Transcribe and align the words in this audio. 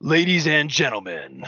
Ladies 0.00 0.46
and 0.46 0.70
gentlemen, 0.70 1.44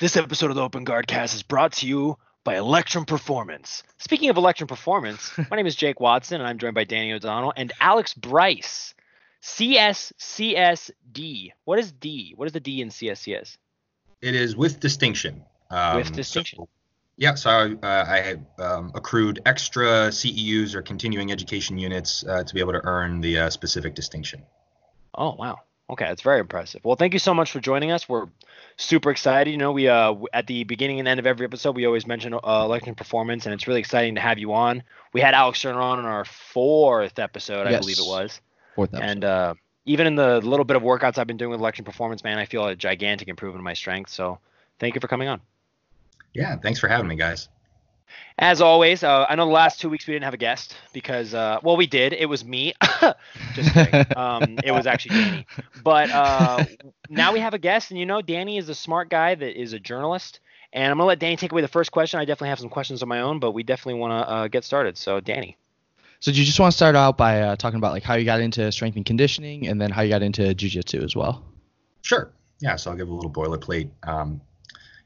this 0.00 0.16
episode 0.16 0.48
of 0.50 0.56
the 0.56 0.62
Open 0.62 0.84
Guard 0.84 1.06
Cast 1.06 1.34
is 1.34 1.42
brought 1.42 1.72
to 1.74 1.86
you 1.86 2.16
by 2.42 2.56
Electrum 2.56 3.04
Performance. 3.04 3.82
Speaking 3.98 4.30
of 4.30 4.38
Electrum 4.38 4.66
Performance, 4.66 5.30
my 5.50 5.56
name 5.56 5.66
is 5.66 5.76
Jake 5.76 6.00
Watson, 6.00 6.40
and 6.40 6.48
I'm 6.48 6.56
joined 6.58 6.74
by 6.74 6.84
Danny 6.84 7.12
O'Donnell 7.12 7.52
and 7.56 7.72
Alex 7.80 8.14
Bryce. 8.14 8.94
CSCSD. 9.42 10.90
What 11.64 11.78
is 11.78 11.92
D? 11.92 12.32
What 12.36 12.46
is 12.46 12.52
the 12.52 12.60
D 12.60 12.80
in 12.80 12.88
CSCS? 12.88 13.58
It 14.22 14.34
is 14.34 14.56
with 14.56 14.80
distinction. 14.80 15.44
Um, 15.70 15.96
With 15.98 16.12
distinction. 16.12 16.60
so- 16.60 16.68
yeah, 17.18 17.34
so 17.34 17.50
I, 17.50 17.72
uh, 17.86 18.04
I 18.08 18.20
had 18.20 18.46
um, 18.58 18.92
accrued 18.94 19.40
extra 19.46 20.08
CEUs 20.10 20.74
or 20.74 20.82
continuing 20.82 21.32
education 21.32 21.78
units 21.78 22.24
uh, 22.26 22.42
to 22.42 22.54
be 22.54 22.60
able 22.60 22.72
to 22.72 22.80
earn 22.84 23.20
the 23.22 23.38
uh, 23.38 23.50
specific 23.50 23.94
distinction. 23.94 24.42
Oh 25.14 25.34
wow. 25.34 25.60
Okay, 25.88 26.04
that's 26.04 26.22
very 26.22 26.40
impressive. 26.40 26.84
Well, 26.84 26.96
thank 26.96 27.12
you 27.12 27.20
so 27.20 27.32
much 27.32 27.52
for 27.52 27.60
joining 27.60 27.92
us. 27.92 28.08
We're 28.08 28.26
super 28.76 29.10
excited. 29.10 29.50
You 29.50 29.56
know, 29.56 29.70
we 29.72 29.88
uh 29.88 30.14
at 30.32 30.46
the 30.48 30.64
beginning 30.64 30.98
and 30.98 31.06
end 31.06 31.20
of 31.20 31.26
every 31.26 31.46
episode, 31.46 31.76
we 31.76 31.86
always 31.86 32.06
mention 32.06 32.34
uh, 32.34 32.38
Electrum 32.44 32.96
performance, 32.96 33.46
and 33.46 33.54
it's 33.54 33.68
really 33.68 33.80
exciting 33.80 34.16
to 34.16 34.20
have 34.20 34.38
you 34.38 34.52
on. 34.52 34.82
We 35.12 35.20
had 35.20 35.34
Alex 35.34 35.60
Sterner 35.60 35.80
on 35.80 35.98
in 36.00 36.04
our 36.04 36.24
fourth 36.24 37.18
episode, 37.18 37.66
I 37.68 37.78
believe 37.78 37.98
it 37.98 38.06
was, 38.06 38.40
Fourth 38.74 38.94
episode. 38.94 39.08
and 39.10 39.24
uh, 39.24 39.54
even 39.84 40.08
in 40.08 40.16
the 40.16 40.40
little 40.40 40.64
bit 40.64 40.76
of 40.76 40.82
workouts 40.82 41.18
I've 41.18 41.28
been 41.28 41.36
doing 41.36 41.52
with 41.52 41.60
Electrum 41.60 41.84
performance, 41.84 42.24
man, 42.24 42.38
I 42.38 42.46
feel 42.46 42.66
a 42.66 42.74
gigantic 42.74 43.28
improvement 43.28 43.60
in 43.60 43.64
my 43.64 43.74
strength. 43.74 44.10
So, 44.10 44.40
thank 44.80 44.96
you 44.96 45.00
for 45.00 45.08
coming 45.08 45.28
on. 45.28 45.40
Yeah, 46.34 46.56
thanks 46.56 46.80
for 46.80 46.88
having 46.88 47.06
me, 47.06 47.14
guys. 47.14 47.48
As 48.38 48.60
always, 48.60 49.02
uh, 49.02 49.26
I 49.28 49.34
know 49.34 49.46
the 49.46 49.52
last 49.52 49.80
two 49.80 49.88
weeks 49.88 50.06
we 50.06 50.12
didn't 50.12 50.24
have 50.24 50.34
a 50.34 50.38
guest 50.38 50.76
because, 50.92 51.32
uh, 51.32 51.58
well, 51.62 51.76
we 51.76 51.86
did. 51.86 52.12
It 52.12 52.26
was 52.26 52.44
me. 52.44 52.74
Just 53.54 53.72
kidding. 53.72 54.04
Um, 54.16 54.58
it 54.64 54.72
was 54.72 54.86
actually 54.86 55.16
Danny. 55.16 55.46
But 55.82 56.10
uh, 56.10 56.64
now 57.08 57.32
we 57.32 57.40
have 57.40 57.54
a 57.54 57.58
guest, 57.58 57.90
and 57.90 57.98
you 57.98 58.06
know, 58.06 58.20
Danny 58.20 58.58
is 58.58 58.68
a 58.68 58.74
smart 58.74 59.08
guy 59.08 59.34
that 59.34 59.60
is 59.60 59.72
a 59.72 59.78
journalist. 59.78 60.40
And 60.72 60.90
I'm 60.90 60.98
gonna 60.98 61.06
let 61.06 61.18
Danny 61.18 61.36
take 61.36 61.52
away 61.52 61.62
the 61.62 61.68
first 61.68 61.92
question. 61.92 62.20
I 62.20 62.24
definitely 62.24 62.50
have 62.50 62.58
some 62.58 62.68
questions 62.68 63.00
of 63.00 63.08
my 63.08 63.20
own, 63.20 63.38
but 63.38 63.52
we 63.52 63.62
definitely 63.62 64.00
want 64.00 64.10
to 64.12 64.30
uh, 64.30 64.48
get 64.48 64.64
started. 64.64 64.98
So, 64.98 65.20
Danny. 65.20 65.56
so 66.20 66.32
do 66.32 66.38
you 66.38 66.44
just 66.44 66.60
want 66.60 66.72
to 66.72 66.76
start 66.76 66.96
out 66.96 67.16
by 67.16 67.40
uh, 67.40 67.56
talking 67.56 67.78
about 67.78 67.92
like 67.92 68.02
how 68.02 68.14
you 68.14 68.24
got 68.24 68.40
into 68.40 68.70
strength 68.72 68.96
and 68.96 69.06
conditioning, 69.06 69.68
and 69.68 69.80
then 69.80 69.90
how 69.90 70.02
you 70.02 70.10
got 70.10 70.22
into 70.22 70.42
jujitsu 70.42 71.02
as 71.02 71.16
well? 71.16 71.44
Sure. 72.02 72.30
Yeah, 72.60 72.76
so 72.76 72.90
I'll 72.90 72.96
give 72.96 73.08
a 73.08 73.14
little 73.14 73.30
boilerplate. 73.30 73.90
Um, 74.02 74.40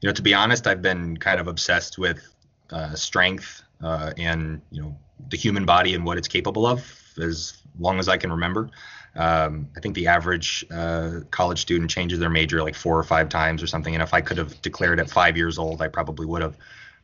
you 0.01 0.09
know, 0.09 0.13
to 0.13 0.21
be 0.21 0.33
honest, 0.33 0.67
I've 0.67 0.81
been 0.81 1.17
kind 1.17 1.39
of 1.39 1.47
obsessed 1.47 1.97
with 1.97 2.33
uh, 2.71 2.95
strength 2.95 3.63
uh, 3.81 4.13
and 4.17 4.61
you 4.71 4.81
know 4.81 4.97
the 5.29 5.37
human 5.37 5.65
body 5.65 5.93
and 5.93 6.05
what 6.05 6.17
it's 6.17 6.27
capable 6.27 6.65
of 6.65 6.83
as 7.21 7.61
long 7.79 7.99
as 7.99 8.07
I 8.07 8.17
can 8.17 8.31
remember. 8.31 8.69
Um, 9.15 9.67
I 9.75 9.81
think 9.81 9.95
the 9.95 10.07
average 10.07 10.65
uh, 10.71 11.21
college 11.31 11.59
student 11.59 11.89
changes 11.89 12.19
their 12.19 12.29
major 12.29 12.63
like 12.63 12.75
four 12.75 12.97
or 12.97 13.03
five 13.03 13.27
times 13.29 13.61
or 13.61 13.67
something, 13.67 13.93
and 13.93 14.01
if 14.01 14.13
I 14.13 14.21
could 14.21 14.37
have 14.37 14.61
declared 14.61 14.99
at 14.99 15.09
five 15.09 15.35
years 15.35 15.57
old, 15.57 15.81
I 15.81 15.87
probably 15.87 16.25
would 16.25 16.41
have. 16.41 16.57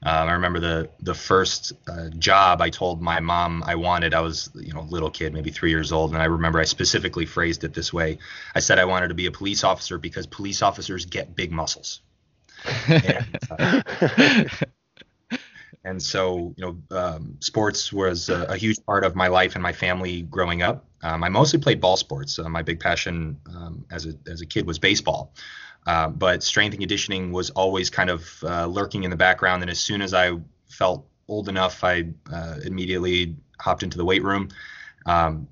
Um, 0.03 0.29
I 0.29 0.33
remember 0.33 0.59
the 0.59 0.89
the 1.01 1.13
first 1.13 1.73
uh, 1.87 2.09
job 2.17 2.61
I 2.61 2.69
told 2.69 3.01
my 3.01 3.19
mom 3.19 3.63
I 3.65 3.75
wanted. 3.75 4.13
I 4.13 4.21
was 4.21 4.49
you 4.55 4.73
know 4.73 4.81
a 4.81 4.89
little 4.89 5.09
kid, 5.09 5.33
maybe 5.33 5.51
three 5.51 5.71
years 5.71 5.91
old, 5.91 6.13
and 6.13 6.21
I 6.21 6.25
remember 6.25 6.59
I 6.59 6.65
specifically 6.65 7.25
phrased 7.25 7.63
it 7.63 7.73
this 7.73 7.91
way. 7.91 8.19
I 8.55 8.59
said 8.59 8.79
I 8.79 8.85
wanted 8.85 9.09
to 9.09 9.15
be 9.15 9.25
a 9.25 9.31
police 9.31 9.63
officer 9.63 9.97
because 9.97 10.27
police 10.27 10.61
officers 10.61 11.05
get 11.05 11.35
big 11.35 11.51
muscles. 11.51 12.01
And, 12.87 13.25
uh, 13.59 13.81
and 15.87 16.03
so 16.03 16.53
you 16.57 16.65
know 16.65 16.97
um, 16.97 17.37
sports 17.39 17.93
was 17.93 18.29
a, 18.29 18.43
a 18.43 18.57
huge 18.57 18.77
part 18.85 19.03
of 19.05 19.15
my 19.15 19.27
life 19.27 19.55
and 19.55 19.63
my 19.63 19.73
family 19.73 20.23
growing 20.23 20.61
up. 20.61 20.85
Um, 21.01 21.23
i 21.23 21.29
mostly 21.29 21.59
played 21.59 21.79
ball 21.79 21.95
sports. 21.95 22.39
Uh, 22.39 22.49
my 22.49 22.61
big 22.61 22.79
passion 22.79 23.39
um, 23.55 23.85
as, 23.91 24.05
a, 24.05 24.13
as 24.27 24.41
a 24.41 24.45
kid 24.45 24.65
was 24.67 24.79
baseball. 24.79 25.33
Uh, 25.85 26.09
but 26.09 26.43
strength 26.43 26.73
and 26.73 26.81
conditioning 26.81 27.31
was 27.31 27.51
always 27.51 27.89
kind 27.89 28.09
of 28.09 28.43
uh, 28.43 28.65
lurking 28.65 29.03
in 29.03 29.09
the 29.09 29.15
background. 29.15 29.61
And 29.63 29.71
as 29.71 29.79
soon 29.79 30.01
as 30.01 30.13
i 30.13 30.31
felt 30.69 31.05
old 31.29 31.47
enough 31.49 31.83
i 31.83 32.03
uh, 32.33 32.55
immediately 32.63 33.35
hopped 33.59 33.83
into 33.83 33.97
the 33.97 34.05
weight 34.05 34.23
room. 34.23 34.49
Um, 35.05 35.47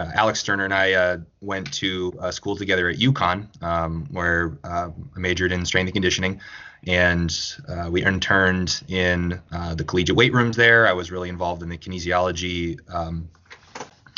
uh, 0.00 0.10
Alex 0.14 0.40
Sterner 0.40 0.64
and 0.64 0.74
I 0.74 0.94
uh, 0.94 1.18
went 1.40 1.72
to 1.74 2.18
school 2.32 2.56
together 2.56 2.88
at 2.88 2.96
UConn, 2.98 3.62
um, 3.62 4.06
where 4.10 4.58
I 4.64 4.88
majored 5.14 5.52
in 5.52 5.64
strength 5.64 5.86
and 5.86 5.94
conditioning 5.94 6.40
and 6.86 7.56
uh, 7.68 7.88
we 7.90 8.04
interned 8.04 8.82
in 8.88 9.40
uh, 9.52 9.74
the 9.74 9.84
collegiate 9.84 10.16
weight 10.16 10.32
rooms 10.32 10.56
there. 10.56 10.86
I 10.86 10.92
was 10.92 11.10
really 11.10 11.28
involved 11.28 11.62
in 11.62 11.68
the 11.68 11.78
kinesiology 11.78 12.78
um, 12.92 13.28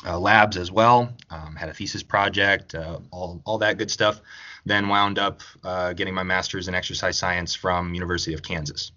uh, 0.07 0.19
labs 0.19 0.57
as 0.57 0.71
well. 0.71 1.13
Um, 1.31 1.57
had 1.57 1.69
a 1.69 1.75
thesis 1.75 2.03
project, 2.03 2.75
uh, 2.75 2.99
all 3.11 3.41
all 3.45 3.59
that 3.59 3.79
good 3.79 3.91
stuff. 3.91 4.21
Then 4.65 4.89
wound 4.89 5.19
up 5.19 5.41
uh, 5.65 5.93
getting 5.93 6.15
my 6.15 6.23
master's 6.23 6.69
in 6.69 6.75
exercise 6.75 7.19
science 7.19 7.55
from 7.55 7.95
University 7.95 8.35
of 8.35 8.43
Kansas. 8.43 8.93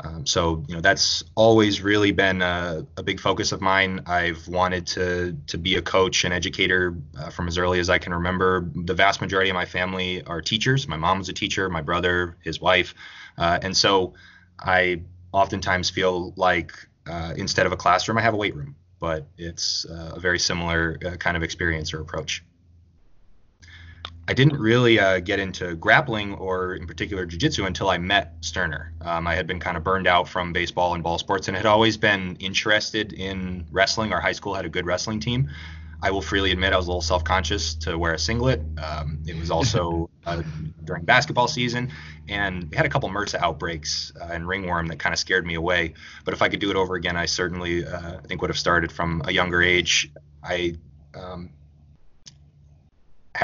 Um, 0.00 0.26
so 0.26 0.64
you 0.66 0.74
know 0.74 0.80
that's 0.80 1.22
always 1.34 1.80
really 1.80 2.10
been 2.10 2.42
a, 2.42 2.86
a 2.96 3.02
big 3.02 3.20
focus 3.20 3.52
of 3.52 3.60
mine. 3.60 4.00
I've 4.06 4.46
wanted 4.48 4.86
to 4.88 5.36
to 5.46 5.58
be 5.58 5.76
a 5.76 5.82
coach 5.82 6.24
and 6.24 6.34
educator 6.34 6.96
uh, 7.18 7.30
from 7.30 7.46
as 7.46 7.58
early 7.58 7.78
as 7.78 7.88
I 7.88 7.98
can 7.98 8.12
remember. 8.12 8.68
The 8.74 8.94
vast 8.94 9.20
majority 9.20 9.50
of 9.50 9.54
my 9.54 9.64
family 9.64 10.22
are 10.24 10.40
teachers. 10.40 10.88
My 10.88 10.96
mom 10.96 11.18
was 11.18 11.28
a 11.28 11.32
teacher, 11.32 11.68
my 11.68 11.82
brother, 11.82 12.36
his 12.42 12.60
wife, 12.60 12.94
uh, 13.38 13.58
and 13.62 13.76
so 13.76 14.14
I 14.58 15.02
oftentimes 15.32 15.90
feel 15.90 16.32
like 16.36 16.72
uh, 17.06 17.34
instead 17.36 17.66
of 17.66 17.72
a 17.72 17.76
classroom, 17.76 18.18
I 18.18 18.22
have 18.22 18.34
a 18.34 18.38
weight 18.38 18.56
room. 18.56 18.76
But 18.98 19.26
it's 19.36 19.84
uh, 19.84 20.12
a 20.14 20.20
very 20.20 20.38
similar 20.38 20.98
uh, 21.04 21.16
kind 21.16 21.36
of 21.36 21.42
experience 21.42 21.92
or 21.92 22.00
approach. 22.00 22.42
I 24.26 24.32
didn't 24.32 24.58
really 24.58 24.98
uh, 24.98 25.20
get 25.20 25.38
into 25.38 25.74
grappling 25.76 26.34
or, 26.34 26.74
in 26.74 26.86
particular, 26.86 27.26
jujitsu 27.26 27.66
until 27.66 27.90
I 27.90 27.98
met 27.98 28.34
Sterner. 28.40 28.94
Um, 29.02 29.26
I 29.26 29.34
had 29.34 29.46
been 29.46 29.60
kind 29.60 29.76
of 29.76 29.84
burned 29.84 30.06
out 30.06 30.28
from 30.28 30.52
baseball 30.52 30.94
and 30.94 31.02
ball 31.02 31.18
sports 31.18 31.48
and 31.48 31.56
had 31.56 31.66
always 31.66 31.98
been 31.98 32.36
interested 32.36 33.12
in 33.12 33.66
wrestling. 33.70 34.12
Our 34.12 34.20
high 34.20 34.32
school 34.32 34.54
had 34.54 34.64
a 34.64 34.70
good 34.70 34.86
wrestling 34.86 35.20
team. 35.20 35.50
I 36.02 36.10
will 36.10 36.22
freely 36.22 36.52
admit 36.52 36.72
I 36.72 36.76
was 36.76 36.86
a 36.86 36.90
little 36.90 37.02
self-conscious 37.02 37.76
to 37.76 37.98
wear 37.98 38.14
a 38.14 38.18
singlet. 38.18 38.62
Um, 38.82 39.22
it 39.26 39.38
was 39.38 39.50
also 39.50 40.08
uh, 40.26 40.42
during 40.84 41.04
basketball 41.04 41.48
season, 41.48 41.92
and 42.28 42.70
we 42.70 42.76
had 42.76 42.86
a 42.86 42.88
couple 42.88 43.08
MRSA 43.10 43.40
outbreaks 43.40 44.12
uh, 44.20 44.28
and 44.30 44.48
ringworm 44.48 44.86
that 44.88 44.98
kind 44.98 45.12
of 45.12 45.18
scared 45.18 45.46
me 45.46 45.54
away. 45.54 45.94
But 46.24 46.34
if 46.34 46.42
I 46.42 46.48
could 46.48 46.60
do 46.60 46.70
it 46.70 46.76
over 46.76 46.94
again, 46.94 47.16
I 47.16 47.26
certainly 47.26 47.86
uh, 47.86 48.18
I 48.18 48.26
think 48.26 48.40
would 48.40 48.50
have 48.50 48.58
started 48.58 48.90
from 48.90 49.22
a 49.24 49.32
younger 49.32 49.62
age. 49.62 50.10
I 50.42 50.74
um, 51.14 51.50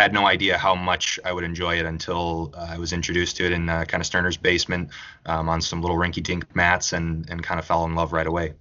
had 0.01 0.13
no 0.13 0.27
idea 0.27 0.57
how 0.57 0.75
much 0.75 1.19
I 1.25 1.33
would 1.33 1.45
enjoy 1.45 1.79
it 1.79 1.87
until 1.87 2.53
uh, 2.55 2.69
I 2.71 2.79
was 2.79 2.93
introduced 2.93 3.37
to 3.37 3.47
it 3.47 3.53
in 3.53 3.69
uh, 3.69 3.85
kind 3.85 4.01
of 4.01 4.07
Sterner's 4.07 4.37
basement 4.37 4.91
um, 5.27 5.49
on 5.49 5.61
some 5.61 5.83
little 5.83 5.97
rinky-dink 5.97 6.55
mats 6.55 6.93
and 6.93 7.29
and 7.31 7.43
kind 7.43 7.59
of 7.59 7.67
fell 7.67 7.85
in 7.85 7.95
love 7.95 8.13
right 8.13 8.27
away. 8.27 8.55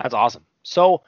That's 0.00 0.14
awesome. 0.14 0.44
So, 0.62 1.02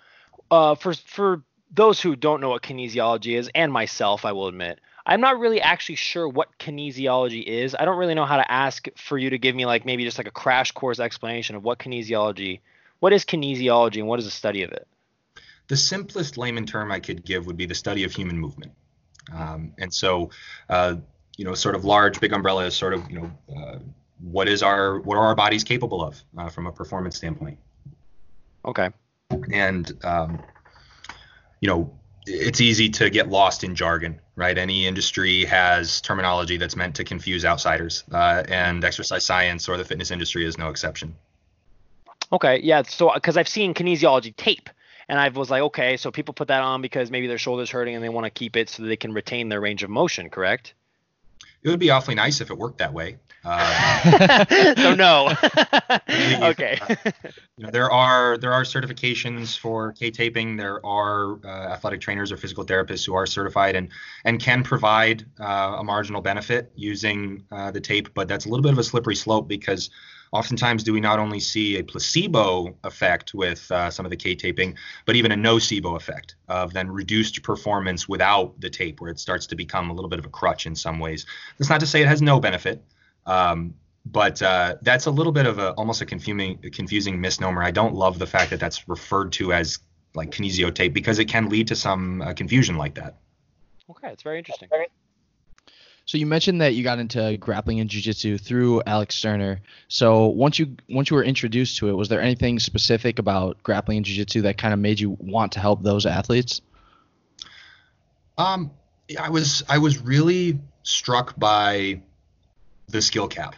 uh, 0.51 0.75
for 0.75 0.95
for 0.95 1.43
those 1.71 2.01
who 2.01 2.17
don't 2.17 2.41
know 2.41 2.49
what 2.51 2.63
kinesiology 2.63 3.39
is, 3.39 3.51
and 3.55 3.73
myself, 3.73 4.25
I 4.25 4.33
will 4.33 4.49
admit, 4.49 4.81
I'm 5.07 5.21
not 5.21 5.39
really 5.39 5.61
actually 5.61 5.97
sure 5.97 6.29
what 6.29 6.59
kinesiology 6.59 7.43
is. 7.43 7.75
I 7.79 7.85
don't 7.85 7.99
really 7.99 8.15
know 8.15 8.27
how 8.27 8.37
to 8.37 8.51
ask 8.51 8.89
for 8.97 9.19
you 9.19 9.31
to 9.31 9.39
give 9.39 9.55
me 9.55 9.67
like 9.67 9.85
maybe 9.85 10.05
just 10.05 10.19
like 10.19 10.29
a 10.29 10.33
crash 10.33 10.73
course 10.73 11.01
explanation 11.01 11.57
of 11.57 11.65
what 11.65 11.79
kinesiology, 11.79 12.61
what 13.01 13.13
is 13.13 13.25
kinesiology, 13.25 13.97
and 13.97 14.07
what 14.07 14.19
is 14.19 14.25
the 14.25 14.31
study 14.31 14.63
of 14.63 14.73
it. 14.73 14.87
The 15.69 15.77
simplest 15.77 16.39
layman 16.39 16.67
term 16.67 16.91
I 16.91 17.01
could 17.01 17.25
give 17.25 17.47
would 17.47 17.57
be 17.57 17.67
the 17.67 17.75
study 17.75 18.05
of 18.05 18.13
human 18.13 18.39
movement. 18.39 18.73
Um, 19.35 19.73
and 19.79 19.93
so, 19.93 20.31
uh, 20.69 20.97
you 21.37 21.45
know, 21.45 21.55
sort 21.55 21.75
of 21.75 21.85
large, 21.85 22.21
big 22.21 22.33
umbrella 22.33 22.67
is 22.67 22.75
sort 22.75 22.95
of, 22.95 23.11
you 23.11 23.21
know, 23.21 23.57
uh, 23.57 23.79
what 24.21 24.49
is 24.49 24.63
our 24.63 25.01
what 25.01 25.17
are 25.17 25.27
our 25.27 25.35
bodies 25.37 25.63
capable 25.63 26.03
of 26.03 26.21
uh, 26.37 26.49
from 26.49 26.67
a 26.67 26.73
performance 26.73 27.17
standpoint? 27.17 27.59
Okay. 28.65 28.91
and 29.53 29.93
um, 30.05 30.43
you 31.61 31.69
know 31.69 31.95
it's 32.27 32.61
easy 32.61 32.91
to 32.91 33.09
get 33.09 33.29
lost 33.29 33.63
in 33.63 33.75
jargon 33.75 34.21
right 34.35 34.59
any 34.59 34.87
industry 34.87 35.45
has 35.45 36.01
terminology 36.01 36.57
that's 36.57 36.77
meant 36.77 36.95
to 36.97 37.05
confuse 37.05 37.45
outsiders 37.45 38.05
uh, 38.13 38.43
and 38.49 38.85
exercise 38.85 39.25
science 39.25 39.69
or 39.69 39.77
the 39.77 39.85
fitness 39.85 40.11
industry 40.11 40.45
is 40.45 40.59
no 40.59 40.69
exception 40.69 41.15
Okay. 42.33 42.61
Yeah. 42.63 42.83
So, 42.83 43.13
because 43.13 43.37
I've 43.37 43.49
seen 43.49 43.75
kinesiology 43.75 44.35
tape, 44.37 44.69
and 45.09 45.19
I 45.19 45.29
was 45.29 45.51
like, 45.51 45.63
okay, 45.63 45.97
so 45.97 46.11
people 46.11 46.35
put 46.35 46.49
that 46.49 46.63
on 46.63 46.83
because 46.83 47.11
maybe 47.11 47.27
their 47.27 47.39
shoulders 47.39 47.71
hurting 47.71 47.95
and 47.95 48.05
they 48.05 48.09
want 48.09 48.25
to 48.27 48.31
keep 48.31 48.57
it 48.57 48.69
so 48.69 48.83
they 48.83 48.97
can 48.97 49.13
retain 49.13 49.49
their 49.49 49.61
range 49.61 49.83
of 49.83 49.91
motion. 49.91 50.31
Correct. 50.31 50.75
it 51.63 51.69
would 51.69 51.81
be 51.81 51.91
awfully 51.91 52.15
nice 52.15 52.41
if 52.41 52.51
it 52.51 52.59
worked 52.59 52.79
that 52.79 52.93
way 52.93 53.17
uh, 53.45 54.75
so 54.77 54.95
no. 54.95 55.33
okay. 56.49 56.79
you 57.57 57.65
know 57.65 57.71
there 57.71 57.91
are 57.91 58.37
there 58.39 58.53
are 58.53 58.63
certifications 58.63 59.59
for 59.59 59.93
K 59.93 60.11
taping. 60.11 60.57
There 60.57 60.85
are 60.85 61.39
uh, 61.45 61.73
athletic 61.73 62.01
trainers 62.01 62.33
or 62.33 62.37
physical 62.37 62.65
therapists 62.65 63.07
who 63.07 63.15
are 63.15 63.27
certified 63.27 63.77
and 63.77 63.89
and 64.25 64.41
can 64.41 64.63
provide 64.63 65.25
uh, 65.41 65.77
a 65.79 65.85
marginal 65.85 66.21
benefit 66.21 66.73
using 66.75 67.45
uh, 67.53 67.71
the 67.71 67.81
tape, 67.81 68.09
but 68.15 68.29
that's 68.29 68.47
a 68.47 68.49
little 68.49 68.63
bit 68.63 68.73
of 68.73 68.79
a 68.79 68.85
slippery 68.85 69.17
slope 69.17 69.49
because 69.49 69.91
oftentimes 70.33 70.85
do 70.85 70.93
we 70.93 71.01
not 71.01 71.19
only 71.19 71.41
see 71.41 71.79
a 71.79 71.83
placebo 71.83 72.77
effect 72.85 73.33
with 73.35 73.71
uh, 73.71 73.91
some 73.91 74.05
of 74.05 74.11
the 74.11 74.17
K 74.17 74.35
taping, 74.35 74.77
but 75.07 75.17
even 75.17 75.33
a 75.33 75.37
nocebo 75.37 75.97
effect 75.97 76.37
of 76.49 76.73
then 76.73 76.91
reduced 76.91 77.43
performance 77.43 78.09
without 78.09 78.61
the 78.61 78.69
tape, 78.69 79.01
where 79.01 79.11
it 79.11 79.19
starts 79.19 79.47
to 79.47 79.57
become 79.57 79.91
a 79.91 79.93
little 79.95 80.11
bit 80.11 80.19
of 80.19 80.27
a 80.27 80.31
crutch 80.31 80.67
in 80.67 80.75
some 80.75 80.99
ways. 80.99 81.25
That's 81.59 81.71
not 81.71 81.81
to 81.81 81.87
say 81.87 82.03
it 82.03 82.09
has 82.09 82.21
no 82.21 82.41
benefit. 82.41 82.85
Um, 83.29 83.75
but 84.07 84.41
uh, 84.41 84.77
that's 84.81 85.07
a 85.07 85.11
little 85.11 85.33
bit 85.33 85.47
of 85.47 85.59
a 85.59 85.73
almost 85.73 86.01
a 86.01 86.07
confusing 86.07 86.59
confusing 86.73 87.21
misnomer. 87.21 87.63
I 87.63 87.71
don't 87.71 87.95
love 87.95 88.19
the 88.19 88.27
fact 88.27 88.51
that 88.51 88.59
that's 88.59 88.89
referred 88.89 89.33
to 89.33 89.53
as 89.53 89.79
like 90.15 90.31
kinesio 90.31 90.75
tape 90.75 90.95
because 90.95 91.19
it 91.19 91.27
can 91.27 91.49
lead 91.49 91.69
to 91.69 91.77
some 91.77 92.23
uh, 92.23 92.33
confusion 92.33 92.77
like 92.77 92.95
that. 92.95 93.19
Okay, 93.91 94.09
it's 94.09 94.23
very 94.23 94.39
interesting. 94.39 94.69
So 96.07 96.17
you 96.17 96.25
mentioned 96.25 96.63
that 96.63 96.75
you 96.75 96.83
got 96.83 96.99
into 96.99 97.37
grappling 97.37 97.81
and 97.81 97.91
jiu-jitsu 97.91 98.39
through 98.39 98.83
Alex 98.87 99.15
Sterner. 99.15 99.61
So 99.89 100.29
once 100.29 100.59
you 100.59 100.75
once 100.89 101.11
you 101.11 101.17
were 101.17 101.23
introduced 101.23 101.77
to 101.79 101.91
it, 101.91 101.93
was 101.93 102.09
there 102.09 102.23
anything 102.23 102.59
specific 102.59 103.19
about 103.19 103.63
grappling 103.63 103.99
and 103.99 104.07
jiu-jitsu 104.07 104.41
that 104.43 104.57
kind 104.57 104.73
of 104.73 104.81
made 104.81 105.01
you 105.01 105.19
want 105.21 105.53
to 105.53 105.61
help 105.61 105.83
those 105.83 106.07
athletes? 106.07 106.63
Um, 108.39 108.71
I 109.21 109.29
was 109.29 109.63
I 109.69 109.77
was 109.77 109.99
really 109.99 110.59
struck 110.83 111.39
by 111.39 112.01
the 112.89 113.03
skill 113.03 113.29
cap. 113.29 113.57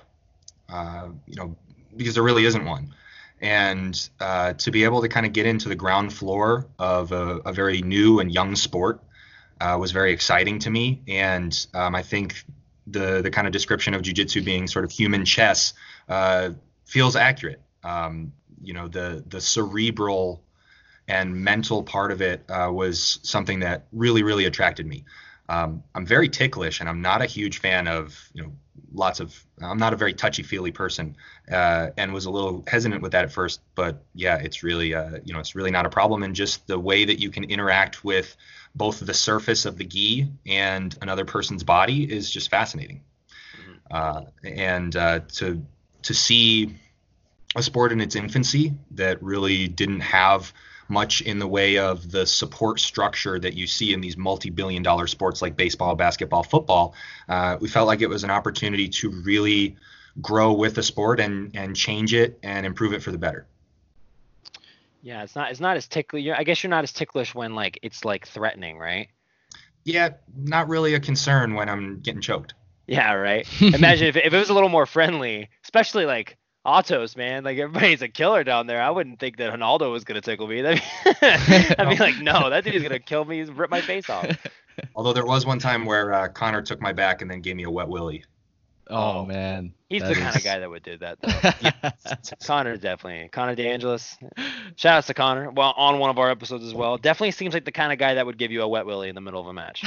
Uh, 0.69 1.09
you 1.27 1.35
know, 1.37 1.57
because 1.97 2.15
there 2.15 2.23
really 2.23 2.45
isn't 2.45 2.65
one. 2.65 2.95
And 3.41 4.09
uh, 4.21 4.53
to 4.55 4.71
be 4.71 4.85
able 4.85 5.01
to 5.01 5.09
kind 5.09 5.27
of 5.27 5.33
get 5.33 5.47
into 5.47 5.69
the 5.69 5.75
ground 5.75 6.13
floor 6.13 6.67
of 6.79 7.13
a, 7.13 7.39
a 7.47 7.53
very 7.53 7.81
new 7.83 8.21
and 8.21 8.33
young 8.33 8.55
sport 8.55 9.03
uh, 9.61 9.77
was 9.81 9.93
very 9.93 10.13
exciting 10.13 10.59
to 10.61 10.71
me. 10.71 11.03
And 11.09 11.67
um, 11.75 11.95
I 11.95 12.03
think 12.03 12.45
the 12.87 13.23
the 13.23 13.31
kind 13.31 13.47
of 13.47 13.53
description 13.53 13.95
of 13.95 14.03
jujitsu 14.03 14.45
being 14.45 14.67
sort 14.67 14.85
of 14.85 14.91
human 14.91 15.25
chess 15.25 15.75
uh, 16.09 16.51
feels 16.85 17.17
accurate. 17.17 17.61
Um, 17.83 18.33
you 18.63 18.75
know, 18.75 18.89
the 18.89 19.25
the 19.29 19.41
cerebral 19.41 20.43
and 21.09 21.35
mental 21.35 21.83
part 21.83 22.13
of 22.13 22.21
it 22.21 22.45
uh, 22.49 22.71
was 22.73 23.21
something 23.23 23.61
that 23.61 23.87
really 23.93 24.23
really 24.23 24.45
attracted 24.45 24.87
me. 24.87 25.05
Um, 25.49 25.83
I'm 25.95 26.07
very 26.07 26.29
ticklish, 26.29 26.81
and 26.81 26.89
I'm 26.89 27.03
not 27.03 27.23
a 27.23 27.27
huge 27.27 27.59
fan 27.59 27.89
of 27.89 28.31
you 28.33 28.43
know 28.43 28.53
lots 28.93 29.21
of 29.21 29.47
i'm 29.63 29.79
not 29.79 29.93
a 29.93 29.97
very 29.97 30.13
touchy 30.13 30.43
feely 30.43 30.73
person 30.73 31.17
uh, 31.51 31.89
and 31.97 32.13
was 32.13 32.25
a 32.25 32.31
little 32.31 32.65
hesitant 32.67 33.03
with 33.03 33.13
that 33.13 33.25
at 33.25 33.33
first 33.33 33.61
but 33.75 34.03
yeah 34.15 34.37
it's 34.37 34.63
really 34.63 34.95
uh, 34.95 35.19
you 35.25 35.33
know 35.33 35.39
it's 35.39 35.55
really 35.55 35.71
not 35.71 35.87
a 35.87 35.91
problem 35.91 36.23
and 36.23 36.35
just 36.35 36.67
the 36.67 36.79
way 36.79 37.05
that 37.05 37.21
you 37.21 37.31
can 37.31 37.45
interact 37.45 38.05
with 38.05 38.37
both 38.75 39.01
the 39.01 39.15
surface 39.15 39.65
of 39.65 39.77
the 39.77 39.85
gi 39.85 40.29
and 40.47 40.97
another 41.03 41.25
person's 41.25 41.63
body 41.63 42.11
is 42.11 42.31
just 42.31 42.51
fascinating 42.51 43.03
mm-hmm. 43.57 43.73
uh, 43.91 44.23
and 44.45 44.97
uh, 44.97 45.21
to 45.29 45.65
to 46.03 46.15
see 46.15 46.75
a 47.57 47.63
sport 47.63 47.93
in 47.93 48.01
its 48.01 48.15
infancy 48.15 48.75
that 48.93 49.23
really 49.23 49.69
didn't 49.69 50.01
have 50.01 50.53
much 50.91 51.23
in 51.23 51.39
the 51.39 51.47
way 51.47 51.79
of 51.79 52.11
the 52.11 52.27
support 52.27 52.81
structure 52.81 53.39
that 53.39 53.55
you 53.55 53.67
see 53.67 53.93
in 53.93 54.01
these 54.01 54.17
multi-billion 54.17 54.83
dollar 54.83 55.07
sports 55.07 55.41
like 55.41 55.57
baseball, 55.57 55.95
basketball, 55.95 56.43
football. 56.43 56.95
Uh, 57.29 57.57
we 57.61 57.69
felt 57.69 57.87
like 57.87 58.01
it 58.01 58.09
was 58.09 58.25
an 58.25 58.31
opportunity 58.31 58.89
to 58.89 59.11
really 59.11 59.77
grow 60.21 60.53
with 60.53 60.75
the 60.75 60.83
sport 60.83 61.21
and 61.21 61.55
and 61.55 61.77
change 61.77 62.13
it 62.13 62.39
and 62.43 62.67
improve 62.67 62.93
it 62.93 63.03
for 63.03 63.13
the 63.13 63.19
better. 63.19 63.47
Yeah, 65.03 65.23
it's 65.23 65.35
not 65.35 65.51
it's 65.51 65.61
not 65.61 65.77
as 65.77 65.87
ticklish. 65.87 66.27
I 66.37 66.45
guess 66.45 66.63
you're 66.63 66.71
not 66.71 66.85
as 66.85 66.93
ticklish 66.93 67.35
when 67.35 67.55
like 67.55 67.79
it's 67.83 68.05
like 68.05 68.27
threatening, 68.27 68.79
right? 68.79 69.09
Yeah, 69.85 70.11
not 70.37 70.69
really 70.69 70.95
a 70.95 71.01
concern 71.01 71.55
when 71.55 71.69
I'm 71.69 72.01
getting 72.01 72.21
choked. 72.21 72.55
Yeah, 72.87 73.13
right. 73.13 73.47
Imagine 73.61 74.09
if, 74.09 74.17
if 74.17 74.33
it 74.33 74.37
was 74.37 74.51
a 74.51 74.55
little 74.55 74.69
more 74.69 74.85
friendly, 74.85 75.49
especially 75.65 76.05
like 76.05 76.37
Autos, 76.65 77.17
man. 77.17 77.43
Like 77.45 77.59
everybody's 77.59 78.03
a 78.03 78.09
killer 78.09 78.45
down 78.45 78.67
there. 78.67 78.83
I 78.83 78.91
wouldn't 78.91 79.19
think 79.19 79.39
that 79.39 79.53
Ronaldo 79.53 79.91
was 79.91 80.05
gonna 80.05 80.21
tickle 80.21 80.47
me. 80.47 80.61
That'd 80.63 80.81
be, 80.81 81.79
I'd 81.79 81.89
be 81.89 81.97
like, 81.99 82.19
no, 82.19 82.51
that 82.51 82.65
dude's 82.65 82.83
gonna 82.83 82.99
kill 82.99 83.25
me, 83.25 83.43
rip 83.43 83.71
my 83.71 83.81
face 83.81 84.11
off. 84.11 84.27
Although 84.95 85.15
there 85.15 85.25
was 85.25 85.47
one 85.47 85.59
time 85.59 85.87
where 85.87 86.13
uh, 86.13 86.29
Connor 86.29 86.63
took 86.63 86.81
my 86.81 86.93
back 86.93 87.23
and 87.23 87.31
then 87.31 87.41
gave 87.41 87.57
me 87.57 87.63
a 87.65 87.71
wet 87.71 87.89
willy. 87.89 88.25
Oh, 88.89 89.21
oh 89.21 89.25
man, 89.25 89.73
he's 89.89 90.03
the 90.03 90.11
is... 90.11 90.19
kind 90.19 90.37
of 90.37 90.43
guy 90.43 90.59
that 90.59 90.69
would 90.69 90.83
do 90.83 90.99
that 90.99 91.19
though. 91.23 92.37
Connor 92.45 92.77
definitely. 92.77 93.29
Connor 93.29 93.57
DeAngelis. 93.57 94.17
Shout 94.77 94.99
out 94.99 95.05
to 95.05 95.15
Connor. 95.15 95.51
Well, 95.51 95.73
on 95.77 95.99
one 95.99 96.11
of 96.11 96.19
our 96.19 96.29
episodes 96.29 96.65
as 96.65 96.75
well. 96.75 96.99
Definitely 96.99 97.31
seems 97.31 97.55
like 97.55 97.65
the 97.65 97.73
kind 97.73 97.93
of 97.93 97.99
guy 97.99 98.15
that 98.15 98.27
would 98.27 98.37
give 98.37 98.51
you 98.51 98.63
a 98.63 98.69
wet 98.69 98.87
willy 98.87 99.09
in 99.09 99.15
the 99.15 99.21
middle 99.21 99.41
of 99.41 99.47
a 99.47 99.53
match. 99.53 99.85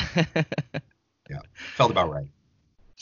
yeah, 1.30 1.40
felt 1.76 1.92
about 1.92 2.10
right. 2.10 2.28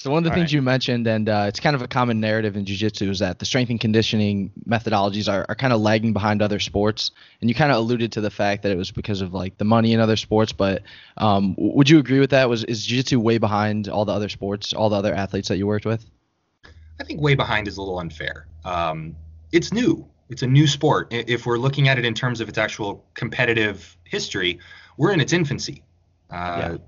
So 0.02 0.10
one 0.10 0.18
of 0.18 0.24
the 0.24 0.32
All 0.32 0.36
things 0.36 0.46
right. 0.46 0.54
you 0.54 0.64
mentioned, 0.64 1.06
and 1.06 1.30
uh, 1.30 1.46
it's 1.48 1.60
kind 1.60 1.76
of 1.76 1.84
a 1.84 1.88
common 1.88 2.20
narrative 2.20 2.58
in 2.58 2.66
jiu-jitsu, 2.66 3.12
is 3.12 3.20
that 3.20 3.38
the 3.38 3.46
strength 3.46 3.70
and 3.70 3.80
conditioning 3.80 4.52
methodologies 4.68 5.32
are, 5.32 5.46
are 5.48 5.54
kind 5.54 5.72
of 5.72 5.80
lagging 5.80 6.12
behind 6.12 6.42
other 6.42 6.58
sports. 6.60 7.12
And 7.40 7.52
you 7.52 7.54
kind 7.54 7.72
of 7.72 7.78
alluded 7.78 8.12
to 8.14 8.22
the 8.22 8.32
fact 8.32 8.64
that 8.64 8.72
it 8.72 8.78
was 8.78 8.90
because 8.90 9.22
of 9.22 9.36
like 9.36 9.60
the 9.60 9.64
money 9.64 9.94
in 9.94 10.00
other 10.00 10.16
sports. 10.16 10.54
But 10.54 10.82
um, 11.18 11.54
would 11.56 11.88
you 11.88 12.00
agree 12.00 12.20
with 12.20 12.32
that? 12.32 12.50
Was 12.50 12.64
is 12.64 12.84
jiu-jitsu 12.84 13.20
way 13.20 13.38
behind 13.38 13.90
all 13.90 14.04
the 14.04 14.12
other 14.12 14.28
sports, 14.28 14.74
all 14.74 14.90
the 14.90 14.96
other 14.96 15.14
athletes 15.14 15.50
that 15.50 15.58
you 15.58 15.68
worked 15.68 15.86
with? 15.86 16.04
I 17.00 17.04
think 17.04 17.22
way 17.22 17.36
behind 17.36 17.68
is 17.68 17.78
a 17.78 17.82
little 17.84 18.00
unfair. 18.00 18.48
Um, 18.66 19.16
it's 19.52 19.72
new. 19.72 20.10
It's 20.30 20.42
a 20.42 20.48
new 20.48 20.66
sport. 20.66 21.10
If 21.12 21.46
we're 21.46 21.60
looking 21.60 21.90
at 21.90 22.00
it 22.00 22.06
in 22.06 22.16
terms 22.16 22.42
of 22.42 22.50
its 22.50 22.58
actual 22.58 23.06
competitive 23.14 23.96
history, 24.06 24.58
we're 24.98 25.12
in 25.12 25.22
its 25.22 25.32
infancy. 25.32 25.84
Uh, 26.32 26.80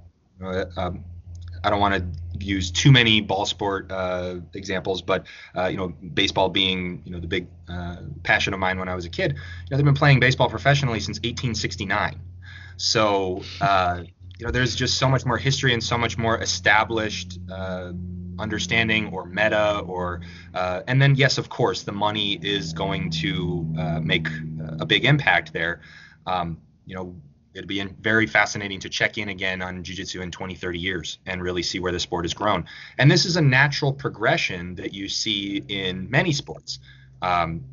yeah. 0.42 0.64
um, 0.78 1.06
I 1.64 1.70
don't 1.70 1.80
want 1.80 1.96
to 1.96 2.46
use 2.46 2.72
too 2.72 2.92
many 2.92 3.22
ball 3.22 3.46
sport 3.46 3.92
uh, 3.92 4.36
examples, 4.54 5.02
but 5.02 5.26
uh, 5.56 5.68
you 5.68 5.78
know, 5.78 5.90
baseball 5.90 6.50
being 6.50 7.02
you 7.06 7.12
know 7.12 7.20
the 7.20 7.28
big 7.28 7.48
uh, 7.70 7.98
passion 8.24 8.54
of 8.54 8.60
mine 8.60 8.80
when 8.80 8.90
I 8.90 8.96
was 8.96 9.06
a 9.06 9.10
kid. 9.10 9.34
You 9.34 9.38
know, 9.72 9.78
they've 9.78 9.86
been 9.86 9.96
playing 9.96 10.20
baseball 10.20 10.50
professionally 10.50 11.00
since 11.00 11.18
1869. 11.20 12.20
So 12.78 13.44
uh, 13.62 14.04
you 14.38 14.46
know, 14.46 14.52
there's 14.52 14.76
just 14.76 14.98
so 14.98 15.08
much 15.08 15.26
more 15.26 15.38
history 15.38 15.74
and 15.74 15.84
so 15.84 15.98
much 15.98 16.18
more 16.18 16.42
established 16.42 17.40
uh, 17.52 17.92
understanding 18.40 19.14
or 19.14 19.26
meta 19.26 19.80
or 19.80 20.22
uh, 20.54 20.82
and 20.88 21.02
then 21.02 21.16
yes, 21.16 21.38
of 21.38 21.50
course, 21.50 21.84
the 21.84 21.92
money 21.92 22.40
is 22.42 22.74
going 22.74 23.10
to 23.12 24.02
make 24.04 24.28
a 24.80 24.86
big 24.86 25.06
impact 25.06 25.54
there. 25.54 25.82
Um, 26.26 26.58
you 26.86 26.96
know 26.96 27.16
it'd 27.54 27.68
be 27.68 27.84
very 28.02 28.28
fascinating 28.28 28.80
to 28.80 28.90
check 28.90 29.18
in 29.18 29.30
again 29.30 29.62
on 29.62 29.84
jiu-jitsu 29.84 30.22
in 30.22 30.32
20 30.32 30.56
30 30.56 30.80
years 30.80 31.20
and 31.26 31.42
really 31.42 31.64
see 31.64 31.80
where 31.80 31.92
the 31.92 32.00
sport 32.00 32.26
has 32.26 32.34
grown. 32.34 32.66
And 32.98 33.10
this 33.10 33.26
is 33.26 33.38
a 33.38 33.42
natural 33.42 33.94
progression 33.94 34.76
that 34.76 34.94
you 34.94 35.08
see 35.08 35.64
in 35.68 36.10
many 36.10 36.32
sports. 36.32 36.80
Um, 37.22 37.64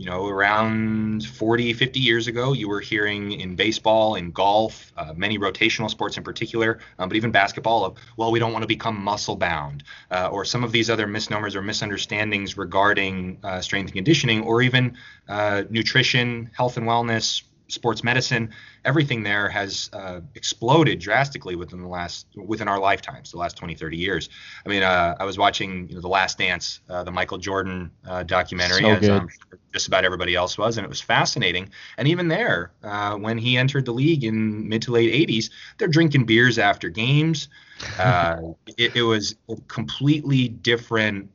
you 0.00 0.06
know 0.06 0.26
around 0.26 1.26
40 1.26 1.74
50 1.74 2.00
years 2.00 2.26
ago 2.26 2.54
you 2.54 2.70
were 2.70 2.80
hearing 2.80 3.32
in 3.32 3.54
baseball 3.54 4.14
in 4.14 4.30
golf 4.30 4.94
uh, 4.96 5.12
many 5.14 5.38
rotational 5.38 5.90
sports 5.90 6.16
in 6.16 6.22
particular 6.22 6.78
um, 6.98 7.10
but 7.10 7.16
even 7.16 7.30
basketball 7.30 7.84
of 7.84 7.98
well 8.16 8.32
we 8.32 8.38
don't 8.38 8.54
want 8.54 8.62
to 8.62 8.66
become 8.66 8.98
muscle 8.98 9.36
bound 9.36 9.84
uh, 10.10 10.30
or 10.32 10.46
some 10.46 10.64
of 10.64 10.72
these 10.72 10.88
other 10.88 11.06
misnomers 11.06 11.54
or 11.54 11.60
misunderstandings 11.60 12.56
regarding 12.56 13.38
uh, 13.44 13.60
strength 13.60 13.88
and 13.88 13.94
conditioning 13.94 14.42
or 14.42 14.62
even 14.62 14.96
uh, 15.28 15.64
nutrition 15.68 16.50
health 16.56 16.78
and 16.78 16.86
wellness 16.86 17.42
sports 17.70 18.04
medicine, 18.04 18.50
everything 18.84 19.22
there 19.22 19.48
has 19.48 19.90
uh, 19.92 20.20
exploded 20.34 20.98
drastically 20.98 21.56
within 21.56 21.80
the 21.80 21.88
last 21.88 22.26
within 22.36 22.68
our 22.68 22.78
lifetimes, 22.78 23.30
the 23.30 23.38
last 23.38 23.56
20, 23.56 23.74
30 23.74 23.96
years. 23.96 24.28
I 24.64 24.68
mean, 24.68 24.82
uh, 24.82 25.16
I 25.18 25.24
was 25.24 25.38
watching 25.38 25.88
you 25.88 25.94
know, 25.94 26.00
the 26.00 26.08
Last 26.08 26.38
Dance, 26.38 26.80
uh, 26.88 27.04
the 27.04 27.10
Michael 27.10 27.38
Jordan 27.38 27.90
uh, 28.06 28.22
documentary, 28.22 28.82
so 28.82 28.90
as 28.90 29.08
um, 29.08 29.28
just 29.72 29.88
about 29.88 30.04
everybody 30.04 30.34
else 30.34 30.58
was, 30.58 30.76
and 30.76 30.84
it 30.84 30.88
was 30.88 31.00
fascinating. 31.00 31.70
And 31.96 32.08
even 32.08 32.28
there, 32.28 32.72
uh, 32.82 33.16
when 33.16 33.38
he 33.38 33.56
entered 33.56 33.84
the 33.84 33.92
league 33.92 34.24
in 34.24 34.68
mid 34.68 34.82
to 34.82 34.92
late 34.92 35.28
80s, 35.28 35.50
they're 35.78 35.88
drinking 35.88 36.24
beers 36.24 36.58
after 36.58 36.88
games. 36.88 37.48
Uh, 37.98 38.52
it, 38.76 38.94
it 38.94 39.02
was 39.02 39.36
a 39.48 39.56
completely 39.68 40.48
different 40.48 41.30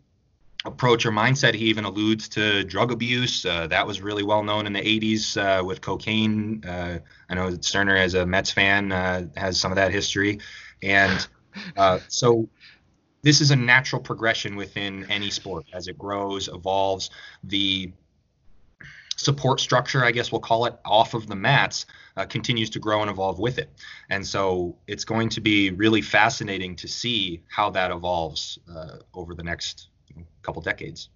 approach 0.66 1.06
or 1.06 1.12
mindset. 1.12 1.54
He 1.54 1.66
even 1.66 1.86
alludes 1.86 2.28
to 2.30 2.64
drug 2.64 2.92
abuse. 2.92 3.46
Uh, 3.46 3.68
that 3.68 3.86
was 3.86 4.02
really 4.02 4.24
well 4.24 4.44
known 4.44 4.66
in 4.66 4.74
the 4.74 4.82
80s 4.82 5.38
uh, 5.38 5.64
with 5.64 5.82
cocaine. 5.82 6.64
Uh, 6.66 7.00
I 7.30 7.36
know 7.36 7.56
Sterner, 7.62 7.96
as 7.96 8.16
a 8.16 8.26
Mets 8.26 8.52
fan, 8.52 8.92
uh, 8.92 9.28
has 9.38 9.60
some 9.60 9.72
of 9.72 9.76
that 9.76 9.92
history. 9.92 10.40
And 10.82 11.28
uh, 11.78 12.00
so 12.08 12.50
this 13.22 13.42
is 13.42 13.52
a 13.52 13.56
natural 13.56 14.02
progression 14.02 14.56
within 14.56 15.10
any 15.10 15.30
sport 15.30 15.66
as 15.74 15.88
it 15.88 15.98
grows, 15.98 16.48
evolves. 16.48 17.12
The 17.44 17.92
support 19.16 19.60
structure, 19.60 20.04
I 20.04 20.12
guess 20.12 20.32
we'll 20.32 20.42
call 20.42 20.66
it, 20.66 20.76
off 20.84 21.14
of 21.14 21.28
the 21.28 21.36
mats 21.36 21.86
uh, 22.18 22.26
continues 22.26 22.70
to 22.72 22.80
grow 22.80 23.02
and 23.02 23.10
evolve 23.10 23.40
with 23.40 23.60
it. 23.60 23.70
And 24.10 24.26
so 24.26 24.78
it's 24.88 25.06
going 25.06 25.30
to 25.30 25.42
be 25.42 25.72
really 25.72 26.02
fascinating 26.02 26.76
to 26.78 26.88
see 26.88 27.44
how 27.48 27.70
that 27.72 27.92
evolves 27.92 28.60
over 29.14 29.34
the 29.34 29.44
next 29.44 29.90
couple 30.42 30.62
decades. 30.62 31.10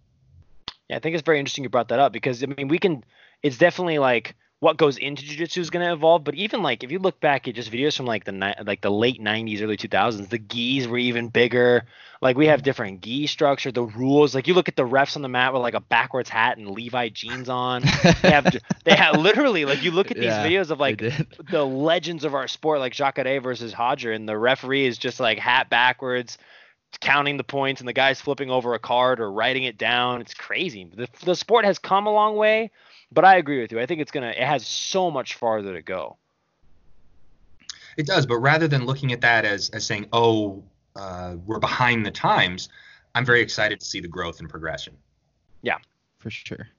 Yeah, 0.89 0.97
I 0.97 0.99
think 0.99 1.13
it's 1.13 1.25
very 1.25 1.39
interesting 1.39 1.63
you 1.63 1.69
brought 1.69 1.89
that 1.89 1.99
up 1.99 2.11
because 2.13 2.43
I 2.43 2.47
mean 2.47 2.67
we 2.67 2.79
can. 2.79 3.03
It's 3.43 3.57
definitely 3.57 3.99
like 3.99 4.35
what 4.59 4.77
goes 4.77 4.97
into 4.97 5.23
jiu-jitsu 5.23 5.61
is 5.61 5.69
going 5.69 5.85
to 5.85 5.93
evolve 5.93 6.23
but 6.23 6.35
even 6.35 6.61
like 6.61 6.83
if 6.83 6.91
you 6.91 6.99
look 6.99 7.19
back 7.21 7.47
at 7.47 7.55
just 7.55 7.71
videos 7.71 7.95
from 7.95 8.05
like 8.05 8.25
the 8.25 8.31
ni- 8.31 8.55
like 8.65 8.81
the 8.81 8.91
late 8.91 9.21
90s 9.21 9.61
early 9.61 9.77
2000s 9.77 10.27
the 10.27 10.37
gis 10.37 10.85
were 10.87 10.97
even 10.97 11.29
bigger 11.29 11.85
like 12.21 12.35
we 12.35 12.47
have 12.47 12.61
different 12.61 13.01
gi 13.01 13.27
structure 13.27 13.71
the 13.71 13.83
rules 13.83 14.35
like 14.35 14.47
you 14.47 14.53
look 14.53 14.67
at 14.67 14.75
the 14.75 14.83
refs 14.83 15.15
on 15.15 15.21
the 15.21 15.29
mat 15.29 15.53
with 15.53 15.61
like 15.61 15.75
a 15.75 15.79
backwards 15.79 16.29
hat 16.29 16.57
and 16.57 16.69
levi 16.69 17.07
jeans 17.09 17.47
on 17.49 17.89
they 18.21 18.31
have 18.31 18.49
they 18.83 18.95
have 18.95 19.15
literally 19.15 19.63
like 19.65 19.81
you 19.81 19.91
look 19.91 20.11
at 20.11 20.19
these 20.19 20.37
Yeah, 20.37 20.43
videos 20.43 20.71
of 20.71 20.79
like 20.79 21.05
the 21.49 21.65
legends 21.65 22.25
of 22.25 22.35
our 22.35 22.47
sport 22.47 22.79
like 22.79 22.93
Jacare 22.93 23.39
versus 23.39 23.73
Roger 23.77 24.11
and 24.11 24.27
the 24.27 24.37
referee 24.37 24.85
is 24.85 24.97
just 24.97 25.19
like 25.21 25.39
hat 25.39 25.69
backwards 25.69 26.37
counting 26.97 27.37
the 27.37 27.43
points 27.43 27.81
and 27.81 27.87
the 27.87 27.93
guy's 27.93 28.19
flipping 28.19 28.49
over 28.49 28.73
a 28.73 28.79
card 28.79 29.19
or 29.19 29.31
writing 29.31 29.63
it 29.63 29.77
down 29.77 30.21
it's 30.21 30.33
crazy 30.33 30.89
the, 30.95 31.07
the 31.23 31.35
sport 31.35 31.63
has 31.65 31.79
come 31.79 32.07
a 32.07 32.11
long 32.11 32.35
way 32.35 32.71
but 33.11 33.25
I 33.25 33.37
agree 33.37 33.61
with 33.61 33.71
you. 33.71 33.79
I 33.79 33.85
think 33.85 34.01
it's 34.01 34.11
gonna. 34.11 34.29
It 34.29 34.43
has 34.43 34.65
so 34.65 35.09
much 35.09 35.35
farther 35.35 35.73
to 35.73 35.81
go. 35.81 36.17
It 37.97 38.05
does, 38.05 38.25
but 38.25 38.37
rather 38.37 38.67
than 38.67 38.85
looking 38.85 39.11
at 39.11 39.21
that 39.21 39.45
as 39.45 39.69
as 39.69 39.85
saying, 39.85 40.07
"Oh, 40.13 40.63
uh, 40.95 41.35
we're 41.45 41.59
behind 41.59 42.05
the 42.05 42.11
times," 42.11 42.69
I'm 43.15 43.25
very 43.25 43.41
excited 43.41 43.79
to 43.79 43.85
see 43.85 43.99
the 43.99 44.07
growth 44.07 44.39
and 44.39 44.49
progression. 44.49 44.95
Yeah, 45.61 45.77
for 46.19 46.29
sure. 46.29 46.69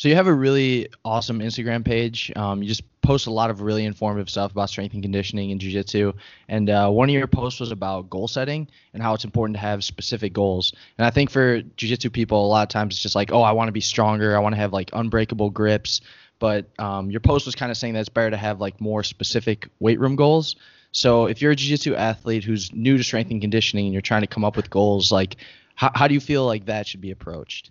So 0.00 0.08
you 0.08 0.14
have 0.14 0.28
a 0.28 0.32
really 0.32 0.88
awesome 1.04 1.40
Instagram 1.40 1.84
page. 1.84 2.32
Um, 2.34 2.62
you 2.62 2.68
just 2.68 2.82
post 3.02 3.26
a 3.26 3.30
lot 3.30 3.50
of 3.50 3.60
really 3.60 3.84
informative 3.84 4.30
stuff 4.30 4.50
about 4.50 4.70
strength 4.70 4.94
and 4.94 5.02
conditioning 5.02 5.50
and 5.50 5.60
jiu-jitsu. 5.60 6.14
And 6.48 6.70
uh, 6.70 6.88
one 6.88 7.10
of 7.10 7.14
your 7.14 7.26
posts 7.26 7.60
was 7.60 7.70
about 7.70 8.08
goal 8.08 8.26
setting 8.26 8.66
and 8.94 9.02
how 9.02 9.12
it's 9.12 9.26
important 9.26 9.56
to 9.56 9.60
have 9.60 9.84
specific 9.84 10.32
goals. 10.32 10.72
And 10.96 11.04
I 11.04 11.10
think 11.10 11.28
for 11.28 11.60
jiu-jitsu 11.60 12.08
people, 12.08 12.42
a 12.42 12.48
lot 12.48 12.62
of 12.62 12.70
times 12.70 12.94
it's 12.94 13.02
just 13.02 13.14
like, 13.14 13.30
oh, 13.30 13.42
I 13.42 13.52
want 13.52 13.68
to 13.68 13.72
be 13.72 13.82
stronger. 13.82 14.34
I 14.34 14.40
want 14.40 14.54
to 14.54 14.58
have 14.58 14.72
like 14.72 14.88
unbreakable 14.94 15.50
grips. 15.50 16.00
But 16.38 16.70
um, 16.78 17.10
your 17.10 17.20
post 17.20 17.44
was 17.44 17.54
kind 17.54 17.70
of 17.70 17.76
saying 17.76 17.92
that 17.92 18.00
it's 18.00 18.08
better 18.08 18.30
to 18.30 18.38
have 18.38 18.58
like 18.58 18.80
more 18.80 19.02
specific 19.02 19.68
weight 19.80 20.00
room 20.00 20.16
goals. 20.16 20.56
So 20.92 21.26
if 21.26 21.42
you're 21.42 21.52
a 21.52 21.56
jiu-jitsu 21.56 21.94
athlete 21.94 22.42
who's 22.42 22.72
new 22.72 22.96
to 22.96 23.04
strength 23.04 23.30
and 23.32 23.40
conditioning 23.42 23.84
and 23.84 23.92
you're 23.92 24.00
trying 24.00 24.22
to 24.22 24.28
come 24.28 24.46
up 24.46 24.56
with 24.56 24.70
goals, 24.70 25.12
like 25.12 25.36
how, 25.74 25.90
how 25.94 26.08
do 26.08 26.14
you 26.14 26.20
feel 26.20 26.46
like 26.46 26.64
that 26.64 26.86
should 26.86 27.02
be 27.02 27.10
approached? 27.10 27.70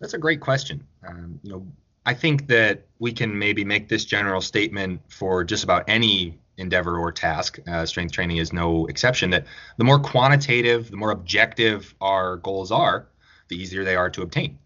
That's 0.00 0.14
a 0.14 0.18
great 0.18 0.40
question. 0.40 0.86
Um, 1.06 1.40
you 1.42 1.52
know, 1.52 1.66
I 2.06 2.14
think 2.14 2.46
that 2.48 2.86
we 2.98 3.12
can 3.12 3.38
maybe 3.38 3.64
make 3.64 3.88
this 3.88 4.04
general 4.04 4.40
statement 4.40 5.00
for 5.08 5.44
just 5.44 5.64
about 5.64 5.84
any 5.88 6.38
endeavor 6.56 6.98
or 6.98 7.12
task. 7.12 7.58
Uh, 7.66 7.84
strength 7.86 8.12
training 8.12 8.38
is 8.38 8.52
no 8.52 8.86
exception. 8.86 9.30
That 9.30 9.46
the 9.76 9.84
more 9.84 9.98
quantitative, 9.98 10.90
the 10.90 10.96
more 10.96 11.10
objective 11.10 11.94
our 12.00 12.36
goals 12.36 12.70
are, 12.72 13.08
the 13.48 13.56
easier 13.56 13.84
they 13.84 13.96
are 13.96 14.10
to 14.10 14.22
obtain. 14.22 14.58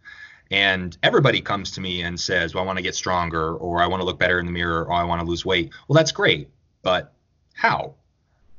And 0.51 0.97
everybody 1.03 1.41
comes 1.41 1.71
to 1.73 1.81
me 1.81 2.03
and 2.03 2.21
says, 2.21 2.55
"Well, 2.55 2.63
I 2.63 2.67
want 2.67 2.77
to 2.77 2.83
get 2.83 2.95
stronger, 2.95 3.55
or 3.55 3.83
I 3.83 3.87
want 3.87 4.03
to 4.03 4.05
look 4.05 4.19
better 4.19 4.39
in 4.39 4.47
the 4.47 4.53
mirror, 4.53 4.85
or 4.85 4.93
I 4.93 5.05
want 5.05 5.21
to 5.21 5.27
lose 5.27 5.45
weight." 5.45 5.73
Well, 5.89 5.97
that's 5.97 6.13
great, 6.13 6.51
but 6.83 7.15
how? 7.55 7.95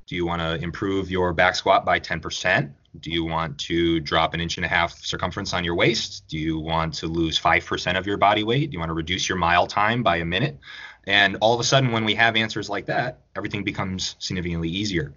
Do 0.07 0.15
you 0.15 0.25
want 0.25 0.41
to 0.41 0.55
improve 0.55 1.11
your 1.11 1.33
back 1.33 1.55
squat 1.55 1.85
by 1.85 1.99
10%? 1.99 2.71
Do 2.99 3.09
you 3.09 3.25
want 3.25 3.57
to 3.59 3.99
drop 3.99 4.33
an 4.33 4.39
inch 4.39 4.57
and 4.57 4.65
a 4.65 4.69
half 4.69 4.93
circumference 5.03 5.53
on 5.53 5.63
your 5.63 5.75
waist? 5.75 6.25
Do 6.27 6.37
you 6.37 6.59
want 6.59 6.93
to 6.95 7.07
lose 7.07 7.39
5% 7.39 7.97
of 7.97 8.05
your 8.05 8.17
body 8.17 8.43
weight? 8.43 8.69
Do 8.69 8.75
you 8.75 8.79
want 8.79 8.89
to 8.89 8.93
reduce 8.93 9.27
your 9.27 9.37
mile 9.37 9.65
time 9.65 10.03
by 10.03 10.17
a 10.17 10.25
minute? 10.25 10.59
And 11.05 11.37
all 11.41 11.53
of 11.53 11.59
a 11.59 11.63
sudden, 11.63 11.91
when 11.91 12.05
we 12.05 12.15
have 12.15 12.35
answers 12.35 12.69
like 12.69 12.85
that, 12.85 13.19
everything 13.35 13.63
becomes 13.63 14.15
significantly 14.19 14.69
easier. 14.69 15.13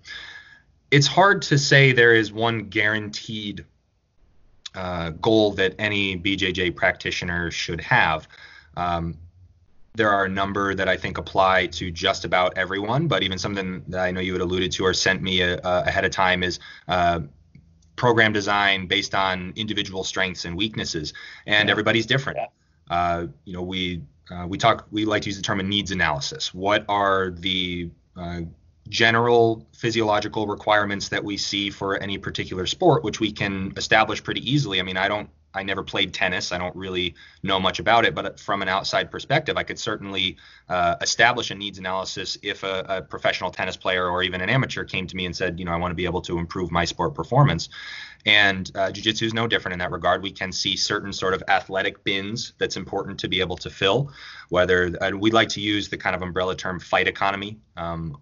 It's 0.90 1.06
hard 1.06 1.42
to 1.42 1.58
say 1.58 1.92
there 1.92 2.14
is 2.14 2.32
one 2.32 2.64
guaranteed 2.64 3.64
uh, 4.74 5.10
goal 5.10 5.52
that 5.52 5.74
any 5.78 6.16
BJJ 6.16 6.76
practitioner 6.76 7.50
should 7.50 7.80
have. 7.80 8.26
Um, 8.76 9.18
there 9.94 10.10
are 10.10 10.26
a 10.26 10.28
number 10.28 10.74
that 10.74 10.88
I 10.88 10.96
think 10.96 11.18
apply 11.18 11.68
to 11.68 11.90
just 11.90 12.24
about 12.24 12.58
everyone, 12.58 13.08
but 13.08 13.22
even 13.22 13.38
something 13.38 13.82
that 13.88 14.00
I 14.00 14.10
know 14.10 14.20
you 14.20 14.32
had 14.32 14.42
alluded 14.42 14.70
to 14.72 14.84
or 14.84 14.92
sent 14.92 15.22
me 15.22 15.40
a, 15.40 15.56
a 15.56 15.84
ahead 15.86 16.04
of 16.04 16.10
time 16.10 16.42
is 16.42 16.60
uh, 16.86 17.20
program 17.96 18.32
design 18.32 18.86
based 18.86 19.14
on 19.14 19.52
individual 19.56 20.04
strengths 20.04 20.44
and 20.44 20.56
weaknesses, 20.56 21.12
and 21.46 21.68
Yeah. 21.68 21.72
everybody's 21.72 22.06
different. 22.06 22.38
Yeah. 22.38 22.46
Uh, 22.94 23.26
you 23.44 23.52
know, 23.52 23.62
we 23.62 24.02
uh, 24.30 24.46
we 24.46 24.58
talk 24.58 24.86
we 24.90 25.04
like 25.04 25.22
to 25.22 25.28
use 25.28 25.36
the 25.36 25.42
term 25.42 25.60
a 25.60 25.62
needs 25.62 25.90
analysis. 25.90 26.52
What 26.54 26.84
are 26.88 27.30
the 27.30 27.90
uh, 28.16 28.40
general 28.88 29.66
physiological 29.72 30.46
requirements 30.46 31.08
that 31.08 31.22
we 31.22 31.36
see 31.36 31.70
for 31.70 31.96
any 32.02 32.18
particular 32.18 32.66
sport, 32.66 33.02
which 33.02 33.18
we 33.20 33.32
can 33.32 33.72
establish 33.76 34.22
pretty 34.22 34.48
easily? 34.50 34.78
I 34.80 34.82
mean, 34.82 34.96
I 34.96 35.08
don't 35.08 35.28
I 35.56 35.62
never 35.62 35.82
played 35.82 36.12
tennis. 36.12 36.52
I 36.52 36.58
don't 36.58 36.76
really 36.76 37.14
know 37.42 37.58
much 37.58 37.78
about 37.80 38.04
it, 38.04 38.14
but 38.14 38.38
from 38.38 38.62
an 38.62 38.68
outside 38.68 39.10
perspective, 39.10 39.56
I 39.56 39.62
could 39.62 39.78
certainly 39.78 40.36
uh, 40.68 40.96
establish 41.00 41.50
a 41.50 41.54
needs 41.54 41.78
analysis 41.78 42.38
if 42.42 42.62
a, 42.62 42.84
a 42.88 43.02
professional 43.02 43.50
tennis 43.50 43.76
player 43.76 44.08
or 44.08 44.22
even 44.22 44.40
an 44.40 44.50
amateur 44.50 44.84
came 44.84 45.06
to 45.06 45.16
me 45.16 45.26
and 45.26 45.34
said, 45.34 45.58
you 45.58 45.64
know, 45.64 45.72
I 45.72 45.76
want 45.76 45.90
to 45.92 45.96
be 45.96 46.04
able 46.04 46.22
to 46.22 46.38
improve 46.38 46.70
my 46.70 46.84
sport 46.84 47.14
performance. 47.14 47.68
And 48.26 48.70
uh, 48.74 48.90
jiu-jitsu 48.90 49.24
is 49.24 49.34
no 49.34 49.46
different 49.46 49.72
in 49.74 49.78
that 49.78 49.92
regard. 49.92 50.22
We 50.22 50.32
can 50.32 50.50
see 50.52 50.76
certain 50.76 51.12
sort 51.12 51.32
of 51.32 51.42
athletic 51.48 52.02
bins 52.02 52.54
that's 52.58 52.76
important 52.76 53.20
to 53.20 53.28
be 53.28 53.40
able 53.40 53.56
to 53.58 53.70
fill. 53.70 54.10
Whether 54.48 54.96
uh, 55.00 55.10
we 55.16 55.30
like 55.30 55.48
to 55.50 55.60
use 55.60 55.88
the 55.88 55.96
kind 55.96 56.16
of 56.16 56.22
umbrella 56.22 56.56
term 56.56 56.80
fight 56.80 57.06
economy 57.06 57.58
um, 57.76 58.18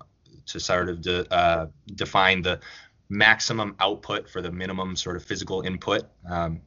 to 0.46 0.60
sort 0.60 0.90
of 0.90 1.00
de, 1.00 1.34
uh, 1.34 1.66
define 1.94 2.42
the 2.42 2.60
maximum 3.08 3.76
output 3.80 4.28
for 4.28 4.42
the 4.42 4.52
minimum 4.52 4.96
sort 4.96 5.16
of 5.16 5.22
physical 5.22 5.62
input. 5.62 6.04
Um, 6.28 6.60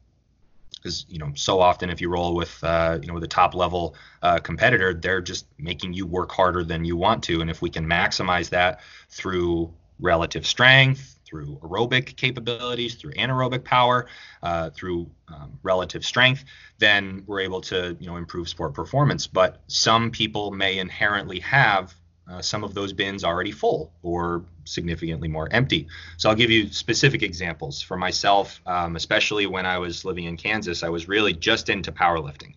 because 0.78 1.06
you 1.08 1.18
know 1.18 1.32
so 1.34 1.60
often 1.60 1.90
if 1.90 2.00
you 2.00 2.08
roll 2.08 2.34
with 2.34 2.62
uh, 2.62 2.98
you 3.00 3.08
know 3.08 3.14
with 3.14 3.24
a 3.24 3.28
top 3.28 3.54
level 3.54 3.94
uh, 4.22 4.38
competitor 4.38 4.94
they're 4.94 5.20
just 5.20 5.46
making 5.58 5.92
you 5.92 6.06
work 6.06 6.32
harder 6.32 6.64
than 6.64 6.84
you 6.84 6.96
want 6.96 7.22
to. 7.24 7.40
And 7.40 7.50
if 7.50 7.60
we 7.62 7.70
can 7.70 7.86
maximize 7.86 8.50
that 8.50 8.80
through 9.10 9.72
relative 10.00 10.46
strength 10.46 11.18
through 11.24 11.58
aerobic 11.62 12.16
capabilities 12.16 12.94
through 12.94 13.12
anaerobic 13.12 13.64
power 13.64 14.06
uh, 14.42 14.70
through 14.70 15.10
um, 15.28 15.58
relative 15.62 16.04
strength 16.04 16.44
then 16.78 17.24
we're 17.26 17.40
able 17.40 17.60
to 17.60 17.96
you 18.00 18.06
know 18.06 18.16
improve 18.16 18.48
sport 18.48 18.74
performance. 18.74 19.26
But 19.26 19.60
some 19.66 20.10
people 20.10 20.50
may 20.50 20.78
inherently 20.78 21.40
have 21.40 21.94
uh, 22.30 22.42
some 22.42 22.62
of 22.62 22.74
those 22.74 22.92
bins 22.92 23.24
already 23.24 23.50
full 23.50 23.92
or 24.02 24.44
significantly 24.64 25.28
more 25.28 25.48
empty. 25.50 25.88
So 26.18 26.28
I'll 26.28 26.36
give 26.36 26.50
you 26.50 26.70
specific 26.70 27.22
examples. 27.22 27.80
For 27.80 27.96
myself, 27.96 28.60
um, 28.66 28.96
especially 28.96 29.46
when 29.46 29.64
I 29.64 29.78
was 29.78 30.04
living 30.04 30.24
in 30.24 30.36
Kansas, 30.36 30.82
I 30.82 30.90
was 30.90 31.08
really 31.08 31.32
just 31.32 31.68
into 31.68 31.90
powerlifting. 31.90 32.54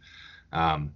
Um, 0.52 0.94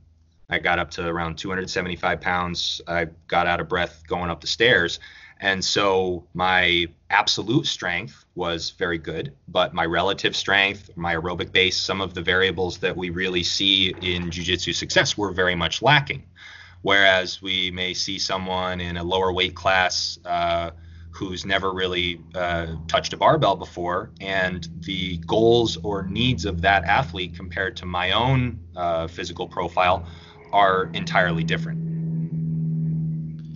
I 0.50 0.60
got 0.60 0.78
up 0.78 0.92
to 0.92 1.08
around 1.08 1.38
275 1.38 2.22
pounds. 2.22 2.82
I 2.88 3.08
got 3.28 3.48
out 3.48 3.60
of 3.60 3.70
breath 3.70 4.04
going 4.08 4.30
up 4.30 4.42
the 4.42 4.48
stairs. 4.48 5.00
And 5.40 5.64
so 5.64 6.26
my 6.34 6.88
absolute 7.10 7.66
strength 7.66 8.26
was 8.36 8.70
very 8.72 8.98
good, 8.98 9.34
but 9.48 9.74
my 9.74 9.86
relative 9.86 10.36
strength, 10.36 10.90
my 10.96 11.16
aerobic 11.16 11.52
base, 11.52 11.78
some 11.78 12.00
of 12.00 12.14
the 12.14 12.22
variables 12.22 12.78
that 12.80 12.96
we 12.96 13.10
really 13.10 13.44
see 13.44 13.90
in 13.90 14.32
jiu-jitsu 14.32 14.72
success 14.72 15.18
were 15.18 15.32
very 15.32 15.56
much 15.56 15.82
lacking 15.82 16.24
whereas 16.86 17.42
we 17.42 17.72
may 17.72 17.96
see 17.96 18.20
someone 18.20 18.80
in 18.80 18.96
a 18.96 19.04
lower 19.04 19.34
weight 19.34 19.56
class 19.56 20.20
uh, 20.24 20.70
who's 21.10 21.44
never 21.44 21.74
really 21.74 22.22
uh, 22.36 22.68
touched 22.88 23.12
a 23.12 23.18
barbell 23.18 23.56
before, 23.56 24.12
and 24.22 24.70
the 24.82 25.18
goals 25.26 25.78
or 25.78 26.04
needs 26.04 26.46
of 26.46 26.62
that 26.62 26.84
athlete 26.84 27.36
compared 27.36 27.76
to 27.76 27.88
my 27.88 28.12
own 28.12 28.60
uh, 28.76 29.08
physical 29.08 29.48
profile 29.48 30.08
are 30.54 30.92
entirely 30.94 31.44
different. 31.44 31.95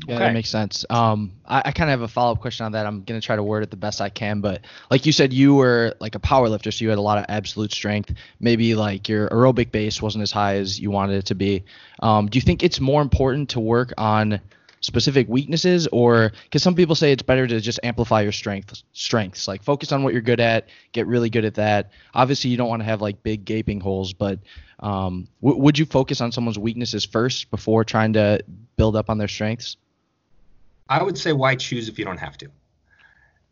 Yeah, 0.10 0.16
Okay. 0.16 0.26
that 0.26 0.34
makes 0.34 0.50
sense. 0.50 0.86
Um, 0.90 1.34
I, 1.46 1.62
I 1.66 1.72
kind 1.72 1.90
of 1.90 2.00
have 2.00 2.02
a 2.02 2.08
follow 2.12 2.32
up 2.32 2.42
question 2.42 2.66
on 2.66 2.72
that. 2.72 2.88
I'm 2.88 3.04
gonna 3.04 3.22
try 3.22 3.36
to 3.36 3.44
word 3.44 3.62
it 3.62 3.70
the 3.70 3.78
best 3.78 4.02
I 4.02 4.10
can, 4.10 4.42
but 4.42 4.62
like 4.90 5.06
you 5.06 5.12
said, 5.12 5.32
you 5.32 5.54
were 5.54 5.94
like 6.00 6.16
a 6.16 6.20
power 6.20 6.50
lifter, 6.50 6.72
so 6.72 6.84
you 6.84 6.90
had 6.90 6.98
a 6.98 7.02
lot 7.02 7.20
of 7.20 7.26
absolute 7.30 7.72
strength. 7.72 8.14
Maybe 8.40 8.74
like 8.74 9.08
your 9.08 9.30
aerobic 9.30 9.72
base 9.72 10.02
wasn't 10.02 10.24
as 10.24 10.32
high 10.32 10.56
as 10.56 10.80
you 10.80 10.90
wanted 10.90 11.18
it 11.18 11.26
to 11.28 11.36
be. 11.36 11.64
Um, 12.02 12.28
do 12.28 12.38
you 12.38 12.42
think 12.42 12.64
it's 12.64 12.80
more 12.80 13.02
important 13.04 13.50
to 13.52 13.60
work 13.60 13.94
on 13.98 14.42
specific 14.82 15.28
weaknesses, 15.30 15.88
or 15.92 16.32
because 16.46 16.64
some 16.64 16.74
people 16.74 16.96
say 16.96 17.12
it's 17.12 17.22
better 17.22 17.46
to 17.46 17.60
just 17.60 17.80
amplify 17.84 18.22
your 18.22 18.32
strength 18.32 18.82
strengths, 18.94 19.48
like 19.48 19.62
focus 19.62 19.92
on 19.92 20.04
what 20.04 20.14
you're 20.14 20.22
good 20.24 20.40
at, 20.40 20.70
get 20.92 21.06
really 21.06 21.30
good 21.30 21.46
at 21.46 21.54
that. 21.56 21.92
Obviously, 22.16 22.50
you 22.50 22.58
don't 22.58 22.70
want 22.70 22.80
to 22.82 22.86
have 22.86 23.02
like 23.02 23.22
big 23.22 23.46
gaping 23.46 23.80
holes, 23.80 24.14
but 24.14 24.40
um, 24.80 25.28
w- 25.44 25.62
would 25.62 25.78
you 25.78 25.86
focus 25.86 26.20
on 26.20 26.32
someone's 26.32 26.58
weaknesses 26.58 27.06
first 27.06 27.52
before 27.52 27.84
trying 27.84 28.14
to 28.14 28.40
build 28.76 28.96
up 28.96 29.10
on 29.10 29.18
their 29.20 29.28
strengths? 29.28 29.78
I 30.90 31.04
would 31.04 31.18
say 31.18 31.32
why 31.34 31.56
choose 31.56 31.88
if 31.88 32.00
you 32.00 32.06
don't 32.06 32.20
have 32.20 32.38
to? 32.40 32.50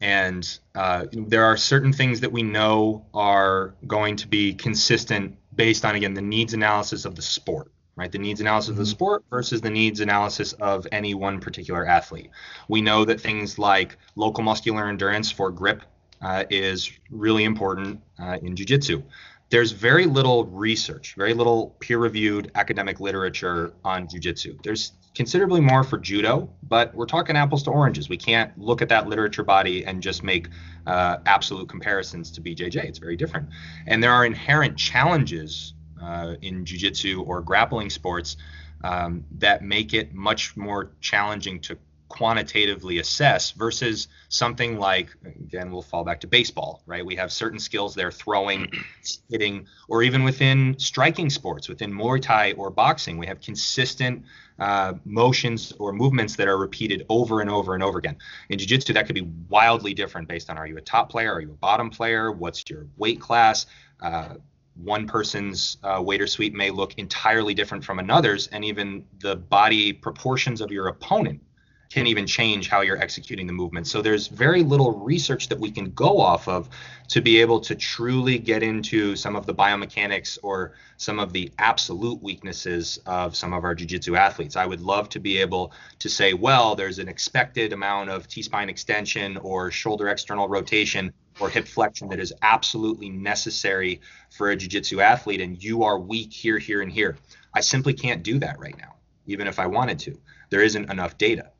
And 0.01 0.59
uh, 0.75 1.05
there 1.11 1.45
are 1.45 1.57
certain 1.57 1.93
things 1.93 2.19
that 2.21 2.31
we 2.31 2.43
know 2.43 3.05
are 3.13 3.75
going 3.87 4.15
to 4.17 4.27
be 4.27 4.53
consistent 4.53 5.37
based 5.55 5.85
on, 5.85 5.95
again, 5.95 6.13
the 6.13 6.21
needs 6.21 6.53
analysis 6.53 7.05
of 7.05 7.15
the 7.15 7.21
sport, 7.21 7.71
right? 7.95 8.11
The 8.11 8.19
needs 8.19 8.41
analysis 8.41 8.69
of 8.69 8.75
the 8.77 8.83
Mhm. 8.83 8.87
sport 8.87 9.23
versus 9.29 9.61
the 9.61 9.71
needs 9.71 9.99
analysis 9.99 10.53
of 10.53 10.85
any 10.91 11.13
one 11.15 11.39
particular 11.39 11.85
athlete. 11.85 12.29
We 12.67 12.81
know 12.81 13.05
that 13.05 13.21
things 13.21 13.57
like 13.57 13.97
local 14.15 14.43
muscular 14.43 14.87
endurance 14.87 15.31
for 15.31 15.49
grip 15.51 15.83
uh, 16.21 16.43
is 16.49 16.91
really 17.11 17.43
important 17.43 18.01
uh, 18.19 18.37
in 18.41 18.55
jiu-jitsu. 18.55 19.03
There's 19.49 19.71
very 19.71 20.05
little 20.05 20.45
research, 20.45 21.15
very 21.15 21.33
little 21.33 21.75
peer-reviewed 21.79 22.51
academic 22.55 22.99
literature 22.99 23.73
on 23.83 24.07
jujitsu. 24.07 24.61
There's 24.61 24.91
considerably 25.15 25.61
more 25.61 25.83
for 25.83 25.97
judo, 25.97 26.49
but 26.63 26.93
we're 26.93 27.05
talking 27.05 27.37
apples 27.37 27.63
to 27.63 27.71
oranges. 27.71 28.09
We 28.09 28.17
can't 28.17 28.55
look 28.57 28.81
at 28.81 28.89
that 28.89 29.07
literature 29.07 29.43
body 29.43 29.85
and 29.85 30.01
just 30.01 30.21
make 30.21 30.49
uh, 30.85 31.17
absolute 31.25 31.69
comparisons 31.69 32.29
to 32.31 32.41
BJJ. 32.41 32.83
It's 32.83 32.99
very 32.99 33.15
different, 33.15 33.49
and 33.85 34.03
there 34.03 34.11
are 34.11 34.25
inherent 34.25 34.77
challenges 34.77 35.73
uh, 36.01 36.35
in 36.41 36.65
jujitsu 36.65 37.25
or 37.25 37.41
grappling 37.41 37.89
sports 37.89 38.37
um, 38.83 39.23
that 39.39 39.63
make 39.63 39.93
it 39.93 40.13
much 40.13 40.55
more 40.55 40.91
challenging 41.01 41.59
to 41.61 41.77
quantitatively 42.09 42.99
assess 42.99 43.51
versus 43.51 44.07
something 44.29 44.77
like 44.77 45.09
again 45.25 45.71
we'll 45.71 45.81
fall 45.81 46.03
back 46.03 46.21
to 46.21 46.27
baseball 46.27 46.81
right? 46.85 47.05
We 47.05 47.15
have 47.15 47.31
certain 47.31 47.59
skills 47.59 47.95
there 47.95 48.11
throwing 48.11 48.71
hitting 49.29 49.67
or 49.87 50.03
even 50.03 50.23
within 50.23 50.77
striking 50.79 51.29
sports 51.29 51.67
within 51.67 51.91
muay 51.91 52.21
thai 52.21 52.53
or 52.53 52.69
boxing 52.69 53.17
we 53.17 53.27
have 53.27 53.41
consistent 53.41 54.23
uh, 54.59 54.93
motions 55.05 55.71
or 55.79 55.93
movements 55.93 56.35
that 56.35 56.47
are 56.47 56.57
repeated 56.57 57.05
over 57.09 57.41
and 57.41 57.49
over 57.49 57.75
and 57.75 57.83
over 57.83 57.99
again. 57.99 58.17
In 58.49 58.57
jiu-jitsu 58.57 58.93
that 58.93 59.05
could 59.05 59.15
be 59.15 59.29
wildly 59.49 59.93
different 59.93 60.27
based 60.27 60.49
on 60.49 60.57
are 60.57 60.65
you 60.65 60.77
a 60.77 60.81
top 60.81 61.09
player? 61.09 61.33
Are 61.33 61.41
you 61.41 61.51
a 61.51 61.55
bottom 61.55 61.89
player? 61.89 62.31
What's 62.31 62.63
your 62.69 62.87
weight 62.97 63.21
class? 63.21 63.67
Uh, 64.01 64.35
one 64.75 65.07
person's 65.07 65.77
uh, 65.83 66.03
or 66.07 66.27
sweep 66.27 66.53
may 66.53 66.69
look 66.69 66.93
entirely 66.97 67.53
different 67.53 67.83
from 67.83 67.99
another's 67.99 68.47
and 68.47 68.63
even 68.63 69.05
the 69.19 69.35
body 69.35 69.91
proportions 69.91 70.61
of 70.61 70.71
your 70.71 70.87
opponent 70.87 71.41
can 71.89 72.07
even 72.07 72.27
change 72.27 72.69
how 72.69 72.81
you're 72.81 73.01
executing 73.01 73.47
the 73.47 73.53
movement. 73.53 73.87
So 73.87 74.01
there's 74.01 74.27
very 74.27 74.63
little 74.63 74.99
research 74.99 75.47
that 75.49 75.59
we 75.59 75.71
can 75.71 75.91
go 75.91 76.19
off 76.19 76.47
of 76.47 76.69
to 77.09 77.21
be 77.21 77.39
able 77.39 77.59
to 77.61 77.75
truly 77.75 78.37
get 78.37 78.63
into 78.63 79.15
some 79.15 79.35
of 79.35 79.45
the 79.45 79.53
biomechanics 79.53 80.37
or 80.43 80.73
some 80.97 81.19
of 81.19 81.31
the 81.31 81.51
absolute 81.59 82.21
weaknesses 82.21 82.99
of 83.05 83.35
some 83.35 83.53
of 83.53 83.63
our 83.63 83.73
jiu-jitsu 83.73 84.15
athletes. 84.15 84.55
I 84.55 84.65
would 84.65 84.81
love 84.81 85.07
to 85.09 85.19
be 85.19 85.37
able 85.37 85.71
to 85.99 86.09
say, 86.09 86.33
well, 86.33 86.75
there's 86.75 86.99
an 86.99 87.07
expected 87.07 87.71
amount 87.71 88.09
of 88.09 88.27
T-spine 88.27 88.69
extension 88.69 89.37
or 89.37 89.71
shoulder 89.71 90.09
external 90.09 90.49
rotation 90.49 91.13
or 91.39 91.49
hip 91.49 91.67
flexion 91.67 92.09
that 92.09 92.19
is 92.19 92.33
absolutely 92.41 93.09
necessary 93.09 94.01
for 94.31 94.49
a 94.49 94.55
jiu-jitsu 94.55 94.99
athlete 94.99 95.39
and 95.39 95.63
you 95.63 95.83
are 95.83 95.99
weak 95.99 96.33
here 96.33 96.57
here 96.57 96.81
and 96.81 96.91
here. 96.91 97.17
I 97.53 97.61
simply 97.61 97.93
can't 97.93 98.23
do 98.23 98.39
that 98.39 98.59
right 98.59 98.77
now 98.77 98.95
even 99.27 99.45
if 99.45 99.59
I 99.59 99.67
wanted 99.67 99.99
to. 99.99 100.17
There 100.49 100.63
isn't 100.63 100.89
enough 100.89 101.17
data 101.17 101.51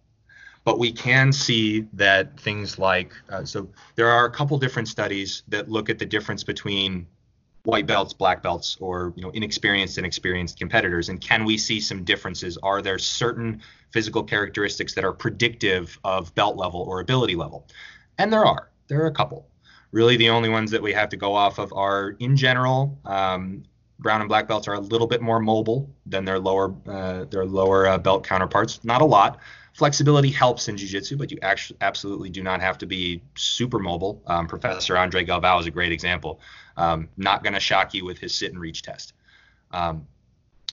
but 0.68 0.80
we 0.80 0.92
can 0.92 1.32
see 1.32 1.88
that 1.94 2.38
things 2.38 2.78
like 2.78 3.14
uh, 3.30 3.46
so 3.46 3.70
there 3.96 4.10
are 4.10 4.26
a 4.26 4.30
couple 4.30 4.58
different 4.58 4.90
studies 4.90 5.44
that 5.48 5.70
look 5.70 5.90
at 5.90 5.98
the 5.98 6.06
difference 6.06 6.44
between 6.44 7.08
white 7.64 7.88
belts 7.88 8.12
black 8.12 8.44
belts 8.44 8.76
or 8.82 9.14
you 9.16 9.22
know 9.24 9.30
inexperienced 9.30 9.98
and 9.98 10.06
experienced 10.06 10.60
competitors 10.60 11.08
and 11.08 11.22
can 11.22 11.46
we 11.46 11.58
see 11.58 11.80
some 11.80 12.04
differences? 12.04 12.58
Are 12.64 12.82
there 12.82 13.00
certain 13.00 13.62
physical 13.92 14.22
characteristics 14.22 14.94
that 14.96 15.06
are 15.06 15.14
predictive 15.14 15.98
of 16.04 16.36
belt 16.36 16.58
level 16.58 16.82
or 16.82 17.00
ability 17.00 17.38
level? 17.38 17.66
And 18.18 18.34
there 18.34 18.46
are. 18.46 18.70
There 18.90 19.02
are 19.02 19.08
a 19.08 19.14
couple. 19.22 19.48
Really 19.94 20.18
the 20.18 20.30
only 20.30 20.50
ones 20.50 20.70
that 20.72 20.82
we 20.82 20.92
have 20.92 21.08
to 21.08 21.16
go 21.16 21.34
off 21.34 21.60
of 21.60 21.72
are 21.72 22.18
in 22.20 22.36
general 22.36 23.00
um, 23.06 23.64
brown 24.00 24.20
and 24.20 24.28
black 24.28 24.50
belts 24.50 24.68
are 24.68 24.74
a 24.74 24.82
little 24.82 25.08
bit 25.08 25.22
more 25.22 25.40
mobile 25.40 25.90
than 26.06 26.26
their 26.26 26.40
lower 26.40 26.76
uh, 26.88 27.24
their 27.24 27.46
lower 27.46 27.88
uh, 27.88 27.98
belt 27.98 28.26
counterparts. 28.26 28.84
Not 28.84 29.02
a 29.02 29.06
lot 29.06 29.40
Flexibility 29.78 30.32
helps 30.32 30.70
in 30.70 30.76
jiu-jitsu, 30.76 31.18
but 31.18 31.30
you 31.30 31.38
actually 31.44 31.78
absolutely 31.82 32.32
do 32.32 32.42
not 32.42 32.62
have 32.62 32.80
to 32.80 32.88
be 32.88 33.22
super 33.36 33.78
mobile. 33.78 34.24
Um, 34.26 34.48
Professor 34.48 34.98
Andre 34.98 35.24
Galvao 35.24 35.60
is 35.60 35.68
a 35.68 35.72
great 35.72 35.92
example. 35.92 36.40
Um, 36.78 37.10
not 37.16 37.44
going 37.44 37.54
to 37.54 37.60
shock 37.60 37.94
you 37.94 38.04
with 38.04 38.18
his 38.18 38.34
sit 38.34 38.52
and 38.52 38.60
reach 38.60 38.82
test. 38.82 39.14
Um, 39.70 40.08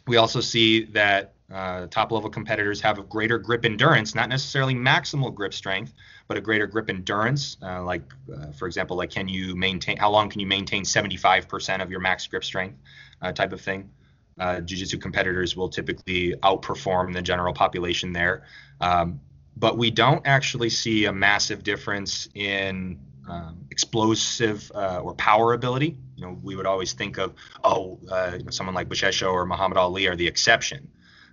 we 0.07 0.17
also 0.17 0.41
see 0.41 0.85
that 0.87 1.35
uh, 1.53 1.87
top 1.89 2.13
level 2.13 2.31
competitors 2.31 2.81
have 2.81 2.99
a 2.99 3.03
greater 3.03 3.37
grip 3.37 3.67
endurance, 3.67 4.15
not 4.15 4.31
necessarily 4.31 4.75
maximal 4.75 5.35
grip 5.35 5.53
strength, 5.53 5.93
but 6.27 6.39
a 6.39 6.41
greater 6.41 6.67
grip 6.67 6.89
endurance. 6.89 7.59
Uh, 7.61 7.85
like, 7.85 8.11
uh, 8.35 8.53
for 8.53 8.67
example, 8.67 8.97
like 8.97 9.11
can 9.11 9.29
you 9.29 9.55
maintain, 9.55 9.99
how 9.99 10.11
long 10.11 10.31
can 10.31 10.41
you 10.41 10.47
maintain 10.47 10.83
75% 10.83 11.83
of 11.83 11.91
your 11.91 12.01
max 12.01 12.27
grip 12.27 12.43
strength 12.43 12.79
uh, 13.21 13.33
type 13.33 13.53
of 13.53 13.61
thing 13.61 13.91
uh, 14.39 14.61
jiu-jitsu 14.61 14.99
competitors 14.99 15.57
will 15.57 15.69
typically 15.69 16.35
outperform 16.43 17.13
the 17.13 17.23
general 17.23 17.53
population 17.53 18.13
there 18.13 18.45
um, 18.81 19.21
but 19.57 19.79
we 19.79 19.91
don't 19.91 20.27
actually 20.27 20.71
see 20.71 21.05
a 21.05 21.13
massive 21.13 21.63
difference 21.63 22.29
in 22.35 22.99
um, 23.29 23.59
explosive 23.71 24.71
uh, 24.75 24.99
or 24.99 25.15
power 25.15 25.53
ability. 25.55 25.97
You 26.17 26.27
know 26.27 26.39
we 26.43 26.57
would 26.57 26.67
always 26.67 26.93
think 26.93 27.19
of 27.19 27.35
oh 27.63 27.99
uh, 28.11 28.33
you 28.39 28.45
know, 28.45 28.51
someone 28.51 28.75
like 28.75 28.89
Buchecha 28.89 29.31
or 29.31 29.47
Muhammad 29.47 29.79
Ali 29.79 30.07
are 30.07 30.17
the 30.17 30.27
exception 30.27 30.89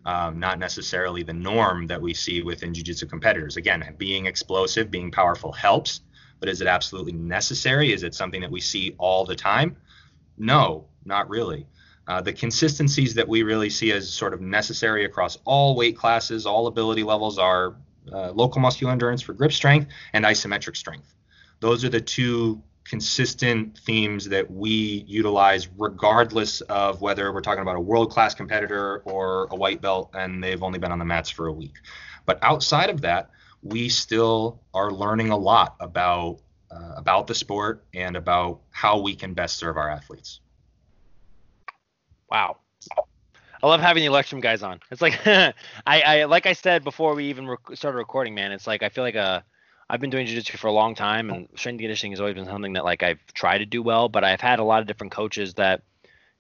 um, 0.06 0.40
not 0.40 0.58
necessarily 0.58 1.24
the 1.24 1.34
norm 1.34 1.88
that 1.88 2.02
we 2.02 2.14
see 2.14 2.42
within 2.42 2.74
jiu-jitsu 2.74 3.06
competitors. 3.06 3.58
Again 3.58 3.96
being 3.98 4.26
explosive 4.26 4.90
being 4.90 5.12
powerful 5.12 5.52
helps 5.52 6.02
but 6.40 6.50
is 6.50 6.60
it 6.60 6.68
absolutely 6.68 7.12
necessary? 7.14 7.94
Is 7.94 8.02
it 8.02 8.16
something 8.16 8.42
that 8.42 8.50
we 8.50 8.62
see 8.62 8.96
all 8.98 9.26
the 9.26 9.36
time? 9.36 9.78
No 10.38 10.88
not 11.06 11.30
really 11.30 11.68
uh, 12.12 12.20
the 12.20 12.34
consistencies 12.34 13.14
that 13.14 13.26
we 13.26 13.42
really 13.42 13.70
see 13.70 13.94
as 13.94 14.10
sort 14.10 14.34
of 14.34 14.42
necessary 14.42 15.06
across 15.06 15.38
all 15.46 15.78
weight 15.78 15.96
classes, 15.96 16.46
all 16.46 16.68
ability 16.68 17.04
levels 17.04 17.38
are 17.40 17.78
uh, 18.12 18.32
local 18.32 18.60
muscular 18.60 18.92
endurance 18.92 19.22
for 19.22 19.32
grip 19.32 19.54
strength 19.54 19.90
and 20.12 20.26
isometric 20.26 20.76
strength. 20.76 21.16
Those 21.62 21.86
are 21.86 21.90
the 21.90 22.02
two 22.02 22.62
consistent 22.84 23.78
themes 23.78 24.28
that 24.28 24.52
we 24.52 25.06
utilize 25.08 25.70
regardless 25.78 26.60
of 26.62 27.00
whether 27.00 27.32
we're 27.32 27.40
talking 27.40 27.62
about 27.62 27.78
a 27.78 27.80
world 27.80 28.12
class 28.12 28.36
competitor 28.36 28.98
or 29.06 29.48
a 29.50 29.56
white 29.56 29.82
belt 29.82 30.10
and 30.14 30.44
they've 30.44 30.64
only 30.64 30.80
been 30.80 30.92
on 30.92 31.00
the 31.00 31.06
mats 31.06 31.30
for 31.30 31.48
a 31.48 31.54
week. 31.54 31.76
But 32.26 32.40
outside 32.42 32.90
of 32.90 33.00
that, 33.02 33.30
we 33.64 33.88
still 33.88 34.60
are 34.74 34.92
learning 34.92 35.30
a 35.30 35.38
lot 35.38 35.78
about 35.80 36.40
uh, 36.70 36.96
about 36.98 37.28
the 37.28 37.36
sport 37.36 37.86
and 37.94 38.18
about 38.18 38.60
how 38.72 39.00
we 39.00 39.16
can 39.16 39.34
best 39.34 39.56
serve 39.56 39.78
our 39.78 39.90
athletes. 39.90 40.42
Wow. 42.32 42.58
I 43.64 43.68
love 43.68 43.82
having 43.82 44.02
the 44.02 44.08
Electrum 44.08 44.42
guys 44.42 44.64
on. 44.64 44.80
It's 44.90 45.02
like 45.02 45.20
I, 45.28 45.54
I 45.86 46.24
like 46.24 46.46
I 46.46 46.54
said 46.54 46.84
before 46.84 47.14
we 47.14 47.26
even 47.26 47.48
rec- 47.48 47.76
started 47.76 47.98
recording, 47.98 48.34
man. 48.34 48.52
It's 48.52 48.66
like 48.66 48.82
I 48.82 48.90
feel 48.90 49.04
like 49.04 49.16
a 49.16 49.20
uh, 49.20 49.42
I've 49.90 50.00
been 50.00 50.10
doing 50.10 50.26
jiu-jitsu 50.26 50.58
for 50.58 50.68
a 50.68 50.72
long 50.72 50.96
time, 50.96 51.30
and 51.30 51.50
strength 51.58 51.74
and 51.74 51.80
conditioning 51.82 52.14
has 52.14 52.22
always 52.22 52.36
been 52.36 52.46
something 52.46 52.74
that 52.74 52.86
like 52.86 53.04
I've 53.04 53.20
tried 53.34 53.58
to 53.58 53.66
do 53.66 53.84
well. 53.84 54.08
But 54.08 54.24
I've 54.24 54.40
had 54.40 54.60
a 54.60 54.64
lot 54.64 54.80
of 54.80 54.88
different 54.88 55.12
coaches 55.12 55.56
that 55.56 55.84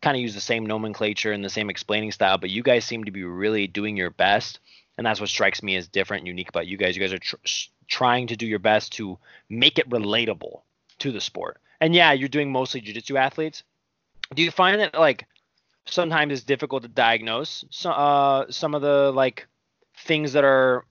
kind 0.01 0.15
of 0.15 0.21
use 0.21 0.33
the 0.33 0.39
same 0.39 0.65
nomenclature 0.65 1.33
and 1.33 1.43
the 1.43 1.49
same 1.49 1.69
explaining 1.69 2.13
style. 2.13 2.37
But 2.37 2.49
you 2.49 2.63
guys 2.63 2.85
seem 2.85 3.03
to 3.03 3.11
be 3.11 3.25
really 3.25 3.67
doing 3.67 3.97
your 3.97 4.09
best, 4.09 4.59
and 4.97 5.05
that's 5.05 5.19
what 5.19 5.27
strikes 5.27 5.61
me 5.61 5.75
as 5.75 5.89
different, 5.89 6.21
and 6.21 6.29
unique 6.29 6.47
about 6.47 6.65
you 6.65 6.77
guys. 6.77 6.95
You 6.95 7.01
guys 7.01 7.11
are 7.11 7.19
tr- 7.19 7.35
trying 7.89 8.27
to 8.27 8.37
do 8.37 8.47
your 8.47 8.59
best 8.59 8.93
to 8.93 9.19
make 9.49 9.77
it 9.77 9.89
relatable 9.89 10.61
to 10.99 11.11
the 11.11 11.19
sport. 11.19 11.59
And 11.81 11.93
yeah, 11.93 12.13
you're 12.13 12.29
doing 12.29 12.53
mostly 12.53 12.79
jiu-jitsu 12.79 13.17
athletes. 13.17 13.63
Do 14.33 14.43
you 14.43 14.51
find 14.51 14.79
that 14.79 14.97
like 14.97 15.25
sometimes 15.85 16.33
it's 16.33 16.43
difficult 16.43 16.83
to 16.83 16.89
diagnose 16.89 17.65
so, 17.69 17.91
uh, 17.91 18.45
some 18.49 18.75
of 18.75 18.81
the 18.81 19.11
like 19.13 19.47
things 20.05 20.33
that 20.33 20.43
are 20.43 20.85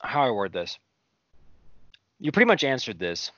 how 0.00 0.22
I 0.22 0.30
word 0.30 0.52
this. 0.52 0.78
You 2.20 2.32
pretty 2.32 2.46
much 2.46 2.64
answered 2.64 2.98
this. 2.98 3.30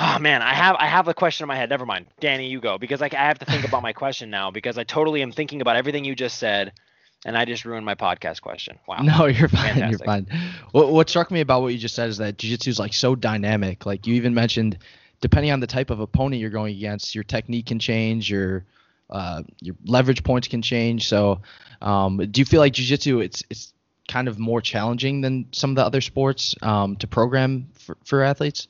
Oh 0.00 0.18
man, 0.20 0.42
I 0.42 0.54
have 0.54 0.76
I 0.76 0.86
have 0.86 1.08
a 1.08 1.14
question 1.14 1.44
in 1.44 1.48
my 1.48 1.56
head. 1.56 1.68
Never 1.68 1.84
mind, 1.84 2.06
Danny, 2.20 2.48
you 2.48 2.60
go 2.60 2.78
because 2.78 3.00
like 3.00 3.14
I 3.14 3.26
have 3.26 3.38
to 3.40 3.44
think 3.44 3.66
about 3.66 3.82
my 3.82 3.92
question 3.92 4.30
now 4.30 4.50
because 4.50 4.78
I 4.78 4.84
totally 4.84 5.22
am 5.22 5.32
thinking 5.32 5.60
about 5.60 5.76
everything 5.76 6.04
you 6.04 6.14
just 6.14 6.38
said, 6.38 6.72
and 7.24 7.36
I 7.36 7.44
just 7.44 7.64
ruined 7.64 7.84
my 7.84 7.96
podcast 7.96 8.40
question. 8.40 8.78
Wow. 8.86 8.98
No, 9.02 9.26
you're 9.26 9.48
fine. 9.48 9.74
Fantastic. 9.74 9.90
You're 9.90 10.06
fine. 10.06 10.26
What, 10.70 10.92
what 10.92 11.10
struck 11.10 11.30
me 11.32 11.40
about 11.40 11.62
what 11.62 11.72
you 11.72 11.78
just 11.78 11.96
said 11.96 12.08
is 12.08 12.18
that 12.18 12.38
jiu-jitsu 12.38 12.70
is 12.70 12.78
like 12.78 12.94
so 12.94 13.16
dynamic. 13.16 13.86
Like 13.86 14.06
you 14.06 14.14
even 14.14 14.34
mentioned, 14.34 14.78
depending 15.20 15.50
on 15.50 15.58
the 15.58 15.66
type 15.66 15.90
of 15.90 15.98
opponent 15.98 16.40
you're 16.40 16.50
going 16.50 16.76
against, 16.76 17.16
your 17.16 17.24
technique 17.24 17.66
can 17.66 17.80
change. 17.80 18.30
Your 18.30 18.64
uh, 19.10 19.42
your 19.60 19.74
leverage 19.84 20.22
points 20.22 20.48
can 20.48 20.62
change. 20.62 21.08
So, 21.08 21.40
um, 21.80 22.18
do 22.30 22.40
you 22.40 22.44
feel 22.44 22.60
like 22.60 22.72
jujitsu 22.72 23.24
it's 23.24 23.42
it's 23.50 23.72
kind 24.08 24.26
of 24.26 24.38
more 24.38 24.60
challenging 24.60 25.20
than 25.20 25.46
some 25.52 25.70
of 25.70 25.76
the 25.76 25.84
other 25.84 26.00
sports 26.00 26.54
um, 26.62 26.96
to 26.96 27.06
program 27.06 27.68
for, 27.74 27.96
for 28.04 28.22
athletes? 28.22 28.68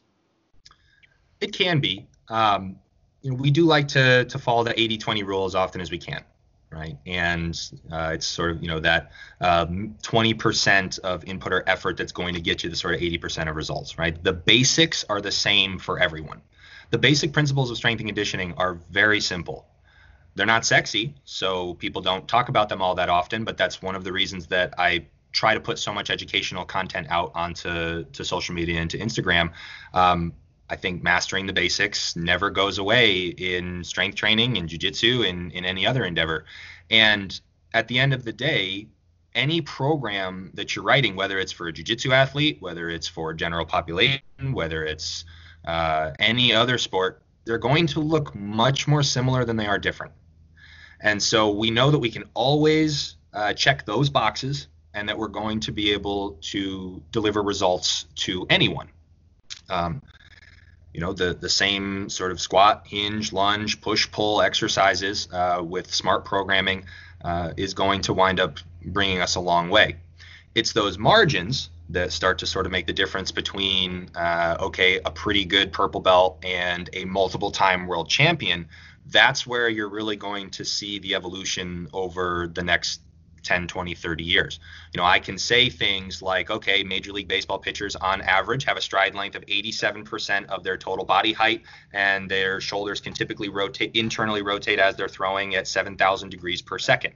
It 1.40 1.52
can 1.52 1.80
be. 1.80 2.06
Um, 2.28 2.76
you 3.22 3.30
know, 3.30 3.36
we 3.36 3.50
do 3.50 3.64
like 3.64 3.88
to 3.88 4.24
to 4.26 4.38
follow 4.38 4.64
the 4.64 4.74
80-20 4.74 5.24
rule 5.24 5.44
as 5.44 5.54
often 5.54 5.80
as 5.80 5.90
we 5.90 5.98
can, 5.98 6.22
right? 6.70 6.96
And 7.06 7.58
uh, 7.90 8.12
it's 8.14 8.26
sort 8.26 8.52
of 8.52 8.62
you 8.62 8.68
know 8.68 8.80
that 8.80 9.10
um, 9.40 9.96
20% 10.02 10.98
of 11.00 11.24
input 11.24 11.52
or 11.52 11.64
effort 11.68 11.96
that's 11.96 12.12
going 12.12 12.34
to 12.34 12.40
get 12.40 12.62
you 12.62 12.70
the 12.70 12.76
sort 12.76 12.94
of 12.94 13.00
80% 13.00 13.48
of 13.48 13.56
results, 13.56 13.98
right? 13.98 14.22
The 14.22 14.32
basics 14.32 15.04
are 15.08 15.20
the 15.20 15.32
same 15.32 15.78
for 15.78 15.98
everyone. 15.98 16.42
The 16.90 16.98
basic 16.98 17.32
principles 17.32 17.70
of 17.70 17.76
strength 17.76 18.00
and 18.00 18.08
conditioning 18.08 18.54
are 18.56 18.80
very 18.90 19.20
simple 19.20 19.66
they're 20.34 20.46
not 20.46 20.64
sexy, 20.64 21.14
so 21.24 21.74
people 21.74 22.00
don't 22.02 22.28
talk 22.28 22.48
about 22.48 22.68
them 22.68 22.80
all 22.80 22.94
that 22.94 23.08
often. 23.08 23.44
But 23.44 23.56
that's 23.56 23.82
one 23.82 23.94
of 23.94 24.04
the 24.04 24.12
reasons 24.12 24.46
that 24.48 24.74
I 24.78 25.06
try 25.32 25.54
to 25.54 25.60
put 25.60 25.78
so 25.78 25.92
much 25.92 26.10
educational 26.10 26.64
content 26.64 27.06
out 27.10 27.32
onto 27.34 28.04
to 28.04 28.24
social 28.24 28.54
media 28.54 28.80
and 28.80 28.90
to 28.90 28.98
Instagram. 28.98 29.52
Um, 29.94 30.32
I 30.70 30.76
think 30.76 31.02
mastering 31.02 31.46
the 31.46 31.52
basics 31.52 32.14
never 32.14 32.50
goes 32.50 32.78
away 32.78 33.26
in 33.26 33.82
strength 33.84 34.16
training, 34.16 34.56
in 34.56 34.68
jujitsu, 34.68 35.26
in 35.26 35.50
in 35.50 35.64
any 35.64 35.86
other 35.86 36.04
endeavor. 36.04 36.44
And 36.90 37.38
at 37.74 37.88
the 37.88 37.98
end 37.98 38.14
of 38.14 38.24
the 38.24 38.32
day, 38.32 38.88
any 39.34 39.60
program 39.60 40.50
that 40.54 40.74
you're 40.74 40.84
writing, 40.84 41.14
whether 41.14 41.38
it's 41.38 41.52
for 41.52 41.68
a 41.68 41.72
jiu-jitsu 41.72 42.12
athlete, 42.12 42.56
whether 42.60 42.88
it's 42.88 43.06
for 43.06 43.32
general 43.34 43.64
population, 43.64 44.20
whether 44.52 44.84
it's 44.84 45.24
uh, 45.66 46.10
any 46.18 46.52
other 46.52 46.78
sport, 46.78 47.22
they're 47.44 47.58
going 47.58 47.86
to 47.86 48.00
look 48.00 48.34
much 48.34 48.88
more 48.88 49.02
similar 49.02 49.44
than 49.44 49.56
they 49.56 49.66
are 49.66 49.78
different. 49.78 50.12
And 51.00 51.22
so 51.22 51.50
we 51.50 51.70
know 51.70 51.90
that 51.90 51.98
we 51.98 52.10
can 52.10 52.24
always 52.34 53.16
uh, 53.32 53.52
check 53.52 53.86
those 53.86 54.10
boxes 54.10 54.68
and 54.94 55.08
that 55.08 55.16
we're 55.16 55.28
going 55.28 55.60
to 55.60 55.72
be 55.72 55.92
able 55.92 56.38
to 56.40 57.02
deliver 57.12 57.42
results 57.42 58.06
to 58.16 58.46
anyone. 58.50 58.88
Um, 59.70 60.02
you 60.92 61.00
know, 61.00 61.12
the, 61.12 61.34
the 61.34 61.48
same 61.48 62.08
sort 62.08 62.32
of 62.32 62.40
squat, 62.40 62.86
hinge, 62.86 63.32
lunge, 63.32 63.80
push, 63.80 64.10
pull 64.10 64.42
exercises 64.42 65.28
uh, 65.32 65.62
with 65.62 65.94
smart 65.94 66.24
programming 66.24 66.84
uh, 67.22 67.52
is 67.56 67.74
going 67.74 68.00
to 68.02 68.14
wind 68.14 68.40
up 68.40 68.58
bringing 68.84 69.20
us 69.20 69.36
a 69.36 69.40
long 69.40 69.68
way. 69.70 69.96
It's 70.54 70.72
those 70.72 70.98
margins 70.98 71.70
that 71.90 72.12
start 72.12 72.38
to 72.38 72.46
sort 72.46 72.66
of 72.66 72.72
make 72.72 72.86
the 72.86 72.92
difference 72.92 73.30
between, 73.30 74.10
uh, 74.14 74.56
okay, 74.60 75.00
a 75.04 75.10
pretty 75.10 75.44
good 75.44 75.72
purple 75.72 76.00
belt 76.00 76.38
and 76.42 76.90
a 76.92 77.04
multiple 77.04 77.50
time 77.50 77.86
world 77.86 78.08
champion. 78.08 78.68
That's 79.10 79.46
where 79.46 79.68
you're 79.68 79.88
really 79.88 80.16
going 80.16 80.50
to 80.50 80.64
see 80.64 80.98
the 80.98 81.14
evolution 81.14 81.88
over 81.92 82.50
the 82.52 82.62
next 82.62 83.00
10, 83.42 83.66
20, 83.66 83.94
30 83.94 84.24
years. 84.24 84.60
You 84.92 84.98
know, 84.98 85.06
I 85.06 85.18
can 85.18 85.38
say 85.38 85.70
things 85.70 86.20
like, 86.20 86.50
okay, 86.50 86.82
Major 86.82 87.12
League 87.12 87.28
Baseball 87.28 87.58
pitchers 87.58 87.96
on 87.96 88.20
average 88.20 88.64
have 88.64 88.76
a 88.76 88.80
stride 88.80 89.14
length 89.14 89.36
of 89.36 89.46
87% 89.46 90.46
of 90.46 90.62
their 90.64 90.76
total 90.76 91.04
body 91.04 91.32
height, 91.32 91.62
and 91.92 92.30
their 92.30 92.60
shoulders 92.60 93.00
can 93.00 93.14
typically 93.14 93.48
rotate 93.48 93.96
internally 93.96 94.42
rotate 94.42 94.78
as 94.78 94.96
they're 94.96 95.08
throwing 95.08 95.54
at 95.54 95.66
7,000 95.66 96.28
degrees 96.28 96.60
per 96.60 96.78
second. 96.78 97.14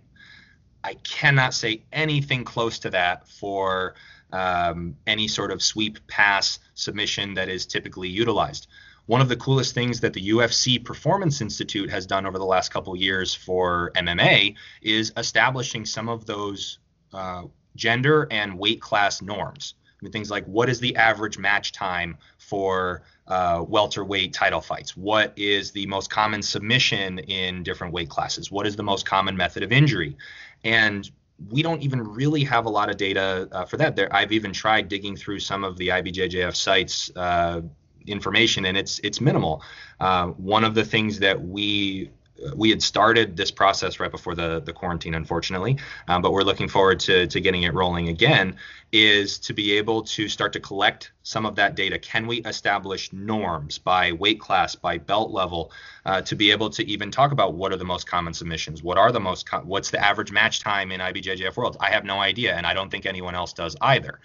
I 0.85 0.95
cannot 0.95 1.55
say 1.55 1.85
anything 1.93 2.45
close 2.45 2.79
to 2.81 2.91
that 2.91 3.29
for 3.29 3.95
um, 4.33 4.97
any 5.07 5.29
sort 5.29 5.51
of 5.51 5.63
sweep 5.63 6.05
pass 6.09 6.59
submission 6.75 7.35
that 7.35 7.49
is 7.49 7.67
typically 7.67 8.09
utilized. 8.09 8.67
One 9.07 9.21
of 9.21 9.29
the 9.29 9.37
coolest 9.37 9.75
things 9.75 10.01
that 10.01 10.13
the 10.13 10.31
UFC 10.31 10.83
Performance 10.83 11.41
Institute 11.41 11.91
has 11.91 12.07
done 12.07 12.25
over 12.25 12.39
the 12.39 12.45
last 12.45 12.71
couple 12.71 12.95
years 12.95 13.35
for 13.35 13.91
MMA 13.97 14.55
is 14.81 15.13
establishing 15.17 15.85
some 15.85 16.09
of 16.09 16.25
those 16.25 16.79
uh, 17.13 17.43
gender 17.75 18.29
and 18.31 18.59
weight 18.59 18.81
class 18.81 19.21
norms. 19.21 19.75
I 19.87 20.05
mean, 20.05 20.13
things 20.13 20.31
like 20.31 20.45
what 20.47 20.69
is 20.69 20.81
the 20.81 20.97
average 20.97 21.39
match 21.39 21.73
time 21.73 22.17
for 22.39 23.03
uh, 23.29 23.65
welterweight 23.67 24.33
title 24.33 24.61
fights? 24.61 24.97
What 24.97 25.33
is 25.37 25.73
the 25.73 25.87
most 25.87 26.11
common 26.11 26.43
submission 26.43 27.19
in 27.21 27.63
different 27.63 27.93
weight 27.93 28.09
classes? 28.09 28.51
What 28.51 28.67
is 28.67 28.77
the 28.77 28.83
most 28.83 29.07
common 29.07 29.37
method 29.37 29.63
of 29.63 29.73
injury? 29.73 30.17
And 30.65 31.09
we 31.51 31.63
don't 31.63 31.83
even 31.83 32.03
really 32.03 32.45
have 32.45 32.67
a 32.67 32.69
lot 32.69 32.91
of 32.91 32.97
data 32.97 33.49
uh, 33.53 33.65
for 33.65 33.77
that. 33.77 33.97
There, 33.97 34.15
I've 34.15 34.33
even 34.33 34.53
tried 34.53 34.89
digging 34.89 35.17
through 35.17 35.41
some 35.41 35.65
of 35.65 35.77
the 35.77 35.89
IBJJF 35.89 36.55
sites 36.55 37.11
uh, 37.17 37.63
information, 38.07 38.67
and 38.67 38.77
it's 38.77 38.99
it's 39.01 39.21
minimal. 39.21 39.63
Uh, 40.01 40.29
one 40.29 40.65
of 40.65 40.75
the 40.75 40.85
things 40.85 41.19
that 41.21 41.41
we 41.41 42.11
we 42.55 42.71
had 42.71 42.83
started 42.83 43.37
this 43.37 43.51
process 43.51 44.01
right 44.01 44.11
before 44.11 44.35
the, 44.35 44.61
the 44.61 44.73
quarantine, 44.73 45.15
unfortunately, 45.15 45.79
um, 46.09 46.23
but 46.23 46.33
we're 46.33 46.43
looking 46.43 46.69
forward 46.69 46.99
to, 47.01 47.27
to 47.27 47.41
getting 47.41 47.63
it 47.63 47.75
rolling 47.75 48.09
again, 48.09 48.57
is 48.91 49.39
to 49.39 49.55
be 49.55 49.73
able 49.73 50.03
to 50.03 50.29
start 50.29 50.53
to 50.53 50.61
collect 50.61 51.13
some 51.23 51.47
of 51.47 51.55
that 51.57 51.75
data. 51.75 51.99
Can 51.99 52.27
we 52.27 52.39
establish 52.43 53.13
norms 53.13 53.79
by 53.79 54.13
weight 54.13 54.41
class, 54.41 54.75
by 54.75 54.99
belt 54.99 55.31
level, 55.31 55.73
uh, 56.05 56.21
to 56.23 56.37
be 56.37 56.51
able 56.51 56.71
to 56.71 56.87
even 56.87 57.11
talk 57.11 57.33
about 57.33 57.55
what 57.55 57.73
are 57.73 57.77
the 57.77 57.85
most 57.85 58.07
common 58.07 58.35
submissions? 58.35 58.83
What 58.83 58.99
are 58.99 59.13
the 59.13 59.21
most, 59.21 59.49
what's 59.65 59.91
the 59.91 60.05
average 60.05 60.33
match 60.33 60.61
time 60.61 60.93
in 60.93 61.01
IBJJF 61.01 61.57
World? 61.57 61.77
I 61.81 61.91
have 61.91 62.05
no 62.05 62.21
idea, 62.21 62.55
and 62.55 62.67
I 62.67 62.75
don't 62.75 62.91
think 62.91 63.07
anyone 63.07 63.35
else 63.35 63.53
does 63.53 63.77
either 63.81 64.21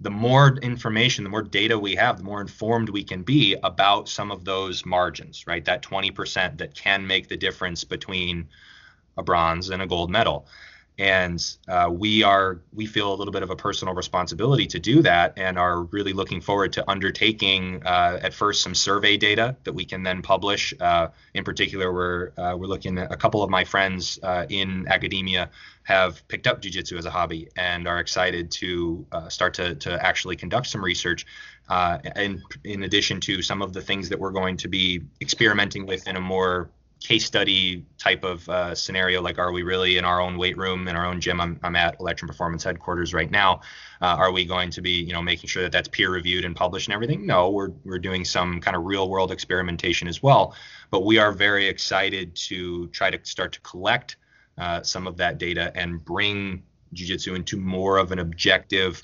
the 0.00 0.10
more 0.10 0.56
information, 0.62 1.24
the 1.24 1.30
more 1.30 1.42
data 1.42 1.78
we 1.78 1.96
have, 1.96 2.18
the 2.18 2.24
more 2.24 2.40
informed 2.40 2.88
we 2.88 3.02
can 3.02 3.22
be 3.22 3.56
about 3.64 4.08
some 4.08 4.30
of 4.30 4.44
those 4.44 4.86
margins, 4.86 5.46
right? 5.46 5.64
That 5.64 5.82
20% 5.82 6.58
that 6.58 6.74
can 6.74 7.06
make 7.06 7.28
the 7.28 7.36
difference 7.36 7.82
between 7.84 8.48
a 9.16 9.22
bronze 9.22 9.70
and 9.70 9.82
a 9.82 9.86
gold 9.86 10.10
medal 10.10 10.46
and 10.98 11.56
uh, 11.68 11.88
we 11.90 12.24
are 12.24 12.60
we 12.72 12.84
feel 12.84 13.14
a 13.14 13.16
little 13.16 13.32
bit 13.32 13.44
of 13.44 13.50
a 13.50 13.56
personal 13.56 13.94
responsibility 13.94 14.66
to 14.66 14.80
do 14.80 15.00
that 15.00 15.32
and 15.36 15.56
are 15.56 15.82
really 15.84 16.12
looking 16.12 16.40
forward 16.40 16.72
to 16.72 16.90
undertaking 16.90 17.80
uh, 17.86 18.18
at 18.20 18.34
first 18.34 18.62
some 18.62 18.74
survey 18.74 19.16
data 19.16 19.56
that 19.62 19.72
we 19.72 19.84
can 19.84 20.02
then 20.02 20.22
publish. 20.22 20.74
Uh, 20.80 21.08
in 21.34 21.44
particular 21.44 21.92
we're 21.92 22.32
uh, 22.36 22.56
we're 22.56 22.66
looking 22.66 22.98
at 22.98 23.12
a 23.12 23.16
couple 23.16 23.42
of 23.42 23.50
my 23.50 23.64
friends 23.64 24.18
uh, 24.24 24.44
in 24.48 24.86
academia 24.88 25.48
have 25.84 26.26
picked 26.28 26.46
up 26.46 26.60
jiu-jitsu 26.60 26.98
as 26.98 27.06
a 27.06 27.10
hobby 27.10 27.48
and 27.56 27.86
are 27.86 28.00
excited 28.00 28.50
to 28.50 29.06
uh, 29.12 29.28
start 29.28 29.54
to, 29.54 29.74
to 29.76 30.04
actually 30.04 30.36
conduct 30.36 30.66
some 30.66 30.84
research 30.84 31.24
and 31.70 32.42
in 32.64 32.82
addition 32.82 33.20
to 33.20 33.40
some 33.40 33.62
of 33.62 33.72
the 33.72 33.80
things 33.80 34.08
that 34.08 34.18
we're 34.18 34.32
going 34.32 34.56
to 34.56 34.68
be 34.68 35.00
experimenting 35.20 35.86
with 35.86 36.08
in 36.08 36.16
a 36.16 36.20
more 36.20 36.70
case 37.00 37.24
study 37.24 37.84
type 37.96 38.24
of 38.24 38.48
uh, 38.48 38.74
scenario 38.74 39.22
like 39.22 39.38
are 39.38 39.52
we 39.52 39.62
really 39.62 39.98
in 39.98 40.04
our 40.04 40.20
own 40.20 40.36
weight 40.36 40.56
room 40.56 40.88
in 40.88 40.96
our 40.96 41.06
own 41.06 41.20
gym? 41.20 41.40
I'm, 41.40 41.58
I'm 41.62 41.76
at 41.76 41.96
electrum 42.00 42.28
performance 42.28 42.64
headquarters 42.64 43.14
right 43.14 43.30
now. 43.30 43.60
Uh, 44.02 44.16
are 44.18 44.32
we 44.32 44.44
going 44.44 44.70
to 44.70 44.82
be 44.82 44.90
you 44.90 45.12
know 45.12 45.22
making 45.22 45.48
sure 45.48 45.62
that 45.62 45.72
that's 45.72 45.88
peer 45.88 46.10
reviewed 46.10 46.44
and 46.44 46.56
published 46.56 46.88
and 46.88 46.94
everything? 46.94 47.24
No 47.26 47.50
we're, 47.50 47.70
we're 47.84 47.98
doing 47.98 48.24
some 48.24 48.60
kind 48.60 48.76
of 48.76 48.84
real 48.84 49.08
world 49.08 49.30
experimentation 49.30 50.08
as 50.08 50.22
well. 50.22 50.54
But 50.90 51.04
we 51.04 51.18
are 51.18 51.32
very 51.32 51.66
excited 51.66 52.34
to 52.36 52.88
try 52.88 53.10
to 53.10 53.18
start 53.22 53.52
to 53.52 53.60
collect 53.60 54.16
uh, 54.58 54.82
some 54.82 55.06
of 55.06 55.16
that 55.18 55.38
data 55.38 55.70
and 55.76 56.04
bring 56.04 56.62
jiu-jitsu 56.94 57.34
into 57.34 57.56
more 57.56 57.98
of 57.98 58.12
an 58.12 58.18
objective 58.18 59.02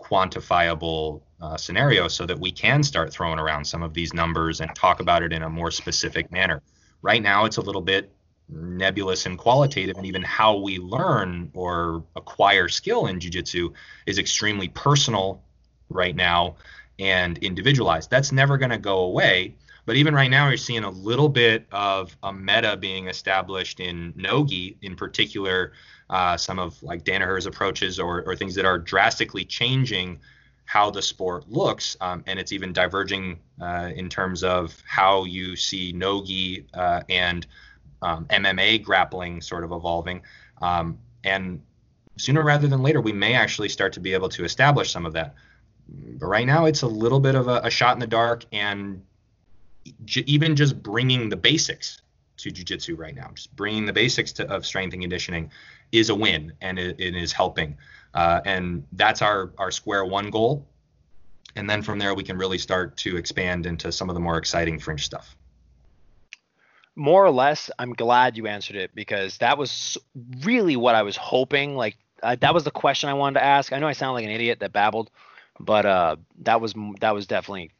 quantifiable 0.00 1.20
uh, 1.40 1.56
scenario 1.56 2.08
so 2.08 2.24
that 2.24 2.38
we 2.38 2.50
can 2.50 2.82
start 2.82 3.12
throwing 3.12 3.38
around 3.38 3.64
some 3.64 3.82
of 3.82 3.92
these 3.92 4.14
numbers 4.14 4.60
and 4.60 4.74
talk 4.74 5.00
about 5.00 5.22
it 5.22 5.32
in 5.32 5.42
a 5.42 5.50
more 5.50 5.70
specific 5.70 6.30
manner 6.30 6.62
Right 7.04 7.22
now, 7.22 7.44
it's 7.44 7.58
a 7.58 7.60
little 7.60 7.82
bit 7.82 8.10
nebulous 8.48 9.26
and 9.26 9.36
qualitative, 9.36 9.98
and 9.98 10.06
even 10.06 10.22
how 10.22 10.56
we 10.56 10.78
learn 10.78 11.50
or 11.52 12.02
acquire 12.16 12.66
skill 12.66 13.08
in 13.08 13.18
jujitsu 13.18 13.74
is 14.06 14.16
extremely 14.16 14.68
personal 14.68 15.42
right 15.90 16.16
now 16.16 16.56
and 16.98 17.36
individualized. 17.38 18.08
That's 18.08 18.32
never 18.32 18.56
going 18.56 18.70
to 18.70 18.78
go 18.78 19.00
away. 19.00 19.54
But 19.84 19.96
even 19.96 20.14
right 20.14 20.30
now, 20.30 20.48
you're 20.48 20.56
seeing 20.56 20.84
a 20.84 20.88
little 20.88 21.28
bit 21.28 21.66
of 21.72 22.16
a 22.22 22.32
meta 22.32 22.74
being 22.78 23.08
established 23.08 23.80
in 23.80 24.14
Nogi, 24.16 24.78
in 24.80 24.96
particular, 24.96 25.72
uh, 26.08 26.38
some 26.38 26.58
of 26.58 26.82
like 26.82 27.04
Danaher's 27.04 27.44
approaches 27.44 28.00
or, 28.00 28.22
or 28.22 28.34
things 28.34 28.54
that 28.54 28.64
are 28.64 28.78
drastically 28.78 29.44
changing 29.44 30.20
how 30.64 30.90
the 30.90 31.02
sport 31.02 31.48
looks, 31.48 31.96
um, 32.00 32.24
and 32.26 32.38
it's 32.38 32.52
even 32.52 32.72
diverging 32.72 33.38
uh, 33.60 33.90
in 33.94 34.08
terms 34.08 34.42
of 34.42 34.82
how 34.86 35.24
you 35.24 35.56
see 35.56 35.92
nogi 35.92 36.66
uh, 36.74 37.02
and 37.08 37.46
um, 38.02 38.26
MMA 38.26 38.82
grappling 38.82 39.40
sort 39.40 39.64
of 39.64 39.72
evolving. 39.72 40.22
Um, 40.62 40.98
and 41.22 41.60
sooner 42.16 42.42
rather 42.42 42.66
than 42.66 42.82
later, 42.82 43.00
we 43.00 43.12
may 43.12 43.34
actually 43.34 43.68
start 43.68 43.92
to 43.94 44.00
be 44.00 44.12
able 44.12 44.28
to 44.30 44.44
establish 44.44 44.90
some 44.90 45.06
of 45.06 45.12
that. 45.14 45.34
But 45.88 46.26
right 46.26 46.46
now, 46.46 46.64
it's 46.64 46.82
a 46.82 46.86
little 46.86 47.20
bit 47.20 47.34
of 47.34 47.48
a, 47.48 47.60
a 47.64 47.70
shot 47.70 47.94
in 47.94 48.00
the 48.00 48.06
dark, 48.06 48.44
and 48.52 49.02
j- 50.04 50.24
even 50.26 50.56
just 50.56 50.82
bringing 50.82 51.28
the 51.28 51.36
basics 51.36 52.00
to 52.38 52.50
jiu-jitsu 52.50 52.96
right 52.96 53.14
now, 53.14 53.30
just 53.34 53.54
bringing 53.54 53.86
the 53.86 53.92
basics 53.92 54.32
to, 54.32 54.50
of 54.50 54.66
strength 54.66 54.92
and 54.92 55.02
conditioning, 55.02 55.50
is 55.94 56.10
a 56.10 56.14
win, 56.14 56.52
and 56.60 56.78
it, 56.78 56.96
it 56.98 57.14
is 57.14 57.32
helping. 57.32 57.76
Uh, 58.14 58.40
and 58.44 58.84
that's 58.92 59.22
our, 59.22 59.52
our 59.58 59.70
square 59.70 60.04
one 60.04 60.30
goal. 60.30 60.66
And 61.56 61.70
then 61.70 61.82
from 61.82 61.98
there, 61.98 62.14
we 62.14 62.22
can 62.22 62.36
really 62.36 62.58
start 62.58 62.96
to 62.98 63.16
expand 63.16 63.66
into 63.66 63.92
some 63.92 64.08
of 64.08 64.14
the 64.14 64.20
more 64.20 64.36
exciting 64.36 64.78
fringe 64.78 65.04
stuff. 65.04 65.36
More 66.96 67.24
or 67.24 67.30
less, 67.30 67.70
I'm 67.78 67.92
glad 67.92 68.36
you 68.36 68.46
answered 68.46 68.76
it 68.76 68.94
because 68.94 69.38
that 69.38 69.58
was 69.58 69.98
really 70.42 70.76
what 70.76 70.94
I 70.94 71.02
was 71.02 71.16
hoping. 71.16 71.76
Like, 71.76 71.96
uh, 72.22 72.36
that 72.40 72.54
was 72.54 72.64
the 72.64 72.70
question 72.70 73.08
I 73.08 73.14
wanted 73.14 73.40
to 73.40 73.44
ask. 73.44 73.72
I 73.72 73.78
know 73.78 73.88
I 73.88 73.92
sound 73.92 74.14
like 74.14 74.24
an 74.24 74.30
idiot 74.30 74.60
that 74.60 74.72
babbled, 74.72 75.10
but 75.58 75.86
uh, 75.86 76.16
that 76.42 76.60
was 76.60 76.74
that 77.00 77.14
was 77.14 77.26
definitely 77.26 77.72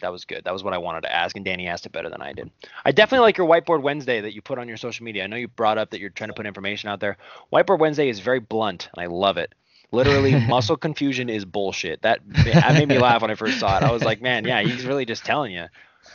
that 0.00 0.12
was 0.12 0.24
good. 0.24 0.44
That 0.44 0.52
was 0.52 0.62
what 0.62 0.74
I 0.74 0.78
wanted 0.78 1.02
to 1.02 1.12
ask, 1.12 1.36
and 1.36 1.44
Danny 1.44 1.66
asked 1.68 1.86
it 1.86 1.92
better 1.92 2.10
than 2.10 2.22
I 2.22 2.32
did. 2.32 2.50
I 2.84 2.92
definitely 2.92 3.24
like 3.24 3.36
your 3.38 3.48
Whiteboard 3.48 3.82
Wednesday 3.82 4.20
that 4.20 4.34
you 4.34 4.42
put 4.42 4.58
on 4.58 4.68
your 4.68 4.76
social 4.76 5.04
media. 5.04 5.24
I 5.24 5.26
know 5.26 5.36
you 5.36 5.48
brought 5.48 5.78
up 5.78 5.90
that 5.90 6.00
you're 6.00 6.10
trying 6.10 6.28
to 6.30 6.34
put 6.34 6.46
information 6.46 6.88
out 6.88 7.00
there. 7.00 7.16
Whiteboard 7.52 7.78
Wednesday 7.78 8.08
is 8.08 8.20
very 8.20 8.40
blunt, 8.40 8.88
and 8.94 9.02
I 9.02 9.06
love 9.06 9.36
it. 9.36 9.54
Literally, 9.92 10.34
muscle 10.48 10.76
confusion 10.76 11.28
is 11.28 11.44
bullshit. 11.44 12.02
That 12.02 12.20
that 12.44 12.74
made 12.74 12.88
me 12.88 12.98
laugh 12.98 13.22
when 13.22 13.30
I 13.30 13.34
first 13.34 13.60
saw 13.60 13.76
it. 13.76 13.82
I 13.82 13.92
was 13.92 14.02
like, 14.02 14.20
man, 14.20 14.44
yeah, 14.44 14.62
he's 14.62 14.84
really 14.84 15.04
just 15.04 15.24
telling 15.24 15.52
you. 15.52 15.66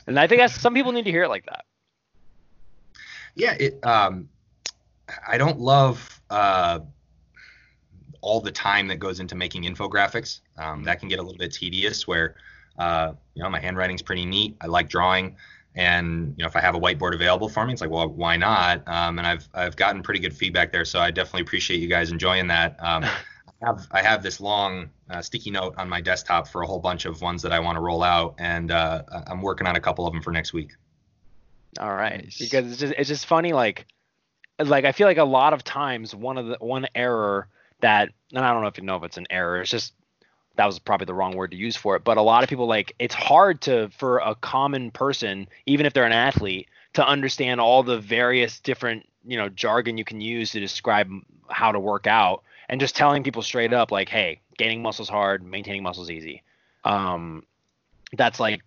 And 0.08 0.20
I 0.20 0.28
think 0.28 0.40
that's, 0.40 0.60
some 0.60 0.74
people 0.74 0.92
need 0.92 1.06
to 1.06 1.12
hear 1.12 1.24
it 1.24 1.30
like 1.30 1.46
that. 1.46 1.66
Yeah, 3.36 3.54
it. 3.60 3.84
Um, 3.86 4.30
I 5.28 5.38
don't 5.38 5.60
love 5.60 6.22
uh, 6.30 6.80
all 8.22 8.42
the 8.42 8.52
time 8.52 8.88
that 8.88 8.98
goes 8.98 9.20
into 9.20 9.36
making 9.36 9.64
infographics. 9.64 10.42
Um, 10.58 10.84
that 10.84 11.00
can 11.00 11.10
get 11.10 11.20
a 11.20 11.22
little 11.22 11.38
bit 11.38 11.54
tedious. 11.54 12.08
Where 12.08 12.36
Uh, 12.80 13.14
you 13.36 13.44
know, 13.44 13.50
my 13.50 13.60
handwriting's 13.60 14.02
pretty 14.02 14.26
neat. 14.26 14.56
I 14.62 14.68
like 14.68 14.90
drawing, 14.90 15.36
and 15.76 16.34
you 16.38 16.44
know, 16.44 16.48
if 16.48 16.56
I 16.56 16.62
have 16.62 16.76
a 16.76 16.80
whiteboard 16.80 17.14
available 17.14 17.50
for 17.50 17.66
me, 17.66 17.74
it's 17.74 17.82
like, 17.82 17.92
well, 17.92 18.08
why 18.08 18.38
not? 18.38 18.82
Um, 18.88 19.20
and 19.20 19.28
I've 19.28 19.48
I've 19.54 19.76
gotten 19.76 20.02
pretty 20.02 20.20
good 20.20 20.36
feedback 20.36 20.72
there, 20.72 20.86
so 20.86 21.00
I 21.00 21.12
definitely 21.12 21.42
appreciate 21.42 21.80
you 21.80 21.88
guys 21.88 22.12
enjoying 22.12 22.48
that. 22.48 22.76
Um, 22.80 23.04
I 23.62 23.66
have 23.66 23.88
I 23.92 24.02
have 24.02 24.24
this 24.24 24.40
long 24.40 24.90
uh, 25.10 25.22
sticky 25.22 25.52
note 25.52 25.76
on 25.78 25.90
my 25.90 26.02
desktop 26.02 26.48
for 26.48 26.62
a 26.62 26.68
whole 26.68 26.80
bunch 26.80 27.06
of 27.06 27.22
ones 27.22 27.42
that 27.42 27.52
I 27.52 27.60
want 27.60 27.76
to 27.76 27.82
roll 27.82 28.04
out, 28.04 28.36
and 28.40 28.72
uh, 28.72 29.04
I'm 29.28 29.42
working 29.42 29.68
on 29.68 29.76
a 29.76 29.82
couple 29.82 30.08
of 30.08 30.14
them 30.14 30.22
for 30.22 30.32
next 30.32 30.54
week. 30.54 30.72
All 31.80 31.94
right, 31.94 32.24
nice. 32.24 32.40
because 32.40 32.72
it's 32.72 32.80
just 32.80 32.94
it's 32.98 33.10
just 33.10 33.26
funny, 33.26 33.54
like 33.54 33.86
like 34.60 34.86
I 34.86 34.92
feel 34.92 35.08
like 35.08 35.18
a 35.18 35.24
lot 35.24 35.54
of 35.54 35.64
times 35.64 36.16
one 36.16 36.38
of 36.38 36.48
the 36.48 36.58
one 36.60 36.88
error 36.96 37.48
that 37.82 38.10
and 38.34 38.44
I 38.44 38.54
don't 38.54 38.62
know 38.62 38.68
if 38.68 38.78
you 38.78 38.84
know 38.84 38.98
if 38.98 39.04
it's 39.04 39.18
an 39.18 39.28
error, 39.30 39.62
it's 39.62 39.72
just 39.72 39.94
that 40.60 40.66
was 40.66 40.78
probably 40.78 41.06
the 41.06 41.14
wrong 41.14 41.38
word 41.38 41.52
to 41.52 41.58
use 41.58 41.78
for 41.78 41.96
it, 41.96 42.04
but 42.04 42.18
a 42.18 42.22
lot 42.22 42.44
of 42.44 42.50
people 42.50 42.68
like 42.68 42.94
it's 43.00 43.16
hard 43.16 43.62
to 43.62 43.88
for 43.98 44.18
a 44.18 44.36
common 44.36 44.92
person, 44.92 45.48
even 45.66 45.86
if 45.86 45.94
they're 45.94 46.04
an 46.04 46.12
athlete, 46.12 46.68
to 46.96 47.08
understand 47.08 47.62
all 47.62 47.82
the 47.82 47.98
various 47.98 48.60
different 48.60 49.08
you 49.26 49.38
know 49.38 49.48
jargon 49.48 49.98
you 49.98 50.04
can 50.04 50.20
use 50.20 50.52
to 50.52 50.60
describe 50.60 51.10
how 51.48 51.72
to 51.72 51.80
work 51.80 52.08
out 52.08 52.44
and 52.68 52.82
just 52.82 52.94
telling 52.94 53.24
people 53.24 53.42
straight 53.42 53.72
up 53.72 53.90
like 53.90 54.10
hey 54.10 54.42
gaining 54.58 54.82
muscles 54.82 55.08
hard 55.08 55.42
maintaining 55.46 55.82
muscles 55.82 56.12
easy. 56.12 56.44
Um 56.84 57.46
that's 58.18 58.42
like 58.42 58.62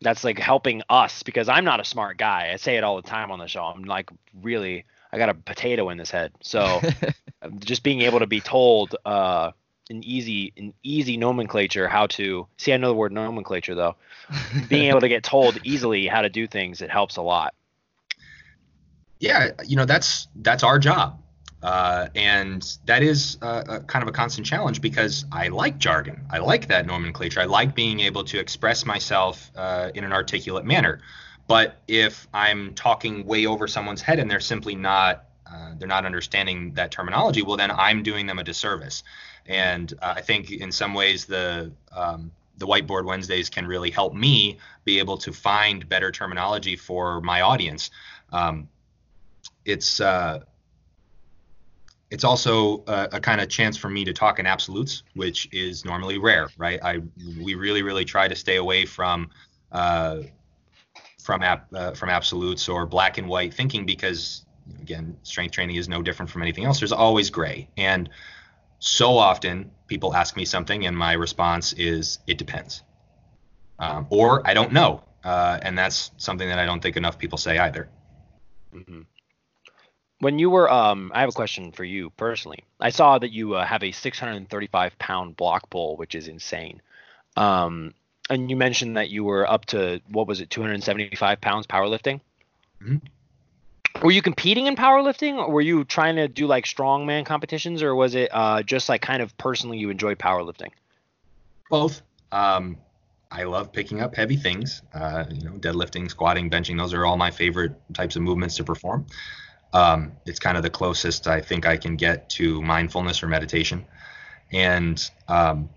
that's 0.00 0.24
like 0.24 0.38
helping 0.38 0.82
us 0.88 1.22
because 1.22 1.50
i'm 1.50 1.66
not 1.66 1.80
a 1.80 1.84
smart 1.84 2.16
guy. 2.16 2.48
I 2.50 2.56
say 2.56 2.78
it 2.78 2.82
all 2.82 2.96
the 2.96 3.06
time 3.06 3.30
on 3.30 3.38
the 3.38 3.46
show. 3.46 3.64
I'm 3.64 3.84
like 3.84 4.08
really 4.40 4.86
i 5.12 5.18
got 5.18 5.28
a 5.28 5.34
potato 5.34 5.90
in 5.90 5.98
this 5.98 6.10
head. 6.10 6.32
So 6.40 6.80
just 7.58 7.82
being 7.82 8.00
able 8.00 8.20
to 8.20 8.26
be 8.26 8.40
told 8.40 8.96
uh 9.04 9.50
an 9.92 10.04
easy 10.04 10.52
an 10.56 10.74
easy 10.82 11.16
nomenclature 11.16 11.88
how 11.88 12.06
to 12.06 12.46
see 12.56 12.72
i 12.72 12.76
know 12.76 12.88
the 12.88 12.94
word 12.94 13.12
nomenclature 13.12 13.74
though 13.74 13.94
being 14.68 14.88
able 14.88 15.00
to 15.00 15.08
get 15.08 15.22
told 15.22 15.58
easily 15.64 16.06
how 16.06 16.22
to 16.22 16.28
do 16.28 16.46
things 16.46 16.82
it 16.82 16.90
helps 16.90 17.16
a 17.16 17.22
lot 17.22 17.54
yeah 19.20 19.50
you 19.66 19.76
know 19.76 19.84
that's 19.84 20.28
that's 20.36 20.62
our 20.62 20.78
job 20.78 21.18
uh, 21.62 22.08
and 22.16 22.76
that 22.86 23.02
is 23.02 23.38
uh, 23.40 23.62
a, 23.68 23.80
kind 23.80 24.02
of 24.02 24.08
a 24.08 24.12
constant 24.12 24.44
challenge 24.46 24.80
because 24.80 25.24
I 25.30 25.46
like 25.48 25.78
jargon. 25.78 26.20
I 26.28 26.38
like 26.38 26.66
that 26.68 26.86
nomenclature. 26.86 27.40
I 27.40 27.44
like 27.44 27.74
being 27.74 28.00
able 28.00 28.24
to 28.24 28.40
express 28.40 28.84
myself 28.84 29.50
uh, 29.54 29.90
in 29.94 30.02
an 30.02 30.12
articulate 30.12 30.64
manner. 30.64 31.00
But 31.46 31.80
if 31.86 32.26
I'm 32.34 32.74
talking 32.74 33.24
way 33.26 33.46
over 33.46 33.68
someone's 33.68 34.02
head 34.02 34.18
and 34.18 34.30
they're 34.30 34.40
simply 34.40 34.74
not 34.74 35.26
uh, 35.46 35.72
they're 35.78 35.88
not 35.88 36.06
understanding 36.06 36.72
that 36.74 36.90
terminology, 36.90 37.42
well 37.42 37.56
then 37.56 37.70
I'm 37.70 38.02
doing 38.02 38.26
them 38.26 38.38
a 38.38 38.44
disservice. 38.44 39.02
And 39.46 39.92
uh, 40.00 40.14
I 40.16 40.20
think 40.20 40.50
in 40.50 40.70
some 40.72 40.94
ways 40.94 41.24
the 41.24 41.72
um, 41.94 42.30
the 42.58 42.66
whiteboard 42.66 43.04
Wednesdays 43.04 43.50
can 43.50 43.66
really 43.66 43.90
help 43.90 44.14
me 44.14 44.58
be 44.84 44.98
able 44.98 45.18
to 45.18 45.32
find 45.32 45.88
better 45.88 46.10
terminology 46.10 46.76
for 46.76 47.20
my 47.20 47.40
audience. 47.40 47.90
Um, 48.32 48.68
it's 49.64 50.00
uh, 50.00 50.40
it's 52.10 52.24
also 52.24 52.84
a, 52.86 53.08
a 53.12 53.20
kind 53.20 53.40
of 53.40 53.48
chance 53.48 53.76
for 53.76 53.88
me 53.88 54.04
to 54.04 54.12
talk 54.12 54.38
in 54.38 54.46
absolutes, 54.46 55.02
which 55.14 55.48
is 55.50 55.84
normally 55.84 56.18
rare, 56.18 56.50
right? 56.58 56.78
I 56.82 57.00
we 57.40 57.54
really 57.54 57.82
really 57.82 58.04
try 58.04 58.28
to 58.28 58.36
stay 58.36 58.56
away 58.56 58.84
from 58.86 59.30
uh, 59.72 60.18
from 61.22 61.42
ap, 61.42 61.66
uh, 61.74 61.92
from 61.92 62.10
absolutes 62.10 62.68
or 62.68 62.86
black 62.86 63.18
and 63.18 63.28
white 63.28 63.54
thinking 63.54 63.86
because 63.86 64.44
again, 64.80 65.16
strength 65.22 65.52
training 65.52 65.76
is 65.76 65.88
no 65.88 66.02
different 66.02 66.30
from 66.30 66.42
anything 66.42 66.64
else. 66.64 66.78
There's 66.78 66.92
always 66.92 67.30
gray, 67.30 67.68
and 67.76 68.08
so 68.84 69.16
often 69.16 69.70
people 69.86 70.12
ask 70.12 70.36
me 70.36 70.44
something, 70.44 70.86
and 70.86 70.98
my 70.98 71.12
response 71.12 71.72
is 71.74 72.18
it 72.26 72.36
depends, 72.36 72.82
um, 73.78 74.08
or 74.10 74.44
I 74.44 74.54
don't 74.54 74.72
know, 74.72 75.04
uh, 75.22 75.60
and 75.62 75.78
that's 75.78 76.10
something 76.16 76.48
that 76.48 76.58
I 76.58 76.66
don't 76.66 76.82
think 76.82 76.96
enough 76.96 77.16
people 77.16 77.38
say 77.38 77.58
either. 77.58 77.88
Mm-hmm. 78.74 79.02
When 80.18 80.40
you 80.40 80.50
were 80.50 80.68
um 80.70 81.12
i 81.14 81.20
have 81.20 81.28
a 81.28 81.32
question 81.32 81.70
for 81.70 81.84
you 81.84 82.10
personally. 82.10 82.64
I 82.80 82.90
saw 82.90 83.18
that 83.18 83.30
you 83.30 83.54
uh, 83.54 83.64
have 83.64 83.84
a 83.84 83.92
635 83.92 84.98
pound 84.98 85.36
block 85.36 85.70
pull 85.70 85.96
which 85.96 86.16
is 86.16 86.26
insane. 86.26 86.82
Um 87.36 87.94
and 88.30 88.50
you 88.50 88.56
mentioned 88.56 88.96
that 88.96 89.10
you 89.10 89.22
were 89.22 89.48
up 89.48 89.66
to 89.66 90.00
what 90.10 90.26
was 90.26 90.40
it 90.40 90.50
275 90.50 91.40
pounds 91.40 91.66
powerlifting? 91.68 92.20
Mm-hmm. 92.82 93.06
Were 94.00 94.10
you 94.10 94.22
competing 94.22 94.66
in 94.66 94.76
powerlifting 94.76 95.36
or 95.36 95.50
were 95.50 95.60
you 95.60 95.84
trying 95.84 96.16
to 96.16 96.28
do 96.28 96.46
like 96.46 96.64
strongman 96.64 97.26
competitions 97.26 97.82
or 97.82 97.94
was 97.94 98.14
it 98.14 98.30
uh, 98.32 98.62
just 98.62 98.88
like 98.88 99.02
kind 99.02 99.22
of 99.22 99.36
personally 99.38 99.78
you 99.78 99.90
enjoyed 99.90 100.18
powerlifting 100.18 100.70
both 101.68 102.02
um 102.30 102.76
I 103.32 103.44
love 103.44 103.72
picking 103.72 104.02
up 104.02 104.14
heavy 104.14 104.36
things, 104.36 104.82
uh, 104.92 105.24
you 105.30 105.42
know, 105.42 105.52
deadlifting, 105.52 106.10
squatting, 106.10 106.50
benching. 106.50 106.76
Those 106.76 106.92
are 106.92 107.06
all 107.06 107.16
my 107.16 107.30
favorite 107.30 107.72
types 107.94 108.14
of 108.14 108.20
movements 108.20 108.56
to 108.56 108.64
perform. 108.64 109.06
Um, 109.72 110.12
it's 110.26 110.38
kind 110.38 110.58
of 110.58 110.62
the 110.62 110.70
closest 110.70 111.26
I 111.26 111.40
think 111.40 111.64
I 111.64 111.78
can 111.78 111.96
get 111.96 112.28
to 112.30 112.60
mindfulness 112.60 113.22
or 113.22 113.28
meditation. 113.28 113.86
And 114.52 115.10
um, 115.28 115.70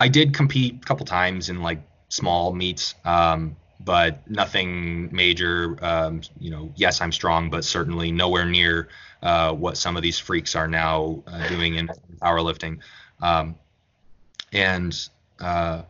I 0.00 0.08
did 0.08 0.32
compete 0.32 0.76
a 0.82 0.84
couple 0.86 1.04
times 1.04 1.50
in 1.50 1.60
like 1.60 1.82
small 2.08 2.54
meets, 2.54 2.94
um, 3.04 3.56
but 3.84 4.28
nothing 4.28 5.14
major. 5.14 5.76
Um, 5.82 6.22
you 6.38 6.50
know, 6.50 6.72
yes, 6.76 7.00
I'm 7.00 7.12
strong, 7.12 7.50
but 7.50 7.64
certainly 7.64 8.12
nowhere 8.12 8.46
near 8.46 8.88
uh, 9.22 9.52
what 9.52 9.76
some 9.76 9.96
of 9.96 10.02
these 10.02 10.18
freaks 10.18 10.54
are 10.54 10.68
now 10.68 11.22
uh, 11.26 11.48
doing 11.48 11.76
in 11.76 11.90
powerlifting. 12.20 12.78
Um, 13.20 13.56
and 14.52 15.08
uh, 15.40 15.82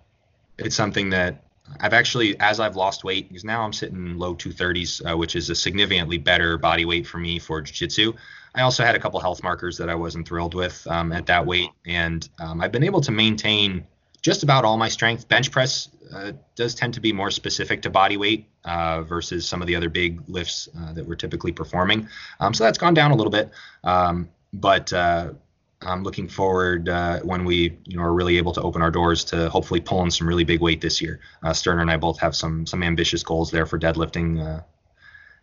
it's 0.59 0.77
something 0.77 1.11
that 1.11 1.45
I've 1.81 1.95
actually, 1.95 2.39
as 2.41 2.61
I've 2.61 2.77
lost 2.77 3.05
weight, 3.05 3.29
because 3.29 3.45
now 3.45 3.63
I'm 3.63 3.73
sitting 3.73 4.19
low 4.19 4.35
230s, 4.35 5.11
uh, 5.11 5.17
which 5.17 5.37
is 5.37 5.51
a 5.51 5.55
significantly 5.55 6.19
better 6.19 6.59
body 6.59 6.85
weight 6.85 7.07
for 7.07 7.19
me 7.19 7.39
for 7.39 7.61
jiu-jitsu. 7.61 8.13
I 8.55 8.63
also 8.63 8.85
had 8.85 8.95
a 8.95 8.99
couple 8.99 9.19
health 9.21 9.43
markers 9.43 9.79
that 9.79 9.89
I 9.89 9.95
wasn't 9.95 10.29
thrilled 10.29 10.55
with 10.55 10.87
um, 10.87 11.13
at 11.13 11.27
that 11.27 11.47
weight, 11.47 11.71
and 11.87 12.29
um, 12.39 12.61
I've 12.61 12.73
been 12.73 12.85
able 12.85 13.01
to 13.01 13.11
maintain 13.11 13.87
just 14.23 14.43
about 14.43 14.65
all 14.65 14.77
my 14.77 14.89
strength. 14.89 15.29
Bench 15.29 15.51
press 15.51 15.89
uh, 16.15 16.33
does 16.55 16.75
tend 16.75 16.95
to 16.95 17.01
be 17.01 17.13
more 17.13 17.31
specific 17.31 17.83
to 17.83 17.91
body 17.91 18.17
weight 18.17 18.49
uh, 18.65 19.03
versus 19.03 19.47
some 19.47 19.61
of 19.61 19.67
the 19.67 19.77
other 19.77 19.89
big 19.89 20.23
lifts 20.29 20.69
uh, 20.79 20.93
that 20.93 21.07
we're 21.07 21.17
typically 21.17 21.53
performing. 21.53 22.09
Um, 22.41 22.55
so 22.55 22.65
that's 22.65 22.79
gone 22.79 22.95
down 22.95 23.11
a 23.11 23.17
little 23.17 23.31
bit, 23.31 23.51
um, 23.85 24.29
but 24.53 24.93
uh, 24.93 25.33
I'm 25.81 26.03
looking 26.05 26.29
forward 26.29 26.89
uh, 26.89 27.21
when 27.21 27.45
we 27.45 27.79
you 27.87 27.97
know 27.97 28.03
are 28.03 28.15
really 28.15 28.39
able 28.39 28.53
to 28.53 28.63
open 28.63 28.83
our 28.83 28.91
doors 28.91 29.25
to 29.25 29.51
hopefully 29.51 29.81
pulling 29.81 30.11
some 30.11 30.29
really 30.29 30.45
big 30.45 30.61
weight 30.61 30.81
this 30.81 31.01
year. 31.01 31.21
Uh, 31.43 31.53
Sterner 31.53 31.81
and 31.81 31.91
I 31.91 31.97
both 31.97 32.21
have 32.21 32.37
some 32.37 32.67
some 32.67 32.83
ambitious 32.83 33.23
goals 33.23 33.51
there 33.51 33.67
for 33.67 33.79
deadlifting, 33.79 34.63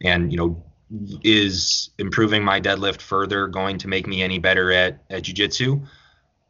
and 0.01 0.31
you 0.31 0.37
know 0.37 0.63
is 1.23 1.91
improving 1.97 2.43
my 2.43 2.59
deadlift 2.59 3.01
further 3.01 3.47
going 3.47 3.77
to 3.77 3.87
make 3.87 4.07
me 4.07 4.23
any 4.23 4.39
better 4.39 4.71
at 4.71 5.03
at 5.09 5.23
jujitsu? 5.23 5.85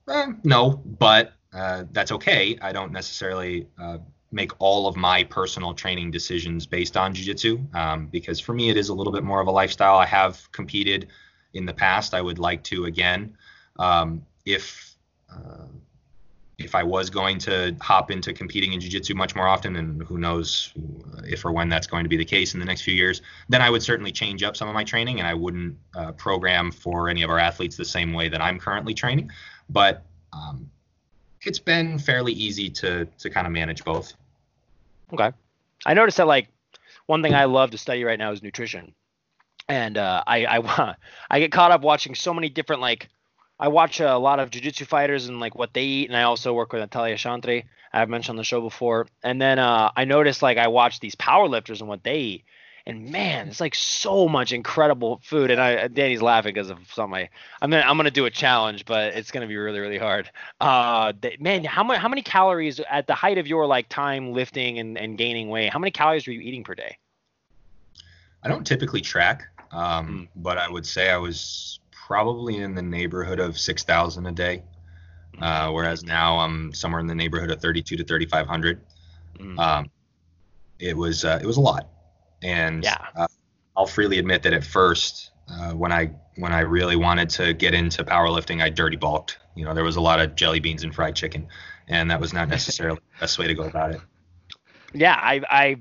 Eh, 0.10 0.28
no, 0.44 0.82
but 0.86 1.34
uh, 1.54 1.84
that's 1.92 2.12
okay. 2.12 2.58
I 2.62 2.72
don't 2.72 2.92
necessarily 2.92 3.68
uh, 3.82 3.98
make 4.32 4.52
all 4.60 4.88
of 4.88 4.96
my 4.96 5.24
personal 5.24 5.74
training 5.74 6.12
decisions 6.12 6.66
based 6.66 6.96
on 6.96 7.14
jujitsu 7.14 7.74
um, 7.76 8.08
because 8.08 8.40
for 8.40 8.54
me 8.54 8.70
it 8.70 8.78
is 8.78 8.90
a 8.90 8.94
little 8.94 9.14
bit 9.14 9.24
more 9.24 9.42
of 9.42 9.48
a 9.48 9.52
lifestyle. 9.52 9.98
I 9.98 10.06
have 10.06 10.52
competed 10.52 11.08
in 11.54 11.66
the 11.66 11.74
past. 11.74 12.14
I 12.14 12.22
would 12.22 12.40
like 12.40 12.64
to 12.66 12.86
again. 12.86 13.36
Um, 13.78 14.26
if 14.46 14.96
uh, 15.32 15.66
if 16.58 16.76
I 16.76 16.84
was 16.84 17.10
going 17.10 17.40
to 17.40 17.76
hop 17.80 18.12
into 18.12 18.34
competing 18.34 18.74
in 18.74 18.82
jiu-jitsu 18.82 19.16
much 19.16 19.34
more 19.34 19.48
often, 19.48 19.78
and 19.78 20.04
who 20.04 20.18
knows 20.18 20.74
if 21.24 21.46
or 21.46 21.54
when 21.54 21.70
that's 21.70 21.88
going 21.88 22.04
to 22.04 22.10
be 22.10 22.18
the 22.18 22.26
case 22.26 22.54
in 22.54 22.60
the 22.60 22.66
next 22.66 22.82
few 22.82 22.94
years, 22.94 23.22
then 23.48 23.62
I 23.62 23.70
would 23.70 23.82
certainly 23.82 24.12
change 24.12 24.44
up 24.44 24.58
some 24.58 24.68
of 24.68 24.74
my 24.74 24.84
training, 24.84 25.20
and 25.20 25.28
I 25.28 25.34
wouldn't 25.34 25.78
uh, 25.96 26.12
program 26.12 26.72
for 26.72 27.08
any 27.08 27.24
of 27.24 27.30
our 27.30 27.40
athletes 27.40 27.78
the 27.78 27.86
same 27.86 28.12
way 28.12 28.28
that 28.28 28.42
I'm 28.42 28.60
currently 28.60 28.94
training. 28.94 29.32
But 29.70 30.04
um, 30.34 30.70
it's 31.44 31.60
been 31.60 32.00
fairly 32.00 32.34
easy 32.34 32.70
to 32.70 33.06
to 33.06 33.30
kind 33.30 33.48
of 33.48 33.54
manage 33.54 33.84
both. 33.84 34.14
Okay, 35.14 35.32
I 35.86 35.94
noticed 35.94 36.18
that 36.18 36.28
like 36.28 36.48
one 37.06 37.22
thing 37.22 37.34
I 37.34 37.46
love 37.46 37.72
to 37.72 37.78
study 37.78 38.04
right 38.04 38.20
now 38.20 38.32
is 38.32 38.44
nutrition, 38.44 38.94
and 39.68 39.98
uh, 39.98 40.24
I 40.26 40.46
I 40.46 40.96
I 41.30 41.40
get 41.40 41.52
caught 41.52 41.72
up 41.72 41.82
watching 41.82 42.16
so 42.16 42.34
many 42.34 42.50
different 42.50 42.82
like 42.82 43.10
I 43.60 43.68
watch 43.68 44.00
a 44.00 44.18
lot 44.18 44.40
of 44.40 44.52
jiu-jitsu 44.52 44.86
fighters 44.86 45.28
and 45.28 45.40
like 45.40 45.56
what 45.56 45.74
they 45.74 45.84
eat, 45.84 46.10
and 46.10 46.18
I 46.18 46.24
also 46.24 46.54
work 46.54 46.72
with 46.72 46.82
Natalia 46.82 47.16
Chantre. 47.16 47.66
I've 47.92 48.10
mentioned 48.10 48.34
on 48.34 48.38
the 48.38 48.44
show 48.44 48.62
before, 48.62 49.08
and 49.24 49.42
then 49.42 49.60
uh, 49.60 49.92
I 49.96 50.06
noticed 50.06 50.42
like 50.42 50.58
I 50.58 50.68
watch 50.68 51.00
these 51.00 51.16
powerlifters 51.16 51.80
and 51.80 51.90
what 51.90 52.04
they 52.04 52.20
eat, 52.20 52.46
and 52.90 53.10
man, 53.12 53.48
it's 53.48 53.62
like 53.62 53.76
so 53.76 54.28
much 54.28 54.52
incredible 54.52 55.22
food. 55.24 55.52
And 55.52 55.62
I 55.62 55.88
Danny's 55.88 56.22
laughing 56.22 56.54
because 56.54 56.70
of 56.70 56.80
some 56.92 57.12
my 57.12 57.30
I'm 57.62 57.70
gonna 57.70 57.84
I'm 57.84 57.98
gonna 57.98 58.12
do 58.12 58.26
a 58.26 58.32
challenge, 58.32 58.86
but 58.86 59.14
it's 59.14 59.32
gonna 59.32 59.48
be 59.48 59.58
really 59.58 59.80
really 59.80 59.98
hard. 59.98 60.30
Uh, 60.60 61.14
man, 61.40 61.64
how 61.64 61.84
many 61.84 62.00
how 62.00 62.10
many 62.10 62.22
calories 62.22 62.80
at 62.90 63.08
the 63.08 63.16
height 63.16 63.38
of 63.38 63.48
your 63.48 63.66
like 63.68 63.90
time 63.90 64.34
lifting 64.34 64.80
and, 64.80 64.98
and 64.98 65.18
gaining 65.18 65.50
weight? 65.50 65.72
How 65.72 65.80
many 65.80 65.92
calories 65.92 66.28
were 66.28 66.34
you 66.34 66.42
eating 66.42 66.64
per 66.64 66.76
day? 66.76 66.98
I 68.44 68.48
don't 68.48 68.66
typically 68.66 69.02
track, 69.02 69.48
um, 69.72 70.08
mm. 70.08 70.28
but 70.36 70.58
I 70.58 70.70
would 70.70 70.86
say 70.86 71.10
I 71.10 71.18
was 71.18 71.80
probably 71.92 72.58
in 72.58 72.74
the 72.74 72.82
neighborhood 72.82 73.40
of 73.40 73.60
6,000 73.60 74.26
a 74.26 74.32
day. 74.32 74.64
uh, 75.42 75.70
whereas 75.72 76.04
now 76.04 76.40
I'm 76.40 76.74
somewhere 76.74 77.00
in 77.00 77.08
the 77.08 77.14
neighborhood 77.16 77.52
of 77.52 77.62
32 77.62 77.98
to 77.98 78.04
3,500. 78.04 78.82
Mm. 79.38 79.60
Um, 79.60 79.92
it 80.80 80.96
was 80.96 81.26
uh, 81.26 81.40
it 81.42 81.46
was 81.46 81.58
a 81.58 81.62
lot, 81.62 81.88
and 82.42 82.84
yeah. 82.84 83.06
uh, 83.16 83.28
I'll 83.76 83.88
freely 83.88 84.20
admit 84.20 84.44
that 84.44 84.54
at 84.54 84.64
first, 84.64 85.32
uh, 85.50 85.72
when 85.72 85.92
I 85.92 86.12
when 86.36 86.54
I 86.54 86.62
really 86.62 86.96
wanted 86.96 87.30
to 87.32 87.54
get 87.54 87.74
into 87.74 88.04
powerlifting, 88.04 88.62
I 88.62 88.70
dirty 88.70 88.98
bulked. 88.98 89.40
You 89.56 89.66
know, 89.66 89.74
there 89.74 89.84
was 89.84 89.96
a 89.96 90.02
lot 90.02 90.20
of 90.20 90.36
jelly 90.36 90.60
beans 90.60 90.84
and 90.84 90.94
fried 90.94 91.16
chicken, 91.16 91.48
and 91.88 92.10
that 92.12 92.20
was 92.20 92.34
not 92.34 92.50
necessarily 92.50 93.00
the 93.16 93.20
best 93.22 93.40
way 93.40 93.48
to 93.48 93.54
go 93.54 93.64
about 93.64 93.92
it. 93.92 94.02
Yeah, 94.94 95.16
I 95.16 95.42
I 95.50 95.76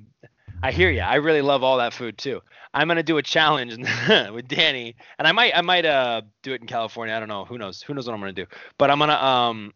I 0.63 0.73
hear 0.73 0.91
you. 0.91 1.01
I 1.01 1.17
really 1.17 1.43
love 1.43 1.63
all 1.63 1.79
that 1.79 1.93
food 1.93 2.19
too. 2.19 2.41
I'm 2.75 2.89
gonna 2.89 3.03
do 3.03 3.19
a 3.19 3.23
challenge 3.23 3.77
with 4.33 4.49
Danny, 4.49 4.97
and 5.19 5.27
I 5.27 5.33
might 5.33 5.57
I 5.57 5.63
might 5.63 5.85
uh 5.85 6.23
do 6.43 6.53
it 6.53 6.61
in 6.61 6.67
California. 6.67 7.15
I 7.15 7.19
don't 7.19 7.29
know. 7.29 7.45
Who 7.45 7.59
knows? 7.59 7.83
Who 7.83 7.95
knows 7.95 8.07
what 8.07 8.15
I'm 8.15 8.21
gonna 8.21 8.33
do? 8.33 8.47
But 8.77 8.91
I'm 8.91 8.99
gonna 8.99 9.15
um 9.15 9.75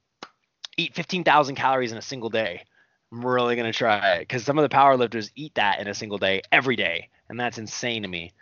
eat 0.78 0.94
15,000 0.94 1.54
calories 1.54 1.92
in 1.92 1.98
a 1.98 2.02
single 2.02 2.30
day. 2.30 2.64
I'm 3.12 3.24
really 3.24 3.56
gonna 3.56 3.72
try 3.72 4.14
it 4.14 4.20
because 4.20 4.44
some 4.44 4.58
of 4.58 4.62
the 4.62 4.70
power 4.70 4.96
lifters 4.96 5.30
eat 5.34 5.54
that 5.56 5.80
in 5.80 5.86
a 5.86 5.94
single 5.94 6.18
day 6.18 6.42
every 6.50 6.76
day, 6.76 7.10
and 7.28 7.38
that's 7.38 7.58
insane 7.58 8.02
to 8.02 8.08
me. 8.08 8.32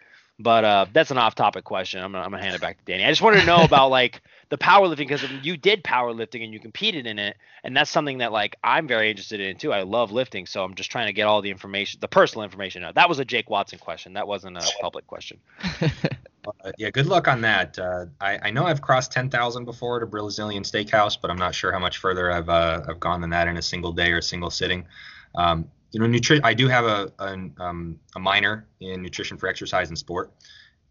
But 0.43 0.65
uh, 0.65 0.87
that's 0.91 1.11
an 1.11 1.19
off-topic 1.19 1.65
question. 1.65 2.03
I'm 2.03 2.13
gonna, 2.13 2.25
I'm 2.25 2.31
gonna 2.31 2.43
hand 2.43 2.55
it 2.55 2.63
back 2.63 2.79
to 2.79 2.85
Danny. 2.87 3.05
I 3.05 3.11
just 3.11 3.21
wanted 3.21 3.41
to 3.41 3.47
know 3.47 3.63
about 3.63 3.91
like 3.91 4.23
the 4.49 4.57
powerlifting 4.57 4.97
because 4.97 5.23
you 5.43 5.59
did 5.59 5.85
powerlifting 5.85 6.43
and 6.43 6.53
you 6.53 6.59
competed 6.59 7.07
in 7.07 7.19
it, 7.19 7.37
and 7.63 7.77
that's 7.77 7.91
something 7.91 8.19
that 8.19 8.33
like 8.33 8.57
I'm 8.65 8.89
very 8.89 9.11
interested 9.11 9.41
in 9.41 9.57
too. 9.57 9.71
I 9.71 9.83
love 9.83 10.13
lifting, 10.13 10.47
so 10.47 10.65
I'm 10.65 10.75
just 10.75 10.91
trying 10.91 11.09
to 11.09 11.13
get 11.13 11.25
all 11.25 11.43
the 11.43 11.51
information, 11.51 12.01
the 12.01 12.09
personal 12.09 12.43
information 12.43 12.83
out. 12.83 12.95
That 12.95 13.09
was 13.09 13.19
a 13.19 13.25
Jake 13.25 13.51
Watson 13.51 13.79
question. 13.79 14.15
That 14.15 14.27
wasn't 14.27 14.57
a 14.57 14.67
public 14.81 15.07
question. 15.07 15.39
uh, 15.83 16.73
yeah, 16.79 16.89
good 16.89 17.07
luck 17.07 17.29
on 17.29 17.43
that. 17.43 17.79
Uh, 17.79 18.07
I, 18.19 18.39
I 18.45 18.51
know 18.51 18.65
I've 18.65 18.81
crossed 18.81 19.13
10,000 19.13 19.67
before 19.67 19.99
at 19.99 20.03
a 20.03 20.07
Brazilian 20.07 20.63
steakhouse, 20.63 21.19
but 21.21 21.31
I'm 21.31 21.39
not 21.39 21.55
sure 21.55 21.71
how 21.71 21.79
much 21.79 21.99
further 21.99 22.33
I've 22.33 22.49
uh, 22.49 22.81
I've 22.89 23.01
gone 23.01 23.21
than 23.21 23.31
that 23.31 23.47
in 23.47 23.59
a 23.59 23.63
single 23.63 23.93
day 23.93 24.11
or 24.11 24.19
a 24.19 24.23
single 24.23 24.51
sitting. 24.51 24.87
Um, 25.35 25.71
you 25.93 26.01
know, 26.01 26.41
I 26.45 26.55
do 26.55 26.69
have 26.69 26.85
a, 26.85 27.13
a, 27.19 27.63
um, 27.63 27.99
a 28.15 28.21
minor 28.21 28.67
in 28.81 29.03
nutrition 29.03 29.37
for 29.37 29.49
exercise 29.49 29.89
and 29.89 29.99
sport. 29.99 30.33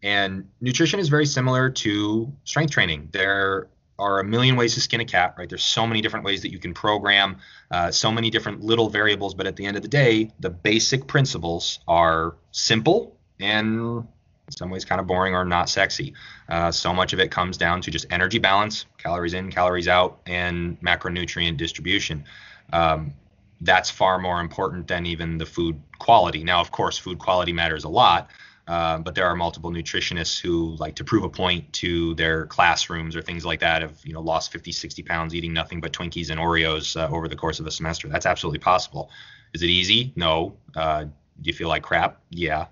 And 0.02 0.48
nutrition 0.60 1.00
is 1.00 1.08
very 1.08 1.26
similar 1.26 1.70
to 1.70 2.32
strength 2.44 2.72
training. 2.72 3.08
There 3.12 3.68
are 3.98 4.20
a 4.20 4.24
million 4.24 4.56
ways 4.56 4.74
to 4.74 4.80
skin 4.80 5.00
a 5.00 5.04
cat, 5.04 5.34
right? 5.36 5.48
There's 5.48 5.62
so 5.62 5.86
many 5.86 6.00
different 6.00 6.24
ways 6.24 6.42
that 6.42 6.50
you 6.50 6.58
can 6.58 6.72
program, 6.72 7.36
uh, 7.70 7.90
so 7.90 8.10
many 8.10 8.30
different 8.30 8.62
little 8.62 8.88
variables. 8.88 9.34
But 9.34 9.46
at 9.46 9.56
the 9.56 9.66
end 9.66 9.76
of 9.76 9.82
the 9.82 9.88
day, 9.88 10.30
the 10.40 10.50
basic 10.50 11.06
principles 11.06 11.80
are 11.86 12.36
simple 12.50 13.16
and 13.38 14.06
in 14.50 14.56
some 14.56 14.70
ways 14.70 14.84
kind 14.84 15.00
of 15.00 15.06
boring 15.06 15.34
or 15.34 15.44
not 15.44 15.68
sexy. 15.68 16.14
Uh, 16.48 16.72
so 16.72 16.92
much 16.92 17.12
of 17.12 17.20
it 17.20 17.30
comes 17.30 17.56
down 17.56 17.80
to 17.82 17.90
just 17.90 18.06
energy 18.10 18.38
balance, 18.38 18.86
calories 18.98 19.34
in, 19.34 19.50
calories 19.50 19.86
out, 19.86 20.20
and 20.26 20.80
macronutrient 20.80 21.56
distribution. 21.56 22.24
Um, 22.72 23.14
that's 23.60 23.90
far 23.90 24.18
more 24.18 24.40
important 24.40 24.88
than 24.88 25.06
even 25.06 25.38
the 25.38 25.46
food 25.46 25.80
quality. 25.98 26.42
Now, 26.44 26.60
of 26.60 26.70
course, 26.70 26.98
food 26.98 27.18
quality 27.18 27.52
matters 27.52 27.84
a 27.84 27.88
lot, 27.88 28.30
uh, 28.66 28.98
but 28.98 29.14
there 29.14 29.26
are 29.26 29.36
multiple 29.36 29.70
nutritionists 29.70 30.40
who 30.40 30.76
like 30.78 30.94
to 30.96 31.04
prove 31.04 31.24
a 31.24 31.28
point 31.28 31.70
to 31.74 32.14
their 32.14 32.46
classrooms 32.46 33.14
or 33.16 33.22
things 33.22 33.44
like 33.44 33.60
that 33.60 33.82
have 33.82 33.98
you 34.04 34.12
know 34.12 34.20
lost 34.20 34.52
50, 34.52 34.72
60 34.72 35.02
pounds 35.02 35.34
eating 35.34 35.52
nothing 35.52 35.80
but 35.80 35.92
Twinkies 35.92 36.30
and 36.30 36.40
Oreos 36.40 36.98
uh, 36.98 37.12
over 37.14 37.28
the 37.28 37.36
course 37.36 37.60
of 37.60 37.66
a 37.66 37.70
semester. 37.70 38.08
That's 38.08 38.26
absolutely 38.26 38.60
possible. 38.60 39.10
Is 39.52 39.62
it 39.62 39.68
easy? 39.68 40.12
No. 40.16 40.56
Uh, 40.74 41.04
do 41.04 41.48
you 41.48 41.52
feel 41.52 41.68
like 41.68 41.82
crap? 41.82 42.20
Yeah. 42.30 42.66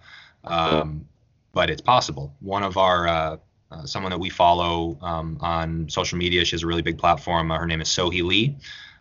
Um, 0.44 1.06
but 1.52 1.70
it's 1.70 1.82
possible. 1.82 2.34
One 2.40 2.62
of 2.62 2.76
our 2.76 3.08
uh, 3.08 3.36
uh, 3.70 3.84
someone 3.84 4.10
that 4.10 4.18
we 4.18 4.30
follow 4.30 4.96
um, 5.02 5.36
on 5.40 5.88
social 5.88 6.16
media, 6.16 6.44
she 6.44 6.52
has 6.52 6.62
a 6.62 6.66
really 6.66 6.82
big 6.82 6.98
platform. 6.98 7.50
her 7.50 7.66
name 7.66 7.80
is 7.80 7.88
Sohee 7.88 8.22
Lee. 8.22 8.56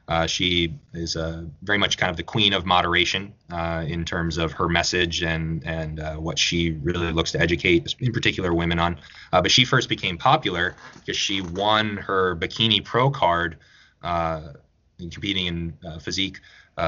Uh, 0.07 0.25
she 0.25 0.73
is 0.93 1.17
uh, 1.17 1.43
very 1.63 1.77
much 1.77 1.97
kind 1.97 2.09
of 2.09 2.15
the 2.15 2.23
queen 2.23 2.53
of 2.53 2.65
moderation 2.65 3.33
uh, 3.51 3.83
in 3.85 4.05
terms 4.05 4.37
of 4.37 4.53
her 4.53 4.69
message 4.69 5.21
and 5.21 5.65
and 5.65 5.99
uh, 5.99 6.15
what 6.15 6.39
she 6.39 6.71
really 6.81 7.11
looks 7.11 7.31
to 7.31 7.39
educate, 7.41 7.93
in 7.99 8.13
particular, 8.13 8.53
women 8.53 8.79
on. 8.79 8.97
Uh, 9.33 9.41
but 9.41 9.51
she 9.51 9.65
first 9.65 9.89
became 9.89 10.17
popular 10.17 10.75
because 10.95 11.17
she 11.17 11.41
won 11.41 11.97
her 11.97 12.35
bikini 12.37 12.83
pro 12.83 13.09
card 13.09 13.57
uh, 14.01 14.53
in 14.99 15.09
competing 15.09 15.47
in 15.47 15.99
physique 15.99 16.39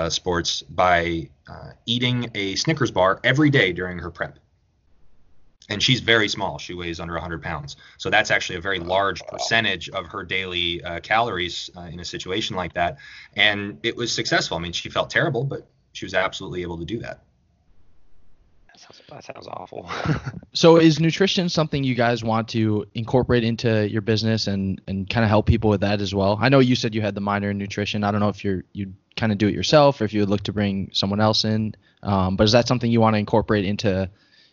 sports 0.07 0.61
by 0.61 1.27
eating 1.85 2.29
a 2.35 2.55
Snickers 2.55 2.91
bar 2.91 3.19
every 3.23 3.49
day 3.49 3.73
during 3.73 3.99
her 3.99 4.11
prep 4.11 4.39
and 5.69 5.81
she's 5.81 5.99
very 5.99 6.27
small. 6.27 6.57
She 6.57 6.73
weighs 6.73 6.99
under 6.99 7.13
100 7.13 7.41
pounds. 7.41 7.77
So 7.97 8.09
that's 8.09 8.31
actually 8.31 8.57
a 8.57 8.61
very 8.61 8.79
large 8.79 9.21
percentage 9.27 9.89
of 9.89 10.07
her 10.07 10.23
daily 10.23 10.83
uh, 10.83 10.99
calories 10.99 11.69
uh, 11.77 11.81
in 11.81 11.99
a 11.99 12.05
situation 12.05 12.55
like 12.55 12.73
that. 12.73 12.97
And 13.35 13.79
it 13.83 13.95
was 13.95 14.11
successful. 14.11 14.57
I 14.57 14.59
mean, 14.59 14.73
she 14.73 14.89
felt 14.89 15.09
terrible, 15.09 15.43
but 15.43 15.67
she 15.93 16.05
was 16.05 16.13
absolutely 16.13 16.63
able 16.63 16.77
to 16.79 16.85
do 16.85 16.99
that. 16.99 17.21
That 18.67 18.79
sounds, 18.79 19.01
that 19.09 19.23
sounds 19.23 19.47
awful. 19.47 19.89
so 20.53 20.77
is 20.77 20.99
nutrition 20.99 21.49
something 21.49 21.83
you 21.83 21.95
guys 21.95 22.23
want 22.23 22.47
to 22.49 22.85
incorporate 22.95 23.43
into 23.43 23.87
your 23.89 24.01
business 24.01 24.47
and, 24.47 24.81
and 24.87 25.07
kind 25.09 25.23
of 25.23 25.29
help 25.29 25.45
people 25.45 25.69
with 25.69 25.81
that 25.81 26.01
as 26.01 26.15
well? 26.15 26.37
I 26.41 26.49
know 26.49 26.59
you 26.59 26.75
said 26.75 26.95
you 26.95 27.01
had 27.01 27.13
the 27.13 27.21
minor 27.21 27.51
in 27.51 27.57
nutrition. 27.57 28.03
I 28.03 28.11
don't 28.11 28.21
know 28.21 28.29
if 28.29 28.43
you're 28.43 28.63
you 28.73 28.93
kind 29.15 29.31
of 29.31 29.37
do 29.37 29.47
it 29.47 29.53
yourself 29.53 29.99
or 29.99 30.05
if 30.05 30.13
you 30.13 30.21
would 30.21 30.29
look 30.29 30.43
to 30.43 30.53
bring 30.53 30.89
someone 30.93 31.19
else 31.19 31.43
in. 31.43 31.75
Um, 32.01 32.37
but 32.37 32.45
is 32.45 32.53
that 32.53 32.67
something 32.67 32.89
you 32.89 33.01
want 33.01 33.15
to 33.15 33.19
incorporate 33.19 33.65
into 33.65 34.09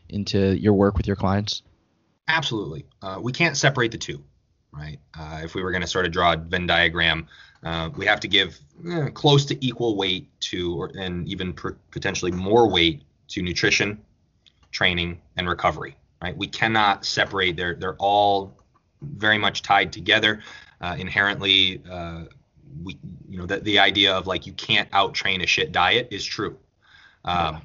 into 0.08 0.56
your 0.56 0.72
work 0.72 0.96
with 0.96 1.06
your 1.06 1.16
clients? 1.16 1.62
Absolutely. 2.28 2.86
Uh, 3.02 3.18
we 3.22 3.32
can't 3.32 3.56
separate 3.56 3.92
the 3.92 3.98
two, 3.98 4.22
right? 4.72 4.98
Uh, 5.18 5.40
if 5.44 5.54
we 5.54 5.62
were 5.62 5.70
going 5.70 5.82
to 5.82 5.86
sort 5.86 6.06
of 6.06 6.12
draw 6.12 6.32
a 6.32 6.36
Venn 6.36 6.66
diagram, 6.66 7.26
uh, 7.62 7.90
we 7.96 8.06
have 8.06 8.20
to 8.20 8.28
give 8.28 8.58
eh, 8.90 9.08
close 9.10 9.44
to 9.46 9.66
equal 9.66 9.96
weight 9.96 10.28
to, 10.40 10.80
or, 10.80 10.92
and 10.98 11.28
even 11.28 11.52
potentially 11.90 12.32
more 12.32 12.68
weight 12.68 13.02
to 13.28 13.42
nutrition, 13.42 14.00
training, 14.70 15.20
and 15.36 15.48
recovery, 15.48 15.96
right? 16.22 16.36
We 16.36 16.46
cannot 16.46 17.04
separate. 17.04 17.56
They're 17.56 17.74
they're 17.74 17.96
all 17.96 18.56
very 19.02 19.38
much 19.38 19.62
tied 19.62 19.92
together. 19.92 20.42
Uh, 20.80 20.96
inherently, 20.98 21.82
uh, 21.90 22.24
we 22.82 22.98
you 23.28 23.38
know 23.38 23.46
the 23.46 23.60
the 23.60 23.78
idea 23.78 24.14
of 24.14 24.26
like 24.26 24.46
you 24.46 24.52
can't 24.52 24.88
out 24.92 25.14
train 25.14 25.40
a 25.40 25.46
shit 25.46 25.72
diet 25.72 26.08
is 26.10 26.24
true. 26.24 26.58
Um, 27.24 27.54
yeah. 27.54 27.60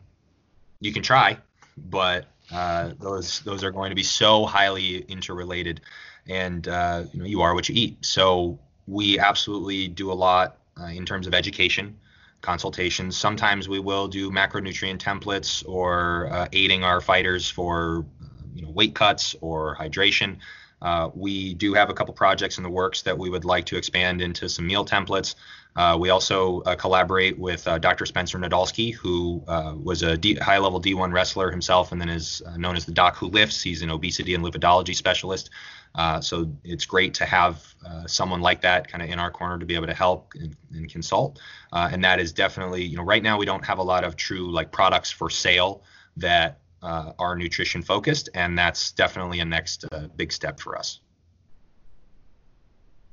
You 0.80 0.93
can 0.93 1.04
try, 1.04 1.38
but 1.77 2.25
uh, 2.51 2.91
those 2.99 3.41
those 3.41 3.63
are 3.63 3.71
going 3.71 3.89
to 3.89 3.95
be 3.95 4.03
so 4.03 4.45
highly 4.45 4.99
interrelated, 5.07 5.81
and 6.27 6.67
uh, 6.67 7.03
you 7.13 7.19
know 7.19 7.25
you 7.25 7.41
are 7.41 7.53
what 7.53 7.69
you 7.69 7.75
eat. 7.75 8.05
So 8.05 8.60
we 8.88 9.19
absolutely 9.19 9.88
do 9.88 10.12
a 10.12 10.13
lot 10.13 10.57
uh, 10.79 10.86
in 10.86 11.05
terms 11.05 11.27
of 11.27 11.34
education, 11.34 11.97
consultations. 12.41 13.15
Sometimes 13.17 13.69
we 13.69 13.79
will 13.79 14.07
do 14.07 14.31
macronutrient 14.31 14.97
templates 14.97 15.67
or 15.67 16.27
uh, 16.31 16.47
aiding 16.51 16.84
our 16.84 16.99
fighters 16.99 17.49
for 17.49 18.05
you 18.53 18.63
know 18.63 18.69
weight 18.71 18.95
cuts 18.95 19.36
or 19.41 19.75
hydration. 19.75 20.38
Uh, 20.81 21.12
we 21.13 21.53
do 21.53 21.73
have 21.73 21.89
a 21.89 21.93
couple 21.93 22.13
projects 22.13 22.57
in 22.57 22.63
the 22.63 22.69
works 22.69 23.03
that 23.03 23.17
we 23.17 23.29
would 23.29 23.45
like 23.45 23.65
to 23.67 23.77
expand 23.77 24.19
into 24.19 24.49
some 24.49 24.65
meal 24.65 24.84
templates. 24.84 25.36
Uh, 25.75 25.97
we 25.99 26.10
also 26.10 26.62
uh, 26.62 26.75
collaborate 26.75 27.39
with 27.39 27.65
uh, 27.67 27.77
Dr. 27.77 28.05
Spencer 28.05 28.38
Nadolsky, 28.38 28.93
who 28.93 29.41
uh, 29.47 29.73
was 29.81 30.03
a 30.03 30.17
D- 30.17 30.36
high-level 30.36 30.81
D1 30.81 31.13
wrestler 31.13 31.49
himself, 31.49 31.93
and 31.93 32.01
then 32.01 32.10
is 32.10 32.41
uh, 32.45 32.57
known 32.57 32.75
as 32.75 32.86
the 32.86 32.91
Doc 32.91 33.15
Who 33.15 33.27
Lifts. 33.27 33.62
He's 33.62 33.81
an 33.81 33.89
obesity 33.89 34.36
and 34.36 34.43
lipidology 34.43 34.95
specialist. 34.95 35.49
Uh, 35.95 36.19
so 36.19 36.51
it's 36.63 36.86
great 36.86 37.13
to 37.15 37.25
have 37.25 37.73
someone 38.05 38.41
like 38.41 38.62
that 38.62 38.88
kind 38.88 39.03
of 39.03 39.10
in 39.10 39.19
our 39.19 39.29
corner 39.29 39.60
to 39.60 39.65
be 39.65 39.75
able 39.75 39.88
to 39.88 39.93
help 39.93 40.34
and, 40.36 40.55
and 40.73 40.89
consult. 40.89 41.39
and 41.73 42.03
that 42.03 42.19
is 42.19 42.31
definitely, 42.31 42.84
you 42.84 42.95
know, 42.95 43.03
right 43.03 43.23
now 43.23 43.38
we 43.38 43.45
don't 43.45 43.65
have 43.65 43.77
a 43.77 43.84
lot 43.84 44.03
of 44.03 44.15
true 44.15 44.49
like 44.51 44.71
products 44.71 45.12
for 45.12 45.29
sale 45.29 45.84
that 46.15 46.60
are 46.81 47.36
nutrition 47.36 47.81
focused, 47.81 48.29
and 48.36 48.57
that's 48.57 48.91
definitely 48.91 49.41
a 49.41 49.45
next 49.45 49.86
big 50.15 50.31
step 50.31 50.60
for 50.60 50.77
us. 50.77 51.01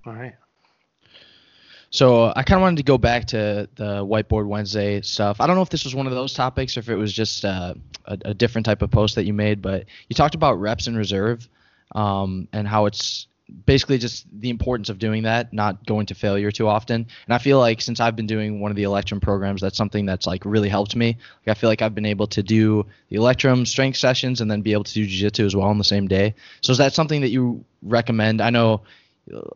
All 0.07 0.14
right. 0.14 0.35
So 1.90 2.33
I 2.35 2.42
kind 2.42 2.59
of 2.59 2.62
wanted 2.62 2.77
to 2.79 2.83
go 2.83 2.98
back 2.98 3.27
to 3.29 3.68
the 3.77 4.05
Whiteboard 4.05 4.46
Wednesday 4.46 5.01
stuff. 5.01 5.40
I 5.40 5.46
don't 5.46 5.57
know 5.57 5.62
if 5.62 5.70
this 5.70 5.85
was 5.85 5.94
one 5.94 6.07
of 6.07 6.12
those 6.12 6.35
topics 6.35 6.77
or 6.77 6.81
if 6.81 6.88
it 6.88 6.96
was 6.96 7.12
just 7.12 7.44
uh, 7.44 7.74
a, 8.05 8.18
a, 8.27 8.35
different 8.35 8.66
type 8.66 8.83
of 8.83 8.90
post 8.90 9.14
that 9.14 9.24
you 9.24 9.33
made, 9.33 9.62
but 9.62 9.87
you 10.09 10.14
talked 10.14 10.35
about 10.35 10.61
reps 10.61 10.87
in 10.87 10.96
reserve 10.96 11.48
um, 11.94 12.46
and 12.53 12.68
how 12.68 12.87
it's 12.87 13.27
basically 13.64 13.98
just 13.98 14.27
the 14.38 14.51
importance 14.51 14.90
of 14.90 14.98
doing 14.98 15.22
that, 15.22 15.53
not 15.53 15.87
going 15.87 16.07
to 16.07 16.14
failure 16.14 16.51
too 16.51 16.68
often. 16.68 17.07
And 17.27 17.35
I 17.35 17.38
feel 17.38 17.59
like 17.59 17.81
since 17.81 18.01
I've 18.01 18.16
been 18.16 18.27
doing 18.27 18.61
one 18.61 18.70
of 18.70 18.77
the 18.77 18.83
Electrum 18.83 19.20
programs, 19.20 19.61
that's 19.61 19.77
something 19.77 20.05
that's 20.05 20.27
like 20.27 20.44
really 20.44 20.68
helped 20.68 20.94
me. 20.94 21.16
Like 21.46 21.57
I 21.57 21.59
feel 21.59 21.70
like 21.70 21.81
I've 21.81 21.94
been 21.94 22.05
able 22.05 22.27
to 22.29 22.42
do 22.42 22.85
the 23.09 23.16
Electrum 23.16 23.64
strength 23.64 23.96
sessions 23.96 24.40
and 24.40 24.51
then 24.51 24.61
be 24.61 24.72
able 24.72 24.85
to 24.85 24.92
do 24.92 25.07
jiu-jitsu 25.07 25.46
as 25.46 25.57
well 25.57 25.68
on 25.68 25.79
the 25.79 25.85
same 25.85 26.09
day. 26.09 26.35
So 26.60 26.73
is 26.73 26.79
that 26.79 26.92
something 26.92 27.23
that 27.23 27.31
you 27.31 27.65
recommend? 27.83 28.42
I 28.42 28.50
know 28.50 28.83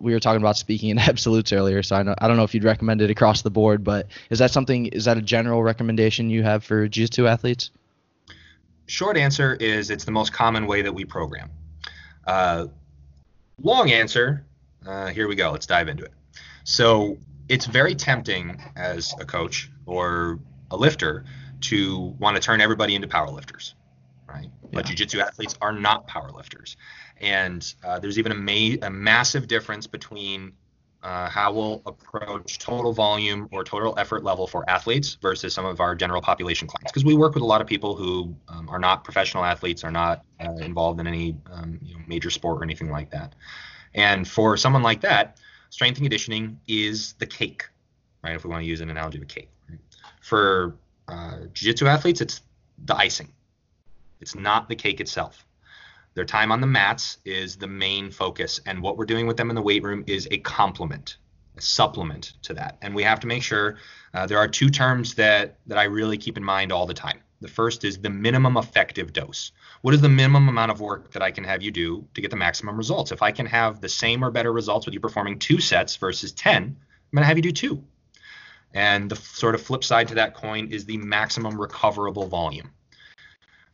we 0.01 0.13
were 0.13 0.21
talking 0.21 0.41
about 0.41 0.57
speaking 0.57 0.91
in 0.91 0.99
absolutes 0.99 1.53
earlier, 1.53 1.83
so 1.83 1.97
I, 1.97 2.03
know, 2.03 2.15
I 2.19 2.29
don't 2.29 2.37
know 2.37 2.45
if 2.45 2.55
you'd 2.55 2.65
recommend 2.65 3.03
it 3.03 3.11
across 3.11 3.43
the 3.43 3.51
board, 3.51 3.85
but 3.85 4.09
is 4.31 4.39
that 4.39 4.51
something? 4.51 4.87
Is 4.87 5.05
that 5.05 5.19
a 5.19 5.23
general 5.23 5.63
recommendation 5.63 6.31
you 6.31 6.43
have 6.43 6.65
for 6.65 6.89
jiu-jitsu 6.89 7.27
athletes? 7.27 7.71
Short 8.87 9.17
answer 9.17 9.55
is 9.55 9.91
it's 9.91 10.05
the 10.05 10.11
most 10.11 10.33
common 10.33 10.67
way 10.67 10.83
that 10.83 10.93
we 10.93 11.05
program. 11.05 11.51
Uh, 12.27 12.67
long 13.63 13.91
answer, 13.91 14.45
uh, 14.87 15.09
here 15.09 15.29
we 15.29 15.35
go. 15.35 15.53
Let's 15.53 15.67
dive 15.67 15.89
into 15.89 16.05
it. 16.05 16.13
So 16.65 17.19
it's 17.49 17.67
very 17.67 17.95
tempting 17.95 18.61
as 18.77 19.15
a 19.21 19.25
coach 19.25 19.71
or 19.87 20.39
a 20.71 20.77
lifter 20.77 21.25
to 21.63 22.15
want 22.19 22.37
to 22.37 22.43
turn 22.43 22.61
everybody 22.61 22.95
into 22.95 23.09
powerlifters, 23.09 23.75
right? 24.29 24.51
Yeah. 24.73 24.79
But 24.79 24.87
jiu-jitsu 24.87 25.21
athletes 25.21 25.57
are 25.61 25.73
not 25.73 26.09
powerlifters. 26.09 26.77
And 27.21 27.73
uh, 27.85 27.99
there's 27.99 28.19
even 28.19 28.33
a, 28.33 28.35
ma- 28.35 28.87
a 28.87 28.91
massive 28.91 29.47
difference 29.47 29.87
between 29.87 30.53
uh, 31.03 31.29
how 31.29 31.53
we'll 31.53 31.83
approach 31.85 32.59
total 32.59 32.93
volume 32.93 33.49
or 33.53 33.65
total 33.65 33.95
effort 33.99 34.23
level 34.23 34.47
for 34.47 34.69
athletes 34.71 35.19
versus 35.21 35.53
some 35.53 35.67
of 35.67 35.81
our 35.81 35.95
general 35.95 36.23
population 36.23 36.69
clients. 36.69 36.93
Because 36.93 37.05
we 37.05 37.15
work 37.15 37.35
with 37.35 37.43
a 37.43 37.47
lot 37.47 37.61
of 37.61 37.67
people 37.67 37.95
who 37.97 38.35
um, 38.49 38.69
are 38.69 38.79
not 38.79 39.05
professional 39.05 39.45
athletes, 39.45 39.85
are 39.85 39.91
not 39.91 40.25
uh, 40.41 40.53
involved 40.61 41.01
in 41.01 41.07
any 41.07 41.37
um, 41.53 41.79
you 41.83 41.95
know, 41.95 42.01
major 42.07 42.31
sport 42.31 42.61
or 42.61 42.65
anything 42.65 42.91
like 42.91 43.11
that. 43.11 43.35
And 43.95 44.27
for 44.27 44.57
someone 44.57 44.83
like 44.83 45.01
that, 45.03 45.39
strength 45.71 45.97
and 45.97 46.05
conditioning 46.05 46.59
is 46.67 47.15
the 47.15 47.27
cake, 47.27 47.69
right? 48.23 48.35
If 48.35 48.45
we 48.45 48.51
want 48.51 48.63
to 48.63 48.69
use 48.69 48.81
an 48.81 48.89
analogy 48.89 49.19
of 49.19 49.25
a 49.25 49.27
cake. 49.27 49.51
Right? 49.69 49.81
For 50.21 50.77
uh, 51.09 51.39
jiu-jitsu 51.53 51.87
athletes, 51.87 52.21
it's 52.21 52.43
the 52.85 52.97
icing. 52.97 53.33
It's 54.23 54.37
not 54.37 54.69
the 54.69 54.77
cake 54.77 55.01
itself. 55.01 55.45
Their 56.15 56.25
time 56.25 56.53
on 56.53 56.61
the 56.61 56.67
mats 56.67 57.19
is 57.25 57.57
the 57.57 57.67
main 57.67 58.11
focus, 58.11 58.61
and 58.67 58.81
what 58.81 58.97
we're 58.97 59.05
doing 59.05 59.27
with 59.27 59.37
them 59.37 59.51
in 59.51 59.57
the 59.57 59.63
weight 59.63 59.83
room 59.83 60.05
is 60.07 60.29
a 60.31 60.39
complement, 60.39 61.17
a 61.57 61.61
supplement 61.61 62.35
to 62.43 62.55
that. 62.55 62.79
And 62.83 62.95
we 62.95 63.03
have 63.03 63.19
to 63.21 63.27
make 63.27 63.43
sure 63.43 63.79
uh, 64.15 64.27
there 64.27 64.39
are 64.39 64.47
two 64.47 64.71
terms 64.71 65.15
that 65.15 65.59
that 65.67 65.77
I 65.77 65.85
really 65.85 66.19
keep 66.19 66.37
in 66.37 66.45
mind 66.45 66.71
all 66.71 66.87
the 66.87 66.95
time. 66.95 67.21
The 67.41 67.49
first 67.49 67.83
is 67.83 67.99
the 67.99 68.11
minimum 68.11 68.57
effective 68.57 69.13
dose. 69.13 69.51
What 69.81 69.95
is 69.95 70.01
the 70.01 70.09
minimum 70.09 70.49
amount 70.49 70.71
of 70.71 70.81
work 70.81 71.11
that 71.13 71.23
I 71.23 71.33
can 71.33 71.43
have 71.43 71.63
you 71.63 71.73
do 71.73 72.07
to 72.15 72.21
get 72.21 72.31
the 72.31 72.37
maximum 72.37 72.77
results? 72.77 73.11
If 73.11 73.23
I 73.23 73.33
can 73.33 73.47
have 73.47 73.81
the 73.81 73.89
same 73.89 74.23
or 74.23 74.31
better 74.31 74.53
results 74.53 74.87
with 74.87 74.95
you 74.95 75.01
performing 75.01 75.41
two 75.41 75.61
sets 75.61 75.97
versus 75.97 76.31
10, 76.31 76.63
I'm 76.63 76.77
going 77.13 77.23
to 77.23 77.27
have 77.27 77.39
you 77.39 77.43
do 77.43 77.51
two. 77.51 77.83
And 78.73 79.11
the 79.11 79.17
sort 79.17 79.57
of 79.57 79.63
flip 79.63 79.83
side 79.83 80.09
to 80.09 80.15
that 80.15 80.35
coin 80.35 80.69
is 80.71 80.85
the 80.85 80.99
maximum 80.99 81.61
recoverable 81.61 82.29
volume 82.29 82.71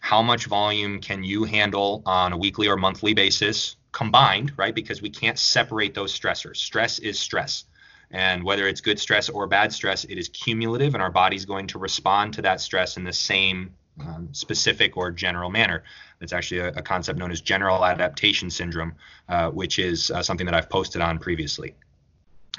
how 0.08 0.22
much 0.22 0.46
volume 0.46 0.98
can 1.02 1.22
you 1.22 1.44
handle 1.44 2.02
on 2.06 2.32
a 2.32 2.36
weekly 2.38 2.66
or 2.66 2.78
monthly 2.78 3.12
basis 3.12 3.76
combined, 3.92 4.50
right? 4.56 4.74
Because 4.74 5.02
we 5.02 5.10
can't 5.10 5.38
separate 5.38 5.92
those 5.92 6.18
stressors. 6.18 6.56
Stress 6.56 6.98
is 6.98 7.20
stress. 7.20 7.64
And 8.10 8.42
whether 8.42 8.66
it's 8.66 8.80
good 8.80 8.98
stress 8.98 9.28
or 9.28 9.46
bad 9.46 9.70
stress, 9.70 10.04
it 10.04 10.16
is 10.16 10.30
cumulative, 10.30 10.94
and 10.94 11.02
our 11.02 11.10
body's 11.10 11.44
going 11.44 11.66
to 11.66 11.78
respond 11.78 12.32
to 12.32 12.40
that 12.40 12.62
stress 12.62 12.96
in 12.96 13.04
the 13.04 13.12
same 13.12 13.74
um, 14.00 14.30
specific 14.32 14.96
or 14.96 15.10
general 15.10 15.50
manner. 15.50 15.84
It's 16.22 16.32
actually 16.32 16.60
a, 16.60 16.68
a, 16.68 16.80
concept 16.80 17.18
known 17.18 17.30
as 17.30 17.42
general 17.42 17.84
adaptation 17.84 18.48
syndrome, 18.48 18.94
uh, 19.28 19.50
which 19.50 19.78
is 19.78 20.10
uh, 20.10 20.22
something 20.22 20.46
that 20.46 20.54
I've 20.54 20.70
posted 20.70 21.02
on 21.02 21.18
previously. 21.18 21.74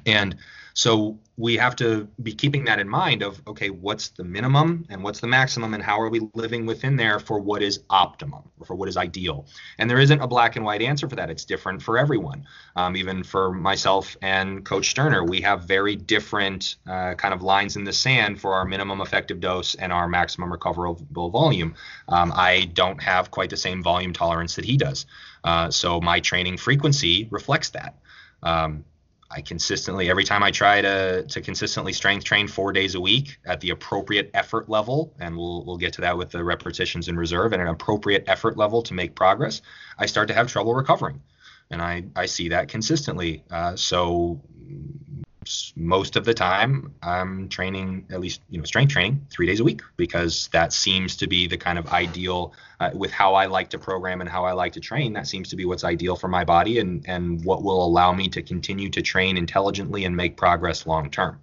And 0.06 0.36
so 0.80 1.20
we 1.36 1.58
have 1.58 1.76
to 1.76 2.08
be 2.24 2.34
keeping 2.34 2.64
that 2.64 2.80
in 2.80 2.88
mind 2.88 3.22
of 3.22 3.42
okay, 3.46 3.70
what's 3.70 4.12
the 4.12 4.24
minimum 4.24 4.86
and 4.90 5.04
what's 5.04 5.20
the 5.20 5.28
maximum 5.28 5.74
and 5.74 5.84
how 5.84 6.00
are 6.00 6.08
we 6.08 6.22
living 6.34 6.66
within 6.66 6.96
there 6.96 7.20
for 7.20 7.38
what 7.38 7.62
is 7.62 7.82
optimum 7.90 8.44
or 8.58 8.66
for 8.66 8.76
what 8.76 8.88
is 8.88 8.96
ideal. 8.96 9.46
And 9.78 9.90
there 9.90 10.00
isn't 10.00 10.22
a 10.22 10.26
black 10.28 10.56
and 10.56 10.64
white 10.64 10.82
answer 10.82 11.10
for 11.10 11.18
that. 11.18 11.30
It's 11.30 11.44
different 11.44 11.82
for 11.82 11.98
everyone. 11.98 12.46
Um, 12.78 12.96
even 12.96 13.24
for 13.24 13.52
myself 13.52 14.16
and 14.22 14.64
Coach 14.64 14.90
Sterner, 14.92 15.26
we 15.26 15.42
have 15.42 15.66
very 15.66 15.98
different 15.98 16.78
uh, 16.88 17.14
kind 17.16 17.34
of 17.34 17.42
lines 17.42 17.76
in 17.76 17.84
the 17.84 17.92
sand 17.92 18.40
for 18.40 18.54
our 18.54 18.64
minimum 18.64 19.02
effective 19.02 19.42
dose 19.42 19.76
and 19.76 19.92
our 19.92 20.08
maximum 20.08 20.50
recoverable 20.50 21.30
volume. 21.30 21.76
Um, 22.08 22.32
I 22.34 22.70
don't 22.72 23.04
have 23.04 23.32
quite 23.32 23.50
the 23.50 23.58
same 23.58 23.84
volume 23.84 24.14
tolerance 24.14 24.56
that 24.56 24.64
he 24.64 24.78
does. 24.78 25.08
Uh, 25.44 25.72
so 25.72 26.00
my 26.00 26.22
training 26.22 26.56
frequency 26.56 27.28
reflects 27.32 27.72
that. 27.72 27.98
Um, 28.44 28.86
I 29.32 29.42
consistently 29.42 30.10
every 30.10 30.24
time 30.24 30.42
I 30.42 30.50
try 30.50 30.82
to 30.82 31.24
to 31.24 31.42
consistently 31.42 31.94
strength 31.94 32.24
train 32.24 32.48
four 32.48 32.74
days 32.74 32.96
a 32.96 33.00
week 33.00 33.38
at 33.46 33.60
the 33.62 33.70
appropriate 33.70 34.32
effort 34.34 34.70
level, 34.70 35.14
and 35.20 35.38
we'll 35.38 35.64
we'll 35.66 35.78
get 35.78 35.94
to 35.94 36.02
that 36.02 36.18
with 36.18 36.32
the 36.32 36.44
repetitions 36.44 37.08
in 37.08 37.16
reserve 37.16 37.54
and 37.54 37.62
an 37.62 37.68
appropriate 37.68 38.24
effort 38.28 38.58
level 38.58 38.82
to 38.84 38.94
make 38.94 39.14
progress. 39.14 39.62
I 40.00 40.08
start 40.08 40.30
to 40.30 40.34
have 40.34 40.48
trouble 40.48 40.74
recovering, 40.74 41.22
and 41.70 41.82
I 41.82 42.06
I 42.16 42.26
see 42.26 42.50
that 42.50 42.70
consistently. 42.70 43.44
Uh, 43.52 43.76
so 43.76 44.42
most 45.76 46.16
of 46.16 46.26
the 46.26 46.34
time 46.34 46.94
I'm 47.02 47.50
training 47.50 48.06
at 48.12 48.20
least 48.20 48.42
you 48.50 48.58
know 48.58 48.66
strength 48.66 48.92
training 48.92 49.26
three 49.30 49.48
days 49.48 49.60
a 49.60 49.64
week 49.64 49.82
because 49.98 50.50
that 50.54 50.74
seems 50.74 51.16
to 51.18 51.28
be 51.28 51.48
the 51.48 51.58
kind 51.58 51.80
of 51.80 51.88
ideal 51.88 52.54
uh, 52.80 52.92
with 52.94 53.12
how 53.12 53.34
I 53.36 53.46
like 53.46 53.70
to 53.72 53.80
program 53.80 54.22
and 54.22 54.30
how 54.30 54.46
I 54.46 54.52
like 54.52 54.74
to 54.74 54.80
train. 54.80 55.14
That 55.14 55.28
seems 55.28 55.50
to 55.50 55.56
be 55.56 55.66
what's 55.66 55.84
ideal 55.84 56.16
for 56.16 56.28
my 56.28 56.44
body 56.44 56.80
and 56.80 57.04
and 57.08 57.44
what 57.44 57.64
will 57.64 57.84
allow 57.84 58.14
me 58.14 58.28
to 58.30 58.42
continue 58.42 58.90
to 58.90 59.02
train 59.02 59.38
intelligently 59.38 60.06
and 60.06 60.16
make 60.16 60.38
progress 60.38 60.86
long 60.86 61.10
term. 61.10 61.40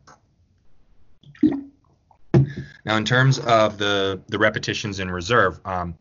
Now, 2.84 2.96
in 2.96 3.04
terms 3.04 3.38
of 3.40 3.78
the 3.78 4.20
the 4.28 4.38
repetitions 4.38 5.00
in 5.00 5.10
reserve, 5.10 5.60
um, 5.64 5.96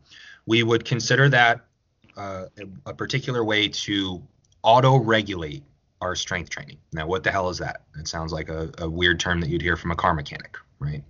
we 0.46 0.62
would 0.62 0.84
consider 0.84 1.28
that 1.28 1.60
uh, 2.16 2.46
a, 2.86 2.94
particular 2.94 3.44
way 3.44 3.68
to 3.68 4.22
auto 4.62 4.96
regulate 4.96 5.62
our 6.00 6.14
strength 6.14 6.50
training. 6.50 6.78
Now, 6.92 7.06
what 7.06 7.22
the 7.22 7.30
hell 7.30 7.48
is 7.48 7.58
that? 7.58 7.82
It 7.98 8.08
sounds 8.08 8.32
like 8.32 8.48
a, 8.48 8.70
a 8.78 8.88
weird 8.88 9.20
term 9.20 9.40
that 9.40 9.48
you'd 9.48 9.62
hear 9.62 9.76
from 9.76 9.90
a 9.90 9.96
car 9.96 10.14
mechanic, 10.14 10.56
right? 10.78 11.02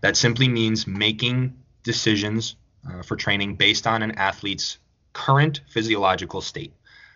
That 0.00 0.16
simply 0.16 0.48
means 0.48 0.86
making 0.86 1.56
decisions 1.82 2.56
uh, 2.88 3.02
for 3.02 3.16
training 3.16 3.56
based 3.56 3.86
on 3.86 4.02
an 4.02 4.12
athlete's 4.12 4.78
current 5.12 5.60
physiological 5.68 6.40
state. 6.40 6.72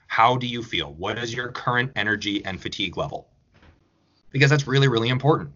How 0.06 0.36
do 0.36 0.46
you 0.46 0.62
feel? 0.62 0.92
What 0.92 1.18
is 1.18 1.32
your 1.32 1.48
current 1.48 1.92
energy 1.96 2.44
and 2.44 2.60
fatigue 2.60 2.96
level? 2.96 3.28
Because 4.30 4.50
that's 4.50 4.66
really, 4.66 4.88
really 4.88 5.08
important. 5.08 5.52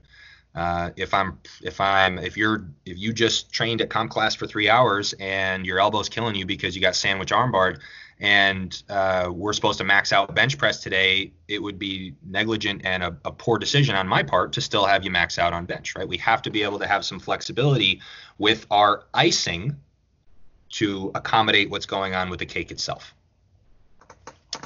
Uh, 0.54 0.90
if 0.96 1.12
I'm, 1.12 1.38
if 1.62 1.80
I'm, 1.80 2.18
if 2.18 2.36
you're, 2.36 2.68
if 2.86 2.98
you 2.98 3.12
just 3.12 3.52
trained 3.52 3.80
at 3.82 3.90
comp 3.90 4.10
class 4.10 4.34
for 4.34 4.46
three 4.46 4.68
hours 4.68 5.12
and 5.20 5.66
your 5.66 5.78
elbow's 5.78 6.08
killing 6.08 6.34
you 6.34 6.46
because 6.46 6.74
you 6.74 6.80
got 6.80 6.96
sandwich 6.96 7.30
armbarred, 7.30 7.80
and 8.20 8.82
uh, 8.88 9.30
we're 9.32 9.52
supposed 9.52 9.78
to 9.78 9.84
max 9.84 10.12
out 10.12 10.34
bench 10.34 10.58
press 10.58 10.82
today, 10.82 11.32
it 11.46 11.62
would 11.62 11.78
be 11.78 12.14
negligent 12.26 12.82
and 12.84 13.02
a, 13.02 13.16
a, 13.24 13.30
poor 13.30 13.58
decision 13.58 13.94
on 13.94 14.08
my 14.08 14.22
part 14.22 14.52
to 14.54 14.60
still 14.60 14.84
have 14.84 15.04
you 15.04 15.10
max 15.10 15.38
out 15.38 15.52
on 15.52 15.64
bench, 15.66 15.94
right? 15.94 16.08
We 16.08 16.16
have 16.18 16.42
to 16.42 16.50
be 16.50 16.62
able 16.64 16.80
to 16.80 16.86
have 16.86 17.04
some 17.04 17.20
flexibility 17.20 18.00
with 18.38 18.66
our 18.70 19.04
icing 19.14 19.76
to 20.70 21.12
accommodate 21.14 21.70
what's 21.70 21.86
going 21.86 22.14
on 22.14 22.28
with 22.28 22.40
the 22.40 22.46
cake 22.46 22.70
itself. 22.72 23.14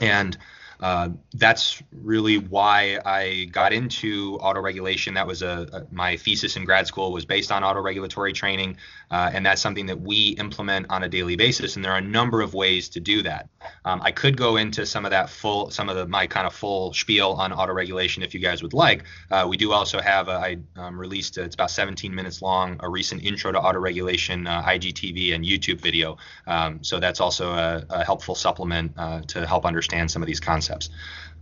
And 0.01 0.39
uh, 0.83 1.11
that's 1.35 1.81
really 1.93 2.39
why 2.39 2.99
I 3.07 3.45
got 3.53 3.73
into 3.73 4.37
auto 4.41 4.61
regulation. 4.61 5.15
That 5.15 5.29
was 5.29 5.41
a, 5.41 5.69
a, 5.73 5.95
my 5.95 6.17
thesis 6.17 6.57
in 6.57 6.65
grad 6.65 6.89
school 6.89 7.13
was 7.13 7.25
based 7.25 7.53
on 7.53 7.63
auto 7.63 7.81
regulatory 7.81 8.33
training, 8.33 8.77
uh, 9.09 9.31
and 9.33 9.47
that's 9.47 9.63
something 9.63 9.87
that 9.87 10.01
we 10.01 10.31
implement 10.41 10.87
on 10.91 11.05
a 11.05 11.09
daily 11.09 11.37
basis. 11.37 11.77
And 11.77 11.85
there 11.85 11.93
are 11.93 11.99
a 11.99 12.09
number 12.19 12.41
of 12.41 12.53
ways 12.53 12.89
to 12.91 13.01
do 13.01 13.23
that. 13.23 13.49
Um, 13.85 14.03
I 14.03 14.11
could 14.11 14.37
go 14.37 14.57
into 14.57 14.85
some 14.85 15.05
of 15.05 15.13
that 15.13 15.31
full, 15.31 15.71
some 15.71 15.89
of 15.89 15.95
the 15.95 16.09
my 16.09 16.27
kind 16.27 16.49
of 16.49 16.53
full 16.53 16.93
spiel 16.95 17.31
on 17.31 17.53
auto 17.53 17.73
regulation 17.73 18.25
if 18.25 18.35
you 18.35 18.41
guys 18.41 18.61
would 18.61 18.75
like. 18.75 19.05
Uh, 19.31 19.47
we 19.49 19.57
do 19.57 19.71
also 19.71 20.01
have 20.01 20.27
a, 20.27 20.33
I 20.33 20.57
um, 20.75 20.99
released 20.99 21.39
a, 21.39 21.45
it's 21.45 21.55
about 21.55 21.71
17 21.71 22.13
minutes 22.13 22.43
long 22.43 22.79
a 22.81 22.89
recent 22.89 23.23
intro 23.23 23.53
to 23.53 23.59
autoregulation 23.61 24.49
uh, 24.49 24.65
IGTV 24.65 25.33
and 25.33 25.45
YouTube 25.45 25.81
video. 25.81 26.17
Um, 26.49 26.83
so 26.83 26.99
that's 26.99 27.21
also 27.21 27.53
a, 27.53 27.85
a 27.89 28.05
helpful 28.05 28.35
supplement 28.35 28.95
uh, 28.97 29.21
to 29.29 29.47
help 29.47 29.65
understand 29.65 30.11
some 30.11 30.23
of 30.23 30.27
these 30.27 30.41
concepts 30.41 30.72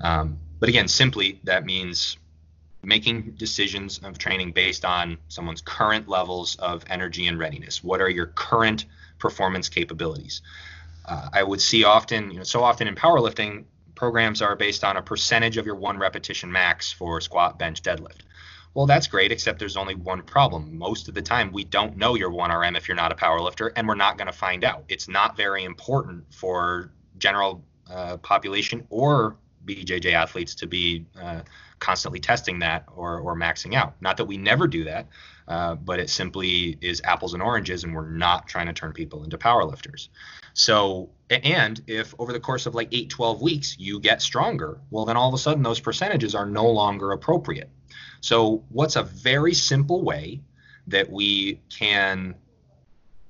Um, 0.00 0.38
but 0.58 0.68
again, 0.68 0.88
simply 0.88 1.40
that 1.44 1.64
means 1.64 2.16
making 2.82 3.32
decisions 3.32 3.98
of 3.98 4.18
training 4.18 4.52
based 4.52 4.84
on 4.84 5.18
someone's 5.28 5.60
current 5.60 6.08
levels 6.08 6.56
of 6.56 6.84
energy 6.88 7.26
and 7.26 7.38
readiness. 7.38 7.84
What 7.84 8.00
are 8.00 8.08
your 8.08 8.26
current 8.26 8.86
performance 9.18 9.68
capabilities? 9.68 10.40
Uh, 11.04 11.28
I 11.32 11.42
would 11.42 11.60
see 11.60 11.84
often, 11.84 12.30
you 12.30 12.38
know, 12.38 12.44
so 12.44 12.62
often 12.62 12.88
in 12.88 12.94
powerlifting, 12.94 13.64
programs 13.94 14.40
are 14.40 14.56
based 14.56 14.82
on 14.82 14.96
a 14.96 15.02
percentage 15.02 15.58
of 15.58 15.66
your 15.66 15.74
one 15.74 15.98
repetition 15.98 16.50
max 16.50 16.90
for 16.90 17.20
squat, 17.20 17.58
bench, 17.58 17.82
deadlift. 17.82 18.20
Well, 18.72 18.86
that's 18.86 19.08
great, 19.08 19.32
except 19.32 19.58
there's 19.58 19.76
only 19.76 19.96
one 19.96 20.22
problem. 20.22 20.78
Most 20.78 21.08
of 21.08 21.14
the 21.14 21.22
time, 21.22 21.50
we 21.52 21.64
don't 21.64 21.96
know 21.96 22.14
your 22.14 22.30
1RM 22.30 22.76
if 22.76 22.86
you're 22.86 22.96
not 22.96 23.10
a 23.10 23.16
powerlifter, 23.16 23.72
and 23.74 23.86
we're 23.86 23.96
not 23.96 24.16
going 24.16 24.28
to 24.28 24.32
find 24.32 24.62
out. 24.62 24.84
It's 24.88 25.08
not 25.08 25.36
very 25.36 25.64
important 25.64 26.32
for 26.32 26.92
general 27.18 27.64
uh, 27.90 28.16
population 28.18 28.86
or 28.90 29.36
BJJ 29.64 30.12
athletes 30.12 30.54
to 30.56 30.66
be 30.66 31.06
uh, 31.20 31.40
constantly 31.78 32.20
testing 32.20 32.58
that 32.60 32.84
or, 32.94 33.18
or 33.18 33.36
maxing 33.36 33.74
out. 33.74 33.94
Not 34.00 34.16
that 34.18 34.24
we 34.24 34.36
never 34.36 34.66
do 34.66 34.84
that, 34.84 35.06
uh, 35.48 35.74
but 35.74 35.98
it 35.98 36.10
simply 36.10 36.78
is 36.80 37.00
apples 37.04 37.34
and 37.34 37.42
oranges, 37.42 37.84
and 37.84 37.94
we're 37.94 38.10
not 38.10 38.46
trying 38.46 38.66
to 38.66 38.72
turn 38.72 38.92
people 38.92 39.24
into 39.24 39.38
powerlifters. 39.38 40.08
So, 40.52 41.10
and 41.30 41.80
if 41.86 42.14
over 42.18 42.32
the 42.32 42.40
course 42.40 42.66
of 42.66 42.74
like 42.74 42.88
8, 42.92 43.08
12 43.08 43.42
weeks 43.42 43.76
you 43.78 44.00
get 44.00 44.22
stronger, 44.22 44.80
well, 44.90 45.04
then 45.04 45.16
all 45.16 45.28
of 45.28 45.34
a 45.34 45.38
sudden 45.38 45.62
those 45.62 45.80
percentages 45.80 46.34
are 46.34 46.46
no 46.46 46.68
longer 46.68 47.12
appropriate. 47.12 47.70
So, 48.20 48.64
what's 48.68 48.96
a 48.96 49.02
very 49.02 49.54
simple 49.54 50.02
way 50.02 50.42
that 50.86 51.10
we 51.10 51.60
can 51.70 52.34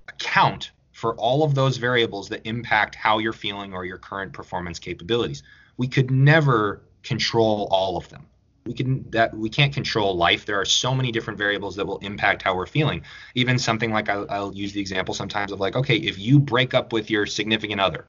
account 0.08 0.72
for 1.00 1.14
all 1.14 1.42
of 1.42 1.54
those 1.54 1.78
variables 1.78 2.28
that 2.28 2.42
impact 2.44 2.94
how 2.94 3.18
you're 3.18 3.32
feeling 3.32 3.72
or 3.72 3.86
your 3.86 3.96
current 3.96 4.32
performance 4.34 4.78
capabilities. 4.78 5.42
We 5.78 5.88
could 5.88 6.10
never 6.10 6.82
control 7.02 7.68
all 7.70 7.96
of 7.96 8.06
them, 8.10 8.26
we 8.66 8.74
can 8.74 9.08
that 9.10 9.34
we 9.34 9.48
can't 9.48 9.72
control 9.72 10.14
life. 10.14 10.44
There 10.44 10.60
are 10.60 10.66
so 10.66 10.94
many 10.94 11.10
different 11.10 11.38
variables 11.38 11.74
that 11.76 11.86
will 11.86 11.98
impact 11.98 12.42
how 12.42 12.54
we're 12.54 12.66
feeling. 12.66 13.02
Even 13.34 13.58
something 13.58 13.90
like 13.90 14.10
I'll, 14.10 14.26
I'll, 14.28 14.54
use 14.54 14.72
the 14.72 14.80
example 14.80 15.14
sometimes 15.14 15.52
of 15.52 15.60
like 15.60 15.76
okay 15.76 15.96
if 15.96 16.18
you 16.18 16.38
break 16.38 16.74
up 16.74 16.92
with 16.92 17.10
your 17.10 17.24
significant 17.24 17.80
other 17.80 18.06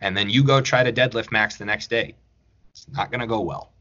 and 0.00 0.16
then 0.16 0.30
you 0.30 0.42
go 0.42 0.60
try 0.60 0.82
to 0.82 0.92
deadlift 0.92 1.30
max 1.30 1.56
the 1.56 1.66
next 1.66 1.90
day 1.90 2.14
it's 2.72 2.86
not 2.90 3.10
going 3.10 3.20
to 3.20 3.26
go 3.26 3.40
well. 3.40 3.72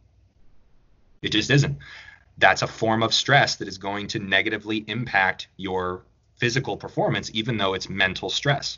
It 1.22 1.30
just 1.30 1.50
isn't. 1.50 1.78
That's 2.38 2.62
a 2.62 2.68
form 2.68 3.02
of 3.02 3.14
stress 3.14 3.56
that 3.56 3.68
is 3.68 3.78
going 3.78 4.08
to 4.08 4.20
negatively 4.20 4.84
impact 4.88 5.48
your 5.56 6.04
physical 6.44 6.76
performance 6.76 7.32
even 7.34 7.56
though 7.56 7.74
it's 7.74 7.88
mental 7.88 8.30
stress 8.30 8.78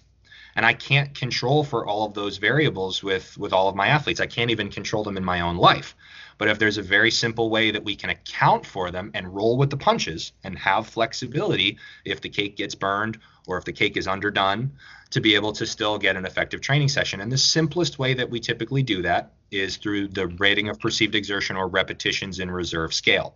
and 0.55 0.63
I 0.63 0.73
can't 0.73 1.15
control 1.15 1.63
for 1.63 1.85
all 1.87 2.05
of 2.05 2.13
those 2.13 2.37
variables 2.37 3.01
with 3.01 3.35
with 3.39 3.53
all 3.53 3.67
of 3.67 3.75
my 3.75 3.87
athletes. 3.87 4.21
I 4.21 4.27
can't 4.27 4.51
even 4.51 4.69
control 4.69 5.03
them 5.03 5.17
in 5.17 5.25
my 5.25 5.41
own 5.41 5.57
life. 5.57 5.95
But 6.37 6.47
if 6.47 6.59
there's 6.59 6.77
a 6.77 6.83
very 6.83 7.09
simple 7.09 7.49
way 7.49 7.71
that 7.71 7.83
we 7.83 7.95
can 7.95 8.11
account 8.11 8.67
for 8.67 8.91
them 8.91 9.09
and 9.15 9.33
roll 9.33 9.57
with 9.57 9.71
the 9.71 9.77
punches 9.77 10.31
and 10.43 10.57
have 10.59 10.87
flexibility 10.87 11.79
if 12.05 12.21
the 12.21 12.29
cake 12.29 12.55
gets 12.55 12.75
burned 12.75 13.19
or 13.47 13.57
if 13.57 13.65
the 13.65 13.73
cake 13.73 13.97
is 13.97 14.07
underdone 14.07 14.71
to 15.09 15.19
be 15.19 15.33
able 15.33 15.53
to 15.53 15.65
still 15.65 15.97
get 15.97 16.15
an 16.15 16.25
effective 16.25 16.61
training 16.61 16.89
session. 16.89 17.19
And 17.19 17.31
the 17.31 17.37
simplest 17.37 17.97
way 17.97 18.13
that 18.13 18.29
we 18.29 18.39
typically 18.39 18.83
do 18.83 19.01
that 19.01 19.31
is 19.49 19.77
through 19.77 20.09
the 20.09 20.27
rating 20.27 20.69
of 20.69 20.79
perceived 20.79 21.15
exertion 21.15 21.55
or 21.55 21.67
repetitions 21.67 22.39
in 22.39 22.51
reserve 22.51 22.93
scale 22.93 23.35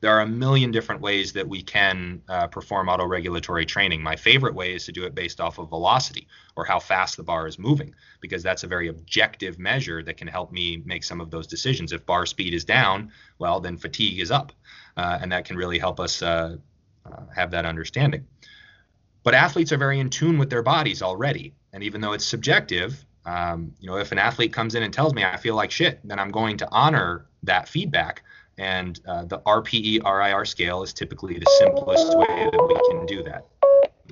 there 0.00 0.12
are 0.16 0.22
a 0.22 0.26
million 0.26 0.70
different 0.70 1.00
ways 1.02 1.32
that 1.34 1.46
we 1.46 1.62
can 1.62 2.22
uh, 2.28 2.46
perform 2.46 2.88
autoregulatory 2.88 3.66
training. 3.66 4.02
My 4.02 4.16
favorite 4.16 4.54
way 4.54 4.74
is 4.74 4.86
to 4.86 4.92
do 4.92 5.04
it 5.04 5.14
based 5.14 5.40
off 5.40 5.58
of 5.58 5.68
velocity 5.68 6.26
or 6.56 6.64
how 6.64 6.78
fast 6.78 7.16
the 7.16 7.22
bar 7.22 7.46
is 7.46 7.58
moving, 7.58 7.94
because 8.20 8.42
that's 8.42 8.64
a 8.64 8.66
very 8.66 8.88
objective 8.88 9.58
measure 9.58 10.02
that 10.02 10.16
can 10.16 10.26
help 10.26 10.52
me 10.52 10.82
make 10.86 11.04
some 11.04 11.20
of 11.20 11.30
those 11.30 11.46
decisions. 11.46 11.92
If 11.92 12.06
bar 12.06 12.24
speed 12.24 12.54
is 12.54 12.64
down, 12.64 13.12
well, 13.38 13.60
then 13.60 13.76
fatigue 13.76 14.20
is 14.20 14.30
up, 14.30 14.52
uh, 14.96 15.18
and 15.20 15.30
that 15.32 15.44
can 15.44 15.56
really 15.56 15.78
help 15.78 16.00
us 16.00 16.22
uh, 16.22 16.56
uh 17.04 17.22
have 17.34 17.50
that 17.50 17.66
understanding. 17.66 18.26
But 19.22 19.34
athletes 19.34 19.70
are 19.70 19.76
very 19.76 20.00
in 20.00 20.08
tune 20.08 20.38
with 20.38 20.48
their 20.48 20.62
bodies 20.62 21.02
already, 21.02 21.54
and 21.74 21.82
even 21.82 22.00
though 22.00 22.14
it's 22.14 22.24
subjective, 22.24 23.04
um, 23.26 23.74
you 23.80 23.90
know, 23.90 23.98
if 23.98 24.12
an 24.12 24.18
athlete 24.18 24.54
comes 24.54 24.74
in 24.74 24.82
and 24.82 24.94
tells 24.94 25.12
me 25.12 25.24
I 25.24 25.36
feel 25.36 25.54
like 25.54 25.70
shit, 25.70 26.00
then 26.04 26.18
I'm 26.18 26.30
going 26.30 26.56
to 26.58 26.68
honor 26.72 27.26
that 27.42 27.68
feedback 27.68 28.22
and 28.60 29.00
uh, 29.08 29.24
the 29.24 29.38
RPE 29.38 30.04
RIR 30.04 30.44
scale 30.44 30.82
is 30.82 30.92
typically 30.92 31.38
the 31.38 31.46
simplest 31.58 32.16
way 32.16 32.26
that 32.52 32.68
we 32.68 32.90
can 32.90 33.06
do 33.06 33.22
that. 33.22 33.46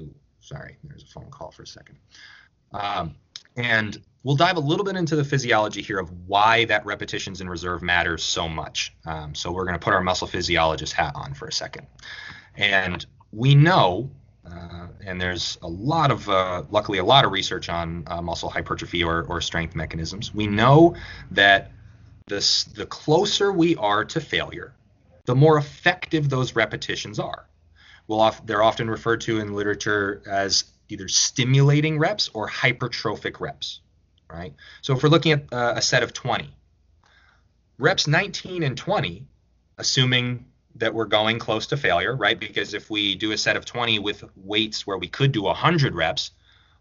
Ooh, 0.00 0.12
sorry, 0.40 0.78
there's 0.84 1.02
a 1.02 1.06
phone 1.06 1.30
call 1.30 1.50
for 1.50 1.64
a 1.64 1.66
second. 1.66 1.98
Um, 2.72 3.14
and 3.56 4.00
we'll 4.22 4.36
dive 4.36 4.56
a 4.56 4.60
little 4.60 4.86
bit 4.86 4.96
into 4.96 5.16
the 5.16 5.24
physiology 5.24 5.82
here 5.82 5.98
of 5.98 6.10
why 6.26 6.64
that 6.64 6.86
repetitions 6.86 7.42
in 7.42 7.48
reserve 7.48 7.82
matters 7.82 8.24
so 8.24 8.48
much. 8.48 8.94
Um, 9.04 9.34
so 9.34 9.52
we're 9.52 9.64
going 9.64 9.78
to 9.78 9.84
put 9.84 9.92
our 9.92 10.00
muscle 10.00 10.26
physiologist 10.26 10.94
hat 10.94 11.12
on 11.14 11.34
for 11.34 11.46
a 11.46 11.52
second. 11.52 11.86
And 12.56 13.04
we 13.32 13.54
know, 13.54 14.10
uh, 14.50 14.86
and 15.04 15.20
there's 15.20 15.58
a 15.60 15.68
lot 15.68 16.10
of, 16.10 16.26
uh, 16.26 16.62
luckily, 16.70 16.98
a 16.98 17.04
lot 17.04 17.26
of 17.26 17.32
research 17.32 17.68
on 17.68 18.04
uh, 18.06 18.22
muscle 18.22 18.48
hypertrophy 18.48 19.04
or, 19.04 19.24
or 19.24 19.42
strength 19.42 19.76
mechanisms. 19.76 20.34
We 20.34 20.46
know 20.46 20.96
that 21.32 21.70
this, 22.28 22.64
the 22.64 22.86
closer 22.86 23.52
we 23.52 23.76
are 23.76 24.04
to 24.04 24.20
failure, 24.20 24.74
the 25.24 25.34
more 25.34 25.58
effective 25.58 26.28
those 26.28 26.56
repetitions 26.56 27.18
are. 27.18 27.46
Well, 28.06 28.34
they're 28.46 28.62
often 28.62 28.88
referred 28.88 29.20
to 29.22 29.40
in 29.40 29.52
literature 29.52 30.22
as 30.26 30.64
either 30.88 31.08
stimulating 31.08 31.98
reps 31.98 32.30
or 32.32 32.48
hypertrophic 32.48 33.40
reps, 33.40 33.80
right? 34.30 34.54
So 34.80 34.96
if 34.96 35.02
we're 35.02 35.10
looking 35.10 35.32
at 35.32 35.52
uh, 35.52 35.74
a 35.76 35.82
set 35.82 36.02
of 36.02 36.14
20, 36.14 36.48
reps 37.78 38.06
19 38.06 38.62
and 38.62 38.76
20, 38.76 39.26
assuming 39.76 40.46
that 40.76 40.94
we're 40.94 41.04
going 41.04 41.38
close 41.38 41.66
to 41.66 41.76
failure, 41.76 42.16
right? 42.16 42.38
Because 42.38 42.72
if 42.72 42.88
we 42.88 43.14
do 43.14 43.32
a 43.32 43.38
set 43.38 43.56
of 43.56 43.64
20 43.66 43.98
with 43.98 44.24
weights 44.36 44.86
where 44.86 44.96
we 44.96 45.08
could 45.08 45.32
do 45.32 45.42
100 45.42 45.94
reps, 45.94 46.30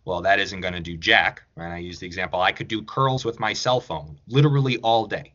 well, 0.05 0.21
that 0.21 0.39
isn't 0.39 0.61
going 0.61 0.73
to 0.73 0.79
do 0.79 0.95
jack, 0.95 1.43
right? 1.55 1.73
I 1.73 1.77
use 1.79 1.99
the 1.99 2.07
example 2.07 2.39
I 2.39 2.53
could 2.53 2.69
do 2.69 2.81
curls 2.83 3.25
with 3.25 3.41
my 3.41 3.51
cell 3.51 3.81
phone 3.81 4.19
literally 4.29 4.77
all 4.77 5.05
day 5.05 5.33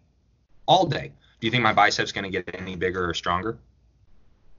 all 0.66 0.86
day. 0.86 1.12
Do 1.40 1.46
you 1.46 1.50
think 1.50 1.62
my 1.62 1.72
biceps 1.72 2.12
going 2.12 2.24
to 2.24 2.30
get 2.30 2.54
any 2.54 2.76
bigger 2.76 3.08
or 3.08 3.14
stronger? 3.14 3.58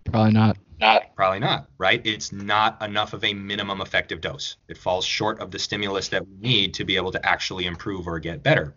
Probably 0.05 0.33
not. 0.33 0.57
Not. 0.79 1.15
Probably 1.15 1.39
not, 1.39 1.69
right? 1.77 2.01
It's 2.03 2.31
not 2.31 2.81
enough 2.81 3.13
of 3.13 3.23
a 3.23 3.33
minimum 3.33 3.79
effective 3.79 4.19
dose. 4.19 4.57
It 4.67 4.77
falls 4.77 5.05
short 5.05 5.39
of 5.39 5.51
the 5.51 5.59
stimulus 5.59 6.09
that 6.09 6.27
we 6.27 6.35
need 6.37 6.73
to 6.73 6.83
be 6.83 6.97
able 6.97 7.11
to 7.11 7.25
actually 7.25 7.65
improve 7.65 8.07
or 8.07 8.19
get 8.19 8.43
better. 8.43 8.73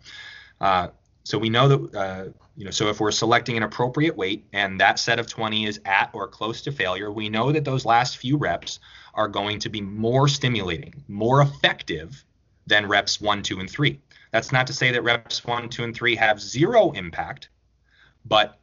Uh, 0.61 0.89
so 1.23 1.37
we 1.37 1.49
know 1.49 1.67
that, 1.67 1.95
uh, 1.95 2.25
you 2.55 2.63
know, 2.63 2.71
so 2.71 2.87
if 2.87 3.01
we're 3.01 3.11
selecting 3.11 3.57
an 3.57 3.63
appropriate 3.63 4.15
weight 4.15 4.45
and 4.53 4.79
that 4.79 4.99
set 4.99 5.19
of 5.19 5.27
20 5.27 5.65
is 5.65 5.81
at 5.83 6.09
or 6.13 6.27
close 6.27 6.61
to 6.61 6.71
failure, 6.71 7.11
we 7.11 7.27
know 7.27 7.51
that 7.51 7.65
those 7.65 7.83
last 7.83 8.17
few 8.17 8.37
reps 8.37 8.79
are 9.13 9.27
going 9.27 9.59
to 9.59 9.69
be 9.69 9.81
more 9.81 10.29
stimulating, 10.29 11.03
more 11.09 11.41
effective 11.41 12.23
than 12.67 12.85
reps 12.85 13.19
one, 13.19 13.43
two, 13.43 13.59
and 13.59 13.69
three. 13.69 13.99
That's 14.37 14.51
not 14.51 14.67
to 14.67 14.73
say 14.73 14.91
that 14.91 15.01
reps 15.01 15.43
one, 15.43 15.67
two, 15.67 15.83
and 15.83 15.95
three 15.95 16.15
have 16.15 16.39
zero 16.39 16.91
impact, 16.91 17.49
but 18.23 18.59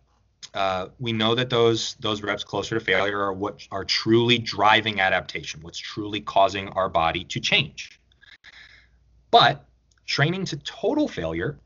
uh, 0.55 0.91
we 1.01 1.13
know 1.13 1.35
that 1.35 1.51
those 1.51 1.97
those 1.99 2.23
reps 2.23 2.45
closer 2.45 2.79
to 2.79 2.85
failure 2.85 3.21
are 3.21 3.33
what 3.33 3.67
are 3.73 3.85
truly 3.85 4.39
driving 4.39 5.01
adaptation, 5.01 5.61
what's 5.63 5.81
truly 5.81 6.21
causing 6.21 6.69
our 6.69 6.89
body 6.89 7.25
to 7.25 7.41
change. 7.41 7.99
But 9.33 9.65
training 10.07 10.45
to 10.45 10.59
total 10.59 11.09
failure 11.09 11.59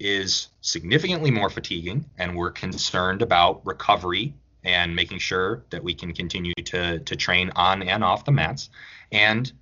is 0.00 0.48
significantly 0.60 1.30
more 1.30 1.48
fatiguing, 1.48 2.04
and 2.18 2.36
we're 2.36 2.50
concerned 2.50 3.22
about 3.22 3.64
recovery 3.64 4.34
and 4.64 4.96
making 4.96 5.20
sure 5.20 5.62
that 5.70 5.84
we 5.84 5.94
can 5.94 6.12
continue 6.12 6.54
to 6.64 6.98
to 6.98 7.14
train 7.14 7.52
on 7.54 7.84
and 7.84 8.02
off 8.02 8.24
the 8.24 8.32
mats. 8.32 8.70
And 9.12 9.52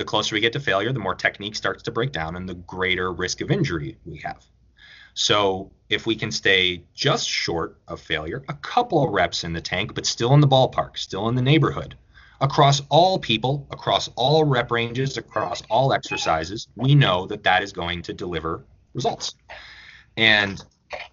the 0.00 0.04
closer 0.06 0.34
we 0.34 0.40
get 0.40 0.54
to 0.54 0.60
failure, 0.60 0.94
the 0.94 0.98
more 0.98 1.14
technique 1.14 1.54
starts 1.54 1.82
to 1.82 1.90
break 1.90 2.10
down 2.10 2.34
and 2.34 2.48
the 2.48 2.54
greater 2.54 3.12
risk 3.12 3.42
of 3.42 3.50
injury 3.50 3.98
we 4.06 4.16
have. 4.16 4.42
So 5.12 5.70
if 5.90 6.06
we 6.06 6.16
can 6.16 6.32
stay 6.32 6.84
just 6.94 7.28
short 7.28 7.78
of 7.86 8.00
failure, 8.00 8.42
a 8.48 8.54
couple 8.54 9.04
of 9.04 9.12
reps 9.12 9.44
in 9.44 9.52
the 9.52 9.60
tank, 9.60 9.94
but 9.94 10.06
still 10.06 10.32
in 10.32 10.40
the 10.40 10.48
ballpark, 10.48 10.96
still 10.96 11.28
in 11.28 11.34
the 11.34 11.42
neighborhood, 11.42 11.96
across 12.40 12.80
all 12.88 13.18
people, 13.18 13.66
across 13.70 14.08
all 14.16 14.42
rep 14.44 14.70
ranges, 14.70 15.18
across 15.18 15.62
all 15.68 15.92
exercises, 15.92 16.66
we 16.76 16.94
know 16.94 17.26
that 17.26 17.44
that 17.44 17.62
is 17.62 17.70
going 17.70 18.00
to 18.00 18.14
deliver 18.14 18.64
results. 18.94 19.34
And 20.16 20.64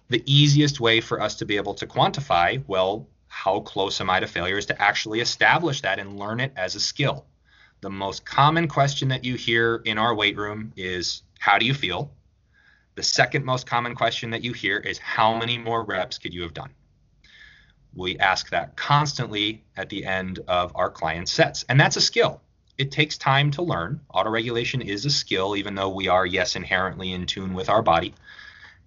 the 0.08 0.22
easiest 0.24 0.80
way 0.80 1.02
for 1.02 1.20
us 1.20 1.34
to 1.36 1.44
be 1.44 1.56
able 1.56 1.74
to 1.74 1.86
quantify, 1.86 2.64
well, 2.66 3.06
how 3.26 3.60
close 3.60 4.00
am 4.00 4.08
I 4.08 4.20
to 4.20 4.26
failure 4.26 4.56
is 4.56 4.64
to 4.66 4.80
actually 4.80 5.20
establish 5.20 5.82
that 5.82 5.98
and 5.98 6.18
learn 6.18 6.40
it 6.40 6.52
as 6.56 6.74
a 6.74 6.80
skill 6.80 7.26
the 7.80 7.90
most 7.90 8.24
common 8.24 8.68
question 8.68 9.08
that 9.08 9.24
you 9.24 9.36
hear 9.36 9.76
in 9.84 9.98
our 9.98 10.14
weight 10.14 10.36
room 10.36 10.72
is 10.76 11.22
how 11.38 11.58
do 11.58 11.66
you 11.66 11.74
feel? 11.74 12.10
The 12.96 13.02
second 13.02 13.44
most 13.44 13.66
common 13.66 13.94
question 13.94 14.30
that 14.30 14.42
you 14.42 14.52
hear 14.52 14.78
is 14.78 14.98
how 14.98 15.36
many 15.36 15.56
more 15.56 15.84
reps 15.84 16.18
could 16.18 16.34
you 16.34 16.42
have 16.42 16.54
done? 16.54 16.70
We 17.94 18.18
ask 18.18 18.50
that 18.50 18.76
constantly 18.76 19.64
at 19.76 19.88
the 19.88 20.04
end 20.04 20.40
of 20.48 20.72
our 20.74 20.90
client 20.90 21.28
sets, 21.28 21.64
and 21.68 21.80
that's 21.80 21.96
a 21.96 22.00
skill. 22.00 22.40
It 22.76 22.90
takes 22.90 23.16
time 23.16 23.50
to 23.52 23.62
learn. 23.62 24.00
Autoregulation 24.14 24.84
is 24.84 25.04
a 25.04 25.10
skill, 25.10 25.56
even 25.56 25.74
though 25.74 25.88
we 25.88 26.08
are, 26.08 26.26
yes, 26.26 26.54
inherently 26.54 27.12
in 27.12 27.26
tune 27.26 27.54
with 27.54 27.68
our 27.68 27.82
body. 27.82 28.14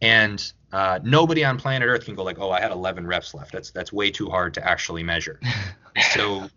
And 0.01 0.51
uh, 0.71 0.99
nobody 1.03 1.43
on 1.43 1.57
planet 1.57 1.87
Earth 1.87 2.05
can 2.05 2.15
go 2.15 2.23
like, 2.23 2.39
"Oh, 2.39 2.51
I 2.51 2.61
had 2.61 2.71
11 2.71 3.05
reps 3.05 3.33
left." 3.33 3.51
That's 3.51 3.71
that's 3.71 3.91
way 3.91 4.09
too 4.11 4.29
hard 4.29 4.53
to 4.55 4.67
actually 4.67 5.03
measure. 5.03 5.39
so 6.13 6.49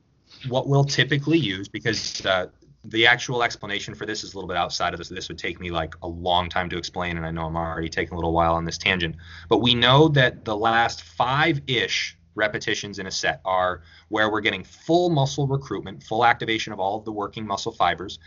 what 0.49 0.69
we'll 0.69 0.85
typically 0.85 1.39
use 1.39 1.69
because 1.69 2.25
uh, 2.27 2.47
the 2.85 3.07
actual 3.07 3.43
explanation 3.43 3.95
for 3.95 4.07
this 4.07 4.25
is 4.25 4.35
a 4.35 4.37
little 4.37 4.49
bit 4.49 4.57
outside 4.57 4.93
of 4.93 4.99
this. 4.99 5.09
This 5.09 5.29
would 5.29 5.39
take 5.39 5.59
me 5.59 5.71
like 5.71 5.95
a 6.03 6.09
long 6.09 6.49
time 6.49 6.69
to 6.71 6.77
explain, 6.77 7.17
and 7.17 7.25
I 7.25 7.31
know 7.31 7.47
I'm 7.47 7.57
already 7.57 7.89
taking 7.89 8.13
a 8.13 8.17
little 8.17 8.33
while 8.33 8.55
on 8.55 8.65
this 8.65 8.79
tangent. 8.79 9.17
But 9.49 9.59
we 9.59 9.75
know 9.75 10.09
that 10.09 10.45
the 10.45 10.57
last 10.57 11.03
five 11.03 11.61
ish 11.67 12.17
repetitions 12.35 12.99
in 12.99 13.07
a 13.07 13.11
set 13.11 13.41
are 13.45 13.83
where 14.09 14.31
we're 14.31 14.41
getting 14.41 14.65
full 14.65 15.09
muscle 15.09 15.47
recruitment, 15.47 16.03
full 16.03 16.25
activation 16.25 16.73
of 16.73 16.81
all 16.81 16.99
of 16.99 17.05
the 17.05 17.13
working 17.13 17.47
muscle 17.47 17.73
fibers, 17.73 18.19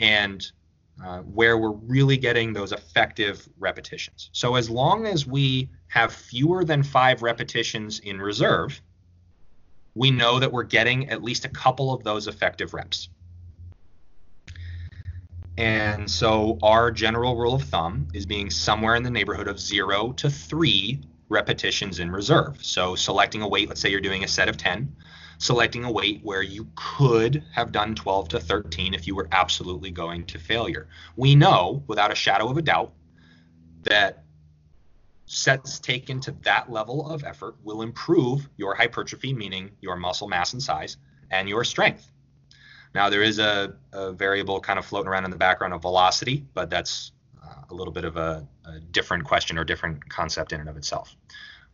and 0.00 0.50
uh, 1.04 1.18
where 1.20 1.58
we're 1.58 1.72
really 1.72 2.16
getting 2.16 2.52
those 2.54 2.72
effective 2.72 3.46
repetitions. 3.58 4.30
So 4.32 4.54
as 4.54 4.70
long 4.70 5.06
as 5.06 5.26
we 5.26 5.68
have 5.88 6.12
fewer 6.12 6.64
than 6.64 6.82
five 6.82 7.22
repetitions 7.22 8.00
in 8.00 8.18
reserve, 8.18 8.80
we 9.96 10.10
know 10.10 10.38
that 10.38 10.52
we're 10.52 10.62
getting 10.62 11.08
at 11.08 11.24
least 11.24 11.46
a 11.46 11.48
couple 11.48 11.92
of 11.92 12.04
those 12.04 12.28
effective 12.28 12.74
reps. 12.74 13.08
And 15.56 16.08
so 16.08 16.58
our 16.62 16.90
general 16.90 17.34
rule 17.34 17.54
of 17.54 17.62
thumb 17.62 18.08
is 18.12 18.26
being 18.26 18.50
somewhere 18.50 18.94
in 18.94 19.02
the 19.02 19.10
neighborhood 19.10 19.48
of 19.48 19.58
zero 19.58 20.12
to 20.12 20.28
three 20.28 21.00
repetitions 21.30 21.98
in 21.98 22.10
reserve. 22.10 22.62
So 22.62 22.94
selecting 22.94 23.40
a 23.40 23.48
weight, 23.48 23.68
let's 23.68 23.80
say 23.80 23.88
you're 23.88 24.02
doing 24.02 24.22
a 24.22 24.28
set 24.28 24.50
of 24.50 24.58
10, 24.58 24.94
selecting 25.38 25.84
a 25.84 25.90
weight 25.90 26.20
where 26.22 26.42
you 26.42 26.68
could 26.74 27.42
have 27.54 27.72
done 27.72 27.94
12 27.94 28.28
to 28.28 28.40
13 28.40 28.92
if 28.92 29.06
you 29.06 29.14
were 29.14 29.28
absolutely 29.32 29.90
going 29.90 30.26
to 30.26 30.38
failure. 30.38 30.88
We 31.16 31.34
know 31.34 31.82
without 31.86 32.12
a 32.12 32.14
shadow 32.14 32.50
of 32.50 32.58
a 32.58 32.62
doubt 32.62 32.92
that 33.84 34.25
sets 35.26 35.78
taken 35.80 36.20
to 36.20 36.30
that 36.42 36.70
level 36.70 37.10
of 37.10 37.24
effort 37.24 37.56
will 37.64 37.82
improve 37.82 38.48
your 38.56 38.74
hypertrophy, 38.74 39.34
meaning 39.34 39.70
your 39.80 39.96
muscle 39.96 40.28
mass 40.28 40.52
and 40.52 40.62
size, 40.62 40.96
and 41.30 41.48
your 41.48 41.64
strength. 41.64 42.10
Now, 42.94 43.10
there 43.10 43.22
is 43.22 43.38
a, 43.38 43.74
a 43.92 44.12
variable 44.12 44.60
kind 44.60 44.78
of 44.78 44.86
floating 44.86 45.08
around 45.08 45.24
in 45.24 45.30
the 45.30 45.36
background 45.36 45.74
of 45.74 45.82
velocity, 45.82 46.46
but 46.54 46.70
that's 46.70 47.12
uh, 47.44 47.62
a 47.68 47.74
little 47.74 47.92
bit 47.92 48.04
of 48.04 48.16
a, 48.16 48.46
a 48.64 48.80
different 48.80 49.24
question 49.24 49.58
or 49.58 49.64
different 49.64 50.08
concept 50.08 50.52
in 50.52 50.60
and 50.60 50.68
of 50.68 50.76
itself. 50.76 51.14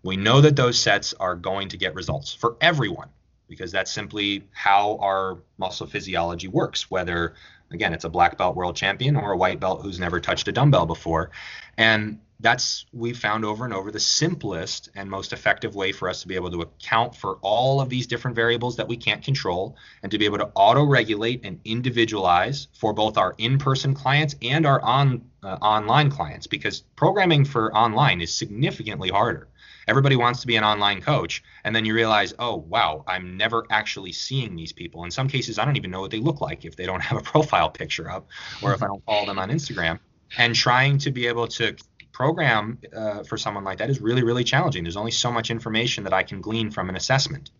We 0.03 0.17
know 0.17 0.41
that 0.41 0.57
those 0.57 0.81
sets 0.81 1.15
are 1.15 1.37
going 1.37 1.69
to 1.69 1.77
get 1.77 1.95
results 1.95 2.35
for 2.35 2.57
everyone 2.61 3.09
because 3.49 3.71
that's 3.71 3.93
simply 3.93 4.45
how 4.53 4.97
our 5.01 5.39
muscle 5.59 5.87
physiology 5.87 6.49
works, 6.49 6.91
whether, 6.91 7.35
again, 7.71 7.93
it's 7.93 8.05
a 8.05 8.09
black 8.09 8.39
belt 8.39 8.57
world 8.57 8.75
champion 8.75 9.15
or 9.15 9.33
a 9.33 9.37
white 9.37 9.61
belt 9.61 9.83
who's 9.83 10.01
never 10.01 10.19
touched 10.19 10.49
a 10.49 10.53
dumbbell 10.53 10.87
before. 10.87 11.31
And 11.77 12.19
that's 12.43 12.87
we've 12.93 13.19
found 13.19 13.45
over 13.45 13.65
and 13.65 13.73
over 13.73 13.91
the 13.91 14.01
simplest 14.01 14.91
and 14.97 15.09
most 15.09 15.33
effective 15.33 15.75
way 15.77 15.93
for 15.93 16.09
us 16.09 16.23
to 16.23 16.29
be 16.29 16.35
able 16.35 16.51
to 16.51 16.61
account 16.61 17.15
for 17.15 17.39
all 17.41 17.81
of 17.81 17.89
these 17.89 18.07
different 18.07 18.35
variables 18.35 18.77
that 18.77 18.89
we 18.89 18.97
can't 18.97 19.23
control 19.23 19.77
and 20.03 20.11
to 20.11 20.19
be 20.19 20.25
able 20.25 20.39
to 20.39 20.51
auto 20.55 20.85
regulate 20.85 21.41
and 21.45 21.61
individualize 21.65 22.67
for 22.75 22.93
both 22.93 23.17
our 23.17 23.35
in-person 23.39 23.95
clients 23.95 24.35
and 24.43 24.67
our 24.67 24.83
on 24.83 25.23
uh, 25.45 25.57
online 25.63 26.11
clients 26.11 26.47
because 26.47 26.81
programming 26.97 27.45
for 27.45 27.75
online 27.77 28.21
is 28.21 28.35
significantly 28.35 29.09
harder. 29.09 29.49
Everybody 29.89 30.17
wants 30.17 30.41
to 30.41 30.47
be 30.47 30.57
an 30.57 30.65
online 30.65 31.01
coach 31.01 31.43
and 31.65 31.75
then 31.75 31.85
you 31.85 31.95
realize 31.95 32.35
oh 32.39 32.57
wow 32.57 33.05
i'm 33.07 33.37
never 33.37 33.67
actually 33.71 34.13
seeing 34.13 34.57
these 34.57 34.73
people. 34.73 35.05
In 35.05 35.13
some 35.13 35.29
cases 35.29 35.61
i 35.61 35.65
don't 35.65 35.77
even 35.77 35.93
know 35.93 36.01
what 36.01 36.11
they 36.11 36.21
look 36.21 36.41
like 36.41 36.65
if 36.65 36.75
they 36.75 36.87
don't 36.87 37.03
have 37.03 37.19
a 37.19 37.23
profile 37.33 37.71
picture 37.71 38.11
up 38.11 38.27
or 38.63 38.75
if 38.75 38.83
i 38.83 38.89
don't 38.89 39.05
follow 39.05 39.27
them 39.27 39.39
on 39.39 39.49
instagram. 39.49 40.01
And 40.39 40.55
trying 40.55 40.97
to 40.99 41.11
be 41.11 41.27
able 41.27 41.47
to 41.49 41.77
program 42.13 42.79
uh, 42.95 43.23
for 43.25 43.37
someone 43.37 43.65
like 43.65 43.79
that 43.79 43.91
is 43.91 44.01
really 44.01 44.23
really 44.23 44.45
challenging. 44.45 44.85
There's 44.85 44.97
only 44.97 45.11
so 45.11 45.33
much 45.33 45.51
information 45.51 46.05
that 46.05 46.13
i 46.13 46.23
can 46.23 46.41
glean 46.41 46.71
from 46.71 46.89
an 46.89 46.97
assessment. 46.97 47.51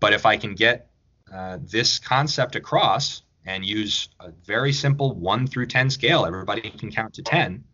But 0.00 0.12
if 0.12 0.26
i 0.26 0.36
can 0.36 0.54
get 0.54 0.90
uh, 1.32 1.58
this 1.62 1.98
concept 1.98 2.56
across 2.56 3.22
and 3.46 3.64
use 3.64 4.08
a 4.20 4.30
very 4.44 4.72
simple 4.72 5.14
1 5.14 5.46
through 5.46 5.66
10 5.66 5.90
scale 5.90 6.24
everybody 6.24 6.70
can 6.70 6.90
count 6.92 7.14
to 7.14 7.22
10 7.22 7.64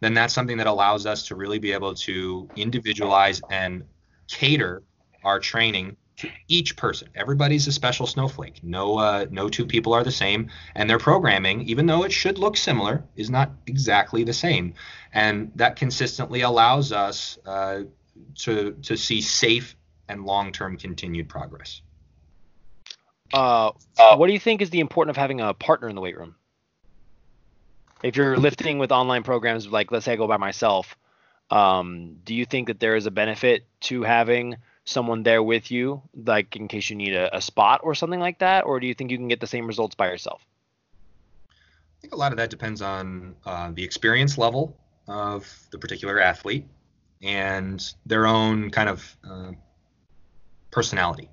then 0.00 0.14
that's 0.14 0.32
something 0.32 0.58
that 0.58 0.66
allows 0.66 1.06
us 1.06 1.26
to 1.28 1.34
really 1.34 1.58
be 1.58 1.72
able 1.72 1.94
to 1.94 2.48
individualize 2.56 3.42
and 3.50 3.84
cater 4.28 4.82
our 5.24 5.38
training 5.38 5.96
each 6.48 6.76
person. 6.76 7.08
Everybody's 7.14 7.66
a 7.66 7.72
special 7.72 8.06
snowflake. 8.06 8.62
No, 8.62 8.98
uh, 8.98 9.26
no 9.30 9.48
two 9.48 9.66
people 9.66 9.92
are 9.92 10.04
the 10.04 10.12
same, 10.12 10.50
and 10.74 10.88
their 10.88 10.98
programming, 10.98 11.62
even 11.62 11.86
though 11.86 12.04
it 12.04 12.12
should 12.12 12.38
look 12.38 12.56
similar, 12.56 13.04
is 13.16 13.30
not 13.30 13.50
exactly 13.66 14.24
the 14.24 14.32
same. 14.32 14.74
And 15.12 15.52
that 15.56 15.76
consistently 15.76 16.42
allows 16.42 16.92
us 16.92 17.38
uh, 17.46 17.82
to 18.40 18.72
to 18.82 18.96
see 18.96 19.20
safe 19.20 19.76
and 20.08 20.24
long-term 20.24 20.76
continued 20.76 21.28
progress. 21.28 21.82
Uh, 23.32 23.70
what 24.16 24.26
do 24.26 24.32
you 24.32 24.40
think 24.40 24.60
is 24.60 24.70
the 24.70 24.80
importance 24.80 25.16
of 25.16 25.20
having 25.20 25.40
a 25.40 25.54
partner 25.54 25.88
in 25.88 25.94
the 25.94 26.00
weight 26.00 26.18
room? 26.18 26.34
If 28.02 28.16
you're 28.16 28.36
lifting 28.36 28.78
with 28.78 28.92
online 28.92 29.22
programs, 29.22 29.68
like 29.68 29.92
let's 29.92 30.04
say 30.04 30.14
I 30.14 30.16
go 30.16 30.26
by 30.26 30.38
myself, 30.38 30.96
um, 31.50 32.16
do 32.24 32.34
you 32.34 32.44
think 32.44 32.68
that 32.68 32.80
there 32.80 32.96
is 32.96 33.06
a 33.06 33.10
benefit 33.10 33.66
to 33.82 34.02
having 34.02 34.56
someone 34.90 35.22
there 35.22 35.42
with 35.42 35.70
you, 35.70 36.02
like 36.14 36.56
in 36.56 36.68
case 36.68 36.90
you 36.90 36.96
need 36.96 37.14
a, 37.14 37.34
a 37.36 37.40
spot 37.40 37.80
or 37.82 37.94
something 37.94 38.20
like 38.20 38.40
that, 38.40 38.64
or 38.64 38.80
do 38.80 38.86
you 38.86 38.94
think 38.94 39.10
you 39.10 39.16
can 39.16 39.28
get 39.28 39.40
the 39.40 39.46
same 39.46 39.66
results 39.66 39.94
by 39.94 40.08
yourself? 40.08 40.42
I 41.52 42.00
think 42.00 42.14
a 42.14 42.16
lot 42.16 42.32
of 42.32 42.38
that 42.38 42.50
depends 42.50 42.82
on 42.82 43.36
uh, 43.44 43.70
the 43.72 43.84
experience 43.84 44.38
level 44.38 44.76
of 45.06 45.46
the 45.70 45.78
particular 45.78 46.20
athlete 46.20 46.66
and 47.22 47.82
their 48.06 48.26
own 48.26 48.70
kind 48.70 48.88
of 48.88 49.16
uh, 49.28 49.52
personality. 50.70 51.28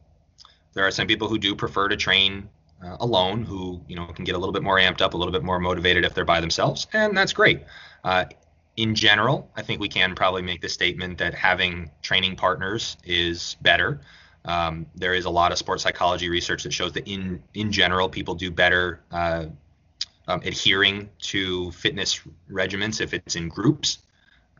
There 0.73 0.85
are 0.85 0.91
some 0.91 1.07
people 1.07 1.27
who 1.27 1.39
do 1.39 1.55
prefer 1.55 1.87
to 1.87 1.97
train 1.97 2.49
uh, 2.83 2.97
alone 2.99 3.43
who 3.43 3.81
you 3.87 3.95
know 3.95 4.05
can 4.07 4.25
get 4.25 4.35
a 4.35 4.37
little 4.37 4.53
bit 4.53 4.61
more 4.61 4.77
amped 4.77 5.01
up, 5.01 5.13
a 5.13 5.17
little 5.17 5.31
bit 5.31 5.43
more 5.43 5.59
motivated 5.59 6.05
if 6.05 6.13
they're 6.13 6.25
by 6.25 6.41
themselves, 6.41 6.87
and 6.93 7.17
that's 7.17 7.33
great. 7.33 7.61
In 8.77 8.93
general, 8.93 9.51
I 9.55 9.63
think 9.63 9.81
we 9.81 9.89
can 9.89 10.13
probably 10.13 10.43
make 10.43 10.61
the 10.61 10.69
statement 10.69 11.17
that 11.17 11.33
having 11.33 11.89
training 12.03 12.35
partners 12.35 12.95
is 13.03 13.57
better. 13.61 14.01
Um, 14.45 14.85
there 14.95 15.15
is 15.15 15.25
a 15.25 15.29
lot 15.29 15.51
of 15.51 15.57
sports 15.57 15.83
psychology 15.83 16.29
research 16.29 16.63
that 16.63 16.71
shows 16.71 16.93
that 16.93 17.07
in 17.07 17.43
in 17.53 17.71
general, 17.71 18.07
people 18.07 18.35
do 18.35 18.51
better 18.51 19.01
uh, 19.11 19.47
um, 20.27 20.41
adhering 20.45 21.09
to 21.19 21.71
fitness 21.71 22.21
regimens 22.49 23.01
if 23.01 23.13
it's 23.13 23.35
in 23.35 23.49
groups. 23.49 23.99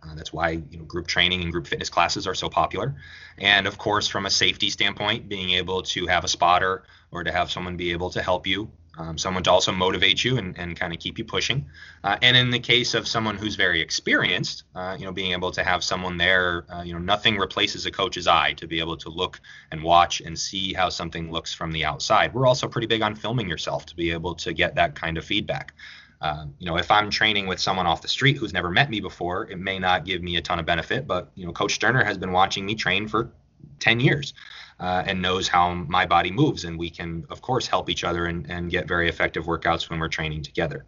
Uh, 0.03 0.15
that's 0.15 0.33
why 0.33 0.61
you 0.69 0.77
know 0.77 0.83
group 0.85 1.07
training 1.07 1.41
and 1.41 1.51
group 1.51 1.67
fitness 1.67 1.89
classes 1.89 2.25
are 2.25 2.35
so 2.35 2.49
popular. 2.49 2.95
And 3.37 3.67
of 3.67 3.77
course, 3.77 4.07
from 4.07 4.25
a 4.25 4.29
safety 4.29 4.69
standpoint, 4.69 5.29
being 5.29 5.51
able 5.51 5.83
to 5.83 6.07
have 6.07 6.23
a 6.23 6.27
spotter 6.27 6.83
or 7.11 7.23
to 7.23 7.31
have 7.31 7.51
someone 7.51 7.77
be 7.77 7.91
able 7.91 8.09
to 8.11 8.21
help 8.21 8.47
you, 8.47 8.69
um, 8.97 9.17
someone 9.17 9.43
to 9.43 9.51
also 9.51 9.71
motivate 9.71 10.23
you 10.23 10.37
and, 10.37 10.57
and 10.57 10.75
kind 10.75 10.93
of 10.93 10.99
keep 10.99 11.17
you 11.17 11.23
pushing. 11.23 11.65
Uh, 12.03 12.17
and 12.21 12.35
in 12.35 12.49
the 12.49 12.59
case 12.59 12.93
of 12.93 13.07
someone 13.07 13.37
who's 13.37 13.55
very 13.55 13.81
experienced, 13.81 14.63
uh, 14.75 14.95
you 14.97 15.05
know, 15.05 15.11
being 15.11 15.31
able 15.31 15.51
to 15.51 15.63
have 15.63 15.83
someone 15.83 16.17
there, 16.17 16.65
uh, 16.73 16.81
you 16.81 16.93
know, 16.93 16.99
nothing 16.99 17.37
replaces 17.37 17.85
a 17.85 17.91
coach's 17.91 18.27
eye 18.27 18.53
to 18.53 18.67
be 18.67 18.79
able 18.79 18.97
to 18.97 19.09
look 19.09 19.39
and 19.71 19.83
watch 19.83 20.21
and 20.21 20.37
see 20.37 20.73
how 20.73 20.89
something 20.89 21.31
looks 21.31 21.53
from 21.53 21.71
the 21.71 21.85
outside. 21.85 22.33
We're 22.33 22.47
also 22.47 22.67
pretty 22.67 22.87
big 22.87 23.01
on 23.01 23.15
filming 23.15 23.47
yourself 23.47 23.85
to 23.87 23.95
be 23.95 24.11
able 24.11 24.35
to 24.35 24.53
get 24.53 24.75
that 24.75 24.95
kind 24.95 25.17
of 25.17 25.25
feedback. 25.25 25.73
Um, 26.19 26.55
you 26.57 26.65
know, 26.65 26.77
if 26.77 26.89
I'm 26.89 27.11
training 27.11 27.45
with 27.45 27.59
someone 27.59 27.85
off 27.85 28.01
the 28.01 28.07
street 28.07 28.37
who's 28.37 28.53
never 28.53 28.71
met 28.71 28.89
me 28.89 28.99
before, 28.99 29.49
it 29.51 29.59
may 29.59 29.77
not 29.77 30.03
give 30.03 30.23
me 30.23 30.37
a 30.37 30.41
ton 30.41 30.59
of 30.59 30.65
benefit. 30.65 31.05
But 31.05 31.31
you 31.35 31.45
know, 31.45 31.51
Coach 31.51 31.75
Sterner 31.75 32.03
has 32.03 32.17
been 32.17 32.31
watching 32.31 32.65
me 32.65 32.73
train 32.73 33.07
for 33.07 33.31
10 33.79 33.99
years 33.99 34.33
uh, 34.79 35.03
and 35.05 35.21
knows 35.21 35.47
how 35.47 35.73
my 35.73 36.05
body 36.05 36.31
moves, 36.31 36.65
and 36.65 36.77
we 36.77 36.89
can, 36.89 37.25
of 37.29 37.41
course, 37.41 37.67
help 37.67 37.89
each 37.89 38.03
other 38.03 38.25
and, 38.25 38.49
and 38.49 38.69
get 38.69 38.87
very 38.87 39.09
effective 39.09 39.45
workouts 39.45 39.89
when 39.89 39.99
we're 39.99 40.07
training 40.07 40.43
together. 40.43 40.85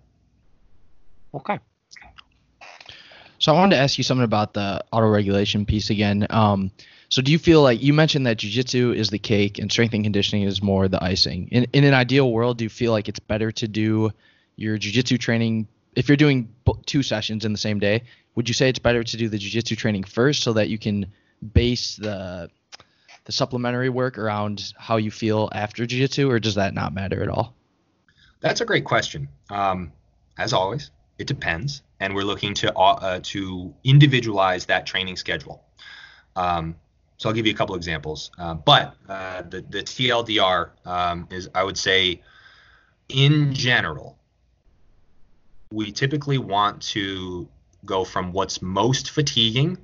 Okay. 1.34 1.60
So 3.40 3.54
I 3.54 3.58
wanted 3.58 3.76
to 3.76 3.82
ask 3.82 3.98
you 3.98 4.04
something 4.04 4.26
about 4.26 4.54
the 4.54 4.84
auto 4.92 5.08
regulation 5.08 5.66
piece 5.66 5.90
again. 5.90 6.28
Um, 6.30 6.72
so 7.08 7.22
do 7.22 7.32
you 7.32 7.40
feel 7.40 7.64
like 7.64 7.82
you 7.82 7.94
mentioned 7.94 8.28
that 8.28 8.38
jujitsu 8.38 8.94
is 8.94 9.10
the 9.10 9.18
cake 9.18 9.58
and 9.58 9.72
strength 9.72 9.94
and 9.94 10.04
conditioning 10.04 10.44
is 10.44 10.62
more 10.62 10.88
the 10.88 11.04
icing? 11.04 11.48
In 11.52 11.66
in 11.74 11.84
an 11.84 11.94
ideal 11.94 12.32
world, 12.32 12.58
do 12.58 12.66
you 12.66 12.70
feel 12.70 12.92
like 12.92 13.08
it's 13.08 13.20
better 13.20 13.52
to 13.54 13.68
do 13.68 14.12
your 14.60 14.78
jiu-jitsu 14.78 15.18
training 15.18 15.68
if 15.96 16.08
you're 16.08 16.18
doing 16.18 16.54
two 16.86 17.02
sessions 17.02 17.46
in 17.46 17.52
the 17.52 17.58
same 17.58 17.80
day 17.80 18.04
would 18.36 18.48
you 18.48 18.54
say 18.54 18.70
it's 18.70 18.80
better 18.80 19.04
to 19.04 19.18
do 19.18 19.30
the 19.30 19.38
jiu-jitsu 19.38 19.76
training 19.76 20.04
first 20.04 20.44
so 20.44 20.54
that 20.54 20.70
you 20.70 20.78
can 20.78 21.06
base 21.54 21.96
the 21.96 22.50
the 23.30 23.34
supplementary 23.34 23.90
work 23.90 24.18
around 24.18 24.74
how 24.76 24.98
you 24.98 25.12
feel 25.12 25.50
after 25.52 25.86
jiu-jitsu 25.86 26.28
or 26.32 26.40
does 26.40 26.56
that 26.56 26.74
not 26.74 26.96
matter 26.96 27.22
at 27.22 27.30
all? 27.30 27.54
That's 28.42 28.60
a 28.60 28.66
great 28.66 28.86
question. 28.86 29.30
Um, 29.52 29.92
as 30.40 30.52
always 30.52 30.90
it 31.20 31.28
depends 31.28 31.84
and 32.00 32.16
we're 32.16 32.24
looking 32.24 32.56
to 32.56 32.76
uh, 32.76 33.20
to 33.22 33.72
individualize 33.84 34.66
that 34.66 34.88
training 34.88 35.16
schedule. 35.16 35.64
Um, 36.36 36.76
so 37.18 37.30
i'll 37.30 37.36
give 37.36 37.46
you 37.46 37.54
a 37.54 37.56
couple 37.56 37.76
examples. 37.76 38.32
Uh, 38.40 38.56
but 38.56 38.96
uh, 39.08 39.44
the, 39.44 39.62
the 39.62 39.84
tldr 39.84 40.72
um, 40.86 41.28
is 41.30 41.50
i 41.54 41.64
would 41.64 41.78
say 41.78 42.24
in 43.10 43.54
general 43.54 44.18
we 45.72 45.92
typically 45.92 46.40
want 46.40 46.82
to 46.82 47.48
go 47.86 48.04
from 48.04 48.32
what's 48.32 48.60
most 48.60 49.12
fatiguing 49.12 49.78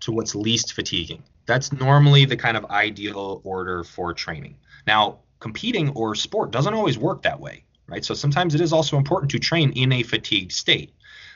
to 0.00 0.12
what's 0.12 0.34
least 0.34 0.72
fatiguing. 0.72 1.22
That's 1.46 1.72
normally 1.72 2.24
the 2.24 2.36
kind 2.36 2.56
of 2.56 2.66
ideal 2.66 3.40
order 3.44 3.84
for 3.84 4.12
training. 4.12 4.56
Now, 4.86 5.20
competing 5.40 5.90
or 5.90 6.14
sport 6.14 6.50
doesn't 6.50 6.74
always 6.74 6.98
work 6.98 7.22
that 7.22 7.40
way, 7.40 7.64
right? 7.86 8.04
So 8.04 8.14
sometimes 8.14 8.54
it 8.54 8.60
is 8.60 8.72
also 8.72 8.96
important 8.96 9.30
to 9.32 9.38
train 9.38 9.72
in 9.72 9.92
a 9.92 10.02
fatigued 10.02 10.52
state. 10.52 10.92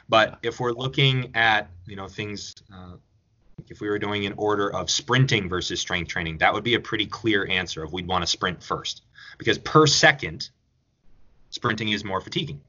But 0.09 0.39
if 0.43 0.59
we're 0.59 0.73
looking 0.73 1.31
at, 1.37 1.71
you 1.87 1.95
know, 1.95 2.09
things, 2.09 2.55
uh, 2.75 2.95
if 3.69 3.81
we 3.81 3.89
were 3.89 3.99
doing 3.99 4.27
an 4.27 4.35
order 4.37 4.75
of 4.75 4.91
sprinting 4.91 5.49
versus 5.49 5.81
strength 5.81 6.09
training, 6.09 6.39
that 6.39 6.53
would 6.53 6.65
be 6.65 6.75
a 6.75 6.81
pretty 6.81 7.07
clear 7.07 7.47
answer 7.49 7.85
of 7.85 7.93
we'd 7.93 8.09
want 8.09 8.23
to 8.23 8.27
sprint 8.27 8.63
first. 8.63 9.03
Because 9.39 9.59
per 9.59 9.87
second, 9.87 10.51
sprinting 11.51 11.91
is 11.91 12.05
more 12.05 12.21
fatiguing 12.21 12.61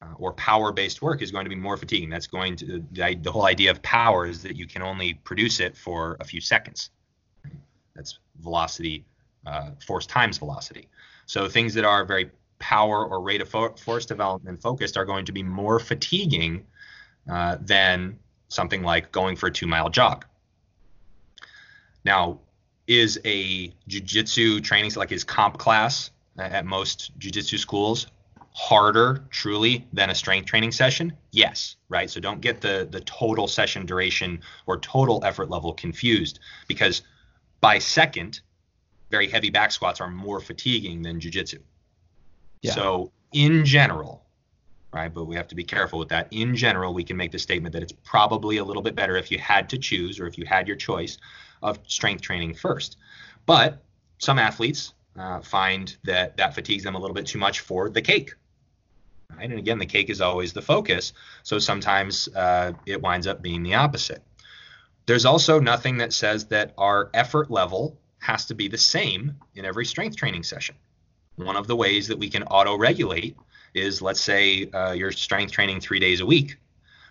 uh, 0.00 0.06
or 0.16 0.32
power 0.34 0.72
based 0.72 1.02
work 1.02 1.22
is 1.22 1.30
going 1.30 1.44
to 1.44 1.50
be 1.50 1.56
more 1.56 1.76
fatiguing. 1.76 2.08
That's 2.08 2.26
going 2.26 2.56
to 2.56 2.84
the, 2.92 3.18
the, 3.20 3.32
whole 3.32 3.46
idea 3.46 3.70
of 3.70 3.82
power 3.82 4.26
is 4.26 4.42
that 4.42 4.56
you 4.56 4.66
can 4.66 4.82
only 4.82 5.14
produce 5.14 5.60
it 5.60 5.76
for 5.76 6.16
a 6.20 6.24
few 6.24 6.40
seconds. 6.40 6.90
That's 7.96 8.18
velocity, 8.40 9.04
uh, 9.46 9.70
force 9.84 10.06
times 10.06 10.38
velocity. 10.38 10.88
So 11.26 11.48
things 11.48 11.74
that 11.74 11.84
are 11.84 12.04
very 12.04 12.30
power 12.58 13.04
or 13.04 13.20
rate 13.20 13.40
of 13.40 13.48
fo- 13.48 13.74
force 13.74 14.06
development 14.06 14.62
focused 14.62 14.96
are 14.96 15.04
going 15.04 15.24
to 15.24 15.32
be 15.32 15.42
more 15.42 15.78
fatiguing 15.78 16.64
uh, 17.30 17.56
than 17.60 18.18
something 18.48 18.82
like 18.82 19.12
going 19.12 19.36
for 19.36 19.48
a 19.48 19.52
two 19.52 19.66
mile 19.66 19.90
jog. 19.90 20.24
Now, 22.04 22.40
is 22.86 23.20
a 23.24 23.68
jujitsu 23.88 24.62
training 24.62 24.92
like 24.96 25.12
is 25.12 25.22
comp 25.22 25.58
class 25.58 26.10
at 26.38 26.64
most 26.64 27.16
jujitsu 27.18 27.58
schools 27.58 28.06
harder 28.58 29.24
truly 29.30 29.86
than 29.92 30.10
a 30.10 30.14
strength 30.16 30.46
training 30.46 30.72
session? 30.72 31.12
Yes, 31.30 31.76
right? 31.88 32.10
So 32.10 32.18
don't 32.18 32.40
get 32.40 32.60
the 32.60 32.88
the 32.90 33.00
total 33.02 33.46
session 33.46 33.86
duration 33.86 34.40
or 34.66 34.80
total 34.80 35.24
effort 35.24 35.48
level 35.48 35.72
confused 35.72 36.40
because 36.66 37.02
by 37.60 37.78
second, 37.78 38.40
very 39.10 39.28
heavy 39.28 39.48
back 39.48 39.70
squats 39.70 40.00
are 40.00 40.10
more 40.10 40.40
fatiguing 40.40 41.02
than 41.02 41.20
jujitsu. 41.20 41.60
Yeah. 42.62 42.72
So 42.72 43.12
in 43.32 43.64
general, 43.64 44.26
right? 44.92 45.14
But 45.14 45.26
we 45.26 45.36
have 45.36 45.46
to 45.48 45.54
be 45.54 45.64
careful 45.64 46.00
with 46.00 46.08
that. 46.08 46.26
In 46.32 46.56
general, 46.56 46.92
we 46.92 47.04
can 47.04 47.16
make 47.16 47.30
the 47.30 47.38
statement 47.38 47.72
that 47.74 47.82
it's 47.84 47.94
probably 48.04 48.56
a 48.56 48.64
little 48.64 48.82
bit 48.82 48.96
better 48.96 49.16
if 49.16 49.30
you 49.30 49.38
had 49.38 49.68
to 49.68 49.78
choose 49.78 50.18
or 50.18 50.26
if 50.26 50.36
you 50.36 50.44
had 50.46 50.66
your 50.66 50.76
choice 50.76 51.18
of 51.62 51.78
strength 51.86 52.22
training 52.22 52.54
first. 52.54 52.96
But 53.46 53.84
some 54.18 54.40
athletes 54.40 54.94
uh, 55.16 55.42
find 55.42 55.96
that 56.02 56.36
that 56.38 56.56
fatigues 56.56 56.82
them 56.82 56.96
a 56.96 56.98
little 56.98 57.14
bit 57.14 57.26
too 57.26 57.38
much 57.38 57.60
for 57.60 57.88
the 57.88 58.02
cake, 58.02 58.34
Right? 59.36 59.50
And 59.50 59.58
again, 59.58 59.78
the 59.78 59.86
cake 59.86 60.10
is 60.10 60.20
always 60.20 60.52
the 60.52 60.62
focus. 60.62 61.12
So 61.42 61.58
sometimes 61.58 62.28
uh, 62.34 62.72
it 62.86 63.02
winds 63.02 63.26
up 63.26 63.42
being 63.42 63.62
the 63.62 63.74
opposite. 63.74 64.22
There's 65.06 65.24
also 65.24 65.60
nothing 65.60 65.98
that 65.98 66.12
says 66.12 66.46
that 66.46 66.74
our 66.76 67.10
effort 67.14 67.50
level 67.50 67.98
has 68.20 68.46
to 68.46 68.54
be 68.54 68.68
the 68.68 68.78
same 68.78 69.36
in 69.54 69.64
every 69.64 69.84
strength 69.84 70.16
training 70.16 70.42
session. 70.42 70.74
One 71.36 71.56
of 71.56 71.66
the 71.66 71.76
ways 71.76 72.08
that 72.08 72.18
we 72.18 72.28
can 72.28 72.42
auto 72.44 72.76
regulate 72.76 73.36
is 73.74 74.02
let's 74.02 74.20
say 74.20 74.68
uh, 74.70 74.92
you're 74.92 75.12
strength 75.12 75.52
training 75.52 75.80
three 75.80 76.00
days 76.00 76.20
a 76.20 76.26
week. 76.26 76.56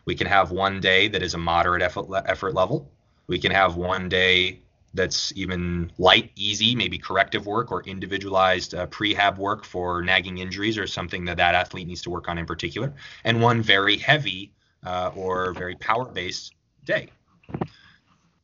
We 0.05 0.15
can 0.15 0.27
have 0.27 0.51
one 0.51 0.79
day 0.79 1.07
that 1.07 1.23
is 1.23 1.33
a 1.33 1.37
moderate 1.37 1.81
effort, 1.81 2.07
effort 2.25 2.53
level. 2.53 2.91
We 3.27 3.39
can 3.39 3.51
have 3.51 3.75
one 3.75 4.09
day 4.09 4.61
that's 4.97 5.31
even 5.35 5.91
light, 5.97 6.31
easy, 6.35 6.75
maybe 6.75 6.97
corrective 6.97 7.45
work 7.45 7.71
or 7.71 7.83
individualized 7.83 8.75
uh, 8.75 8.87
prehab 8.87 9.37
work 9.37 9.63
for 9.63 10.01
nagging 10.01 10.39
injuries 10.39 10.77
or 10.77 10.87
something 10.87 11.23
that 11.25 11.37
that 11.37 11.55
athlete 11.55 11.87
needs 11.87 12.01
to 12.01 12.09
work 12.09 12.27
on 12.27 12.37
in 12.37 12.45
particular, 12.45 12.93
and 13.23 13.41
one 13.41 13.61
very 13.61 13.97
heavy 13.97 14.51
uh, 14.85 15.11
or 15.15 15.53
very 15.53 15.75
power 15.75 16.05
based 16.05 16.53
day. 16.83 17.09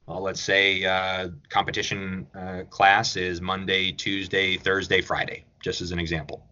Well, 0.05 0.21
let's 0.21 0.41
say 0.41 0.83
uh, 0.83 1.29
competition 1.49 2.27
uh, 2.35 2.63
class 2.69 3.15
is 3.15 3.41
Monday, 3.41 3.91
Tuesday, 3.91 4.57
Thursday, 4.57 5.01
Friday, 5.01 5.45
just 5.61 5.81
as 5.81 5.91
an 5.91 5.99
example. 5.99 6.45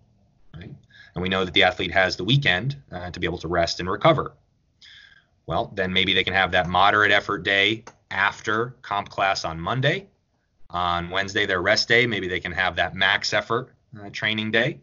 Right? 0.56 0.72
And 1.16 1.22
we 1.22 1.30
know 1.30 1.46
that 1.46 1.54
the 1.54 1.64
athlete 1.64 1.92
has 1.92 2.16
the 2.16 2.24
weekend 2.24 2.82
uh, 2.92 3.12
to 3.12 3.20
be 3.20 3.28
able 3.28 3.40
to 3.40 3.48
rest 3.48 3.80
and 3.80 3.90
recover. 3.90 4.34
Well, 5.48 5.72
then 5.76 5.92
maybe 5.92 6.14
they 6.14 6.24
can 6.24 6.34
have 6.34 6.52
that 6.52 6.68
moderate 6.68 7.12
effort 7.12 7.44
day 7.44 7.84
after 8.12 8.76
comp 8.82 9.10
class 9.10 9.46
on 9.46 9.60
Monday. 9.60 10.08
On 10.70 11.10
Wednesday, 11.10 11.46
their 11.46 11.62
rest 11.62 11.88
day. 11.88 12.06
Maybe 12.06 12.28
they 12.28 12.40
can 12.40 12.52
have 12.52 12.76
that 12.76 12.96
max 12.96 13.34
effort 13.34 13.74
uh, 14.00 14.10
training 14.12 14.52
day. 14.52 14.80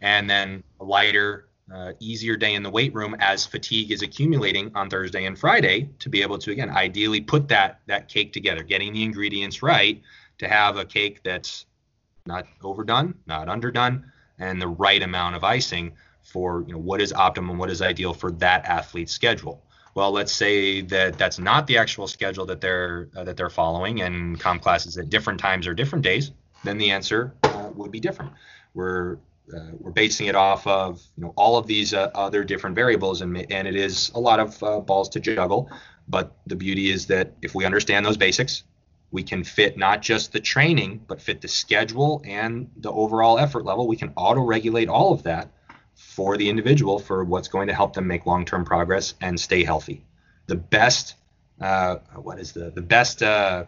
And 0.00 0.28
then 0.28 0.62
a 0.80 0.84
lighter, 0.84 1.48
uh, 1.72 1.92
easier 1.98 2.36
day 2.36 2.54
in 2.54 2.62
the 2.62 2.68
weight 2.68 2.94
room 2.94 3.16
as 3.20 3.46
fatigue 3.46 3.90
is 3.90 4.02
accumulating 4.02 4.70
on 4.74 4.90
Thursday 4.90 5.24
and 5.24 5.38
Friday 5.38 5.88
to 6.00 6.10
be 6.10 6.20
able 6.20 6.36
to, 6.38 6.50
again, 6.50 6.68
ideally 6.68 7.22
put 7.22 7.48
that, 7.48 7.80
that 7.86 8.08
cake 8.08 8.34
together, 8.34 8.62
getting 8.62 8.92
the 8.92 9.02
ingredients 9.02 9.62
right 9.62 10.02
to 10.38 10.48
have 10.48 10.76
a 10.76 10.84
cake 10.84 11.22
that's 11.22 11.64
not 12.26 12.46
overdone, 12.62 13.14
not 13.26 13.48
underdone, 13.48 14.10
and 14.38 14.60
the 14.60 14.68
right 14.68 15.02
amount 15.02 15.36
of 15.36 15.44
icing 15.44 15.92
for 16.22 16.64
you 16.66 16.72
know 16.72 16.78
what 16.78 17.00
is 17.00 17.12
optimum, 17.12 17.56
what 17.56 17.70
is 17.70 17.80
ideal 17.80 18.12
for 18.12 18.30
that 18.32 18.64
athlete's 18.64 19.12
schedule 19.12 19.62
well, 19.94 20.10
let's 20.10 20.32
say 20.32 20.80
that 20.82 21.18
that's 21.18 21.38
not 21.38 21.66
the 21.66 21.78
actual 21.78 22.08
schedule 22.08 22.46
that 22.46 22.60
they're 22.60 23.08
uh, 23.16 23.24
that 23.24 23.36
they're 23.36 23.50
following, 23.50 24.00
and 24.02 24.38
comp 24.38 24.60
classes 24.62 24.98
at 24.98 25.08
different 25.08 25.38
times 25.38 25.66
or 25.66 25.74
different 25.74 26.02
days, 26.02 26.32
then 26.64 26.78
the 26.78 26.90
answer 26.90 27.32
uh, 27.44 27.70
would 27.74 27.92
be 27.92 28.00
different. 28.00 28.32
We're 28.74 29.18
uh, 29.54 29.70
we're 29.78 29.92
basing 29.92 30.26
it 30.26 30.34
off 30.34 30.66
of 30.66 31.00
you 31.16 31.24
know 31.24 31.32
all 31.36 31.56
of 31.56 31.66
these 31.68 31.94
uh, 31.94 32.10
other 32.14 32.42
different 32.42 32.74
variables, 32.74 33.20
and 33.20 33.50
and 33.52 33.68
it 33.68 33.76
is 33.76 34.10
a 34.14 34.20
lot 34.20 34.40
of 34.40 34.62
uh, 34.62 34.80
balls 34.80 35.08
to 35.10 35.20
juggle. 35.20 35.70
But 36.08 36.36
the 36.46 36.56
beauty 36.56 36.90
is 36.90 37.06
that 37.06 37.32
if 37.40 37.54
we 37.54 37.64
understand 37.64 38.04
those 38.04 38.16
basics, 38.16 38.64
we 39.12 39.22
can 39.22 39.44
fit 39.44 39.78
not 39.78 40.02
just 40.02 40.32
the 40.32 40.40
training, 40.40 41.04
but 41.06 41.22
fit 41.22 41.40
the 41.40 41.48
schedule 41.48 42.20
and 42.26 42.68
the 42.76 42.90
overall 42.90 43.38
effort 43.38 43.64
level. 43.64 43.86
We 43.86 43.96
can 43.96 44.12
auto 44.16 44.40
regulate 44.40 44.88
all 44.88 45.12
of 45.12 45.22
that 45.22 45.48
for 45.94 46.36
the 46.36 46.48
individual 46.48 46.98
for 46.98 47.24
what's 47.24 47.48
going 47.48 47.68
to 47.68 47.74
help 47.74 47.94
them 47.94 48.06
make 48.06 48.26
long-term 48.26 48.64
progress 48.64 49.14
and 49.20 49.38
stay 49.38 49.64
healthy. 49.64 50.04
The 50.46 50.56
best, 50.56 51.14
uh, 51.60 51.96
what 52.14 52.38
is 52.38 52.52
the 52.52 52.70
the 52.70 52.82
best? 52.82 53.22
Uh, 53.22 53.64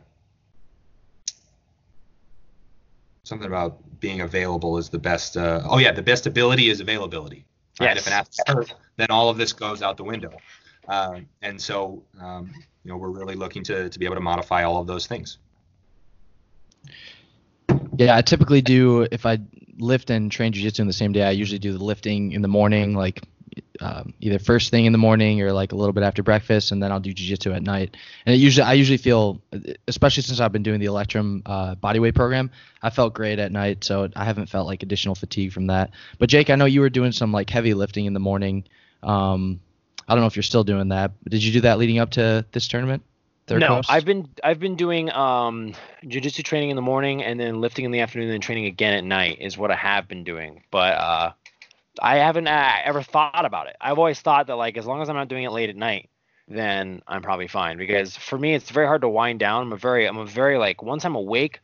something 3.22 3.46
about 3.46 3.78
being 4.00 4.20
available 4.20 4.78
is 4.78 4.88
the 4.88 4.98
best. 4.98 5.36
Uh, 5.36 5.62
oh 5.64 5.78
yeah, 5.78 5.92
the 5.92 6.02
best 6.02 6.26
ability 6.26 6.68
is 6.70 6.80
availability. 6.80 7.44
Right? 7.80 7.94
Yes. 7.94 7.98
If 7.98 8.06
an 8.06 8.12
athlete's 8.12 8.40
hurt, 8.46 8.74
then 8.96 9.08
all 9.10 9.28
of 9.28 9.36
this 9.36 9.52
goes 9.52 9.82
out 9.82 9.96
the 9.96 10.04
window. 10.04 10.32
Um, 10.88 11.26
and 11.42 11.60
so, 11.60 12.02
um, 12.20 12.52
you 12.84 12.90
know, 12.90 12.96
we're 12.96 13.10
really 13.10 13.34
looking 13.34 13.64
to 13.64 13.88
to 13.88 13.98
be 13.98 14.04
able 14.04 14.14
to 14.16 14.20
modify 14.20 14.64
all 14.64 14.80
of 14.80 14.86
those 14.86 15.06
things. 15.06 15.38
Yeah, 17.96 18.16
I 18.16 18.22
typically 18.22 18.60
do 18.60 19.06
if 19.10 19.26
I 19.26 19.38
lift 19.78 20.10
and 20.10 20.30
train 20.30 20.52
jiu-jitsu 20.52 20.82
in 20.82 20.86
the 20.86 20.92
same 20.92 21.12
day. 21.12 21.22
I 21.22 21.30
usually 21.30 21.58
do 21.58 21.72
the 21.72 21.84
lifting 21.84 22.32
in 22.32 22.42
the 22.42 22.48
morning, 22.48 22.94
like 22.94 23.22
um, 23.80 24.14
either 24.20 24.38
first 24.38 24.70
thing 24.70 24.84
in 24.86 24.92
the 24.92 24.98
morning 24.98 25.40
or 25.42 25.52
like 25.52 25.72
a 25.72 25.76
little 25.76 25.92
bit 25.92 26.02
after 26.02 26.22
breakfast, 26.22 26.72
and 26.72 26.82
then 26.82 26.92
I'll 26.92 27.00
do 27.00 27.12
jiu-jitsu 27.12 27.52
at 27.52 27.62
night. 27.62 27.96
And 28.24 28.34
it 28.34 28.38
usually, 28.38 28.64
I 28.64 28.72
usually 28.74 28.96
feel, 28.96 29.40
especially 29.88 30.22
since 30.22 30.40
I've 30.40 30.52
been 30.52 30.62
doing 30.62 30.80
the 30.80 30.86
Electrum 30.86 31.42
uh, 31.46 31.74
bodyweight 31.76 32.14
program, 32.14 32.50
I 32.82 32.90
felt 32.90 33.14
great 33.14 33.38
at 33.38 33.52
night, 33.52 33.84
so 33.84 34.08
I 34.16 34.24
haven't 34.24 34.48
felt 34.48 34.66
like 34.66 34.82
additional 34.82 35.14
fatigue 35.14 35.52
from 35.52 35.66
that. 35.68 35.90
But 36.18 36.28
Jake, 36.28 36.50
I 36.50 36.56
know 36.56 36.64
you 36.64 36.80
were 36.80 36.90
doing 36.90 37.12
some 37.12 37.32
like 37.32 37.50
heavy 37.50 37.74
lifting 37.74 38.06
in 38.06 38.14
the 38.14 38.20
morning. 38.20 38.64
Um, 39.02 39.60
I 40.08 40.14
don't 40.14 40.22
know 40.22 40.28
if 40.28 40.36
you're 40.36 40.42
still 40.42 40.64
doing 40.64 40.88
that, 40.88 41.12
but 41.22 41.32
did 41.32 41.42
you 41.42 41.52
do 41.52 41.60
that 41.62 41.78
leading 41.78 41.98
up 41.98 42.10
to 42.12 42.44
this 42.52 42.68
tournament? 42.68 43.02
No, 43.48 43.80
I've 43.88 44.04
been 44.04 44.28
I've 44.42 44.58
been 44.58 44.76
doing 44.76 45.10
um 45.12 45.72
jujitsu 46.04 46.42
training 46.42 46.70
in 46.70 46.76
the 46.76 46.82
morning 46.82 47.22
and 47.22 47.38
then 47.38 47.60
lifting 47.60 47.84
in 47.84 47.92
the 47.92 48.00
afternoon 48.00 48.28
and 48.28 48.34
then 48.34 48.40
training 48.40 48.66
again 48.66 48.94
at 48.94 49.04
night 49.04 49.38
is 49.40 49.56
what 49.56 49.70
I 49.70 49.76
have 49.76 50.08
been 50.08 50.24
doing. 50.24 50.62
But 50.70 50.94
uh, 50.94 51.32
I 52.00 52.16
haven't 52.16 52.48
uh, 52.48 52.72
ever 52.84 53.02
thought 53.02 53.44
about 53.44 53.68
it. 53.68 53.76
I've 53.80 53.98
always 53.98 54.20
thought 54.20 54.48
that 54.48 54.56
like 54.56 54.76
as 54.76 54.86
long 54.86 55.00
as 55.00 55.08
I'm 55.08 55.16
not 55.16 55.28
doing 55.28 55.44
it 55.44 55.52
late 55.52 55.70
at 55.70 55.76
night, 55.76 56.10
then 56.48 57.02
I'm 57.06 57.22
probably 57.22 57.48
fine. 57.48 57.78
Because 57.78 58.16
for 58.16 58.36
me, 58.36 58.54
it's 58.54 58.70
very 58.70 58.86
hard 58.86 59.02
to 59.02 59.08
wind 59.08 59.38
down. 59.38 59.62
I'm 59.62 59.72
a 59.72 59.76
very 59.76 60.06
I'm 60.06 60.18
a 60.18 60.26
very 60.26 60.58
like 60.58 60.82
once 60.82 61.04
I'm 61.04 61.14
awake, 61.14 61.60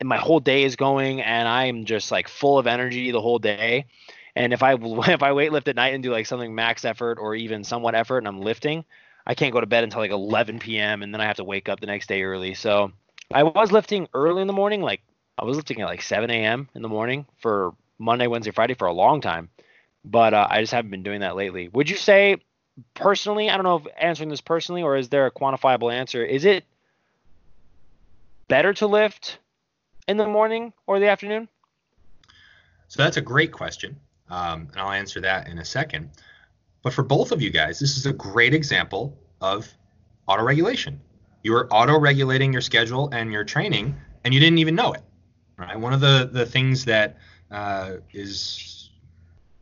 and 0.00 0.08
my 0.08 0.18
whole 0.18 0.40
day 0.40 0.64
is 0.64 0.76
going, 0.76 1.20
and 1.20 1.46
I'm 1.46 1.84
just 1.84 2.10
like 2.10 2.28
full 2.28 2.58
of 2.58 2.66
energy 2.66 3.10
the 3.10 3.20
whole 3.20 3.38
day. 3.38 3.86
And 4.34 4.52
if 4.52 4.62
I 4.62 4.74
if 4.80 5.22
I 5.22 5.32
weight 5.32 5.52
lift 5.52 5.68
at 5.68 5.76
night 5.76 5.94
and 5.94 6.02
do 6.02 6.12
like 6.12 6.26
something 6.26 6.54
max 6.54 6.84
effort 6.84 7.18
or 7.18 7.34
even 7.34 7.62
somewhat 7.62 7.94
effort, 7.94 8.18
and 8.18 8.28
I'm 8.28 8.40
lifting, 8.40 8.84
I 9.26 9.34
can't 9.34 9.52
go 9.52 9.60
to 9.60 9.66
bed 9.66 9.84
until 9.84 10.00
like 10.00 10.10
11 10.10 10.60
p.m. 10.60 11.02
and 11.02 11.12
then 11.12 11.20
I 11.20 11.24
have 11.24 11.36
to 11.36 11.44
wake 11.44 11.68
up 11.68 11.80
the 11.80 11.86
next 11.86 12.08
day 12.08 12.22
early. 12.22 12.54
So 12.54 12.92
I 13.32 13.42
was 13.42 13.72
lifting 13.72 14.08
early 14.14 14.40
in 14.40 14.46
the 14.46 14.52
morning, 14.52 14.82
like 14.82 15.02
I 15.36 15.44
was 15.44 15.56
lifting 15.56 15.80
at 15.80 15.86
like 15.86 16.02
7 16.02 16.30
a.m. 16.30 16.68
in 16.74 16.82
the 16.82 16.88
morning 16.88 17.26
for 17.38 17.74
Monday, 17.98 18.26
Wednesday, 18.26 18.52
Friday 18.52 18.74
for 18.74 18.86
a 18.86 18.92
long 18.92 19.20
time, 19.20 19.48
but 20.04 20.32
uh, 20.32 20.46
I 20.48 20.60
just 20.60 20.72
haven't 20.72 20.90
been 20.90 21.02
doing 21.02 21.20
that 21.20 21.34
lately. 21.34 21.68
Would 21.68 21.90
you 21.90 21.96
say 21.96 22.36
personally? 22.94 23.50
I 23.50 23.56
don't 23.56 23.64
know 23.64 23.76
if 23.76 23.86
answering 23.98 24.28
this 24.28 24.40
personally 24.40 24.82
or 24.82 24.96
is 24.96 25.08
there 25.08 25.26
a 25.26 25.30
quantifiable 25.30 25.92
answer? 25.92 26.24
Is 26.24 26.44
it 26.44 26.64
better 28.48 28.72
to 28.74 28.86
lift 28.86 29.38
in 30.06 30.18
the 30.18 30.26
morning 30.26 30.72
or 30.86 31.00
the 31.00 31.08
afternoon? 31.08 31.48
So 32.88 33.02
that's 33.02 33.16
a 33.16 33.22
great 33.22 33.50
question, 33.50 33.98
um, 34.30 34.68
and 34.72 34.80
I'll 34.80 34.92
answer 34.92 35.20
that 35.22 35.48
in 35.48 35.58
a 35.58 35.64
second. 35.64 36.10
But 36.86 36.92
for 36.92 37.02
both 37.02 37.32
of 37.32 37.42
you 37.42 37.50
guys, 37.50 37.80
this 37.80 37.96
is 37.96 38.06
a 38.06 38.12
great 38.12 38.54
example 38.54 39.18
of 39.40 39.68
auto 40.28 40.44
regulation. 40.44 41.00
You 41.42 41.52
are 41.56 41.66
auto 41.72 41.98
regulating 41.98 42.52
your 42.52 42.62
schedule 42.62 43.08
and 43.12 43.32
your 43.32 43.42
training, 43.42 43.96
and 44.22 44.32
you 44.32 44.38
didn't 44.38 44.58
even 44.58 44.76
know 44.76 44.92
it. 44.92 45.02
Right? 45.58 45.76
One 45.76 45.92
of 45.92 46.00
the, 46.00 46.30
the 46.32 46.46
things 46.46 46.84
that 46.84 47.16
uh, 47.50 47.94
is, 48.12 48.90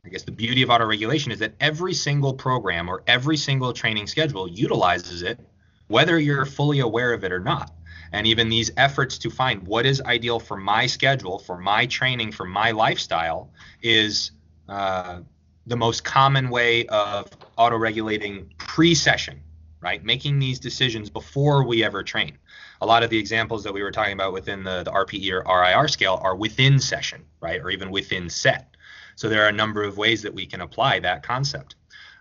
I 0.05 0.11
guess, 0.11 0.25
the 0.25 0.33
beauty 0.33 0.61
of 0.61 0.69
auto 0.69 0.85
regulation 0.85 1.33
is 1.33 1.39
that 1.39 1.55
every 1.61 1.95
single 1.95 2.35
program 2.35 2.91
or 2.91 3.03
every 3.07 3.39
single 3.39 3.73
training 3.73 4.07
schedule 4.07 4.47
utilizes 4.47 5.23
it, 5.23 5.41
whether 5.87 6.19
you're 6.19 6.45
fully 6.45 6.81
aware 6.81 7.15
of 7.15 7.25
it 7.25 7.33
or 7.33 7.41
not. 7.41 7.73
And 8.13 8.27
even 8.27 8.51
these 8.51 8.71
efforts 8.77 9.17
to 9.21 9.31
find 9.31 9.67
what 9.67 9.87
is 9.87 10.03
ideal 10.03 10.39
for 10.39 10.59
my 10.59 10.85
schedule, 10.85 11.39
for 11.39 11.57
my 11.57 11.87
training, 11.87 12.33
for 12.33 12.45
my 12.45 12.73
lifestyle 12.73 13.51
is 13.81 14.33
uh, 14.69 15.21
the 15.67 15.77
most 15.77 16.05
common 16.05 16.51
way 16.51 16.87
of 16.87 17.29
auto 17.57 17.77
regulating 17.77 18.53
pre 18.59 18.95
session, 18.95 19.41
right? 19.81 20.05
Making 20.05 20.39
these 20.39 20.59
decisions 20.59 21.11
before 21.11 21.65
we 21.65 21.83
ever 21.85 22.03
train. 22.03 22.39
A 22.81 22.87
lot 22.87 23.03
of 23.03 23.11
the 23.11 23.19
examples 23.19 23.65
that 23.65 23.73
we 23.73 23.83
were 23.83 23.91
talking 23.91 24.13
about 24.13 24.33
within 24.33 24.63
the, 24.63 24.83
the 24.83 24.91
RPE 24.91 25.31
or 25.33 25.61
RIR 25.63 25.89
scale 25.89 26.21
are 26.23 26.37
within 26.37 26.79
session, 26.79 27.25
right? 27.41 27.61
Or 27.61 27.71
even 27.71 27.91
within 27.91 28.29
set. 28.29 28.75
So 29.17 29.29
there 29.29 29.45
are 29.45 29.49
a 29.49 29.53
number 29.53 29.83
of 29.85 29.97
ways 29.97 30.23
that 30.23 30.35
we 30.35 30.47
can 30.47 30.61
apply 30.61 31.01
that 31.01 31.23
concept. 31.23 31.77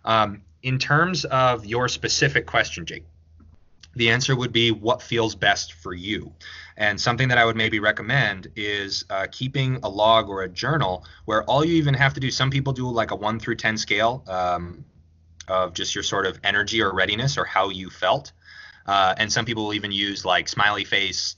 Um, 0.06 0.42
in 0.62 0.80
terms 0.80 1.26
of 1.26 1.66
your 1.66 1.88
specific 1.90 2.46
question, 2.46 2.86
Jake, 2.86 3.06
The 3.96 4.10
answer 4.10 4.36
would 4.36 4.52
be 4.52 4.72
what 4.72 5.02
feels 5.02 5.36
best 5.36 5.74
for 5.74 5.94
you. 5.94 6.34
And 6.78 7.00
something 7.00 7.28
that 7.28 7.38
I 7.38 7.46
would 7.46 7.56
maybe 7.56 7.80
recommend 7.80 8.48
is 8.56 9.06
uh, 9.10 9.28
keeping 9.32 9.80
a 9.84 9.90
log 9.90 10.30
or 10.30 10.44
a 10.44 10.50
journal 10.50 11.06
where 11.26 11.44
all 11.44 11.64
you 11.64 11.76
even 11.76 11.94
have 11.94 12.14
to 12.16 12.20
do, 12.20 12.32
some 12.32 12.50
people 12.50 12.74
do 12.74 12.90
like 12.90 13.12
a 13.12 13.16
one 13.16 13.40
through 13.40 13.56
10 13.56 13.78
scale 13.78 14.24
um, 14.28 14.84
of 15.48 15.74
just 15.74 15.94
your 15.94 16.04
sort 16.04 16.26
of 16.26 16.40
energy 16.44 16.82
or 16.82 16.94
readiness 16.94 17.38
or 17.38 17.46
how 17.46 17.70
you 17.70 17.90
felt. 17.90 18.32
Uh, 18.86 19.14
and 19.18 19.32
some 19.32 19.46
people 19.46 19.66
will 19.66 19.74
even 19.74 19.92
use 19.92 20.26
like 20.26 20.50
smiley 20.50 20.84
face, 20.84 21.36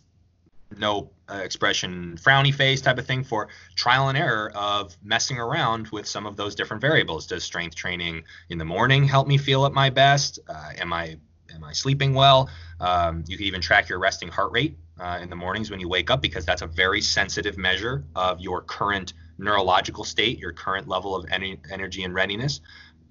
no 0.78 1.12
uh, 1.30 1.36
expression, 1.44 2.18
frowny 2.22 2.54
face 2.54 2.82
type 2.82 2.98
of 2.98 3.06
thing 3.06 3.24
for 3.24 3.50
trial 3.76 4.10
and 4.10 4.18
error 4.18 4.52
of 4.56 4.96
messing 5.04 5.38
around 5.38 5.88
with 5.90 6.08
some 6.08 6.26
of 6.26 6.38
those 6.38 6.56
different 6.56 6.82
variables. 6.82 7.28
Does 7.28 7.44
strength 7.44 7.76
training 7.76 8.24
in 8.50 8.58
the 8.58 8.66
morning 8.66 9.04
help 9.06 9.28
me 9.28 9.38
feel 9.38 9.66
at 9.66 9.74
my 9.74 9.90
best? 9.90 10.40
Uh, 10.48 10.72
am 10.78 10.94
I 10.94 11.18
am 11.54 11.64
I 11.64 11.74
sleeping 11.74 12.14
well? 12.14 12.50
Um, 12.80 13.24
you 13.28 13.38
can 13.38 13.46
even 13.46 13.62
track 13.62 13.90
your 13.90 14.00
resting 14.00 14.30
heart 14.30 14.52
rate 14.52 14.78
uh, 15.00 15.20
in 15.22 15.30
the 15.30 15.36
mornings 15.36 15.70
when 15.70 15.80
you 15.80 15.90
wake 15.90 16.10
up 16.10 16.22
because 16.22 16.46
that's 16.46 16.62
a 16.62 16.68
very 16.68 17.02
sensitive 17.02 17.58
measure 17.58 18.04
of 18.16 18.40
your 18.40 18.62
current 18.62 19.14
neurological 19.38 20.04
state, 20.04 20.40
your 20.40 20.54
current 20.54 20.88
level 20.88 21.16
of 21.16 21.26
en- 21.30 21.58
energy 21.72 22.04
and 22.04 22.14
readiness. 22.14 22.62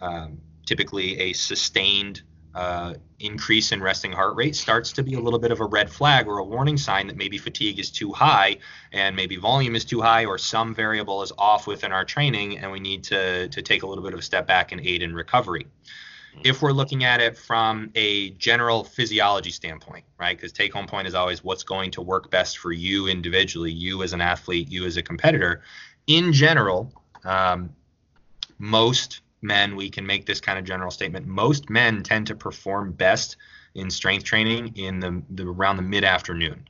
Um, 0.00 0.38
typically, 0.66 1.18
a 1.20 1.32
sustained 1.32 2.22
uh, 2.54 2.94
increase 3.18 3.72
in 3.72 3.82
resting 3.82 4.12
heart 4.12 4.36
rate 4.36 4.54
starts 4.54 4.92
to 4.92 5.02
be 5.02 5.14
a 5.14 5.20
little 5.20 5.40
bit 5.40 5.50
of 5.50 5.60
a 5.60 5.64
red 5.64 5.90
flag 5.90 6.28
or 6.28 6.38
a 6.38 6.44
warning 6.44 6.76
sign 6.76 7.08
that 7.08 7.16
maybe 7.16 7.36
fatigue 7.36 7.80
is 7.80 7.90
too 7.90 8.12
high 8.12 8.56
and 8.92 9.16
maybe 9.16 9.36
volume 9.36 9.74
is 9.74 9.84
too 9.84 10.00
high 10.00 10.24
or 10.24 10.38
some 10.38 10.72
variable 10.72 11.22
is 11.22 11.32
off 11.36 11.66
within 11.66 11.90
our 11.90 12.04
training 12.04 12.58
and 12.58 12.70
we 12.70 12.78
need 12.78 13.02
to, 13.02 13.48
to 13.48 13.60
take 13.60 13.82
a 13.82 13.86
little 13.86 14.04
bit 14.04 14.12
of 14.12 14.20
a 14.20 14.22
step 14.22 14.46
back 14.46 14.70
and 14.70 14.80
aid 14.82 15.02
in 15.02 15.14
recovery. 15.14 15.66
If 16.42 16.62
we're 16.62 16.72
looking 16.72 17.04
at 17.04 17.20
it 17.20 17.38
from 17.38 17.90
a 17.94 18.30
general 18.30 18.84
physiology 18.84 19.50
standpoint, 19.50 20.04
right? 20.18 20.36
Because 20.36 20.52
take 20.52 20.72
home 20.72 20.86
point 20.86 21.06
is 21.06 21.14
always 21.14 21.44
what's 21.44 21.62
going 21.62 21.90
to 21.92 22.02
work 22.02 22.30
best 22.30 22.58
for 22.58 22.72
you 22.72 23.06
individually, 23.06 23.70
you 23.70 24.02
as 24.02 24.12
an 24.12 24.20
athlete, 24.20 24.70
you 24.70 24.84
as 24.84 24.96
a 24.96 25.02
competitor. 25.02 25.62
In 26.06 26.32
general, 26.32 26.92
um, 27.24 27.70
most 28.58 29.20
men, 29.42 29.76
we 29.76 29.90
can 29.90 30.06
make 30.06 30.26
this 30.26 30.40
kind 30.40 30.58
of 30.58 30.64
general 30.64 30.90
statement. 30.90 31.26
Most 31.26 31.70
men 31.70 32.02
tend 32.02 32.26
to 32.26 32.34
perform 32.34 32.92
best 32.92 33.36
in 33.74 33.90
strength 33.90 34.24
training 34.24 34.72
in 34.76 35.00
the, 35.00 35.22
the 35.30 35.46
around 35.46 35.76
the 35.76 35.82
mid 35.82 36.04
afternoon, 36.04 36.66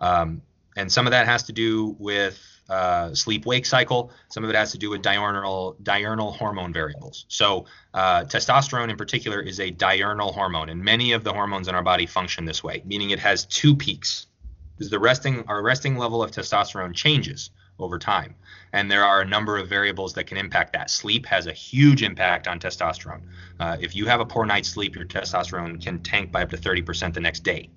um, 0.00 0.42
and 0.76 0.90
some 0.90 1.06
of 1.06 1.10
that 1.10 1.26
has 1.26 1.42
to 1.44 1.52
do 1.52 1.96
with 1.98 2.55
uh, 2.68 3.14
sleep 3.14 3.46
wake 3.46 3.66
cycle. 3.66 4.10
Some 4.28 4.44
of 4.44 4.50
it 4.50 4.56
has 4.56 4.72
to 4.72 4.78
do 4.78 4.90
with 4.90 5.02
diurnal 5.02 5.76
diurnal 5.82 6.32
hormone 6.32 6.72
variables. 6.72 7.26
So 7.28 7.66
uh, 7.94 8.24
testosterone 8.24 8.90
in 8.90 8.96
particular 8.96 9.40
is 9.40 9.60
a 9.60 9.70
diurnal 9.70 10.32
hormone, 10.32 10.68
and 10.68 10.82
many 10.82 11.12
of 11.12 11.24
the 11.24 11.32
hormones 11.32 11.68
in 11.68 11.74
our 11.74 11.82
body 11.82 12.06
function 12.06 12.44
this 12.44 12.64
way, 12.64 12.82
meaning 12.84 13.10
it 13.10 13.18
has 13.20 13.44
two 13.46 13.74
peaks. 13.74 14.26
Because 14.76 14.90
the 14.90 14.98
resting 14.98 15.44
our 15.48 15.62
resting 15.62 15.96
level 15.96 16.22
of 16.22 16.30
testosterone 16.30 16.94
changes 16.94 17.50
over 17.78 17.98
time. 17.98 18.34
And 18.72 18.90
there 18.90 19.04
are 19.04 19.20
a 19.20 19.24
number 19.24 19.58
of 19.58 19.68
variables 19.68 20.14
that 20.14 20.24
can 20.24 20.36
impact 20.36 20.72
that. 20.72 20.90
Sleep 20.90 21.26
has 21.26 21.46
a 21.46 21.52
huge 21.52 22.02
impact 22.02 22.48
on 22.48 22.58
testosterone. 22.58 23.22
Uh, 23.60 23.76
if 23.80 23.94
you 23.94 24.06
have 24.06 24.20
a 24.20 24.24
poor 24.24 24.46
night's 24.46 24.68
sleep, 24.68 24.96
your 24.96 25.04
testosterone 25.04 25.82
can 25.82 26.02
tank 26.02 26.32
by 26.32 26.42
up 26.42 26.50
to 26.50 26.56
30% 26.56 27.14
the 27.14 27.20
next 27.20 27.40
day. 27.40 27.70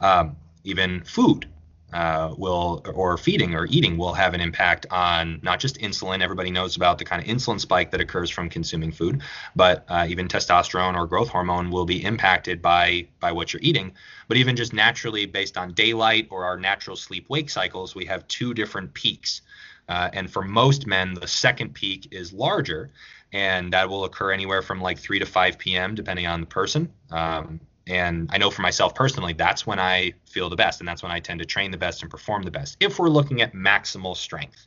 Um, 0.00 0.36
even 0.64 1.02
food 1.04 1.48
uh, 1.96 2.34
will, 2.36 2.82
or 2.94 3.16
feeding 3.16 3.54
or 3.54 3.64
eating 3.70 3.96
will 3.96 4.12
have 4.12 4.34
an 4.34 4.40
impact 4.42 4.84
on 4.90 5.40
not 5.42 5.58
just 5.58 5.78
insulin. 5.78 6.20
Everybody 6.20 6.50
knows 6.50 6.76
about 6.76 6.98
the 6.98 7.06
kind 7.06 7.22
of 7.22 7.26
insulin 7.26 7.58
spike 7.58 7.90
that 7.92 8.02
occurs 8.02 8.28
from 8.28 8.50
consuming 8.50 8.92
food, 8.92 9.22
but 9.54 9.86
uh, 9.88 10.04
even 10.06 10.28
testosterone 10.28 10.94
or 10.94 11.06
growth 11.06 11.30
hormone 11.30 11.70
will 11.70 11.86
be 11.86 12.04
impacted 12.04 12.60
by 12.60 13.06
by 13.18 13.32
what 13.32 13.54
you're 13.54 13.62
eating. 13.62 13.92
But 14.28 14.36
even 14.36 14.56
just 14.56 14.74
naturally, 14.74 15.24
based 15.24 15.56
on 15.56 15.72
daylight 15.72 16.28
or 16.30 16.44
our 16.44 16.58
natural 16.58 16.96
sleep 16.96 17.30
wake 17.30 17.48
cycles, 17.48 17.94
we 17.94 18.04
have 18.04 18.28
two 18.28 18.52
different 18.52 18.92
peaks. 18.92 19.40
Uh, 19.88 20.10
and 20.12 20.30
for 20.30 20.42
most 20.42 20.86
men, 20.86 21.14
the 21.14 21.26
second 21.26 21.72
peak 21.72 22.08
is 22.10 22.30
larger, 22.30 22.90
and 23.32 23.72
that 23.72 23.88
will 23.88 24.04
occur 24.04 24.32
anywhere 24.32 24.60
from 24.60 24.82
like 24.82 24.98
3 24.98 25.20
to 25.20 25.26
5 25.26 25.58
p.m., 25.58 25.94
depending 25.94 26.26
on 26.26 26.40
the 26.40 26.46
person. 26.46 26.92
Um, 27.10 27.60
and 27.86 28.28
I 28.32 28.38
know 28.38 28.50
for 28.50 28.62
myself 28.62 28.94
personally, 28.94 29.32
that's 29.32 29.66
when 29.66 29.78
I 29.78 30.12
feel 30.26 30.48
the 30.50 30.56
best, 30.56 30.80
and 30.80 30.88
that's 30.88 31.02
when 31.02 31.12
I 31.12 31.20
tend 31.20 31.40
to 31.40 31.46
train 31.46 31.70
the 31.70 31.78
best 31.78 32.02
and 32.02 32.10
perform 32.10 32.42
the 32.42 32.50
best. 32.50 32.76
If 32.80 32.98
we're 32.98 33.08
looking 33.08 33.42
at 33.42 33.52
maximal 33.52 34.16
strength, 34.16 34.66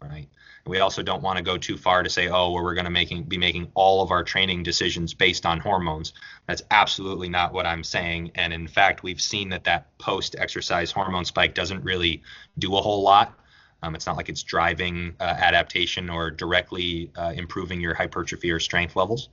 right? 0.00 0.28
We 0.66 0.80
also 0.80 1.02
don't 1.02 1.22
want 1.22 1.38
to 1.38 1.42
go 1.42 1.56
too 1.56 1.78
far 1.78 2.02
to 2.02 2.10
say, 2.10 2.28
oh, 2.28 2.52
well, 2.52 2.62
we're 2.62 2.74
going 2.74 2.84
to 2.84 2.90
making 2.90 3.24
be 3.24 3.38
making 3.38 3.70
all 3.74 4.02
of 4.02 4.10
our 4.10 4.22
training 4.22 4.62
decisions 4.62 5.14
based 5.14 5.46
on 5.46 5.58
hormones. 5.58 6.12
That's 6.46 6.62
absolutely 6.70 7.30
not 7.30 7.54
what 7.54 7.64
I'm 7.64 7.82
saying. 7.82 8.32
And 8.34 8.52
in 8.52 8.68
fact, 8.68 9.02
we've 9.02 9.22
seen 9.22 9.48
that 9.50 9.64
that 9.64 9.96
post-exercise 9.98 10.92
hormone 10.92 11.24
spike 11.24 11.54
doesn't 11.54 11.82
really 11.82 12.22
do 12.58 12.76
a 12.76 12.80
whole 12.80 13.02
lot. 13.02 13.38
Um, 13.82 13.94
it's 13.94 14.06
not 14.06 14.18
like 14.18 14.28
it's 14.28 14.42
driving 14.42 15.14
uh, 15.18 15.22
adaptation 15.24 16.10
or 16.10 16.30
directly 16.30 17.10
uh, 17.16 17.32
improving 17.34 17.80
your 17.80 17.94
hypertrophy 17.94 18.50
or 18.50 18.60
strength 18.60 18.96
levels. 18.96 19.30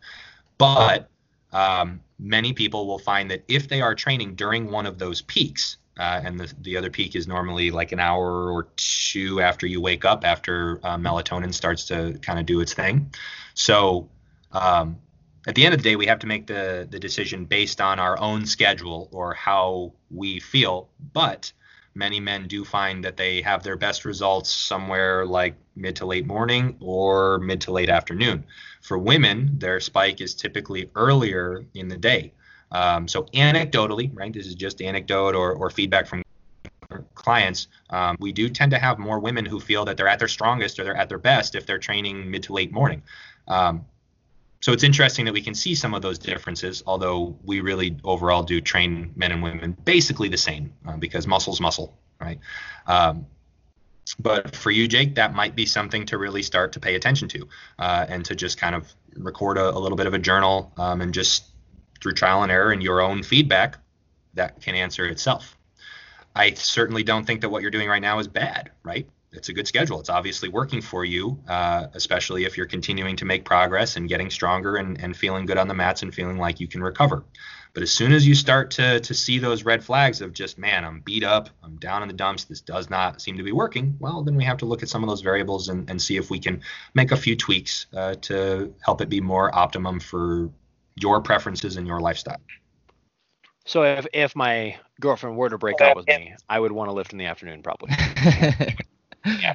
But 0.57 1.09
um, 1.51 2.01
many 2.19 2.53
people 2.53 2.87
will 2.87 2.99
find 2.99 3.31
that 3.31 3.43
if 3.47 3.67
they 3.67 3.81
are 3.81 3.95
training 3.95 4.35
during 4.35 4.71
one 4.71 4.85
of 4.85 4.97
those 4.97 5.21
peaks, 5.21 5.77
uh, 5.99 6.21
and 6.23 6.39
the, 6.39 6.53
the 6.61 6.77
other 6.77 6.89
peak 6.89 7.15
is 7.15 7.27
normally 7.27 7.71
like 7.71 7.91
an 7.91 7.99
hour 7.99 8.51
or 8.51 8.67
two 8.75 9.41
after 9.41 9.65
you 9.65 9.81
wake 9.81 10.05
up, 10.05 10.23
after 10.23 10.79
uh, 10.83 10.97
melatonin 10.97 11.53
starts 11.53 11.85
to 11.85 12.19
kind 12.21 12.39
of 12.39 12.45
do 12.45 12.59
its 12.59 12.73
thing. 12.73 13.11
So 13.55 14.09
um, 14.51 14.97
at 15.47 15.55
the 15.55 15.65
end 15.65 15.73
of 15.73 15.81
the 15.81 15.89
day, 15.89 15.95
we 15.95 16.05
have 16.05 16.19
to 16.19 16.27
make 16.27 16.45
the, 16.45 16.87
the 16.89 16.99
decision 16.99 17.45
based 17.45 17.81
on 17.81 17.99
our 17.99 18.19
own 18.19 18.45
schedule 18.45 19.09
or 19.11 19.33
how 19.33 19.93
we 20.11 20.39
feel. 20.39 20.89
But 21.13 21.51
many 21.95 22.19
men 22.19 22.47
do 22.47 22.63
find 22.63 23.03
that 23.03 23.17
they 23.17 23.41
have 23.41 23.63
their 23.63 23.75
best 23.75 24.05
results 24.05 24.51
somewhere 24.51 25.25
like 25.25 25.55
mid 25.75 25.95
to 25.97 26.05
late 26.05 26.27
morning 26.27 26.77
or 26.79 27.39
mid 27.39 27.61
to 27.61 27.71
late 27.71 27.89
afternoon. 27.89 28.45
For 28.87 28.97
women, 28.97 29.59
their 29.59 29.81
spike 29.81 30.21
is 30.21 30.33
typically 30.33 30.89
earlier 30.95 31.65
in 31.73 31.89
the 31.89 31.97
day. 31.97 32.31
Um, 32.71 33.05
so 33.05 33.23
anecdotally, 33.33 34.11
right, 34.13 34.31
this 34.31 34.47
is 34.47 34.55
just 34.55 34.81
anecdote 34.81 35.35
or, 35.35 35.53
or 35.53 35.69
feedback 35.69 36.07
from 36.07 36.23
clients, 37.13 37.67
um, 37.89 38.15
we 38.21 38.31
do 38.31 38.47
tend 38.47 38.71
to 38.71 38.79
have 38.79 38.97
more 38.97 39.19
women 39.19 39.45
who 39.45 39.59
feel 39.59 39.83
that 39.83 39.97
they're 39.97 40.07
at 40.07 40.19
their 40.19 40.29
strongest 40.29 40.79
or 40.79 40.85
they're 40.85 40.95
at 40.95 41.09
their 41.09 41.17
best 41.17 41.53
if 41.53 41.65
they're 41.65 41.79
training 41.79 42.31
mid 42.31 42.43
to 42.43 42.53
late 42.53 42.71
morning. 42.71 43.03
Um, 43.49 43.85
so 44.61 44.71
it's 44.71 44.83
interesting 44.83 45.25
that 45.25 45.33
we 45.33 45.41
can 45.41 45.53
see 45.53 45.75
some 45.75 45.93
of 45.93 46.01
those 46.01 46.17
differences, 46.17 46.81
although 46.87 47.37
we 47.43 47.59
really 47.59 47.97
overall 48.05 48.41
do 48.41 48.61
train 48.61 49.11
men 49.17 49.33
and 49.33 49.43
women 49.43 49.75
basically 49.83 50.29
the 50.29 50.37
same 50.37 50.73
uh, 50.87 50.95
because 50.95 51.27
muscle's 51.27 51.59
muscle, 51.59 51.97
right? 52.21 52.39
Um, 52.87 53.25
but 54.15 54.55
for 54.55 54.71
you, 54.71 54.87
Jake, 54.87 55.15
that 55.15 55.33
might 55.33 55.55
be 55.55 55.65
something 55.65 56.05
to 56.07 56.17
really 56.17 56.43
start 56.43 56.73
to 56.73 56.79
pay 56.79 56.95
attention 56.95 57.27
to 57.29 57.47
uh, 57.79 58.05
and 58.07 58.23
to 58.25 58.35
just 58.35 58.57
kind 58.57 58.75
of 58.75 58.93
record 59.15 59.57
a, 59.57 59.69
a 59.69 59.79
little 59.79 59.97
bit 59.97 60.07
of 60.07 60.13
a 60.13 60.19
journal 60.19 60.71
um, 60.77 61.01
and 61.01 61.13
just 61.13 61.45
through 62.01 62.13
trial 62.13 62.43
and 62.43 62.51
error 62.51 62.71
and 62.71 62.83
your 62.83 63.01
own 63.01 63.23
feedback, 63.23 63.77
that 64.33 64.61
can 64.61 64.75
answer 64.75 65.05
itself. 65.05 65.57
I 66.35 66.53
certainly 66.53 67.03
don't 67.03 67.25
think 67.25 67.41
that 67.41 67.49
what 67.49 67.61
you're 67.63 67.71
doing 67.71 67.89
right 67.89 68.01
now 68.01 68.19
is 68.19 68.27
bad, 68.27 68.71
right? 68.83 69.07
it's 69.37 69.49
a 69.49 69.53
good 69.53 69.67
schedule. 69.67 69.99
It's 69.99 70.09
obviously 70.09 70.49
working 70.49 70.81
for 70.81 71.05
you, 71.05 71.39
uh, 71.47 71.87
especially 71.93 72.45
if 72.45 72.57
you're 72.57 72.65
continuing 72.65 73.15
to 73.17 73.25
make 73.25 73.45
progress 73.45 73.95
and 73.95 74.09
getting 74.09 74.29
stronger 74.29 74.77
and, 74.77 74.99
and 75.01 75.15
feeling 75.15 75.45
good 75.45 75.57
on 75.57 75.67
the 75.67 75.73
mats 75.73 76.01
and 76.01 76.13
feeling 76.13 76.37
like 76.37 76.59
you 76.59 76.67
can 76.67 76.81
recover. 76.81 77.23
But 77.77 77.83
as 77.83 77.91
soon 77.91 78.11
as 78.11 78.27
you 78.27 78.33
start 78.33 78.71
to 78.71 78.99
to 78.99 79.13
see 79.13 79.37
those 79.37 79.63
red 79.63 79.83
flags 79.83 80.19
of 80.21 80.33
just 80.33 80.57
man, 80.57 80.83
I'm 80.83 81.01
beat 81.01 81.23
up, 81.23 81.51
I'm 81.63 81.75
down 81.75 82.01
in 82.01 82.07
the 82.07 82.13
dumps, 82.15 82.45
this 82.45 82.59
does 82.59 82.89
not 82.89 83.21
seem 83.21 83.37
to 83.37 83.43
be 83.43 83.51
working, 83.51 83.95
well, 83.99 84.23
then 84.23 84.35
we 84.35 84.43
have 84.45 84.57
to 84.57 84.65
look 84.65 84.81
at 84.81 84.89
some 84.89 85.03
of 85.03 85.09
those 85.09 85.21
variables 85.21 85.69
and, 85.69 85.87
and 85.87 86.01
see 86.01 86.17
if 86.17 86.31
we 86.31 86.39
can 86.39 86.61
make 86.95 87.11
a 87.11 87.15
few 87.15 87.35
tweaks 87.35 87.85
uh, 87.95 88.15
to 88.21 88.73
help 88.83 89.01
it 89.01 89.09
be 89.09 89.21
more 89.21 89.55
optimum 89.55 89.99
for 89.99 90.49
your 90.95 91.21
preferences 91.21 91.77
and 91.77 91.85
your 91.85 91.99
lifestyle. 91.99 92.41
So 93.65 93.83
if 93.83 94.07
if 94.11 94.35
my 94.35 94.75
girlfriend 94.99 95.37
were 95.37 95.49
to 95.49 95.59
break 95.59 95.79
up 95.79 95.97
with 95.97 96.07
me, 96.07 96.33
I 96.49 96.59
would 96.59 96.71
want 96.71 96.89
to 96.89 96.93
lift 96.93 97.11
in 97.11 97.19
the 97.19 97.25
afternoon 97.25 97.61
probably. 97.61 97.91
yeah, 99.23 99.53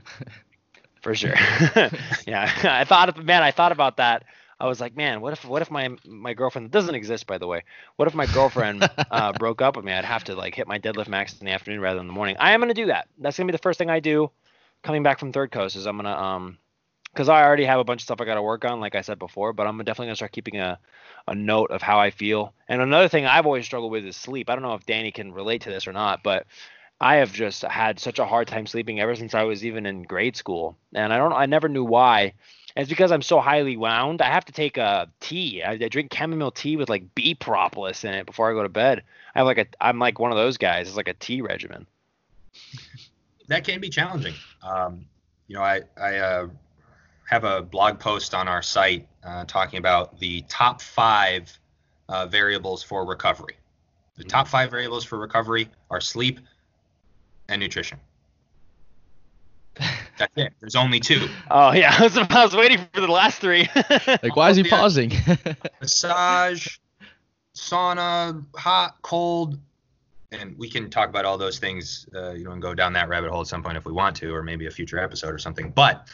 for 1.03 1.17
sure. 1.17 1.35
yeah, 2.25 2.53
I 2.63 2.85
thought, 2.85 3.25
man, 3.25 3.43
I 3.43 3.51
thought 3.51 3.73
about 3.73 3.97
that. 3.97 4.23
I 4.63 4.67
was 4.67 4.81
like, 4.81 4.97
man, 4.97 5.21
what 5.21 5.33
if 5.33 5.45
what 5.45 5.61
if 5.61 5.73
my 5.73 5.91
my 6.07 6.35
girlfriend 6.35 6.71
doesn't 6.71 6.95
exist 6.95 7.27
by 7.27 7.37
the 7.39 7.49
way? 7.49 7.65
What 7.97 8.07
if 8.07 8.15
my 8.15 8.27
girlfriend 8.27 8.89
uh, 9.11 9.33
broke 9.39 9.61
up 9.61 9.75
with 9.75 9.85
me? 9.85 9.93
I'd 9.93 10.05
have 10.05 10.23
to 10.25 10.37
like 10.37 10.55
hit 10.55 10.69
my 10.69 10.79
deadlift 10.79 11.09
max 11.09 11.37
in 11.41 11.47
the 11.47 11.53
afternoon 11.53 11.81
rather 11.81 11.99
than 11.99 12.07
the 12.07 12.13
morning. 12.13 12.37
I 12.39 12.53
am 12.53 12.61
gonna 12.61 12.73
do 12.73 12.87
that. 12.87 13.09
That's 13.19 13.37
gonna 13.37 13.49
be 13.49 13.53
the 13.53 13.59
first 13.59 13.77
thing 13.77 13.91
I 13.91 13.99
do 13.99 14.31
coming 14.85 15.03
back 15.03 15.19
from 15.19 15.33
third 15.33 15.51
coast. 15.51 15.75
Is 15.75 15.87
I'm 15.87 15.97
gonna 15.97 16.17
um 16.17 16.59
because 17.13 17.29
I 17.29 17.43
already 17.43 17.65
have 17.65 17.81
a 17.81 17.85
bunch 17.85 18.03
of 18.03 18.05
stuff 18.05 18.21
I 18.21 18.25
got 18.25 18.37
to 18.37 18.43
work 18.43 18.65
on, 18.65 18.81
like 18.81 18.95
I 18.95 19.01
said 19.01 19.19
before. 19.19 19.53
But 19.53 19.67
I'm 19.67 19.79
definitely 19.79 20.07
gonna 20.07 20.17
start 20.17 20.31
keeping 20.33 20.61
a 20.61 20.79
a 21.27 21.35
note 21.35 21.73
of 21.73 21.83
how 21.83 21.99
I 21.99 22.13
feel. 22.13 22.55
And 22.69 22.81
another 22.81 23.09
thing 23.09 23.27
I've 23.27 23.47
always 23.47 23.67
struggled 23.67 23.91
with 23.91 24.07
is 24.07 24.17
sleep. 24.17 24.49
I 24.49 24.55
don't 24.55 24.63
know 24.63 24.75
if 24.75 24.87
Danny 24.87 25.11
can 25.11 25.33
relate 25.33 25.63
to 25.63 25.71
this 25.71 25.89
or 25.89 25.93
not, 25.93 26.23
but 26.23 26.47
I 27.01 27.17
have 27.17 27.33
just 27.33 27.63
had 27.63 27.99
such 27.99 28.21
a 28.21 28.27
hard 28.27 28.47
time 28.47 28.67
sleeping 28.69 29.01
ever 29.01 29.17
since 29.17 29.35
I 29.35 29.43
was 29.43 29.65
even 29.67 29.87
in 29.87 30.05
grade 30.05 30.37
school, 30.37 30.77
and 30.95 31.13
I 31.13 31.19
don't 31.19 31.33
I 31.33 31.47
never 31.47 31.69
knew 31.69 31.85
why. 31.85 32.35
It's 32.77 32.89
because 32.89 33.13
I'm 33.13 33.23
so 33.23 33.41
highly 33.41 33.77
wound. 33.77 34.23
I 34.23 34.31
have 34.31 34.45
to 34.47 34.53
take 34.53 34.77
a 34.77 35.09
tea. 35.21 35.63
I, 35.63 35.73
I 35.73 35.89
drink 35.89 36.13
chamomile 36.13 36.51
tea 36.51 36.77
with 36.77 36.89
like 36.89 37.15
bee 37.15 37.35
propolis 37.35 38.05
in 38.05 38.15
it 38.15 38.27
before 38.27 38.51
I 38.51 38.55
go 38.55 38.63
to 38.63 38.69
bed. 38.69 39.03
I 39.35 39.39
have 39.39 39.47
like 39.47 39.59
a 39.59 39.67
I'm 39.81 39.99
like 39.99 40.19
one 40.19 40.31
of 40.31 40.37
those 40.37 40.57
guys. 40.57 40.89
It's 40.89 40.97
like 40.97 41.09
a 41.09 41.15
tea 41.15 41.43
regimen. 41.43 41.87
That 43.49 43.65
can 43.65 43.81
be 43.81 43.89
challenging. 43.89 44.35
Um, 44.63 45.05
you 45.49 45.57
know, 45.57 45.63
I 45.63 45.83
I 46.01 46.17
uh, 46.19 46.49
have 47.25 47.45
a 47.45 47.63
blog 47.63 47.99
post 47.99 48.35
on 48.35 48.49
our 48.49 48.63
site 48.63 49.09
uh, 49.25 49.45
talking 49.45 49.79
about 49.79 50.19
the 50.19 50.43
top 50.49 50.81
five 50.81 51.59
uh, 52.09 52.27
variables 52.27 52.83
for 52.83 53.05
recovery. 53.05 53.57
The 54.17 54.25
top 54.25 54.47
five 54.47 54.71
variables 54.71 55.05
for 55.05 55.19
recovery 55.19 55.69
are 55.91 56.01
sleep 56.01 56.41
and 57.49 57.61
nutrition. 57.61 57.99
That's 60.19 60.33
it. 60.37 60.53
There's 60.61 60.77
only 60.77 61.01
two. 61.01 61.29
Oh 61.51 61.73
yeah, 61.73 61.95
I 61.99 62.03
was, 62.03 62.17
I 62.17 62.45
was 62.45 62.55
waiting 62.55 62.79
for 62.93 63.01
the 63.01 63.09
last 63.09 63.41
three. 63.41 63.69
like, 64.07 64.37
why 64.37 64.51
is 64.51 64.57
he 64.57 64.65
pausing? 64.65 65.13
Massage, 65.81 66.79
sauna, 67.55 68.45
hot, 68.55 68.97
cold, 69.03 69.59
and 70.31 70.57
we 70.59 70.69
can 70.69 70.91
talk 70.91 71.09
about 71.09 71.25
all 71.25 71.39
those 71.39 71.59
things, 71.59 72.07
uh, 72.15 72.33
you 72.33 72.45
know, 72.45 72.53
and 72.53 72.63
go 72.63 72.75
down 72.75 72.93
that 72.95 73.09
rabbit 73.09 73.31
hole 73.31 73.41
at 73.41 73.47
some 73.47 73.63
point 73.63 73.77
if 73.77 73.85
we 73.85 73.93
want 73.93 74.17
to, 74.17 74.35
or 74.35 74.43
maybe 74.43 74.67
a 74.67 74.71
future 74.71 74.99
episode 74.99 75.35
or 75.35 75.39
something. 75.39 75.71
But 75.71 76.09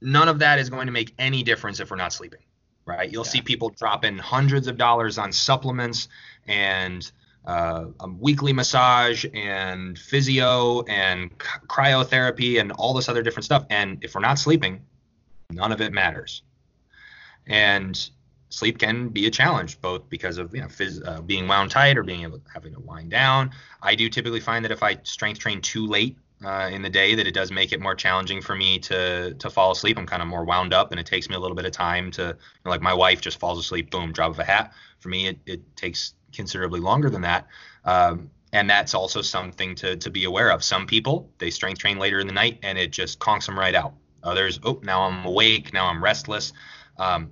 none 0.00 0.28
of 0.28 0.38
that 0.40 0.58
is 0.58 0.70
going 0.70 0.86
to 0.86 0.92
make 0.92 1.14
any 1.18 1.42
difference 1.42 1.80
if 1.80 1.90
we're 1.90 1.96
not 1.96 2.12
sleeping, 2.12 2.40
right? 2.84 3.10
You'll 3.10 3.24
yeah. 3.24 3.30
see 3.30 3.40
people 3.40 3.70
dropping 3.70 4.18
hundreds 4.18 4.66
of 4.66 4.76
dollars 4.76 5.18
on 5.18 5.32
supplements 5.32 6.08
and 6.46 7.10
uh, 7.46 7.86
a 8.00 8.08
weekly 8.08 8.52
massage 8.52 9.24
and 9.34 9.98
physio 9.98 10.82
and 10.82 11.30
cryotherapy 11.38 12.60
and 12.60 12.72
all 12.72 12.92
this 12.92 13.08
other 13.08 13.22
different 13.22 13.44
stuff. 13.44 13.64
And 13.70 14.02
if 14.02 14.14
we're 14.14 14.20
not 14.20 14.38
sleeping, 14.38 14.80
none 15.50 15.72
of 15.72 15.80
it 15.80 15.92
matters. 15.92 16.42
And 17.46 18.10
sleep 18.48 18.78
can 18.78 19.08
be 19.08 19.26
a 19.26 19.30
challenge, 19.30 19.80
both 19.80 20.08
because 20.08 20.38
of 20.38 20.54
you 20.54 20.60
know 20.60 20.68
phys- 20.68 21.06
uh, 21.06 21.20
being 21.22 21.46
wound 21.46 21.70
tight 21.70 21.96
or 21.96 22.02
being 22.02 22.22
able 22.22 22.40
having 22.52 22.74
to 22.74 22.80
wind 22.80 23.10
down. 23.10 23.50
I 23.82 23.94
do 23.94 24.08
typically 24.08 24.40
find 24.40 24.64
that 24.64 24.72
if 24.72 24.82
I 24.82 24.98
strength 25.04 25.38
train 25.38 25.60
too 25.60 25.86
late 25.86 26.16
uh, 26.44 26.68
in 26.72 26.82
the 26.82 26.90
day, 26.90 27.14
that 27.14 27.26
it 27.26 27.34
does 27.34 27.50
make 27.50 27.72
it 27.72 27.80
more 27.80 27.94
challenging 27.94 28.40
for 28.42 28.56
me 28.56 28.78
to 28.80 29.34
to 29.34 29.50
fall 29.50 29.70
asleep. 29.70 29.98
I'm 29.98 30.06
kind 30.06 30.22
of 30.22 30.28
more 30.28 30.44
wound 30.44 30.74
up, 30.74 30.90
and 30.90 30.98
it 30.98 31.06
takes 31.06 31.28
me 31.28 31.36
a 31.36 31.38
little 31.38 31.56
bit 31.56 31.66
of 31.66 31.72
time 31.72 32.10
to 32.12 32.22
you 32.22 32.60
know, 32.64 32.70
like 32.70 32.82
my 32.82 32.94
wife 32.94 33.20
just 33.20 33.38
falls 33.38 33.58
asleep, 33.58 33.90
boom, 33.90 34.12
drop 34.12 34.32
of 34.32 34.38
a 34.40 34.44
hat. 34.44 34.72
For 34.98 35.08
me, 35.08 35.28
it, 35.28 35.38
it 35.46 35.76
takes 35.76 36.14
considerably 36.36 36.80
longer 36.80 37.10
than 37.10 37.22
that. 37.22 37.46
Um, 37.84 38.30
and 38.52 38.70
that's 38.70 38.94
also 38.94 39.22
something 39.22 39.74
to, 39.76 39.96
to 39.96 40.10
be 40.10 40.24
aware 40.24 40.50
of. 40.50 40.62
Some 40.62 40.86
people, 40.86 41.30
they 41.38 41.50
strength 41.50 41.78
train 41.78 41.98
later 41.98 42.20
in 42.20 42.26
the 42.26 42.32
night 42.32 42.58
and 42.62 42.78
it 42.78 42.90
just 42.90 43.18
conks 43.18 43.46
them 43.46 43.58
right 43.58 43.74
out. 43.74 43.94
Others, 44.22 44.60
oh, 44.64 44.80
now 44.82 45.02
I'm 45.02 45.24
awake, 45.24 45.72
now 45.72 45.86
I'm 45.86 46.02
restless. 46.02 46.52
Um, 46.98 47.30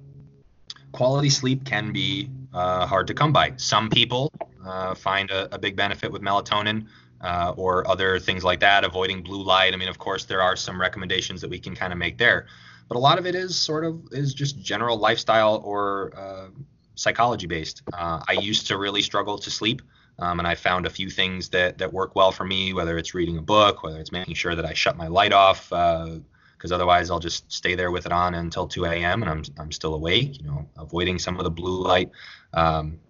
quality 0.93 1.31
sleep 1.31 1.65
can 1.65 1.93
be 1.93 2.31
uh, 2.53 2.87
hard 2.87 3.07
to 3.09 3.15
come 3.15 3.33
by. 3.33 3.53
Some 3.57 3.91
people 3.91 4.33
uh, 4.65 4.95
find 4.95 5.31
a, 5.31 5.53
a, 5.55 5.59
big 5.59 5.77
benefit 5.77 6.11
with 6.13 6.23
melatonin 6.23 6.87
uh, 7.21 7.53
or 7.57 7.89
other 7.89 8.21
things 8.21 8.45
like 8.45 8.61
that, 8.61 8.85
avoiding 8.85 9.23
blue 9.23 9.43
light. 9.43 9.73
I 9.73 9.77
mean, 9.77 9.89
of 9.89 9.99
course, 9.99 10.25
there 10.25 10.41
are 10.41 10.57
some 10.57 10.81
recommendations 10.81 11.41
that 11.41 11.51
we 11.51 11.59
can 11.59 11.75
kind 11.75 11.93
of 11.93 11.99
make 11.99 12.17
there, 12.17 12.47
but 12.89 12.97
a 12.97 13.01
lot 13.01 13.19
of 13.19 13.27
it 13.27 13.35
is 13.35 13.57
sort 13.57 13.85
of 13.85 14.01
is 14.13 14.35
just 14.35 14.61
general 14.61 14.97
lifestyle 14.97 15.61
or 15.65 16.13
uh, 16.17 16.49
psychology 16.95 17.47
based. 17.47 17.83
Uh, 17.93 18.21
I 18.29 18.33
used 18.33 18.67
to 18.69 18.79
really 18.79 19.03
struggle 19.03 19.39
to 19.39 19.51
sleep. 19.51 19.83
Um, 20.19 20.39
and 20.39 20.47
I 20.47 20.55
found 20.55 20.87
a 20.87 20.91
few 20.91 21.11
things 21.11 21.49
that, 21.49 21.79
that 21.79 21.93
work 21.93 22.15
well 22.15 22.31
for 22.31 22.45
me, 22.45 22.73
whether 22.73 22.97
it's 22.99 23.15
reading 23.15 23.37
a 23.39 23.43
book, 23.43 23.83
whether 23.83 23.99
it's 23.99 24.13
making 24.13 24.35
sure 24.35 24.55
that 24.55 24.65
I 24.65 24.73
shut 24.73 24.97
my 24.97 25.09
light 25.09 25.33
off, 25.33 25.71
because 25.71 26.71
uh, 26.71 26.75
otherwise 26.75 27.11
I'll 27.11 27.19
just 27.19 27.51
stay 27.51 27.75
there 27.75 27.91
with 27.91 28.07
it 28.07 28.13
on 28.13 28.35
until 28.35 28.69
2 28.69 28.85
a.m. 28.85 29.23
and 29.23 29.31
I'm, 29.31 29.43
I'm 29.59 29.73
still 29.73 29.95
awake, 29.95 30.41
you 30.41 30.47
know, 30.47 30.69
avoiding 30.77 31.19
some 31.19 31.37
of 31.39 31.45
the 31.45 31.51
blue 31.51 31.83
light. 31.83 32.11
Um, 32.53 33.01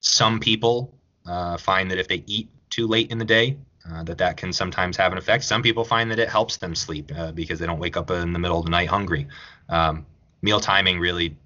some 0.00 0.40
people 0.40 0.94
uh, 1.26 1.58
find 1.58 1.90
that 1.90 1.98
if 1.98 2.08
they 2.08 2.24
eat 2.26 2.48
too 2.70 2.86
late 2.86 3.10
in 3.10 3.18
the 3.18 3.24
day, 3.24 3.58
uh, 3.90 4.02
that 4.04 4.18
that 4.18 4.36
can 4.36 4.52
sometimes 4.52 4.96
have 4.96 5.12
an 5.12 5.18
effect. 5.18 5.44
Some 5.44 5.62
people 5.62 5.84
find 5.84 6.10
that 6.10 6.18
it 6.18 6.28
helps 6.28 6.56
them 6.56 6.74
sleep 6.74 7.10
uh, 7.16 7.32
because 7.32 7.58
they 7.58 7.66
don't 7.66 7.80
wake 7.80 7.96
up 7.96 8.10
in 8.10 8.32
the 8.32 8.38
middle 8.38 8.58
of 8.58 8.64
the 8.64 8.70
night 8.70 8.88
hungry. 8.88 9.26
Um, 9.68 10.06
meal 10.40 10.60
timing 10.60 10.98
really 10.98 11.36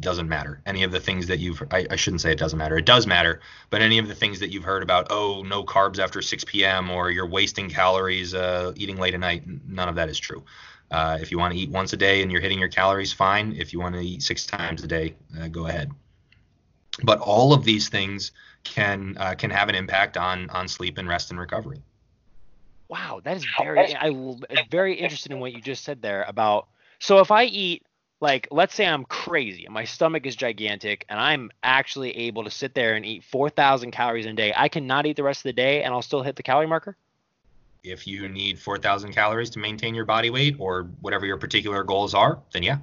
doesn't 0.00 0.28
matter. 0.28 0.60
Any 0.66 0.82
of 0.82 0.92
the 0.92 1.00
things 1.00 1.26
that 1.26 1.38
you've, 1.38 1.62
I, 1.70 1.86
I, 1.90 1.96
shouldn't 1.96 2.20
say 2.20 2.32
it 2.32 2.38
doesn't 2.38 2.58
matter. 2.58 2.76
It 2.76 2.86
does 2.86 3.06
matter, 3.06 3.40
but 3.70 3.82
any 3.82 3.98
of 3.98 4.08
the 4.08 4.14
things 4.14 4.40
that 4.40 4.50
you've 4.50 4.64
heard 4.64 4.82
about, 4.82 5.08
oh, 5.10 5.42
no 5.42 5.64
carbs 5.64 5.98
after 5.98 6.22
6 6.22 6.44
p.m. 6.44 6.90
or 6.90 7.10
you're 7.10 7.26
wasting 7.26 7.68
calories 7.68 8.34
uh, 8.34 8.72
eating 8.76 8.96
late 8.96 9.14
at 9.14 9.20
night, 9.20 9.44
none 9.66 9.88
of 9.88 9.94
that 9.96 10.08
is 10.08 10.18
true. 10.18 10.44
Uh, 10.90 11.18
if 11.20 11.30
you 11.30 11.38
want 11.38 11.54
to 11.54 11.58
eat 11.58 11.70
once 11.70 11.92
a 11.92 11.96
day 11.96 12.22
and 12.22 12.32
you're 12.32 12.40
hitting 12.40 12.58
your 12.58 12.68
calories, 12.68 13.12
fine. 13.12 13.54
If 13.56 13.72
you 13.72 13.80
want 13.80 13.94
to 13.94 14.00
eat 14.00 14.22
six 14.22 14.46
times 14.46 14.82
a 14.82 14.86
day, 14.86 15.14
uh, 15.40 15.48
go 15.48 15.66
ahead. 15.66 15.90
But 17.02 17.20
all 17.20 17.52
of 17.52 17.64
these 17.64 17.88
things 17.88 18.32
can 18.64 19.16
uh, 19.18 19.34
can 19.34 19.50
have 19.50 19.68
an 19.68 19.74
impact 19.74 20.16
on 20.16 20.50
on 20.50 20.66
sleep 20.68 20.98
and 20.98 21.08
rest 21.08 21.30
and 21.30 21.38
recovery. 21.38 21.80
Wow, 22.88 23.20
that 23.22 23.36
is 23.36 23.46
very 23.56 23.94
I 23.96 24.10
very 24.68 24.94
interested 24.94 25.30
in 25.30 25.38
what 25.38 25.52
you 25.52 25.60
just 25.60 25.84
said 25.84 26.02
there 26.02 26.24
about. 26.26 26.66
So 26.98 27.20
if 27.20 27.30
I 27.30 27.44
eat 27.44 27.84
like 28.20 28.48
let's 28.50 28.74
say 28.74 28.86
I'm 28.86 29.04
crazy 29.04 29.64
and 29.64 29.72
my 29.72 29.84
stomach 29.84 30.26
is 30.26 30.36
gigantic 30.36 31.06
and 31.08 31.18
I'm 31.18 31.50
actually 31.62 32.16
able 32.16 32.44
to 32.44 32.50
sit 32.50 32.74
there 32.74 32.94
and 32.94 33.04
eat 33.04 33.24
4,000 33.24 33.90
calories 33.90 34.26
a 34.26 34.32
day, 34.32 34.52
I 34.54 34.68
cannot 34.68 35.06
eat 35.06 35.16
the 35.16 35.22
rest 35.22 35.40
of 35.40 35.44
the 35.44 35.52
day 35.54 35.82
and 35.82 35.92
I'll 35.94 36.02
still 36.02 36.22
hit 36.22 36.36
the 36.36 36.42
calorie 36.42 36.66
marker? 36.66 36.96
If 37.82 38.06
you 38.06 38.28
need 38.28 38.58
4,000 38.58 39.12
calories 39.12 39.48
to 39.50 39.58
maintain 39.58 39.94
your 39.94 40.04
body 40.04 40.28
weight 40.28 40.56
or 40.58 40.88
whatever 41.00 41.24
your 41.24 41.38
particular 41.38 41.82
goals 41.82 42.12
are, 42.12 42.38
then 42.52 42.62
yeah. 42.62 42.76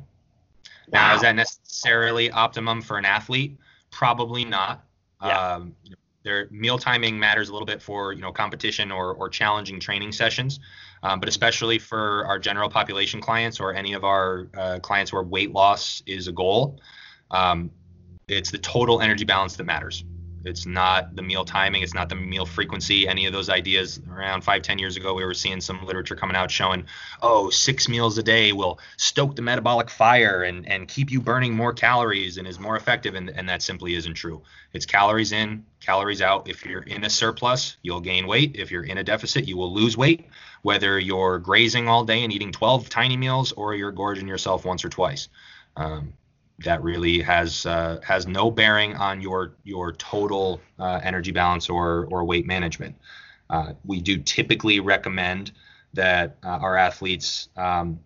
Wow. 0.89 1.09
Now, 1.09 1.15
is 1.15 1.21
that 1.21 1.35
necessarily 1.35 2.31
optimum 2.31 2.81
for 2.81 2.97
an 2.97 3.05
athlete? 3.05 3.57
Probably 3.91 4.43
not. 4.43 4.83
Yeah. 5.21 5.55
Um, 5.55 5.75
their 6.23 6.47
meal 6.51 6.77
timing 6.77 7.17
matters 7.17 7.49
a 7.49 7.53
little 7.53 7.65
bit 7.65 7.81
for 7.81 8.11
you 8.11 8.21
know 8.21 8.31
competition 8.31 8.91
or, 8.91 9.13
or 9.13 9.29
challenging 9.29 9.79
training 9.79 10.11
sessions 10.11 10.59
um, 11.03 11.19
but 11.19 11.29
especially 11.29 11.79
for 11.79 12.25
our 12.25 12.39
general 12.39 12.69
population 12.69 13.21
clients 13.21 13.59
or 13.59 13.73
any 13.73 13.93
of 13.93 14.03
our 14.03 14.47
uh, 14.57 14.79
clients 14.79 15.11
where 15.13 15.23
weight 15.23 15.51
loss 15.51 16.03
is 16.05 16.27
a 16.27 16.31
goal 16.31 16.79
um, 17.31 17.71
it's 18.27 18.51
the 18.51 18.57
total 18.57 19.01
energy 19.01 19.25
balance 19.25 19.55
that 19.55 19.63
matters. 19.63 20.03
It's 20.43 20.65
not 20.65 21.15
the 21.15 21.21
meal 21.21 21.43
timing 21.43 21.81
it's 21.81 21.93
not 21.93 22.09
the 22.09 22.15
meal 22.15 22.45
frequency. 22.45 23.07
Any 23.07 23.25
of 23.25 23.33
those 23.33 23.49
ideas 23.49 23.99
around 24.09 24.43
five 24.43 24.61
ten 24.61 24.79
years 24.79 24.95
ago 24.95 25.13
we 25.13 25.25
were 25.25 25.33
seeing 25.33 25.59
some 25.59 25.85
literature 25.85 26.15
coming 26.15 26.37
out 26.37 26.51
showing 26.51 26.85
oh 27.21 27.49
six 27.49 27.89
meals 27.89 28.17
a 28.17 28.23
day 28.23 28.53
will 28.53 28.79
stoke 28.97 29.35
the 29.35 29.41
metabolic 29.41 29.89
fire 29.89 30.43
and, 30.43 30.69
and 30.69 30.87
keep 30.87 31.11
you 31.11 31.19
burning 31.19 31.53
more 31.53 31.73
calories 31.73 32.37
and 32.37 32.47
is 32.47 32.59
more 32.59 32.77
effective 32.77 33.15
and, 33.15 33.29
and 33.29 33.49
that 33.49 33.61
simply 33.61 33.95
isn't 33.95 34.13
true. 34.13 34.41
It's 34.73 34.85
calories 34.85 35.31
in 35.31 35.65
calories 35.81 36.21
out. 36.21 36.47
If 36.47 36.65
you're 36.65 36.83
in 36.83 37.03
a 37.03 37.09
surplus 37.09 37.75
you'll 37.81 38.01
gain 38.01 38.25
weight. 38.27 38.55
If 38.55 38.71
you're 38.71 38.83
in 38.83 38.99
a 38.99 39.03
deficit 39.03 39.47
you 39.47 39.57
will 39.57 39.73
lose 39.73 39.97
weight 39.97 40.27
whether 40.61 40.99
you're 40.99 41.39
grazing 41.39 41.87
all 41.87 42.03
day 42.03 42.23
and 42.23 42.33
eating 42.33 42.51
12 42.51 42.89
tiny 42.89 43.17
meals 43.17 43.51
or 43.53 43.75
you're 43.75 43.91
gorging 43.91 44.27
yourself 44.27 44.65
once 44.65 44.83
or 44.83 44.89
twice 44.89 45.29
um, 45.77 46.13
that 46.59 46.83
really 46.83 47.21
has 47.21 47.65
uh, 47.65 47.99
has 48.03 48.27
no 48.27 48.49
bearing 48.49 48.95
on 48.95 49.21
your 49.21 49.53
your 49.63 49.93
total 49.93 50.59
uh, 50.79 50.99
energy 51.03 51.31
balance 51.31 51.69
or 51.69 52.07
or 52.09 52.25
weight 52.25 52.45
management. 52.45 52.95
Uh, 53.49 53.73
we 53.85 54.01
do 54.01 54.17
typically 54.17 54.79
recommend 54.79 55.51
that 55.93 56.37
uh, 56.43 56.47
our 56.47 56.75
athletes 56.75 57.49
um, 57.55 57.99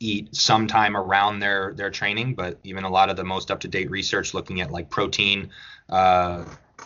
eat 0.00 0.34
sometime 0.34 0.96
around 0.96 1.38
their 1.38 1.72
their 1.74 1.90
training, 1.90 2.34
but 2.34 2.58
even 2.64 2.84
a 2.84 2.90
lot 2.90 3.08
of 3.08 3.16
the 3.16 3.24
most 3.24 3.50
up 3.50 3.60
to 3.60 3.68
date 3.68 3.90
research 3.90 4.34
looking 4.34 4.60
at 4.60 4.70
like 4.70 4.90
protein. 4.90 5.50
Uh, 5.88 6.44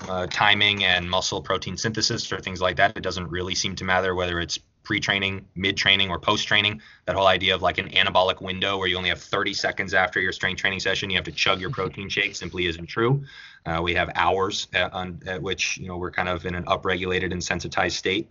uh, 0.08 0.26
timing 0.26 0.82
and 0.82 1.08
muscle 1.08 1.40
protein 1.40 1.76
synthesis 1.76 2.32
or 2.32 2.40
things 2.40 2.60
like 2.60 2.74
that. 2.76 2.96
It 2.96 3.02
doesn't 3.04 3.30
really 3.30 3.54
seem 3.54 3.76
to 3.76 3.84
matter 3.84 4.12
whether 4.12 4.40
it's 4.40 4.58
pre-training, 4.84 5.46
mid-training, 5.56 6.10
or 6.10 6.18
post-training. 6.18 6.80
That 7.06 7.16
whole 7.16 7.26
idea 7.26 7.54
of 7.54 7.62
like 7.62 7.78
an 7.78 7.88
anabolic 7.90 8.40
window 8.40 8.78
where 8.78 8.86
you 8.86 8.96
only 8.96 9.08
have 9.08 9.20
30 9.20 9.54
seconds 9.54 9.94
after 9.94 10.20
your 10.20 10.32
strength 10.32 10.60
training 10.60 10.80
session, 10.80 11.10
you 11.10 11.16
have 11.16 11.24
to 11.24 11.32
chug 11.32 11.60
your 11.60 11.70
protein 11.78 12.08
shake 12.08 12.36
simply 12.36 12.66
isn't 12.66 12.86
true. 12.86 13.24
Uh, 13.66 13.80
we 13.82 13.94
have 13.94 14.10
hours 14.14 14.68
at, 14.74 14.92
on, 14.92 15.20
at 15.26 15.42
which 15.42 15.78
you 15.78 15.88
know 15.88 15.96
we're 15.96 16.10
kind 16.10 16.28
of 16.28 16.44
in 16.46 16.54
an 16.54 16.64
upregulated 16.66 17.32
and 17.32 17.42
sensitized 17.42 17.96
state. 17.96 18.28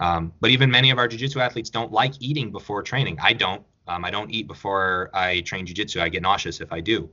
Um, 0.00 0.32
but 0.40 0.50
even 0.50 0.70
many 0.70 0.90
of 0.90 0.98
our 0.98 1.08
jiu-jitsu 1.08 1.40
athletes 1.40 1.70
don't 1.70 1.92
like 1.92 2.14
eating 2.20 2.50
before 2.52 2.82
training. 2.82 3.18
I 3.22 3.32
don't. 3.32 3.64
Um, 3.86 4.04
I 4.04 4.10
don't 4.10 4.30
eat 4.30 4.46
before 4.46 5.10
I 5.12 5.40
train 5.42 5.66
jiu-jitsu. 5.66 6.00
I 6.00 6.08
get 6.08 6.22
nauseous 6.22 6.60
if 6.60 6.72
I 6.72 6.80
do. 6.80 7.10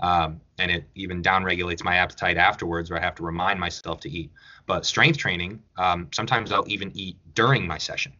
Um, 0.00 0.40
and 0.58 0.70
it 0.70 0.84
even 0.94 1.22
downregulates 1.22 1.84
my 1.84 1.96
appetite 1.96 2.36
afterwards, 2.36 2.90
where 2.90 2.98
I 2.98 3.02
have 3.02 3.14
to 3.16 3.22
remind 3.22 3.60
myself 3.60 4.00
to 4.00 4.10
eat. 4.10 4.30
But 4.66 4.86
strength 4.86 5.18
training, 5.18 5.62
um, 5.76 6.08
sometimes 6.12 6.52
I'll 6.52 6.68
even 6.68 6.90
eat 6.94 7.16
during 7.34 7.66
my 7.66 7.78
session. 7.78 8.12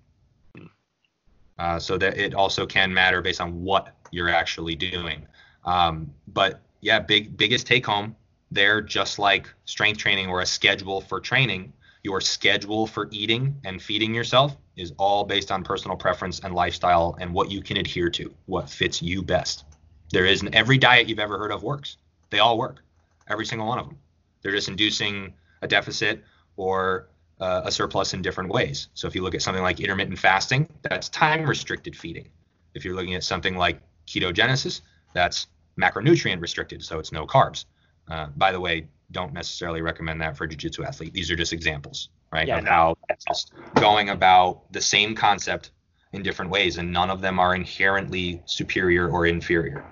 Uh, 1.61 1.79
so 1.79 1.99
that 1.99 2.17
it 2.17 2.33
also 2.33 2.65
can 2.65 2.93
matter 2.93 3.21
based 3.21 3.39
on 3.39 3.63
what 3.63 3.95
you're 4.13 4.31
actually 4.31 4.75
doing. 4.75 5.27
Um, 5.67 6.11
but 6.29 6.63
yeah, 6.81 6.99
big 7.01 7.37
biggest 7.37 7.67
take 7.67 7.85
home 7.85 8.17
there, 8.51 8.81
just 8.81 9.19
like 9.19 9.47
strength 9.67 9.99
training 9.99 10.29
or 10.29 10.41
a 10.41 10.47
schedule 10.47 11.03
for 11.03 11.21
training, 11.21 11.71
your 12.03 12.23
schedule 12.23 12.87
for 12.87 13.09
eating 13.11 13.55
and 13.67 13.83
feeding 13.83 14.15
yourself 14.15 14.57
is 14.77 14.95
all 14.97 15.23
based 15.23 15.53
on 15.53 15.63
personal 15.63 15.99
preference 15.99 16.41
and 16.41 16.55
lifestyle 16.55 17.15
and 17.21 17.31
what 17.31 17.51
you 17.51 17.61
can 17.61 17.77
adhere 17.77 18.09
to, 18.09 18.33
what 18.47 18.71
fits 18.71 19.03
you 19.03 19.23
best. 19.23 19.67
There 20.13 20.25
isn't 20.25 20.55
every 20.55 20.79
diet 20.79 21.11
you've 21.11 21.19
ever 21.19 21.37
heard 21.37 21.53
of 21.53 21.63
works. 21.63 21.99
They 22.31 22.39
all 22.39 22.57
work, 22.57 22.83
every 23.29 23.45
single 23.45 23.69
one 23.69 23.79
of 23.79 23.87
them. 23.87 23.99
They're 24.41 24.53
just 24.53 24.71
inducing 24.71 25.35
a 25.61 25.69
deficit 25.69 26.25
or 26.57 27.10
uh, 27.41 27.63
a 27.65 27.73
surplus 27.73 28.15
in 28.15 28.23
different 28.23 28.51
ways. 28.51 28.89
So 28.95 29.09
if 29.09 29.15
you 29.15 29.23
look 29.23 29.35
at 29.35 29.43
something 29.43 29.63
like 29.63 29.81
intermittent 29.81 30.19
fasting, 30.19 30.69
that's 30.83 31.09
time 31.09 31.47
restricted 31.47 31.97
feeding. 31.97 32.29
If 32.75 32.85
you're 32.85 32.95
looking 32.95 33.15
at 33.15 33.25
something 33.25 33.57
like 33.57 33.81
ketogenesis, 34.07 34.83
that's 35.15 35.47
macronutrient 35.81 36.41
restricted, 36.41 36.85
so 36.85 36.99
it's 36.99 37.13
no 37.13 37.27
carbs. 37.27 37.65
Uh, 38.09 38.29
by 38.37 38.53
the 38.53 38.61
way, 38.61 38.87
don't 39.13 39.33
necessarily 39.33 39.83
recommend 39.83 40.21
that 40.21 40.37
for 40.37 40.45
a 40.45 40.49
jiu-jitsu 40.49 40.85
athlete. 40.85 41.13
These 41.13 41.31
are 41.31 41.37
just 41.37 41.53
examples, 41.53 42.11
right, 42.33 42.47
yeah, 42.47 42.59
of 42.59 42.65
no. 42.65 42.71
how 42.71 42.97
just 43.27 43.53
going 43.75 44.11
about 44.11 44.73
the 44.73 44.81
same 44.81 45.15
concept 45.15 45.71
in 46.13 46.23
different 46.23 46.51
ways, 46.51 46.79
and 46.79 46.93
none 46.93 47.11
of 47.11 47.21
them 47.21 47.39
are 47.39 47.55
inherently 47.55 48.43
superior 48.47 49.09
or 49.09 49.27
inferior. 49.27 49.85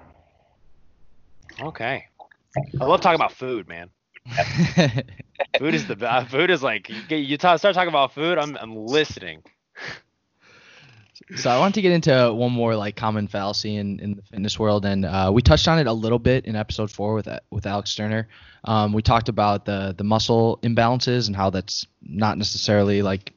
Okay. 1.60 2.06
I 2.80 2.84
love 2.84 3.00
talking 3.00 3.16
about 3.16 3.32
food, 3.32 3.68
man. 3.68 3.90
food 5.58 5.74
is 5.74 5.86
the 5.86 5.96
uh, 6.00 6.24
food 6.24 6.50
is 6.50 6.62
like 6.62 6.88
you, 6.88 7.16
you 7.16 7.36
start 7.36 7.60
talking 7.60 7.88
about 7.88 8.12
food. 8.12 8.38
I'm 8.38 8.56
I'm 8.56 8.76
listening. 8.76 9.42
So 11.36 11.50
I 11.50 11.58
want 11.58 11.74
to 11.74 11.82
get 11.82 11.92
into 11.92 12.32
one 12.32 12.52
more 12.52 12.74
like 12.76 12.96
common 12.96 13.28
fallacy 13.28 13.76
in, 13.76 14.00
in 14.00 14.14
the 14.14 14.22
fitness 14.22 14.58
world, 14.58 14.86
and 14.86 15.04
uh, 15.04 15.30
we 15.32 15.42
touched 15.42 15.68
on 15.68 15.78
it 15.78 15.86
a 15.86 15.92
little 15.92 16.18
bit 16.18 16.46
in 16.46 16.56
episode 16.56 16.90
four 16.90 17.14
with 17.14 17.28
with 17.50 17.66
Alex 17.66 17.90
Sterner. 17.90 18.28
Um, 18.64 18.92
we 18.92 19.02
talked 19.02 19.28
about 19.28 19.64
the 19.64 19.94
the 19.96 20.04
muscle 20.04 20.58
imbalances 20.62 21.26
and 21.26 21.36
how 21.36 21.50
that's 21.50 21.86
not 22.02 22.38
necessarily 22.38 23.02
like 23.02 23.32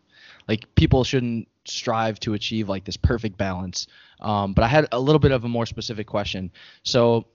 like 0.48 0.74
people 0.76 1.04
shouldn't 1.04 1.48
strive 1.66 2.20
to 2.22 2.34
achieve 2.34 2.70
like 2.70 2.86
this 2.86 2.98
perfect 2.98 3.38
balance. 3.38 3.88
Um, 4.20 4.54
but 4.54 4.64
I 4.64 4.68
had 4.68 4.88
a 4.92 5.00
little 5.00 5.20
bit 5.20 5.32
of 5.32 5.44
a 5.44 5.50
more 5.50 5.66
specific 5.66 6.08
question. 6.08 6.52
So 6.84 7.26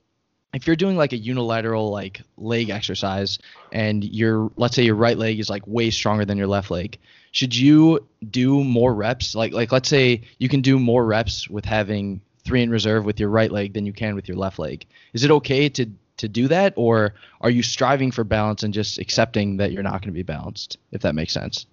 if 0.53 0.65
you're 0.65 0.75
doing 0.75 0.97
like 0.97 1.13
a 1.13 1.17
unilateral 1.17 1.89
like 1.91 2.21
leg 2.37 2.69
exercise 2.69 3.39
and 3.71 4.03
your 4.03 4.51
let's 4.55 4.75
say 4.75 4.83
your 4.83 4.95
right 4.95 5.17
leg 5.17 5.39
is 5.39 5.49
like 5.49 5.65
way 5.67 5.89
stronger 5.89 6.25
than 6.25 6.37
your 6.37 6.47
left 6.47 6.71
leg 6.71 6.97
should 7.37 7.55
you 7.55 8.07
do 8.27 8.63
more 8.63 8.91
reps? 8.93 9.35
Like 9.35 9.53
like 9.53 9.71
let's 9.71 9.87
say 9.87 10.21
you 10.39 10.49
can 10.49 10.61
do 10.61 10.79
more 10.79 11.05
reps 11.05 11.47
with 11.47 11.65
having 11.65 12.21
three 12.43 12.63
in 12.63 12.71
reserve 12.71 13.05
with 13.05 13.19
your 13.19 13.29
right 13.29 13.51
leg 13.51 13.73
than 13.73 13.85
you 13.85 13.93
can 13.93 14.15
with 14.15 14.27
your 14.27 14.37
left 14.37 14.57
leg. 14.57 14.87
Is 15.13 15.23
it 15.23 15.29
okay 15.29 15.69
to 15.69 15.87
to 16.17 16.27
do 16.27 16.47
that 16.47 16.73
or 16.75 17.13
are 17.41 17.51
you 17.51 17.61
striving 17.61 18.09
for 18.09 18.23
balance 18.23 18.63
and 18.63 18.73
just 18.73 18.97
accepting 18.97 19.57
that 19.57 19.71
you're 19.71 19.83
not 19.83 20.01
going 20.01 20.07
to 20.07 20.11
be 20.11 20.23
balanced 20.23 20.77
if 20.91 21.03
that 21.03 21.13
makes 21.13 21.31
sense? 21.31 21.67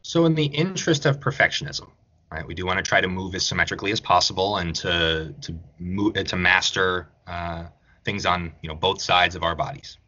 So 0.00 0.24
in 0.24 0.34
the 0.34 0.46
interest 0.46 1.04
of 1.04 1.20
perfectionism 1.20 1.88
right 2.32 2.46
we 2.46 2.54
do 2.54 2.64
want 2.64 2.78
to 2.78 2.82
try 2.82 3.02
to 3.02 3.08
move 3.08 3.34
as 3.34 3.44
symmetrically 3.44 3.92
as 3.92 4.00
possible 4.00 4.56
and 4.56 4.74
to 4.76 5.34
to 5.42 5.54
move 5.78 6.14
to 6.14 6.36
master 6.36 7.08
uh, 7.26 7.64
things 8.04 8.26
on 8.26 8.52
you 8.62 8.68
know 8.68 8.74
both 8.74 9.00
sides 9.00 9.34
of 9.34 9.42
our 9.42 9.54
bodies. 9.54 9.98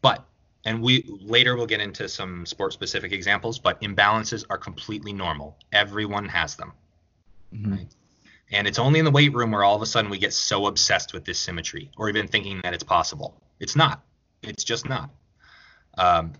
But 0.00 0.24
and 0.64 0.82
we 0.82 1.04
later 1.20 1.56
we'll 1.56 1.66
get 1.66 1.80
into 1.80 2.08
some 2.08 2.46
sport 2.46 2.72
specific 2.72 3.12
examples, 3.12 3.58
but 3.58 3.80
imbalances 3.80 4.44
are 4.50 4.58
completely 4.58 5.12
normal. 5.12 5.56
Everyone 5.72 6.26
has 6.28 6.56
them. 6.56 6.72
Mm-hmm. 7.54 7.72
Right? 7.72 7.94
And 8.50 8.66
it's 8.66 8.78
only 8.78 8.98
in 8.98 9.04
the 9.04 9.10
weight 9.10 9.34
room 9.34 9.50
where 9.50 9.62
all 9.62 9.76
of 9.76 9.82
a 9.82 9.86
sudden 9.86 10.10
we 10.10 10.18
get 10.18 10.32
so 10.32 10.66
obsessed 10.66 11.12
with 11.12 11.24
this 11.24 11.38
symmetry 11.38 11.90
or 11.96 12.08
even 12.08 12.26
thinking 12.26 12.60
that 12.62 12.72
it's 12.72 12.84
possible. 12.84 13.40
It's 13.60 13.76
not. 13.76 14.02
It's 14.42 14.64
just 14.64 14.88
not. 14.88 15.10
Um, 15.98 16.32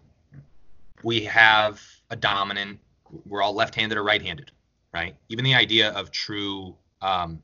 we 1.02 1.24
have 1.24 1.82
a 2.10 2.16
dominant, 2.16 2.78
we're 3.26 3.42
all 3.42 3.54
left 3.54 3.74
handed 3.74 3.98
or 3.98 4.04
right 4.04 4.22
handed, 4.22 4.50
right? 4.92 5.16
Even 5.28 5.44
the 5.44 5.54
idea 5.54 5.90
of 5.90 6.10
true, 6.10 6.74
um, 7.02 7.42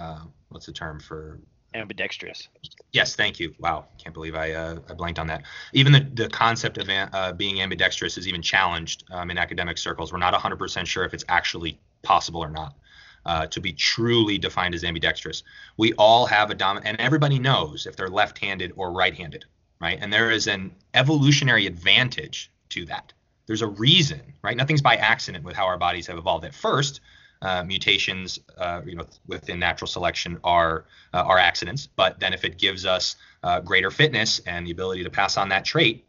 uh, 0.00 0.24
what's 0.48 0.66
the 0.66 0.72
term 0.72 0.98
for 0.98 1.38
ambidextrous. 1.78 2.48
Yes, 2.92 3.16
thank 3.16 3.38
you. 3.40 3.54
Wow, 3.58 3.86
can't 4.02 4.14
believe 4.14 4.34
I 4.34 4.52
uh, 4.52 4.78
I 4.88 4.94
blanked 4.94 5.18
on 5.18 5.26
that. 5.28 5.44
Even 5.72 5.92
the, 5.92 6.06
the 6.14 6.28
concept 6.28 6.78
of 6.78 6.88
uh, 6.88 7.32
being 7.32 7.60
ambidextrous 7.60 8.18
is 8.18 8.26
even 8.28 8.42
challenged 8.42 9.04
um, 9.10 9.30
in 9.30 9.38
academic 9.38 9.78
circles. 9.78 10.12
We're 10.12 10.18
not 10.18 10.34
100% 10.34 10.86
sure 10.86 11.04
if 11.04 11.14
it's 11.14 11.24
actually 11.28 11.78
possible 12.02 12.42
or 12.42 12.50
not 12.50 12.74
uh, 13.26 13.46
to 13.46 13.60
be 13.60 13.72
truly 13.72 14.38
defined 14.38 14.74
as 14.74 14.84
ambidextrous. 14.84 15.42
We 15.76 15.92
all 15.94 16.26
have 16.26 16.50
a 16.50 16.54
dominant, 16.54 16.86
and 16.86 17.00
everybody 17.00 17.38
knows 17.38 17.86
if 17.86 17.96
they're 17.96 18.08
left-handed 18.08 18.72
or 18.76 18.92
right-handed, 18.92 19.44
right? 19.80 19.98
And 20.00 20.12
there 20.12 20.30
is 20.30 20.46
an 20.46 20.74
evolutionary 20.94 21.66
advantage 21.66 22.50
to 22.70 22.84
that. 22.86 23.12
There's 23.46 23.62
a 23.62 23.66
reason, 23.66 24.20
right? 24.42 24.56
Nothing's 24.56 24.82
by 24.82 24.96
accident 24.96 25.44
with 25.44 25.56
how 25.56 25.66
our 25.66 25.78
bodies 25.78 26.06
have 26.06 26.18
evolved. 26.18 26.44
At 26.44 26.54
first, 26.54 27.00
uh, 27.42 27.62
mutations, 27.64 28.38
uh, 28.56 28.82
you 28.84 28.96
know, 28.96 29.06
within 29.26 29.58
natural 29.58 29.88
selection 29.88 30.38
are 30.44 30.84
uh, 31.14 31.22
are 31.22 31.38
accidents. 31.38 31.88
But 31.94 32.18
then 32.20 32.32
if 32.32 32.44
it 32.44 32.58
gives 32.58 32.84
us 32.84 33.16
uh, 33.42 33.60
greater 33.60 33.90
fitness 33.90 34.40
and 34.40 34.66
the 34.66 34.70
ability 34.70 35.04
to 35.04 35.10
pass 35.10 35.36
on 35.36 35.48
that 35.50 35.64
trait, 35.64 36.04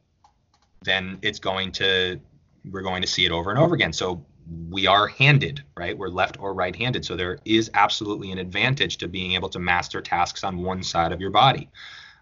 then 0.84 1.20
it's 1.22 1.40
going 1.40 1.72
to 1.74 2.20
we're 2.72 2.82
going 2.82 3.02
to 3.02 3.08
see 3.08 3.26
it 3.26 3.32
over 3.32 3.50
and 3.50 3.60
over 3.60 3.76
again. 3.76 3.94
So 3.94 4.26
we 4.70 4.88
are 4.88 5.08
handed, 5.08 5.64
right? 5.78 5.98
We're 5.98 6.10
left 6.10 6.40
or 6.40 6.54
right 6.54 6.76
handed. 6.76 7.06
So 7.06 7.16
there 7.16 7.40
is 7.46 7.70
absolutely 7.74 8.32
an 8.32 8.40
advantage 8.40 8.98
to 8.98 9.08
being 9.08 9.34
able 9.34 9.50
to 9.50 9.60
master 9.60 10.02
tasks 10.02 10.44
on 10.44 10.64
one 10.64 10.82
side 10.84 11.12
of 11.12 11.22
your 11.22 11.30
body. 11.30 11.70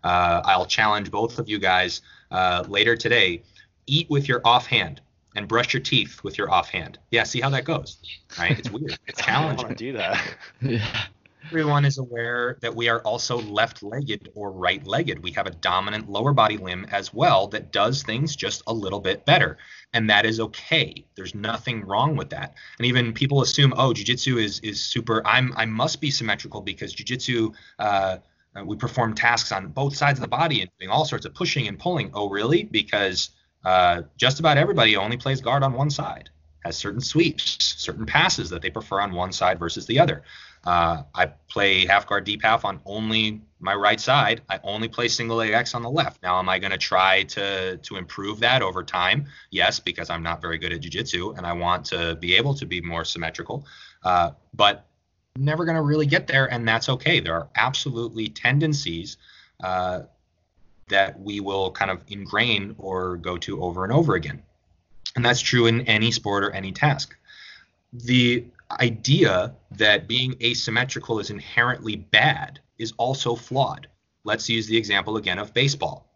Uh, 0.03 0.41
I'll 0.45 0.66
challenge 0.66 1.10
both 1.10 1.39
of 1.39 1.49
you 1.49 1.60
guys 1.60 2.01
uh, 2.32 2.66
later 2.68 2.95
today. 2.95 3.43
Eat 3.88 4.10
with 4.10 4.28
your 4.28 4.41
offhand 4.43 5.01
and 5.38 5.47
brush 5.47 5.71
your 5.71 5.81
teeth 5.81 6.23
with 6.23 6.38
your 6.38 6.51
offhand. 6.51 6.97
Yeah, 7.11 7.23
see 7.23 7.39
how 7.39 7.51
that 7.51 7.63
goes. 7.63 7.99
Right? 8.38 8.57
It's 8.57 8.69
weird. 8.69 8.97
It's 9.07 9.21
challenging. 9.21 9.65
I 9.65 9.67
want 9.67 9.77
to 9.77 9.85
do 9.85 9.93
that. 9.93 10.35
yeah. 10.61 11.03
Everyone 11.45 11.85
is 11.85 11.97
aware 11.97 12.57
that 12.61 12.75
we 12.75 12.89
are 12.89 12.99
also 13.01 13.39
left-legged 13.39 14.29
or 14.35 14.51
right-legged. 14.51 15.23
We 15.23 15.31
have 15.31 15.45
a 15.45 15.51
dominant 15.51 16.09
lower 16.09 16.33
body 16.33 16.57
limb 16.57 16.85
as 16.91 17.13
well 17.13 17.47
that 17.49 17.71
does 17.71 18.03
things 18.03 18.35
just 18.35 18.63
a 18.67 18.73
little 18.73 18.99
bit 18.99 19.25
better, 19.25 19.57
and 19.93 20.09
that 20.09 20.25
is 20.25 20.41
okay. 20.41 21.05
There's 21.15 21.33
nothing 21.33 21.85
wrong 21.85 22.17
with 22.17 22.31
that. 22.31 22.55
And 22.79 22.85
even 22.85 23.13
people 23.13 23.41
assume, 23.41 23.73
oh, 23.77 23.93
jujitsu 23.93 24.43
is 24.43 24.59
is 24.59 24.83
super. 24.83 25.25
I'm 25.25 25.53
I 25.55 25.65
must 25.65 26.01
be 26.01 26.11
symmetrical 26.11 26.61
because 26.61 26.93
jujitsu. 26.93 27.53
Uh, 27.79 28.17
we 28.65 28.75
perform 28.75 29.13
tasks 29.13 29.51
on 29.51 29.67
both 29.67 29.95
sides 29.95 30.17
of 30.17 30.21
the 30.21 30.27
body 30.27 30.61
and 30.61 30.71
doing 30.79 30.89
all 30.89 31.05
sorts 31.05 31.27
of 31.27 31.35
pushing 31.35 31.67
and 31.67 31.77
pulling. 31.77 32.09
Oh, 32.15 32.27
really? 32.27 32.63
Because 32.63 33.29
uh, 33.66 34.03
just 34.18 34.39
about 34.39 34.58
everybody 34.58 34.95
only 34.95 35.18
plays 35.18 35.41
guard 35.41 35.64
on 35.64 35.74
one 35.74 35.89
side, 35.89 36.30
has 36.64 36.78
certain 36.78 37.01
sweeps, 37.01 37.76
certain 37.78 38.05
passes 38.05 38.49
that 38.49 38.62
they 38.62 38.70
prefer 38.70 39.01
on 39.01 39.14
one 39.14 39.32
side 39.32 39.60
versus 39.60 39.86
the 39.86 39.99
other. 39.99 40.24
Uh, 40.66 41.03
I 41.16 41.28
play 41.47 41.86
half 41.86 42.08
guard, 42.08 42.26
deep 42.26 42.43
half 42.43 42.66
on 42.66 42.82
only 42.86 43.41
my 43.60 43.74
right 43.74 43.99
side. 43.99 44.41
I 44.49 44.60
only 44.64 44.88
play 44.88 45.08
single 45.08 45.38
leg 45.38 45.53
X 45.53 45.74
on 45.74 45.82
the 45.82 45.89
left. 45.89 46.22
Now, 46.22 46.39
am 46.39 46.49
I 46.49 46.60
going 46.60 46.72
to 46.72 46.78
try 46.78 47.24
to 47.24 47.78
to 47.78 47.95
improve 47.95 48.39
that 48.41 48.62
over 48.62 48.84
time? 48.84 49.28
Yes, 49.49 49.80
because 49.80 50.10
I'm 50.10 50.24
not 50.24 50.41
very 50.41 50.58
good 50.58 50.74
at 50.74 50.82
jiu-jitsu 50.82 51.34
and 51.38 51.45
I 51.45 51.53
want 51.53 51.86
to 51.86 52.16
be 52.16 52.36
able 52.36 52.53
to 52.55 52.66
be 52.66 52.82
more 52.82 53.05
symmetrical. 53.05 53.66
Uh, 54.03 54.32
but 54.53 54.88
never 55.38 55.66
going 55.66 55.76
to 55.76 55.82
really 55.84 56.05
get 56.05 56.28
there, 56.28 56.51
and 56.51 56.68
that's 56.68 56.89
okay. 56.89 57.20
There 57.20 57.36
are 57.36 57.49
absolutely 57.55 58.28
tendencies 58.28 59.18
uh, 59.64 60.01
that 60.89 61.19
we 61.19 61.39
will 61.39 61.71
kind 61.71 61.91
of 61.91 62.01
ingrain 62.07 62.75
or 62.77 63.17
go 63.17 63.38
to 63.38 63.61
over 63.61 63.83
and 63.83 63.93
over 63.93 64.15
again. 64.15 64.41
And 65.15 65.25
that's 65.25 65.41
true 65.41 65.65
in 65.65 65.81
any 65.81 66.11
sport 66.11 66.43
or 66.43 66.51
any 66.51 66.71
task. 66.71 67.15
The 67.93 68.45
idea 68.79 69.55
that 69.71 70.07
being 70.07 70.35
asymmetrical 70.41 71.19
is 71.19 71.29
inherently 71.29 71.95
bad 71.95 72.59
is 72.77 72.93
also 72.97 73.35
flawed. 73.35 73.88
Let's 74.23 74.49
use 74.49 74.67
the 74.67 74.77
example 74.77 75.17
again 75.17 75.39
of 75.39 75.53
baseball. 75.53 76.07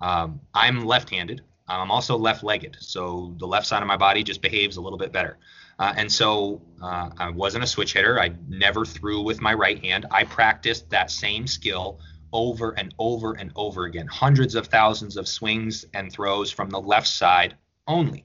Um, 0.00 0.40
I'm 0.54 0.84
left 0.84 1.10
handed. 1.10 1.42
I'm 1.68 1.90
also 1.90 2.16
left 2.16 2.44
legged. 2.44 2.76
So 2.80 3.34
the 3.38 3.46
left 3.46 3.66
side 3.66 3.82
of 3.82 3.88
my 3.88 3.96
body 3.96 4.22
just 4.22 4.40
behaves 4.40 4.76
a 4.76 4.80
little 4.80 4.98
bit 4.98 5.12
better. 5.12 5.36
Uh, 5.78 5.92
and 5.96 6.10
so 6.10 6.62
uh, 6.80 7.10
I 7.18 7.30
wasn't 7.30 7.64
a 7.64 7.66
switch 7.66 7.92
hitter. 7.92 8.20
I 8.20 8.32
never 8.48 8.84
threw 8.84 9.20
with 9.20 9.40
my 9.40 9.52
right 9.52 9.82
hand. 9.82 10.06
I 10.10 10.24
practiced 10.24 10.88
that 10.90 11.10
same 11.10 11.46
skill 11.46 11.98
over 12.32 12.70
and 12.72 12.94
over 12.98 13.34
and 13.34 13.52
over 13.56 13.84
again. 13.84 14.06
Hundreds 14.06 14.54
of 14.54 14.66
thousands 14.66 15.16
of 15.16 15.28
swings 15.28 15.84
and 15.94 16.12
throws 16.12 16.50
from 16.50 16.70
the 16.70 16.80
left 16.80 17.06
side 17.06 17.54
only. 17.86 18.24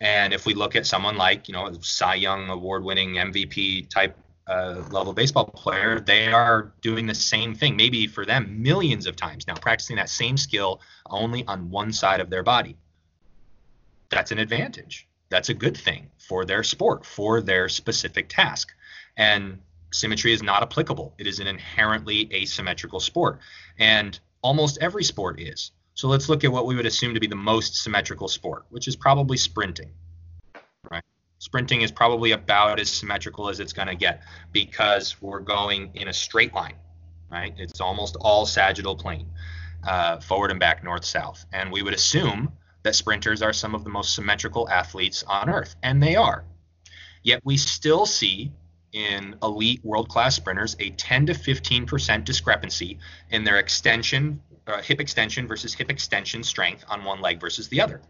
And 0.00 0.32
if 0.32 0.44
we 0.44 0.54
look 0.54 0.76
at 0.76 0.86
someone 0.86 1.16
like, 1.16 1.48
you 1.48 1.54
know, 1.54 1.66
a 1.66 1.82
Cy 1.82 2.16
Young 2.16 2.48
award 2.50 2.84
winning 2.84 3.14
MVP 3.14 3.88
type 3.88 4.18
uh, 4.46 4.82
level 4.90 5.12
baseball 5.12 5.46
player, 5.46 6.00
they 6.00 6.30
are 6.32 6.72
doing 6.82 7.06
the 7.06 7.14
same 7.14 7.54
thing, 7.54 7.76
maybe 7.76 8.06
for 8.06 8.26
them 8.26 8.62
millions 8.62 9.06
of 9.06 9.16
times 9.16 9.46
now, 9.46 9.54
practicing 9.54 9.96
that 9.96 10.10
same 10.10 10.36
skill 10.36 10.80
only 11.10 11.44
on 11.46 11.70
one 11.70 11.92
side 11.92 12.20
of 12.20 12.28
their 12.28 12.42
body. 12.42 12.76
That's 14.10 14.32
an 14.32 14.38
advantage. 14.38 15.08
That's 15.30 15.48
a 15.48 15.54
good 15.54 15.76
thing 15.76 16.10
for 16.18 16.44
their 16.44 16.62
sport, 16.62 17.06
for 17.06 17.40
their 17.40 17.68
specific 17.68 18.28
task. 18.28 18.72
And 19.16 19.60
symmetry 19.94 20.32
is 20.32 20.42
not 20.42 20.62
applicable. 20.62 21.14
It 21.18 21.26
is 21.26 21.38
an 21.38 21.46
inherently 21.46 22.28
asymmetrical 22.32 23.00
sport. 23.00 23.38
And 23.78 24.18
almost 24.42 24.78
every 24.80 25.04
sport 25.04 25.40
is. 25.40 25.72
So 25.94 26.08
let's 26.08 26.28
look 26.28 26.42
at 26.42 26.50
what 26.50 26.66
we 26.66 26.74
would 26.74 26.86
assume 26.86 27.14
to 27.14 27.20
be 27.20 27.28
the 27.28 27.36
most 27.36 27.76
symmetrical 27.76 28.28
sport, 28.28 28.64
which 28.70 28.88
is 28.88 28.96
probably 28.96 29.36
sprinting. 29.36 29.92
Right? 30.90 31.04
Sprinting 31.38 31.82
is 31.82 31.92
probably 31.92 32.32
about 32.32 32.80
as 32.80 32.90
symmetrical 32.90 33.48
as 33.48 33.60
it's 33.60 33.72
going 33.72 33.88
to 33.88 33.94
get 33.94 34.22
because 34.52 35.20
we're 35.22 35.40
going 35.40 35.90
in 35.94 36.08
a 36.08 36.12
straight 36.12 36.52
line, 36.52 36.74
right? 37.30 37.54
It's 37.56 37.80
almost 37.80 38.16
all 38.20 38.44
sagittal 38.44 38.96
plane, 38.96 39.28
uh, 39.86 40.18
forward 40.18 40.50
and 40.50 40.58
back, 40.58 40.82
north 40.82 41.04
south. 41.04 41.46
And 41.52 41.70
we 41.70 41.82
would 41.82 41.94
assume 41.94 42.52
that 42.82 42.94
sprinters 42.96 43.40
are 43.40 43.52
some 43.52 43.74
of 43.74 43.84
the 43.84 43.90
most 43.90 44.14
symmetrical 44.14 44.68
athletes 44.68 45.22
on 45.22 45.48
earth, 45.48 45.76
and 45.82 46.02
they 46.02 46.16
are. 46.16 46.44
Yet 47.22 47.40
we 47.44 47.56
still 47.56 48.04
see 48.04 48.52
in 48.94 49.34
elite 49.42 49.84
world 49.84 50.08
class 50.08 50.34
sprinters 50.36 50.76
a 50.78 50.90
10 50.90 51.26
to 51.26 51.34
15% 51.34 52.24
discrepancy 52.24 52.98
in 53.30 53.44
their 53.44 53.58
extension, 53.58 54.40
uh, 54.66 54.80
hip 54.80 55.00
extension 55.00 55.46
versus 55.46 55.74
hip 55.74 55.90
extension 55.90 56.42
strength 56.42 56.84
on 56.88 57.04
one 57.04 57.20
leg 57.20 57.40
versus 57.40 57.68
the 57.68 57.80
other. 57.80 58.00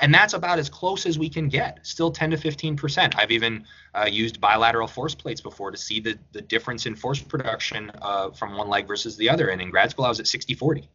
And 0.00 0.12
that's 0.12 0.32
about 0.32 0.58
as 0.58 0.68
close 0.68 1.06
as 1.06 1.18
we 1.18 1.28
can 1.28 1.48
get, 1.48 1.78
still 1.86 2.10
10 2.10 2.30
to 2.30 2.36
15%. 2.36 3.14
I've 3.16 3.30
even 3.30 3.64
uh, 3.94 4.06
used 4.10 4.40
bilateral 4.40 4.88
force 4.88 5.14
plates 5.14 5.40
before 5.40 5.70
to 5.70 5.76
see 5.76 6.00
the, 6.00 6.18
the 6.32 6.40
difference 6.40 6.86
in 6.86 6.96
force 6.96 7.20
production 7.20 7.92
uh, 8.00 8.30
from 8.30 8.56
one 8.56 8.68
leg 8.68 8.88
versus 8.88 9.16
the 9.16 9.28
other. 9.28 9.48
And 9.48 9.60
in 9.60 9.70
grad 9.70 9.90
school, 9.90 10.06
I 10.06 10.08
was 10.08 10.20
at 10.20 10.26
60 10.26 10.54
40. 10.54 10.88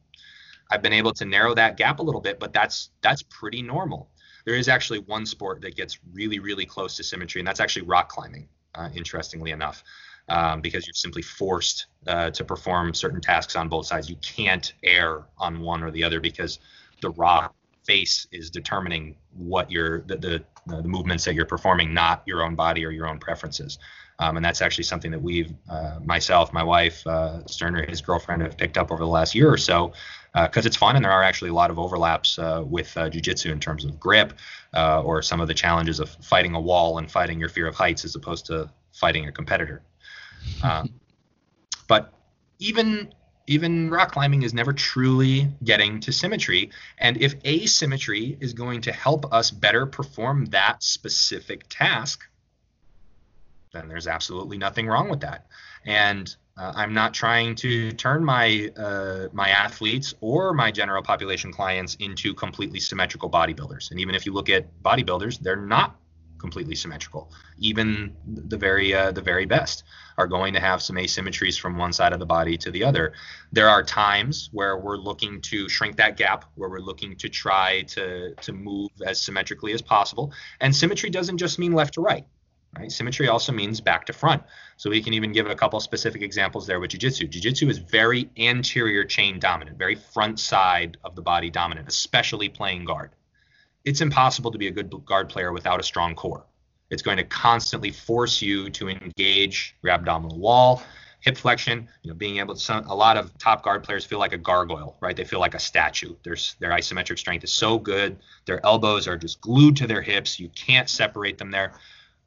I've 0.72 0.82
been 0.82 0.94
able 0.94 1.14
to 1.14 1.26
narrow 1.26 1.56
that 1.56 1.78
gap 1.78 2.00
a 2.00 2.04
little 2.04 2.22
bit, 2.22 2.40
but 2.40 2.54
that's 2.54 2.90
that's 3.02 3.24
pretty 3.24 3.62
normal. 3.62 4.10
There 4.46 4.56
is 4.56 4.68
actually 4.68 5.00
one 5.00 5.26
sport 5.26 5.62
that 5.62 5.76
gets 5.76 6.00
really, 6.14 6.40
really 6.40 6.66
close 6.66 6.96
to 6.98 7.04
symmetry, 7.04 7.42
and 7.42 7.48
that's 7.48 7.60
actually 7.60 7.84
rock 7.84 8.10
climbing, 8.10 8.48
uh, 8.76 8.90
interestingly 8.96 9.52
enough, 9.52 9.84
um, 10.30 10.62
because 10.62 10.86
you're 10.86 10.94
simply 10.94 11.22
forced 11.22 11.88
uh, 12.08 12.30
to 12.32 12.44
perform 12.44 12.94
certain 12.94 13.22
tasks 13.22 13.56
on 13.56 13.68
both 13.70 13.86
sides. 13.86 14.10
You 14.10 14.18
can't 14.18 14.74
err 14.84 15.26
on 15.38 15.62
one 15.62 15.84
or 15.84 15.92
the 15.92 16.04
other 16.04 16.20
because 16.20 16.60
the 17.02 17.10
rock 17.12 17.56
face 17.86 18.28
is 18.32 18.50
determining 18.50 19.16
what 19.36 19.72
your 19.72 20.02
the, 20.02 20.18
the, 20.18 20.44
the 20.68 20.84
movements 20.84 21.26
that 21.26 21.34
you're 21.34 21.46
performing, 21.46 21.94
not 21.94 22.22
your 22.26 22.44
own 22.44 22.56
body 22.56 22.86
or 22.86 22.92
your 22.92 23.08
own 23.08 23.20
preferences. 23.20 23.80
Um, 24.20 24.36
and 24.36 24.46
that's 24.46 24.62
actually 24.62 24.84
something 24.84 25.12
that 25.12 25.22
we've, 25.22 25.54
uh, 25.70 26.00
myself, 26.04 26.52
my 26.52 26.62
wife, 26.62 27.08
uh, 27.08 27.46
Sterner, 27.48 27.86
his 27.86 28.02
girlfriend, 28.02 28.42
have 28.42 28.58
picked 28.58 28.78
up 28.78 28.92
over 28.92 29.02
the 29.02 29.10
last 29.10 29.34
year 29.34 29.50
or 29.50 29.58
so 29.58 29.94
because 30.34 30.66
uh, 30.66 30.68
it's 30.68 30.78
fun 30.78 30.96
and 30.96 31.04
there 31.04 31.12
are 31.12 31.24
actually 31.24 31.50
a 31.50 31.54
lot 31.54 31.72
of 31.72 31.80
overlaps 31.80 32.38
uh, 32.38 32.64
with 32.66 32.96
uh, 32.98 33.10
jiu-jitsu 33.10 33.52
in 33.52 33.60
terms 33.60 33.84
of 33.84 34.00
grip 34.00 34.34
uh, 34.76 35.02
or 35.02 35.22
some 35.22 35.42
of 35.42 35.48
the 35.48 35.54
challenges 35.54 36.00
of 36.00 36.10
fighting 36.22 36.54
a 36.54 36.62
wall 36.62 37.00
and 37.00 37.10
fighting 37.12 37.40
your 37.40 37.50
fear 37.50 37.68
of 37.68 37.76
heights 37.76 38.06
as 38.06 38.16
opposed 38.16 38.46
to 38.46 38.70
fighting 38.94 39.28
a 39.28 39.32
competitor. 39.32 39.82
Um, 40.64 40.94
but 41.88 42.14
even 42.60 43.14
even 43.48 43.90
rock 43.90 44.12
climbing 44.12 44.44
is 44.44 44.54
never 44.54 44.72
truly 44.72 45.48
getting 45.64 46.00
to 46.02 46.14
symmetry. 46.14 46.70
And 47.00 47.18
if 47.18 47.34
asymmetry 47.44 48.38
is 48.40 48.54
going 48.54 48.82
to 48.82 48.92
help 48.92 49.34
us 49.34 49.50
better 49.50 49.88
perform 49.88 50.46
that 50.48 50.84
specific 50.84 51.64
task, 51.68 52.22
then 53.74 53.88
there's 53.88 54.06
absolutely 54.06 54.60
nothing 54.60 54.86
wrong 54.86 55.10
with 55.10 55.22
that. 55.22 55.48
And 55.86 56.36
uh, 56.58 56.74
I'm 56.76 56.94
not 56.94 57.14
trying 57.14 57.56
to 57.56 57.92
turn 57.94 58.24
my 58.24 58.70
uh, 58.76 59.28
my 59.32 59.50
athletes 59.50 60.14
or 60.20 60.54
my 60.54 60.72
general 60.72 61.02
population 61.02 61.54
clients 61.54 61.96
into 61.96 62.34
completely 62.34 62.80
symmetrical 62.80 63.30
bodybuilders. 63.30 63.92
And 63.92 64.00
even 64.00 64.14
if 64.14 64.26
you 64.26 64.34
look 64.34 64.50
at 64.50 64.68
bodybuilders, 64.84 65.40
they're 65.40 65.56
not 65.56 65.96
completely 66.40 66.76
symmetrical. 66.76 67.32
Even 67.60 68.16
the 68.26 68.58
very 68.58 68.94
uh, 68.94 69.12
the 69.12 69.22
very 69.22 69.46
best 69.46 69.84
are 70.18 70.28
going 70.28 70.54
to 70.54 70.60
have 70.60 70.82
some 70.82 70.98
asymmetries 70.98 71.60
from 71.60 71.78
one 71.78 71.94
side 71.94 72.12
of 72.14 72.20
the 72.20 72.26
body 72.26 72.58
to 72.58 72.72
the 72.72 72.84
other. 72.84 73.14
There 73.52 73.70
are 73.70 73.84
times 73.84 74.50
where 74.52 74.78
we're 74.78 74.98
looking 74.98 75.42
to 75.42 75.70
shrink 75.70 75.96
that 75.98 76.18
gap, 76.18 76.46
where 76.56 76.70
we're 76.70 76.80
looking 76.80 77.16
to 77.18 77.30
try 77.30 77.84
to 77.84 78.34
to 78.36 78.54
move 78.54 78.90
as 79.06 79.22
symmetrically 79.22 79.74
as 79.74 79.82
possible. 79.82 80.34
And 80.60 80.76
symmetry 80.76 81.10
doesn't 81.10 81.38
just 81.38 81.60
mean 81.60 81.74
left 81.74 81.94
to 81.94 82.02
right. 82.02 82.26
Right? 82.78 82.92
Symmetry 82.92 83.28
also 83.28 83.52
means 83.52 83.82
back 83.82 84.06
to 84.06 84.14
front. 84.14 84.44
So 84.78 84.90
we 84.90 85.02
can 85.02 85.14
even 85.14 85.32
give 85.32 85.48
a 85.48 85.56
couple 85.56 85.80
specific 85.80 86.22
examples 86.22 86.68
there 86.68 86.80
with 86.80 86.92
jiu-jitsu. 86.92 87.28
Jiu-jitsu 87.28 87.68
is 87.68 87.80
very 87.80 88.30
anterior 88.38 89.04
chain 89.04 89.40
dominant, 89.40 89.78
very 89.78 89.96
front 89.96 90.40
side 90.40 90.98
of 91.04 91.16
the 91.16 91.22
body 91.22 91.50
dominant, 91.50 91.88
especially 91.88 92.48
playing 92.48 92.86
guard. 92.86 93.12
It's 93.86 94.02
impossible 94.02 94.52
to 94.52 94.58
be 94.58 94.68
a 94.68 94.72
good 94.72 94.94
guard 95.06 95.30
player 95.30 95.52
without 95.52 95.80
a 95.80 95.84
strong 95.84 96.16
core. 96.16 96.46
It's 96.90 97.02
going 97.02 97.18
to 97.18 97.24
constantly 97.24 97.92
force 97.92 98.42
you 98.42 98.70
to 98.72 98.90
engage 98.90 99.76
your 99.82 99.94
abdominal 99.94 100.38
wall, 100.38 100.84
hip 101.22 101.38
flexion, 101.38 101.88
you 102.04 102.10
know, 102.10 102.16
being 102.16 102.38
able 102.38 102.56
to 102.56 102.60
some, 102.60 102.86
a 102.86 102.96
lot 102.96 103.18
of 103.18 103.36
top 103.38 103.64
guard 103.64 103.84
players 103.84 104.06
feel 104.06 104.20
like 104.20 104.34
a 104.34 104.38
gargoyle, 104.38 104.96
right? 105.02 105.16
They 105.16 105.26
feel 105.26 105.40
like 105.40 105.54
a 105.54 105.60
statue. 105.60 106.16
Their 106.24 106.36
their 106.60 106.72
isometric 106.72 107.20
strength 107.20 107.44
is 107.44 107.52
so 107.52 107.78
good. 107.78 108.18
Their 108.46 108.66
elbows 108.66 109.08
are 109.08 109.18
just 109.18 109.42
glued 109.42 109.76
to 109.78 109.88
their 109.88 110.02
hips. 110.02 110.40
You 110.40 110.50
can't 110.50 110.90
separate 110.90 111.38
them 111.38 111.52
there. 111.52 111.74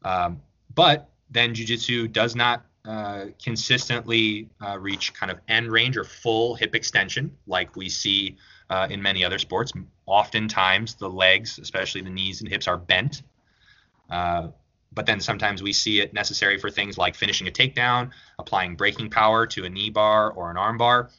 Um, 0.04 0.40
but 0.74 1.08
then 1.30 1.54
jujitsu 1.54 2.12
does 2.12 2.34
not 2.34 2.64
uh, 2.84 3.26
consistently 3.42 4.48
uh, 4.60 4.78
reach 4.78 5.14
kind 5.14 5.30
of 5.30 5.38
end 5.48 5.70
range 5.70 5.96
or 5.96 6.04
full 6.04 6.54
hip 6.54 6.74
extension 6.74 7.36
like 7.46 7.76
we 7.76 7.88
see 7.88 8.36
uh, 8.70 8.86
in 8.90 9.00
many 9.00 9.24
other 9.24 9.38
sports. 9.38 9.72
Oftentimes, 10.06 10.94
the 10.96 11.08
legs, 11.08 11.58
especially 11.58 12.00
the 12.00 12.10
knees 12.10 12.40
and 12.40 12.50
hips, 12.50 12.66
are 12.66 12.76
bent. 12.76 13.22
Uh, 14.10 14.48
but 14.94 15.06
then 15.06 15.20
sometimes 15.20 15.62
we 15.62 15.72
see 15.72 16.00
it 16.00 16.12
necessary 16.12 16.58
for 16.58 16.70
things 16.70 16.98
like 16.98 17.14
finishing 17.14 17.48
a 17.48 17.50
takedown, 17.50 18.10
applying 18.38 18.76
braking 18.76 19.08
power 19.08 19.46
to 19.46 19.64
a 19.64 19.68
knee 19.68 19.90
bar 19.90 20.32
or 20.32 20.50
an 20.50 20.56
arm 20.56 20.76
bar. 20.76 21.10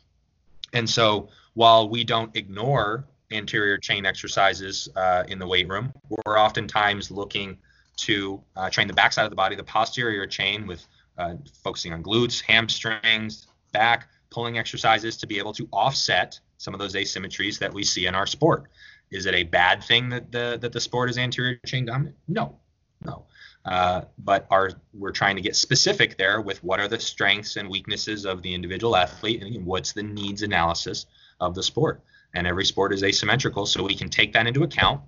And 0.73 0.89
so 0.89 1.30
while 1.53 1.88
we 1.89 2.03
don't 2.03 2.35
ignore 2.35 3.05
anterior 3.31 3.77
chain 3.77 4.05
exercises 4.05 4.89
uh, 4.95 5.23
in 5.27 5.39
the 5.39 5.47
weight 5.47 5.69
room, 5.69 5.93
we're 6.10 6.38
oftentimes 6.38 7.10
looking 7.10 7.57
to 7.98 8.41
uh, 8.56 8.70
train 8.70 8.88
the 8.88 8.94
backside 8.94 9.26
of 9.26 9.30
the 9.30 9.36
body, 9.36 9.56
the 9.56 9.64
posterior 9.64 10.26
chain, 10.26 10.68
with 10.68 10.86
uh, 11.18 11.36
focusing 11.64 11.94
on 11.94 12.03
glutes, 12.03 12.41
hamstrings, 12.41 13.48
back, 13.72 14.07
pulling 14.30 14.57
exercises 14.57 15.18
to 15.18 15.28
be 15.28 15.38
able 15.38 15.53
to 15.53 15.68
offset 15.72 16.40
some 16.57 16.74
of 16.74 16.80
those 16.80 16.95
asymmetries 16.95 17.60
that 17.60 17.74
we 17.74 17.84
see 17.84 18.06
in 18.07 18.15
our 18.15 18.26
sport. 18.26 18.70
Is 19.11 19.26
it 19.26 19.36
a 19.36 19.44
bad 19.44 19.84
thing 19.84 20.10
that 20.10 20.32
the 20.32 20.57
that 20.60 20.72
the 20.72 20.82
sport 20.82 21.10
is 21.10 21.18
anterior 21.18 21.60
chain 21.65 21.86
dominant? 21.86 22.15
No, 22.28 22.57
no. 23.06 23.26
Uh, 23.65 24.02
but 24.18 24.45
our 24.49 24.72
we're 24.94 25.11
trying 25.11 25.36
to 25.36 25.41
get 25.41 25.56
specific 25.56 26.18
there 26.18 26.41
with 26.41 26.64
what 26.64 26.80
are 26.80 26.88
the 26.88 26.99
strengths 26.99 27.56
and 27.56 27.70
weaknesses 27.70 28.26
of 28.26 28.41
the 28.41 28.53
individual 28.53 28.95
athlete 28.95 29.41
and 29.41 29.65
what's 29.65 29.94
the 29.94 30.03
needs 30.03 30.41
analysis 30.41 31.06
of 31.40 31.53
the 31.53 31.64
sport. 31.64 32.02
And 32.34 32.48
every 32.48 32.65
sport 32.65 32.91
is 32.94 33.03
asymmetrical, 33.03 33.65
so 33.68 33.84
we 33.84 33.95
can 33.95 34.10
take 34.10 34.34
that 34.34 34.48
into 34.48 34.64
account. 34.64 35.02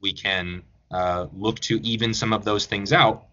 We 0.00 0.12
can 0.12 0.62
uh, 0.90 1.26
look 1.36 1.60
to 1.60 1.80
even 1.82 2.14
some 2.14 2.32
of 2.32 2.44
those 2.44 2.66
things 2.66 2.92
out. 2.92 3.24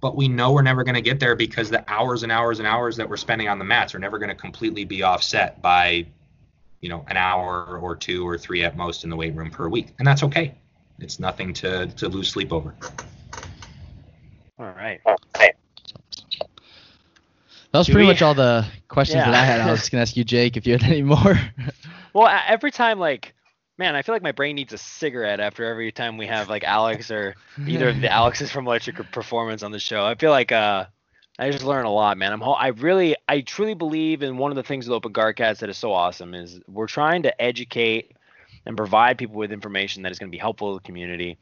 But 0.00 0.16
we 0.16 0.26
know 0.26 0.52
we're 0.52 0.62
never 0.62 0.82
going 0.82 0.96
to 0.96 1.00
get 1.00 1.20
there 1.20 1.36
because 1.36 1.70
the 1.70 1.84
hours 1.90 2.24
and 2.24 2.32
hours 2.32 2.58
and 2.58 2.66
hours 2.66 2.96
that 2.96 3.08
we're 3.08 3.16
spending 3.16 3.48
on 3.48 3.58
the 3.58 3.64
mats 3.64 3.94
are 3.94 4.00
never 4.00 4.18
going 4.18 4.30
to 4.30 4.34
completely 4.34 4.84
be 4.84 5.02
offset 5.02 5.62
by, 5.62 6.06
you 6.80 6.88
know, 6.88 7.04
an 7.08 7.16
hour 7.16 7.78
or 7.78 7.94
two 7.94 8.26
or 8.26 8.36
three 8.36 8.64
at 8.64 8.76
most 8.76 9.04
in 9.04 9.10
the 9.10 9.16
weight 9.16 9.34
room 9.34 9.50
per 9.50 9.68
week, 9.68 9.94
and 9.98 10.06
that's 10.06 10.24
okay. 10.24 10.54
It's 10.98 11.20
nothing 11.20 11.52
to 11.54 11.86
to 11.86 12.08
lose 12.08 12.28
sleep 12.28 12.52
over. 12.52 12.74
All 14.58 14.72
right. 14.72 15.00
That 17.72 17.78
was 17.78 17.88
pretty 17.88 18.02
we, 18.02 18.12
much 18.12 18.22
all 18.22 18.34
the 18.34 18.66
questions 18.88 19.16
yeah. 19.16 19.30
that 19.30 19.34
I 19.34 19.44
had. 19.44 19.60
I 19.60 19.70
was 19.70 19.80
just 19.80 19.92
gonna 19.92 20.02
ask 20.02 20.16
you, 20.16 20.24
Jake, 20.24 20.56
if 20.56 20.66
you 20.66 20.72
had 20.74 20.82
any 20.82 21.02
more. 21.02 21.40
well, 22.12 22.42
every 22.46 22.70
time 22.70 22.98
like 22.98 23.31
man, 23.78 23.96
I 23.96 24.02
feel 24.02 24.14
like 24.14 24.22
my 24.22 24.32
brain 24.32 24.56
needs 24.56 24.72
a 24.72 24.78
cigarette 24.78 25.40
after 25.40 25.64
every 25.64 25.92
time 25.92 26.16
we 26.16 26.26
have 26.26 26.48
like 26.48 26.64
Alex 26.64 27.10
or 27.10 27.34
either 27.66 27.88
of 27.88 28.00
the 28.00 28.12
Alexes 28.12 28.50
from 28.50 28.66
Electrum 28.66 29.06
Performance 29.12 29.62
on 29.62 29.72
the 29.72 29.78
show. 29.78 30.04
I 30.04 30.14
feel 30.14 30.30
like 30.30 30.52
uh, 30.52 30.86
I 31.38 31.50
just 31.50 31.64
learn 31.64 31.84
a 31.84 31.92
lot, 31.92 32.18
man. 32.18 32.32
I'm 32.32 32.42
I 32.42 32.68
really 32.68 33.16
I 33.28 33.40
truly 33.40 33.74
believe 33.74 34.22
in 34.22 34.38
one 34.38 34.52
of 34.52 34.56
the 34.56 34.62
things 34.62 34.88
with 34.88 34.94
Open 34.94 35.12
Guardcast 35.12 35.58
that 35.58 35.70
is 35.70 35.78
so 35.78 35.92
awesome 35.92 36.34
is 36.34 36.60
we're 36.68 36.86
trying 36.86 37.22
to 37.24 37.42
educate 37.42 38.12
and 38.66 38.76
provide 38.76 39.18
people 39.18 39.36
with 39.36 39.52
information 39.52 40.02
that 40.02 40.12
is 40.12 40.18
going 40.18 40.30
to 40.30 40.34
be 40.34 40.38
helpful 40.38 40.72
to 40.72 40.82
the 40.82 40.86
community. 40.86 41.38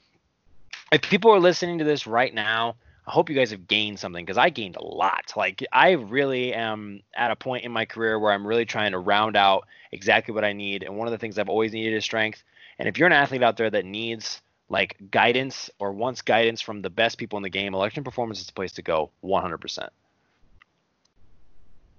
If 0.92 1.02
people 1.02 1.30
are 1.32 1.40
listening 1.40 1.78
to 1.78 1.84
this 1.84 2.06
right 2.06 2.32
now 2.32 2.76
I 3.10 3.12
hope 3.12 3.28
you 3.28 3.34
guys 3.34 3.50
have 3.50 3.66
gained 3.66 3.98
something 3.98 4.24
because 4.24 4.38
I 4.38 4.50
gained 4.50 4.76
a 4.76 4.84
lot. 4.84 5.32
Like 5.36 5.66
I 5.72 5.92
really 5.92 6.54
am 6.54 7.02
at 7.12 7.32
a 7.32 7.36
point 7.36 7.64
in 7.64 7.72
my 7.72 7.84
career 7.84 8.18
where 8.18 8.32
I'm 8.32 8.46
really 8.46 8.64
trying 8.64 8.92
to 8.92 8.98
round 8.98 9.36
out 9.36 9.66
exactly 9.92 10.34
what 10.34 10.44
I 10.44 10.52
need. 10.52 10.82
And 10.82 10.96
one 10.96 11.06
of 11.08 11.12
the 11.12 11.18
things 11.18 11.38
I've 11.38 11.48
always 11.48 11.72
needed 11.72 11.94
is 11.94 12.04
strength. 12.04 12.42
And 12.78 12.88
if 12.88 12.98
you're 12.98 13.06
an 13.06 13.12
athlete 13.12 13.42
out 13.42 13.56
there 13.56 13.70
that 13.70 13.84
needs 13.84 14.40
like 14.68 14.96
guidance 15.10 15.68
or 15.78 15.92
wants 15.92 16.22
guidance 16.22 16.60
from 16.60 16.82
the 16.82 16.90
best 16.90 17.18
people 17.18 17.36
in 17.36 17.42
the 17.42 17.50
game, 17.50 17.74
Electrum 17.74 18.04
Performance 18.04 18.40
is 18.40 18.46
the 18.46 18.52
place 18.52 18.72
to 18.72 18.82
go 18.82 19.10
100%. 19.24 19.88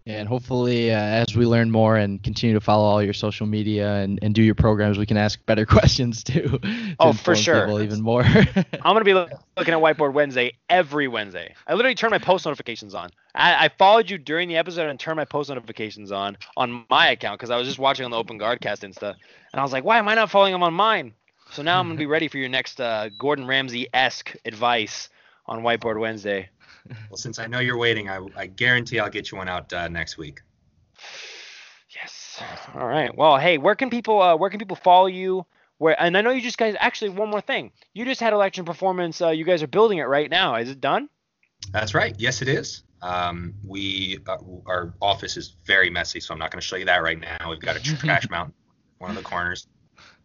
And 0.07 0.27
hopefully, 0.27 0.91
uh, 0.91 0.97
as 0.97 1.35
we 1.35 1.45
learn 1.45 1.69
more 1.69 1.95
and 1.95 2.21
continue 2.23 2.55
to 2.55 2.59
follow 2.59 2.85
all 2.85 3.03
your 3.03 3.13
social 3.13 3.45
media 3.45 3.97
and, 3.97 4.17
and 4.23 4.33
do 4.33 4.41
your 4.41 4.55
programs, 4.55 4.97
we 4.97 5.05
can 5.05 5.17
ask 5.17 5.43
better 5.45 5.65
questions 5.67 6.23
too. 6.23 6.59
to 6.61 6.95
oh, 6.99 7.13
for 7.13 7.35
sure. 7.35 7.81
Even 7.81 8.01
more. 8.01 8.23
I'm 8.25 8.63
gonna 8.81 9.03
be 9.03 9.13
looking 9.13 9.33
at 9.57 9.79
Whiteboard 9.79 10.13
Wednesday 10.13 10.53
every 10.69 11.07
Wednesday. 11.07 11.53
I 11.67 11.75
literally 11.75 11.95
turn 11.95 12.09
my 12.09 12.17
post 12.17 12.45
notifications 12.45 12.95
on. 12.95 13.11
I, 13.35 13.65
I 13.65 13.69
followed 13.69 14.09
you 14.09 14.17
during 14.17 14.49
the 14.49 14.57
episode 14.57 14.89
and 14.89 14.99
turned 14.99 15.17
my 15.17 15.25
post 15.25 15.49
notifications 15.49 16.11
on 16.11 16.37
on 16.57 16.85
my 16.89 17.09
account 17.11 17.39
because 17.39 17.51
I 17.51 17.57
was 17.57 17.67
just 17.67 17.79
watching 17.79 18.03
on 18.03 18.11
the 18.11 18.17
Open 18.17 18.39
Guardcast 18.39 18.81
Insta, 18.81 19.15
and 19.53 19.59
I 19.59 19.61
was 19.61 19.71
like, 19.71 19.83
why 19.83 19.99
am 19.99 20.07
I 20.07 20.15
not 20.15 20.31
following 20.31 20.51
them 20.51 20.63
on 20.63 20.73
mine? 20.73 21.13
So 21.51 21.61
now 21.61 21.79
I'm 21.79 21.87
gonna 21.87 21.99
be 21.99 22.05
ready 22.07 22.27
for 22.27 22.37
your 22.37 22.49
next 22.49 22.81
uh, 22.81 23.09
Gordon 23.19 23.45
Ramsay 23.45 23.87
esque 23.93 24.35
advice 24.45 25.09
on 25.45 25.61
Whiteboard 25.61 25.99
Wednesday. 25.99 26.49
Well, 26.87 27.17
since 27.17 27.39
I 27.39 27.47
know 27.47 27.59
you're 27.59 27.77
waiting, 27.77 28.09
I, 28.09 28.25
I 28.35 28.47
guarantee 28.47 28.99
I'll 28.99 29.09
get 29.09 29.31
you 29.31 29.37
one 29.37 29.49
out 29.49 29.71
uh, 29.73 29.87
next 29.87 30.17
week. 30.17 30.41
Yes. 31.95 32.41
All 32.73 32.87
right. 32.87 33.15
Well, 33.15 33.37
hey, 33.37 33.57
where 33.57 33.75
can 33.75 33.89
people 33.89 34.21
uh, 34.21 34.35
where 34.35 34.49
can 34.49 34.59
people 34.59 34.77
follow 34.77 35.07
you? 35.07 35.45
Where 35.77 35.99
and 36.01 36.17
I 36.17 36.21
know 36.21 36.31
you 36.31 36.41
just 36.41 36.57
guys 36.57 36.75
actually 36.79 37.09
one 37.09 37.29
more 37.29 37.41
thing. 37.41 37.71
You 37.93 38.05
just 38.05 38.21
had 38.21 38.33
Electrum 38.33 38.65
performance. 38.65 39.21
Uh, 39.21 39.29
you 39.29 39.45
guys 39.45 39.61
are 39.61 39.67
building 39.67 39.97
it 39.97 40.03
right 40.03 40.29
now. 40.29 40.55
Is 40.55 40.69
it 40.69 40.79
done? 40.79 41.09
That's 41.71 41.93
right. 41.93 42.15
Yes, 42.17 42.41
it 42.41 42.47
is. 42.47 42.83
Um, 43.01 43.53
we 43.67 44.19
uh, 44.27 44.37
our 44.67 44.93
office 45.01 45.37
is 45.37 45.55
very 45.65 45.89
messy, 45.89 46.19
so 46.19 46.33
I'm 46.33 46.39
not 46.39 46.51
going 46.51 46.61
to 46.61 46.65
show 46.65 46.75
you 46.75 46.85
that 46.85 47.03
right 47.03 47.19
now. 47.19 47.49
We've 47.49 47.59
got 47.59 47.75
a 47.75 47.79
trash 47.97 48.29
mountain 48.29 48.53
one 49.01 49.09
of 49.09 49.17
the 49.17 49.23
corners. 49.23 49.67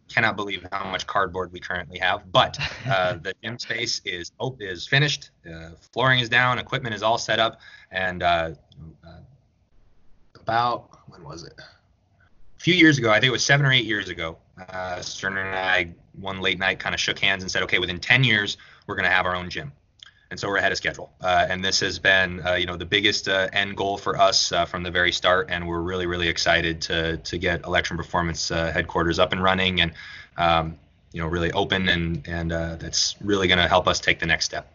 Cannot 0.09 0.35
believe 0.35 0.65
how 0.71 0.89
much 0.89 1.05
cardboard 1.05 1.51
we 1.51 1.59
currently 1.59 1.97
have, 1.99 2.31
but 2.31 2.57
uh, 2.87 3.13
the 3.21 3.33
gym 3.43 3.59
space 3.59 4.01
is 4.05 4.31
oh, 4.39 4.55
is 4.59 4.87
finished. 4.87 5.31
Uh, 5.45 5.71
flooring 5.93 6.19
is 6.19 6.29
down, 6.29 6.59
equipment 6.59 6.95
is 6.95 7.03
all 7.03 7.17
set 7.17 7.39
up, 7.39 7.59
and 7.91 8.23
uh, 8.23 8.51
uh, 9.05 9.19
about 10.39 10.89
when 11.07 11.23
was 11.23 11.43
it? 11.43 11.53
A 11.59 12.59
few 12.59 12.73
years 12.73 12.97
ago, 12.97 13.11
I 13.11 13.15
think 13.15 13.25
it 13.25 13.31
was 13.31 13.45
seven 13.45 13.65
or 13.65 13.71
eight 13.71 13.85
years 13.85 14.09
ago. 14.09 14.37
Uh, 14.69 15.01
Sterner 15.01 15.41
and 15.41 15.55
I 15.55 15.93
one 16.13 16.41
late 16.41 16.57
night 16.57 16.79
kind 16.79 16.95
of 16.95 17.01
shook 17.01 17.19
hands 17.19 17.43
and 17.43 17.51
said, 17.51 17.61
okay, 17.63 17.77
within 17.77 17.99
10 17.99 18.23
years, 18.23 18.57
we're 18.87 18.95
going 18.95 19.05
to 19.05 19.11
have 19.11 19.27
our 19.27 19.35
own 19.35 19.49
gym 19.49 19.71
and 20.29 20.39
so 20.39 20.47
we're 20.47 20.57
ahead 20.57 20.71
of 20.71 20.77
schedule. 20.77 21.11
Uh, 21.21 21.47
and 21.49 21.63
this 21.63 21.79
has 21.79 21.99
been, 21.99 22.45
uh, 22.45 22.53
you 22.53 22.65
know, 22.65 22.75
the 22.75 22.85
biggest 22.85 23.27
uh, 23.27 23.47
end 23.53 23.77
goal 23.77 23.97
for 23.97 24.19
us 24.19 24.51
uh, 24.51 24.65
from 24.65 24.83
the 24.83 24.91
very 24.91 25.11
start, 25.11 25.47
and 25.49 25.67
we're 25.67 25.81
really, 25.81 26.05
really 26.05 26.27
excited 26.27 26.81
to 26.81 27.17
to 27.17 27.37
get 27.37 27.63
Electrum 27.65 27.97
Performance 27.97 28.51
uh, 28.51 28.71
headquarters 28.71 29.19
up 29.19 29.31
and 29.31 29.41
running, 29.41 29.81
and 29.81 29.93
um, 30.37 30.77
you 31.13 31.21
know, 31.21 31.27
really 31.27 31.51
open, 31.51 31.87
and 31.89 32.27
and 32.27 32.51
uh, 32.51 32.75
that's 32.75 33.15
really 33.21 33.47
going 33.47 33.59
to 33.59 33.67
help 33.67 33.87
us 33.87 33.99
take 33.99 34.19
the 34.19 34.25
next 34.25 34.45
step. 34.45 34.71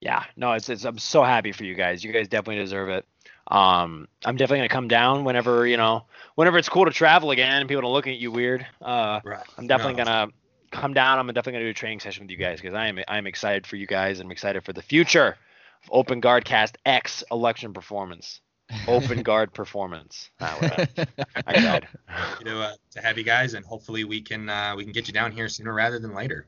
Yeah, 0.00 0.24
no, 0.36 0.52
it's, 0.52 0.68
it's 0.68 0.84
I'm 0.84 0.98
so 0.98 1.22
happy 1.24 1.52
for 1.52 1.64
you 1.64 1.74
guys. 1.74 2.04
You 2.04 2.12
guys 2.12 2.28
definitely 2.28 2.62
deserve 2.62 2.90
it. 2.90 3.06
Um, 3.48 4.08
I'm 4.24 4.36
definitely 4.36 4.58
gonna 4.58 4.68
come 4.68 4.88
down 4.88 5.24
whenever 5.24 5.66
you 5.66 5.76
know, 5.76 6.04
whenever 6.34 6.58
it's 6.58 6.68
cool 6.68 6.84
to 6.84 6.90
travel 6.90 7.30
again 7.30 7.60
and 7.60 7.68
people 7.68 7.82
don't 7.82 7.92
look 7.92 8.06
at 8.06 8.16
you 8.16 8.30
weird. 8.30 8.66
Uh, 8.80 9.20
right. 9.24 9.42
I'm 9.58 9.66
definitely 9.66 9.94
no. 9.94 10.04
gonna 10.04 10.28
come 10.74 10.94
down. 10.94 11.18
I'm 11.18 11.26
definitely 11.28 11.52
gonna 11.52 11.64
do 11.64 11.70
a 11.70 11.74
training 11.74 12.00
session 12.00 12.24
with 12.24 12.30
you 12.30 12.36
guys 12.36 12.60
because 12.60 12.74
I 12.74 12.88
am 12.88 12.98
I'm 13.08 13.26
excited 13.26 13.66
for 13.66 13.76
you 13.76 13.86
guys. 13.86 14.20
I'm 14.20 14.30
excited 14.30 14.64
for 14.64 14.72
the 14.72 14.82
future 14.82 15.36
of 15.84 15.90
Open 15.90 16.20
Guard 16.20 16.44
Cast 16.44 16.78
X 16.84 17.24
Electrum 17.30 17.72
performance. 17.72 18.40
Open 18.88 19.22
guard 19.24 19.52
performance. 19.52 20.30
I 20.40 21.58
tried. 21.58 21.88
You 22.38 22.46
know, 22.46 22.60
uh, 22.60 22.72
to 22.92 23.00
have 23.00 23.16
you 23.16 23.24
guys, 23.24 23.54
and 23.54 23.64
hopefully 23.64 24.04
we 24.04 24.20
can 24.20 24.48
uh, 24.48 24.74
we 24.76 24.84
can 24.84 24.92
get 24.92 25.08
you 25.08 25.14
down 25.14 25.32
here 25.32 25.48
sooner 25.48 25.72
rather 25.72 25.98
than 25.98 26.14
later. 26.14 26.46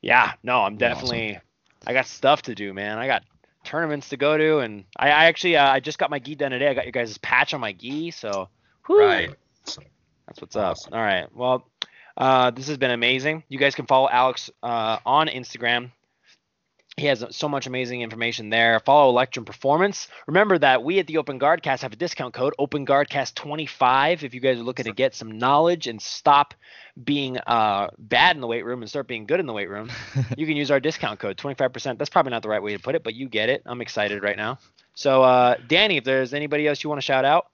Yeah, 0.00 0.32
no, 0.42 0.62
I'm 0.62 0.76
definitely. 0.76 1.36
Awesome. 1.36 1.42
I 1.86 1.92
got 1.92 2.06
stuff 2.06 2.42
to 2.42 2.54
do, 2.54 2.72
man. 2.72 2.98
I 2.98 3.06
got 3.06 3.22
tournaments 3.64 4.08
to 4.10 4.16
go 4.16 4.36
to, 4.36 4.58
and 4.58 4.84
I, 4.96 5.08
I 5.08 5.24
actually 5.26 5.56
uh, 5.56 5.70
I 5.70 5.80
just 5.80 5.98
got 5.98 6.10
my 6.10 6.18
gi 6.18 6.34
done 6.36 6.50
today. 6.50 6.68
I 6.68 6.74
got 6.74 6.86
you 6.86 6.92
guys' 6.92 7.18
patch 7.18 7.54
on 7.54 7.60
my 7.60 7.72
gi, 7.72 8.10
so. 8.10 8.48
Whew, 8.86 9.00
right. 9.00 9.34
That's 10.26 10.40
what's 10.40 10.56
awesome. 10.56 10.92
up. 10.92 10.98
All 10.98 11.04
right. 11.04 11.26
Well, 11.34 11.70
uh, 12.16 12.50
this 12.50 12.68
has 12.68 12.78
been 12.78 12.90
amazing. 12.90 13.44
You 13.48 13.58
guys 13.58 13.74
can 13.74 13.86
follow 13.86 14.08
Alex 14.08 14.50
uh, 14.62 14.98
on 15.04 15.28
Instagram. 15.28 15.90
He 16.98 17.06
has 17.06 17.24
so 17.30 17.48
much 17.48 17.66
amazing 17.66 18.02
information 18.02 18.50
there. 18.50 18.78
Follow 18.80 19.08
Electrum 19.08 19.46
Performance. 19.46 20.08
Remember 20.26 20.58
that 20.58 20.84
we 20.84 20.98
at 20.98 21.06
the 21.06 21.16
Open 21.16 21.40
Guardcast 21.40 21.80
have 21.80 21.94
a 21.94 21.96
discount 21.96 22.34
code, 22.34 22.52
Open 22.58 22.84
Guardcast 22.84 23.34
25 23.34 24.24
if 24.24 24.34
you 24.34 24.40
guys 24.40 24.58
are 24.58 24.62
looking 24.62 24.84
to 24.84 24.92
get 24.92 25.14
some 25.14 25.38
knowledge 25.38 25.86
and 25.86 26.02
stop 26.02 26.52
being 27.02 27.38
uh, 27.46 27.88
bad 27.98 28.36
in 28.36 28.42
the 28.42 28.46
weight 28.46 28.66
room 28.66 28.82
and 28.82 28.90
start 28.90 29.08
being 29.08 29.24
good 29.24 29.40
in 29.40 29.46
the 29.46 29.54
weight 29.54 29.70
room. 29.70 29.90
you 30.36 30.46
can 30.46 30.54
use 30.54 30.70
our 30.70 30.80
discount 30.80 31.18
code, 31.18 31.38
25%. 31.38 31.96
That's 31.96 32.10
probably 32.10 32.30
not 32.30 32.42
the 32.42 32.50
right 32.50 32.62
way 32.62 32.76
to 32.76 32.82
put 32.82 32.94
it, 32.94 33.02
but 33.02 33.14
you 33.14 33.26
get 33.26 33.48
it. 33.48 33.62
I'm 33.64 33.80
excited 33.80 34.22
right 34.22 34.36
now. 34.36 34.58
So, 34.94 35.22
uh, 35.22 35.56
Danny, 35.68 35.96
if 35.96 36.04
there's 36.04 36.34
anybody 36.34 36.68
else 36.68 36.84
you 36.84 36.90
want 36.90 37.00
to 37.00 37.06
shout 37.06 37.24
out, 37.24 37.46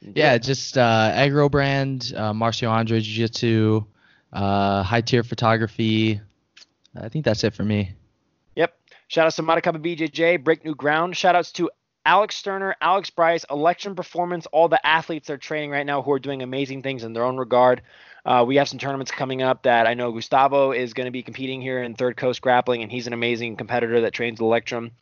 yeah, 0.00 0.38
just 0.38 0.78
uh, 0.78 1.10
Agro 1.14 1.48
Brand, 1.48 2.12
uh, 2.16 2.32
Marcio 2.32 2.70
Andre 2.70 3.00
Jiu 3.00 3.26
Jitsu, 3.26 3.84
uh, 4.32 4.82
High 4.82 5.00
Tier 5.00 5.22
Photography. 5.22 6.20
I 6.96 7.08
think 7.08 7.24
that's 7.24 7.44
it 7.44 7.54
for 7.54 7.64
me. 7.64 7.92
Yep. 8.56 8.78
Shout 9.08 9.26
outs 9.26 9.36
to 9.36 9.42
Matakaba 9.42 9.78
BJJ, 9.78 10.42
Break 10.42 10.64
New 10.64 10.74
Ground. 10.74 11.16
Shout 11.16 11.34
outs 11.34 11.52
to 11.52 11.70
Alex 12.04 12.36
Sterner, 12.36 12.74
Alex 12.80 13.10
Bryce, 13.10 13.44
Electrum 13.50 13.94
Performance, 13.94 14.46
all 14.46 14.68
the 14.68 14.84
athletes 14.86 15.28
that 15.28 15.34
are 15.34 15.38
training 15.38 15.70
right 15.70 15.84
now 15.84 16.00
who 16.02 16.12
are 16.12 16.18
doing 16.18 16.42
amazing 16.42 16.82
things 16.82 17.04
in 17.04 17.12
their 17.12 17.24
own 17.24 17.36
regard. 17.36 17.82
Uh, 18.24 18.44
we 18.46 18.56
have 18.56 18.68
some 18.68 18.78
tournaments 18.78 19.10
coming 19.10 19.42
up 19.42 19.62
that 19.62 19.86
I 19.86 19.94
know 19.94 20.12
Gustavo 20.12 20.72
is 20.72 20.94
going 20.94 21.06
to 21.06 21.10
be 21.10 21.22
competing 21.22 21.60
here 21.60 21.82
in 21.82 21.94
Third 21.94 22.16
Coast 22.16 22.40
Grappling, 22.40 22.82
and 22.82 22.90
he's 22.90 23.06
an 23.06 23.12
amazing 23.12 23.56
competitor 23.56 24.00
that 24.02 24.12
trains 24.12 24.40
Electrum. 24.40 24.92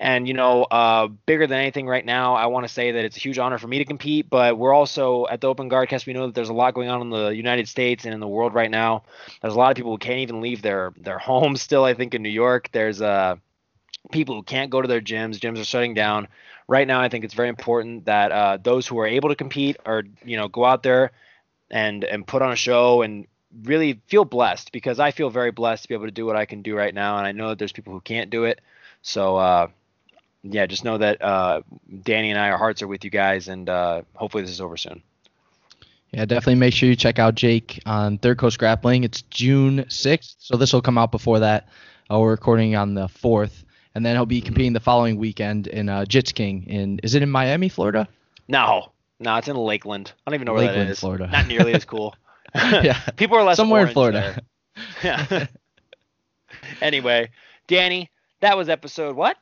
And 0.00 0.28
you 0.28 0.34
know, 0.34 0.62
uh, 0.64 1.08
bigger 1.08 1.46
than 1.46 1.58
anything 1.58 1.88
right 1.88 2.04
now, 2.04 2.34
I 2.34 2.46
want 2.46 2.64
to 2.66 2.72
say 2.72 2.92
that 2.92 3.04
it's 3.04 3.16
a 3.16 3.20
huge 3.20 3.38
honor 3.38 3.58
for 3.58 3.66
me 3.66 3.78
to 3.78 3.84
compete. 3.84 4.30
But 4.30 4.56
we're 4.56 4.72
also 4.72 5.26
at 5.26 5.40
the 5.40 5.48
Open 5.48 5.68
Guardcast. 5.68 6.06
We 6.06 6.12
know 6.12 6.26
that 6.26 6.34
there's 6.36 6.50
a 6.50 6.54
lot 6.54 6.74
going 6.74 6.88
on 6.88 7.00
in 7.00 7.10
the 7.10 7.28
United 7.28 7.68
States 7.68 8.04
and 8.04 8.14
in 8.14 8.20
the 8.20 8.28
world 8.28 8.54
right 8.54 8.70
now. 8.70 9.02
There's 9.42 9.54
a 9.54 9.58
lot 9.58 9.70
of 9.70 9.76
people 9.76 9.90
who 9.90 9.98
can't 9.98 10.20
even 10.20 10.40
leave 10.40 10.62
their 10.62 10.92
their 10.96 11.18
homes 11.30 11.62
still. 11.62 11.84
I 11.84 11.94
think 11.94 12.14
in 12.14 12.22
New 12.22 12.28
York, 12.28 12.70
there's 12.72 13.02
uh, 13.02 13.36
people 14.12 14.36
who 14.36 14.42
can't 14.42 14.70
go 14.70 14.80
to 14.80 14.88
their 14.88 15.00
gyms. 15.00 15.38
Gyms 15.38 15.60
are 15.60 15.64
shutting 15.64 15.94
down. 15.94 16.28
Right 16.68 16.86
now, 16.86 17.00
I 17.00 17.08
think 17.08 17.24
it's 17.24 17.34
very 17.34 17.48
important 17.48 18.04
that 18.04 18.30
uh, 18.30 18.58
those 18.62 18.86
who 18.86 18.98
are 19.00 19.06
able 19.06 19.30
to 19.30 19.34
compete 19.34 19.78
or 19.84 20.04
you 20.24 20.36
know 20.36 20.46
go 20.46 20.64
out 20.64 20.84
there 20.84 21.10
and 21.70 22.04
and 22.04 22.24
put 22.24 22.42
on 22.42 22.52
a 22.52 22.56
show 22.56 23.02
and 23.02 23.26
really 23.64 24.00
feel 24.06 24.24
blessed 24.24 24.70
because 24.70 25.00
I 25.00 25.10
feel 25.10 25.30
very 25.30 25.50
blessed 25.50 25.82
to 25.82 25.88
be 25.88 25.94
able 25.94 26.06
to 26.06 26.12
do 26.12 26.26
what 26.26 26.36
I 26.36 26.44
can 26.44 26.62
do 26.62 26.76
right 26.76 26.94
now, 26.94 27.18
and 27.18 27.26
I 27.26 27.32
know 27.32 27.48
that 27.48 27.58
there's 27.58 27.72
people 27.72 27.94
who 27.94 28.00
can't 28.00 28.30
do 28.30 28.44
it. 28.44 28.60
So 29.02 29.36
uh, 29.36 29.68
yeah, 30.42 30.66
just 30.66 30.84
know 30.84 30.98
that 30.98 31.20
uh, 31.22 31.62
Danny 32.02 32.30
and 32.30 32.38
I, 32.38 32.50
our 32.50 32.58
hearts 32.58 32.82
are 32.82 32.88
with 32.88 33.04
you 33.04 33.10
guys, 33.10 33.48
and 33.48 33.68
uh, 33.68 34.02
hopefully 34.14 34.42
this 34.42 34.52
is 34.52 34.60
over 34.60 34.76
soon. 34.76 35.02
Yeah, 36.12 36.24
definitely 36.24 36.54
make 36.54 36.72
sure 36.72 36.88
you 36.88 36.96
check 36.96 37.18
out 37.18 37.34
Jake 37.34 37.82
on 37.84 38.18
Third 38.18 38.38
Coast 38.38 38.58
Grappling. 38.58 39.04
It's 39.04 39.22
June 39.22 39.84
6th, 39.84 40.36
so 40.38 40.56
this 40.56 40.72
will 40.72 40.80
come 40.80 40.96
out 40.96 41.10
before 41.10 41.40
that. 41.40 41.68
Uh, 42.10 42.18
we're 42.18 42.30
recording 42.30 42.76
on 42.76 42.94
the 42.94 43.08
4th, 43.08 43.64
and 43.94 44.06
then 44.06 44.16
he'll 44.16 44.24
be 44.24 44.40
competing 44.40 44.72
the 44.72 44.80
following 44.80 45.18
weekend 45.18 45.66
in 45.66 45.88
uh, 45.88 46.04
Jits 46.08 46.32
King. 46.32 46.64
In 46.66 46.98
is 47.00 47.14
it 47.14 47.22
in 47.22 47.30
Miami, 47.30 47.68
Florida? 47.68 48.08
No, 48.46 48.92
no, 49.20 49.36
it's 49.36 49.48
in 49.48 49.56
Lakeland. 49.56 50.12
I 50.26 50.30
don't 50.30 50.36
even 50.36 50.46
know 50.46 50.54
where 50.54 50.62
Lakeland, 50.62 50.88
that 50.88 50.92
is. 50.92 51.00
Florida. 51.00 51.26
Not 51.30 51.46
nearly 51.46 51.74
as 51.74 51.84
cool. 51.84 52.14
yeah, 52.54 52.98
people 53.16 53.36
are 53.36 53.42
less 53.44 53.56
somewhere 53.56 53.86
in 53.86 53.92
Florida. 53.92 54.40
Yeah. 55.02 55.48
anyway, 56.80 57.30
Danny, 57.66 58.10
that 58.38 58.56
was 58.56 58.68
episode 58.68 59.16
what? 59.16 59.36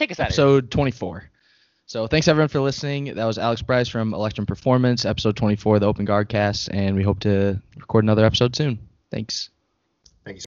Take 0.00 0.12
us 0.12 0.18
out. 0.18 0.28
Episode 0.28 0.70
24. 0.70 1.30
So 1.84 2.06
thanks 2.06 2.26
everyone 2.26 2.48
for 2.48 2.60
listening. 2.60 3.16
That 3.16 3.26
was 3.26 3.36
Alex 3.36 3.60
Bryce 3.60 3.86
from 3.86 4.14
Electrum 4.14 4.46
Performance, 4.46 5.04
episode 5.04 5.36
24 5.36 5.74
of 5.74 5.80
the 5.82 5.86
Open 5.86 6.06
Guard 6.06 6.30
Cast, 6.30 6.70
and 6.70 6.96
we 6.96 7.02
hope 7.02 7.20
to 7.20 7.60
record 7.76 8.04
another 8.04 8.24
episode 8.24 8.56
soon. 8.56 8.78
Thanks. 9.10 9.50